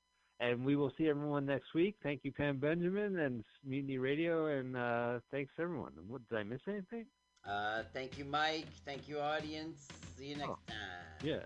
and 0.41 0.65
we 0.65 0.77
will 0.77 0.93
see 0.97 1.09
everyone 1.09 1.47
next 1.47 1.75
week. 1.75 1.97
Thank 2.03 2.21
you, 2.25 2.33
Pam 2.33 2.59
Benjamin 2.59 3.19
and 3.19 3.45
Mutiny 3.65 3.99
Radio, 3.99 4.47
and 4.47 4.77
uh, 4.77 5.21
thanks 5.31 5.53
everyone. 5.59 5.93
What, 6.07 6.27
did 6.29 6.39
I 6.39 6.43
miss 6.43 6.61
anything? 6.69 7.07
Uh, 7.49 7.83
thank 7.93 8.19
you, 8.19 8.25
Mike. 8.25 8.67
Thank 8.85 9.09
you, 9.09 9.21
audience. 9.21 9.87
See 10.17 10.27
you 10.27 10.37
next 10.37 10.51
Oh. 10.51 10.59
time. 10.67 11.19
Yeah. 11.23 11.45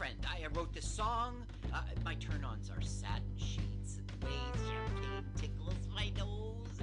Friend. 0.00 0.16
I 0.26 0.46
wrote 0.56 0.72
this 0.72 0.86
song. 0.86 1.44
Uh, 1.74 1.82
my 2.06 2.14
turn 2.14 2.42
ons 2.42 2.70
are 2.70 2.80
satin 2.80 3.36
sheets 3.36 3.98
and 3.98 4.08
the 4.08 4.26
way 4.26 4.32
champagne 4.66 5.26
tickles 5.36 5.74
my 5.94 6.08
nose. 6.16 6.80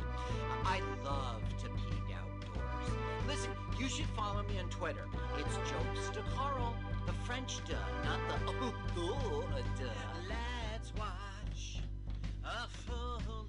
I 0.63 0.81
love 1.03 1.41
to 1.63 1.65
pee 1.65 2.13
outdoors. 2.13 2.91
Listen, 3.27 3.49
you 3.79 3.89
should 3.89 4.05
follow 4.15 4.43
me 4.43 4.59
on 4.59 4.69
Twitter. 4.69 5.07
It's 5.39 5.55
Jokes 5.55 6.09
to 6.13 6.21
Carl, 6.35 6.75
the 7.07 7.13
French 7.25 7.57
duh, 7.65 7.73
not 8.03 8.19
the 8.29 8.35
oh, 8.97 9.43
duh. 9.79 9.89
Let's 10.29 10.93
watch 10.93 11.81
a 12.45 12.67
full 12.67 13.46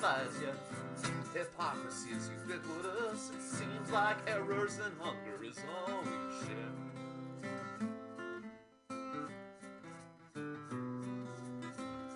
defies 0.00 0.40
you. 0.40 0.52
Hypocrisy 1.38 2.10
is 2.10 2.30
ubiquitous. 2.48 3.30
It 3.36 3.42
seems 3.42 3.90
like 3.92 4.16
errors 4.26 4.78
and 4.82 4.94
hunger 4.98 5.44
is 5.44 5.58
all 5.68 6.00
we 6.02 6.10
share. 6.40 6.72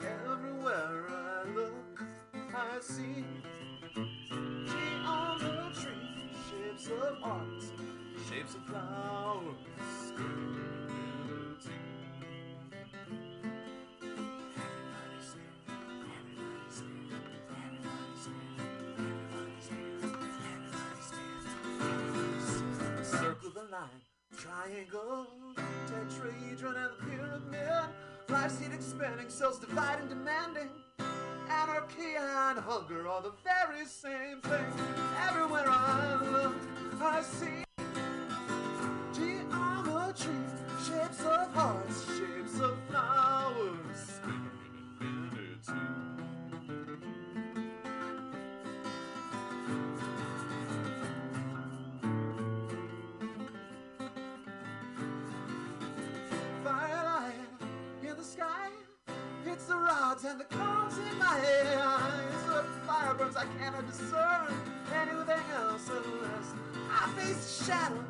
Everywhere 0.00 1.04
I 1.10 1.44
look, 1.54 2.00
I 2.54 2.80
see 2.80 3.24
geometry, 4.64 5.98
shapes 6.48 6.86
of 6.88 7.18
hearts, 7.20 7.66
shapes 8.30 8.54
of 8.54 8.64
flowers, 8.64 9.56
triangle, 24.64 25.26
tetrahedron, 25.86 26.76
and 26.76 26.90
the 26.98 27.04
pyramid. 27.10 27.84
Life's 28.28 28.58
heat 28.58 28.72
expanding, 28.72 29.28
cells 29.28 29.58
dividing, 29.58 30.08
demanding. 30.08 30.68
Anarchy 31.50 32.16
and 32.18 32.58
hunger 32.58 33.06
are 33.06 33.22
the 33.22 33.32
very 33.44 33.84
same 33.84 34.40
thing. 34.40 34.64
Everywhere 35.28 35.66
I 35.66 36.18
look, 36.32 36.54
I 37.00 37.22
see 37.22 37.64
geometry, 39.12 40.34
shapes 40.86 41.20
of 41.20 41.52
hearts, 41.52 42.06
shadow. 67.64 68.04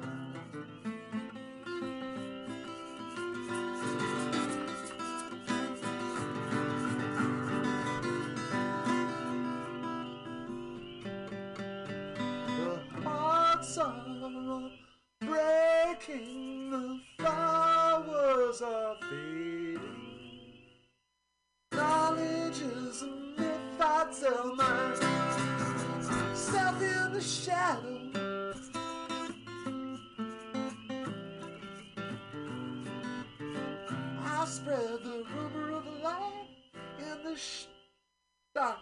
The 12.46 13.00
hearts 13.04 13.78
are 13.78 14.70
breaking, 15.20 16.43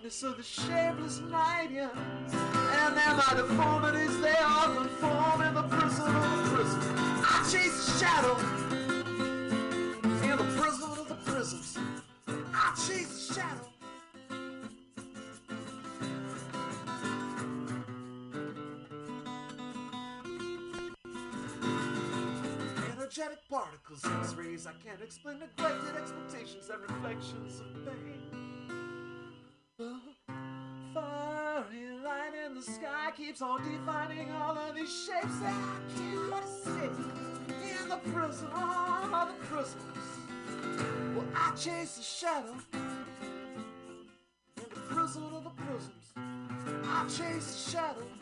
darkness 0.02 0.22
of 0.24 0.36
the 0.36 0.42
shapeless 0.42 1.20
night, 1.30 1.68
yeah. 1.70 1.88
And 1.92 2.96
there 2.96 3.14
my 3.14 3.34
deformities, 3.36 4.20
they 4.20 4.34
all 4.34 4.74
conform 4.74 5.42
in 5.42 5.54
the 5.54 5.62
prison 5.62 6.16
of 6.16 6.44
the 6.44 6.56
prison. 6.56 6.80
I 7.24 7.48
chase 7.50 7.86
the 7.86 8.04
shadow 8.04 8.36
in 10.24 10.36
the 10.36 10.60
prison 10.60 10.90
of 10.90 11.08
the 11.08 11.14
prisms. 11.24 11.78
I 12.26 12.74
chase 12.74 13.28
the 13.28 13.34
shadow. 13.34 13.68
Energetic 22.92 23.38
particles, 23.48 24.04
X-rays, 24.04 24.66
I 24.66 24.72
can't 24.84 25.00
explain 25.00 25.38
neglected 25.38 25.96
expectations 25.96 26.70
and 26.70 26.82
reflections 26.82 27.60
of 27.60 27.86
pain. 27.86 28.11
Keeps 33.32 33.40
on 33.40 33.62
defining 33.62 34.30
all 34.30 34.59
of 34.59 34.74
these 34.74 35.06
shapes 35.06 35.38
that 35.38 35.54
I 35.54 35.78
cannot 35.96 36.46
see 36.46 36.84
in 37.80 37.88
the 37.88 37.96
prison 38.12 38.46
of 38.48 39.28
the 39.28 39.46
prisms. 39.46 39.82
Well, 41.16 41.24
I 41.34 41.54
chase 41.56 41.96
the 41.96 42.02
shadow 42.02 42.54
in 42.74 44.64
the 44.74 44.80
prison 44.80 45.22
of 45.32 45.44
the 45.44 45.50
prisms. 45.64 46.12
I 46.84 47.06
chase 47.09 47.46
the 47.54 47.70
shadow. 47.70 48.21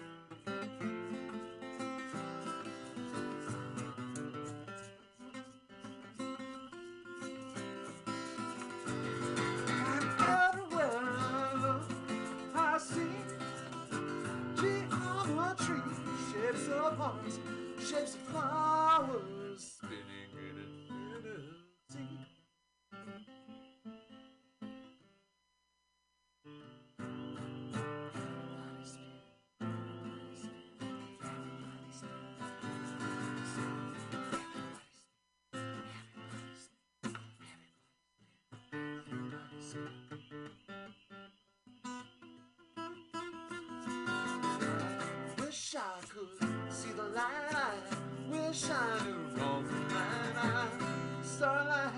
See 46.71 46.91
the 46.93 47.03
light. 47.03 47.51
I 47.53 47.75
I 48.33 49.05
knew 49.05 49.43
all 49.43 49.63
the. 49.63 49.75
I 49.93 50.69
starlight, 51.23 51.93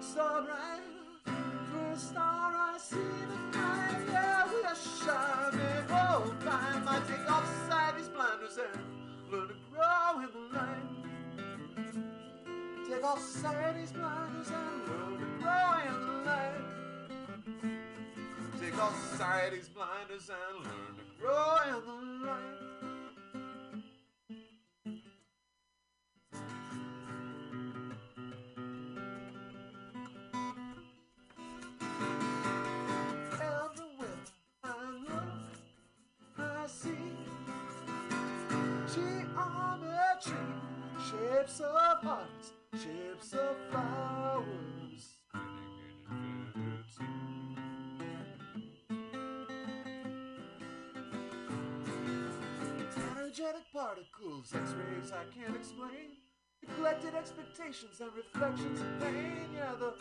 star 0.00 0.42
bright. 0.42 0.82
First 1.72 2.08
star 2.10 2.52
I 2.54 2.78
see 2.78 2.96
the 2.96 3.58
night. 3.58 4.00
Yeah, 4.10 4.46
wish 4.46 5.08
I 5.08 5.50
may 5.52 5.82
go 5.88 6.34
by. 6.44 6.80
Might 6.84 7.06
take 7.06 7.30
off 7.30 7.46
society's 7.62 8.08
blinders 8.08 8.58
and 8.58 8.82
learn 9.30 9.48
to 9.48 9.54
grow 9.70 10.20
in 10.22 10.30
the 10.32 10.44
light. 10.56 10.88
Take 12.88 13.04
off 13.04 13.20
society's 13.20 13.92
blinders 13.92 14.48
and 14.48 14.88
learn 14.88 15.18
to 15.20 15.26
grow 15.42 15.68
in 15.86 15.96
the 16.06 16.14
light. 16.24 16.64
Take 18.60 18.78
off 18.78 18.96
society's 19.10 19.68
blinders 19.68 20.30
and 20.30 20.64
learn 20.64 20.94
to 20.96 21.04
grow 21.20 21.56
in 21.66 21.80
the 21.84 21.97
particles, 53.98 54.54
X-rays 54.54 55.12
I 55.12 55.24
can't 55.34 55.56
explain. 55.56 56.16
Neglected 56.66 57.14
expectations 57.14 58.00
and 58.00 58.10
reflections 58.14 58.80
of 58.80 59.00
pain. 59.00 59.48
Yeah, 59.54 59.72
the 59.78 59.92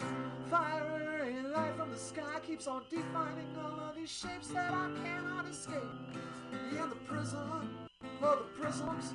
fiery 0.49 1.41
light 1.43 1.75
from 1.77 1.91
the 1.91 1.97
sky 1.97 2.39
keeps 2.45 2.67
on 2.67 2.83
defining 2.89 3.55
all 3.63 3.89
of 3.89 3.95
these 3.95 4.11
shapes 4.11 4.47
that 4.49 4.71
I 4.71 4.89
cannot 5.03 5.47
escape. 5.47 5.75
Yeah, 6.73 6.87
the 6.87 6.95
prison 6.95 7.39
of 8.21 8.39
the 8.39 8.61
prisms, 8.61 9.13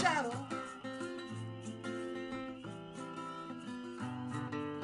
shadow. 0.00 0.46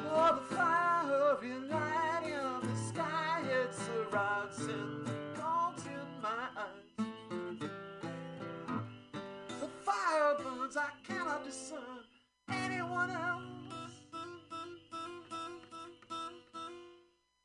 Oh, 0.07 0.35
the 0.35 0.55
fire 0.55 1.13
of 1.13 1.43
your 1.43 1.59
light 1.69 2.23
in 2.25 2.69
the 2.69 2.75
sky, 2.75 3.41
it 3.43 3.73
surrounds 3.73 4.59
and 4.59 5.05
gaunt 5.35 5.79
in 5.85 6.21
my 6.21 6.47
eyes. 6.57 7.69
The 9.59 9.67
fire 9.85 10.35
burns, 10.39 10.77
I 10.77 10.89
cannot 11.07 11.45
discern 11.45 12.03
anyone 12.49 13.11
else. 13.11 13.43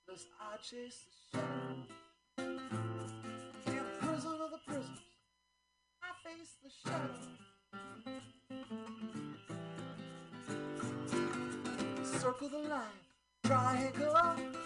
Lest 0.09 0.29
I 0.41 0.57
chase 0.57 1.05
the 1.07 1.39
shadow. 1.39 1.87
In 3.67 3.77
the 3.77 3.83
prison 4.01 4.39
of 4.41 4.51
the 4.51 4.59
prisms, 4.67 5.01
I 6.03 6.29
face 6.29 6.55
the 6.63 6.71
shadow. 6.71 7.60
Circle 12.21 12.49
the 12.51 12.59
line, 12.69 12.83
triangle, 13.45 14.15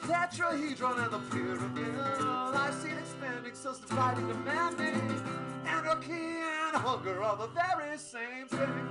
tetrahedron, 0.09 0.99
and 1.05 1.13
the 1.13 1.19
pyramid. 1.31 1.95
I've 2.21 2.75
seen 2.75 2.99
expanding, 2.99 3.55
so 3.55 3.73
dividing, 3.75 4.27
demanding. 4.27 5.23
Anarchy 5.65 6.13
and 6.13 6.77
hunger 6.77 7.23
are 7.23 7.37
the 7.37 7.47
very 7.47 7.97
same 7.97 8.49
thing. 8.49 8.89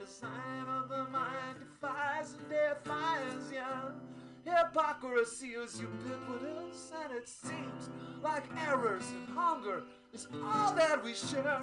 Design 0.00 0.66
of 0.68 0.88
the 0.88 1.04
mind 1.10 1.58
defies 1.60 2.34
and 2.34 2.48
defies, 2.48 3.52
yeah. 3.52 3.90
Hypocrisy 4.44 5.48
is 5.48 5.80
ubiquitous, 5.80 6.92
and 7.04 7.12
it 7.16 7.28
seems 7.28 7.90
like 8.22 8.44
errors 8.68 9.04
and 9.10 9.36
hunger 9.36 9.82
is 10.12 10.26
all 10.44 10.72
that 10.74 11.02
we 11.04 11.14
share. 11.14 11.62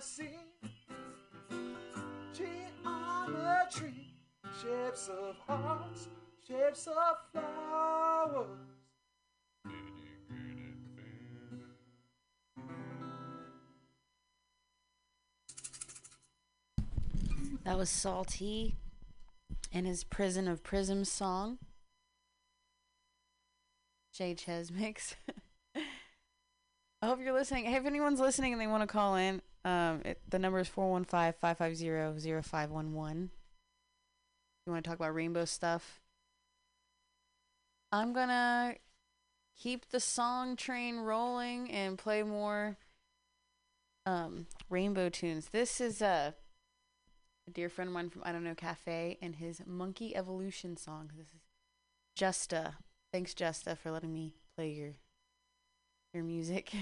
See 0.00 0.38
geometry, 2.32 4.14
shapes 4.62 5.08
of 5.08 5.36
hearts, 5.46 6.08
shapes 6.46 6.86
of 6.86 7.16
flowers. 7.32 8.46
That 17.64 17.76
was 17.76 17.90
Salty 17.90 18.76
and 19.72 19.86
his 19.86 20.04
Prison 20.04 20.48
of 20.48 20.62
Prisms 20.62 21.10
song. 21.10 21.58
Jay 24.14 24.34
Ches 24.34 24.70
mix. 24.70 25.16
I 27.02 27.06
hope 27.06 27.20
you're 27.20 27.32
listening. 27.32 27.66
Hey, 27.66 27.76
if 27.76 27.84
anyone's 27.84 28.20
listening 28.20 28.52
and 28.52 28.60
they 28.60 28.66
want 28.66 28.82
to 28.82 28.86
call 28.86 29.16
in, 29.16 29.42
um, 29.64 30.02
it, 30.04 30.20
the 30.28 30.38
number 30.38 30.58
is 30.58 30.68
415-550-0511. 30.68 33.28
You 34.66 34.72
want 34.72 34.84
to 34.84 34.88
talk 34.88 34.98
about 34.98 35.14
rainbow 35.14 35.44
stuff? 35.44 36.00
I'm 37.90 38.12
gonna 38.12 38.74
keep 39.56 39.88
the 39.88 40.00
song 40.00 40.56
train 40.56 40.98
rolling 40.98 41.70
and 41.70 41.96
play 41.96 42.22
more 42.22 42.76
um, 44.04 44.46
rainbow 44.68 45.08
tunes. 45.08 45.48
This 45.52 45.80
is 45.80 46.02
a, 46.02 46.34
a 47.46 47.50
dear 47.50 47.68
friend 47.68 47.88
of 47.88 47.94
mine 47.94 48.10
from 48.10 48.22
I 48.24 48.32
don't 48.32 48.44
know 48.44 48.54
Cafe 48.54 49.18
and 49.22 49.36
his 49.36 49.62
Monkey 49.66 50.14
Evolution 50.14 50.76
song. 50.76 51.10
This 51.16 51.28
is 51.28 51.40
Justa. 52.14 52.74
Thanks, 53.12 53.32
Justa, 53.32 53.74
for 53.74 53.90
letting 53.90 54.12
me 54.12 54.34
play 54.54 54.70
your 54.70 54.92
your 56.14 56.24
music. 56.24 56.72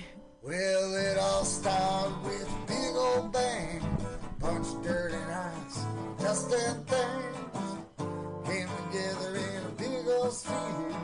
Well, 0.41 0.95
it 0.95 1.19
all 1.19 1.45
started 1.45 2.15
with 2.23 2.49
a 2.49 2.67
big 2.69 2.95
old 2.95 3.33
bang. 3.33 3.81
Punch 4.39 4.69
dirt 4.85 5.13
and 5.13 5.33
ice, 5.33 5.85
just 6.21 6.49
that 6.51 6.87
things 6.87 8.47
came 8.47 8.69
together 8.69 9.35
in 9.35 9.65
a 9.65 9.75
big 9.77 10.07
old 10.09 10.33
sphere. 10.33 10.95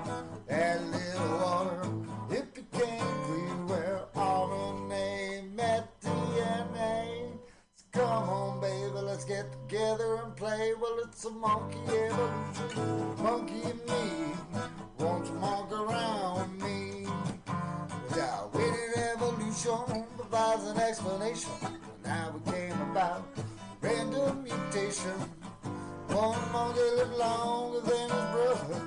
That 0.47 0.85
little 0.85 1.39
water, 1.39 1.83
it 2.31 2.55
became 2.55 3.09
clear 3.25 3.57
where 3.67 4.01
RNA 4.15 5.55
met 5.55 6.01
DNA. 6.01 7.33
So 7.75 7.85
come 7.91 8.29
on, 8.29 8.61
baby, 8.61 9.05
let's 9.05 9.25
get 9.25 9.47
together 9.51 10.21
and 10.23 10.37
play. 10.37 10.75
Well, 10.81 10.99
it's 11.05 11.25
a 11.25 11.31
monkey 11.31 11.79
evolution, 11.89 13.23
monkey 13.23 13.63
and 13.65 13.81
me. 13.87 14.35
Won't 14.99 15.27
you 15.27 15.35
monk 15.35 15.73
around 15.73 16.63
me? 16.63 16.82
Evolution 19.73 20.05
provides 20.19 20.65
an 20.65 20.77
explanation 20.79 21.51
on 21.63 21.81
how 22.05 22.35
it 22.37 22.53
came 22.53 22.81
about. 22.91 23.27
Random 23.81 24.43
mutation. 24.43 25.19
One 26.09 26.53
monkey 26.53 26.81
lived 26.97 27.15
longer 27.15 27.81
than 27.81 28.11
his 28.11 28.27
brother. 28.35 28.81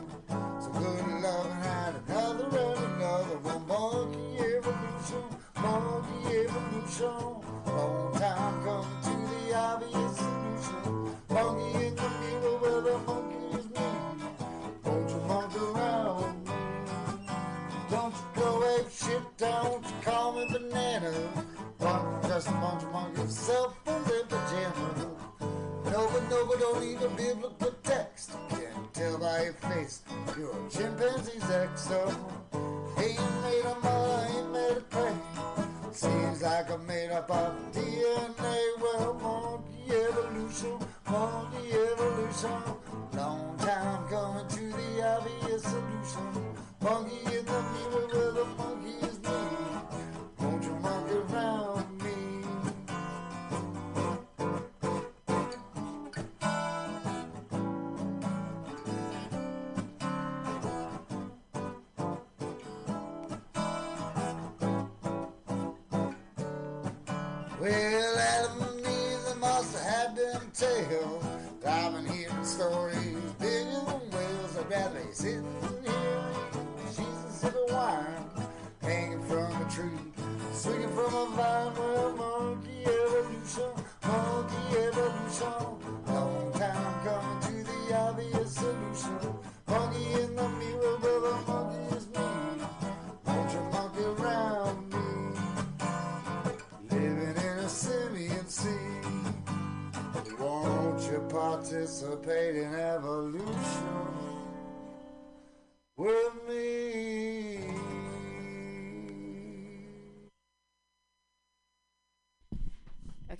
So 0.61 0.69
good 0.73 1.21
love 1.23 1.45
and 1.47 1.63
had 1.63 1.95
another 2.07 2.45
and 2.45 3.01
another. 3.01 3.37
One 3.39 3.67
monkey 3.67 4.37
evolution, 4.37 5.23
monkey 5.59 6.37
evolution. 6.37 7.41
Long 7.65 8.13
time 8.13 8.63
coming 8.63 8.94
But 26.47 26.59
don't 26.59 26.81
need 26.81 27.01
a 27.01 27.09
biblical 27.09 27.73
text. 27.83 28.31
Can't 28.49 28.93
tell 28.93 29.17
by 29.17 29.43
your 29.45 29.53
face 29.53 30.01
you're 30.37 30.51
a 30.51 30.69
chimpanzee's 30.69 31.49
ex. 31.49 31.87
So, 31.87 32.07
ain't 32.97 33.41
made 33.43 33.65
of 33.65 33.83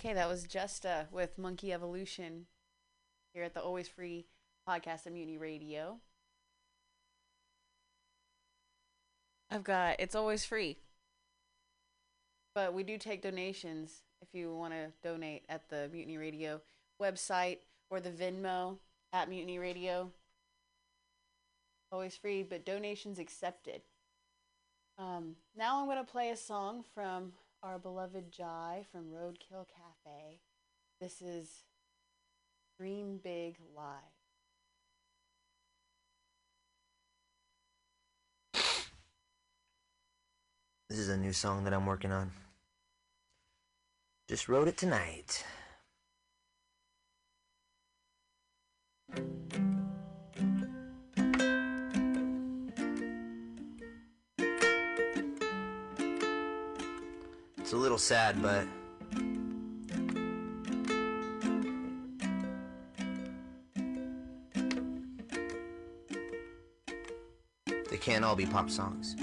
Okay, 0.06 0.14
that 0.14 0.28
was 0.28 0.44
Justa 0.44 1.08
with 1.10 1.36
Monkey 1.36 1.72
Evolution 1.72 2.46
here 3.34 3.42
at 3.42 3.54
the 3.54 3.60
Always 3.60 3.88
Free 3.88 4.26
podcast 4.68 5.04
of 5.04 5.12
Mutiny 5.12 5.36
Radio. 5.36 5.96
I've 9.50 9.64
got 9.64 9.96
it's 9.98 10.14
always 10.14 10.44
free. 10.44 10.76
But 12.54 12.72
we 12.72 12.84
do 12.84 12.98
take 12.98 13.20
donations 13.20 14.02
if 14.22 14.28
you 14.32 14.54
want 14.54 14.74
to 14.74 14.92
donate 15.02 15.42
at 15.48 15.68
the 15.70 15.90
Mutiny 15.92 16.18
Radio 16.18 16.60
website 17.02 17.58
or 17.90 17.98
the 17.98 18.10
Venmo 18.10 18.76
at 19.12 19.28
Mutiny 19.28 19.58
Radio. 19.58 20.12
Always 21.90 22.16
free, 22.16 22.44
but 22.44 22.64
donations 22.64 23.18
accepted. 23.18 23.82
Um, 24.98 25.34
now 25.56 25.80
I'm 25.80 25.86
going 25.86 25.98
to 25.98 26.04
play 26.04 26.30
a 26.30 26.36
song 26.36 26.84
from 26.94 27.32
our 27.60 27.78
beloved 27.80 28.30
Jai 28.30 28.84
from 28.92 29.06
Roadkill 29.06 29.66
This 30.98 31.20
is 31.20 31.50
Dream 32.80 33.20
Big 33.22 33.56
Live. 33.76 34.00
This 40.88 40.98
is 40.98 41.10
a 41.10 41.16
new 41.16 41.32
song 41.32 41.64
that 41.64 41.72
I'm 41.74 41.84
working 41.86 42.12
on. 42.12 42.32
Just 44.28 44.48
wrote 44.48 44.68
it 44.68 44.76
tonight. 44.76 45.44
It's 57.58 57.72
a 57.72 57.76
little 57.76 57.98
sad, 57.98 58.40
but 58.40 58.66
can't 68.06 68.24
all 68.24 68.36
be 68.36 68.46
pop 68.46 68.70
songs. 68.70 69.16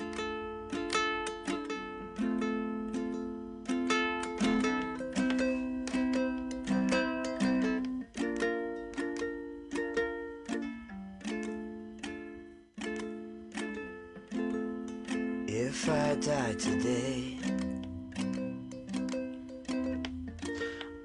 If 15.47 15.89
I 15.89 16.15
die 16.15 16.53
today, 16.55 17.37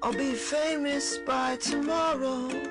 I'll 0.03 0.11
be 0.11 0.33
famous 0.33 1.17
by 1.19 1.55
tomorrow. 1.55 2.68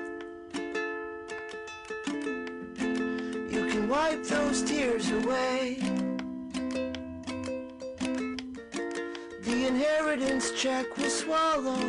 Those 4.29 4.61
tears 4.61 5.09
away. 5.09 5.77
The 9.41 9.65
inheritance 9.67 10.51
check 10.51 10.85
will 10.97 11.09
swallow 11.09 11.79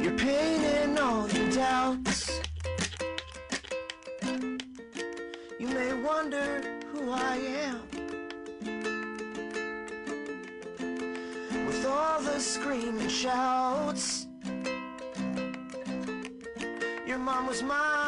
your 0.00 0.16
pain 0.16 0.64
and 0.64 0.98
all 0.98 1.28
your 1.28 1.50
doubts. 1.50 2.40
You 5.58 5.68
may 5.68 5.92
wonder 5.92 6.62
who 6.90 7.10
I 7.10 7.36
am. 7.36 7.82
With 11.66 11.84
all 11.86 12.22
the 12.22 12.40
screaming 12.40 13.08
shouts, 13.08 14.26
your 17.06 17.18
mom 17.18 17.46
was 17.46 17.62
my 17.62 17.99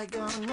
I 0.00 0.06
wrong? 0.16 0.50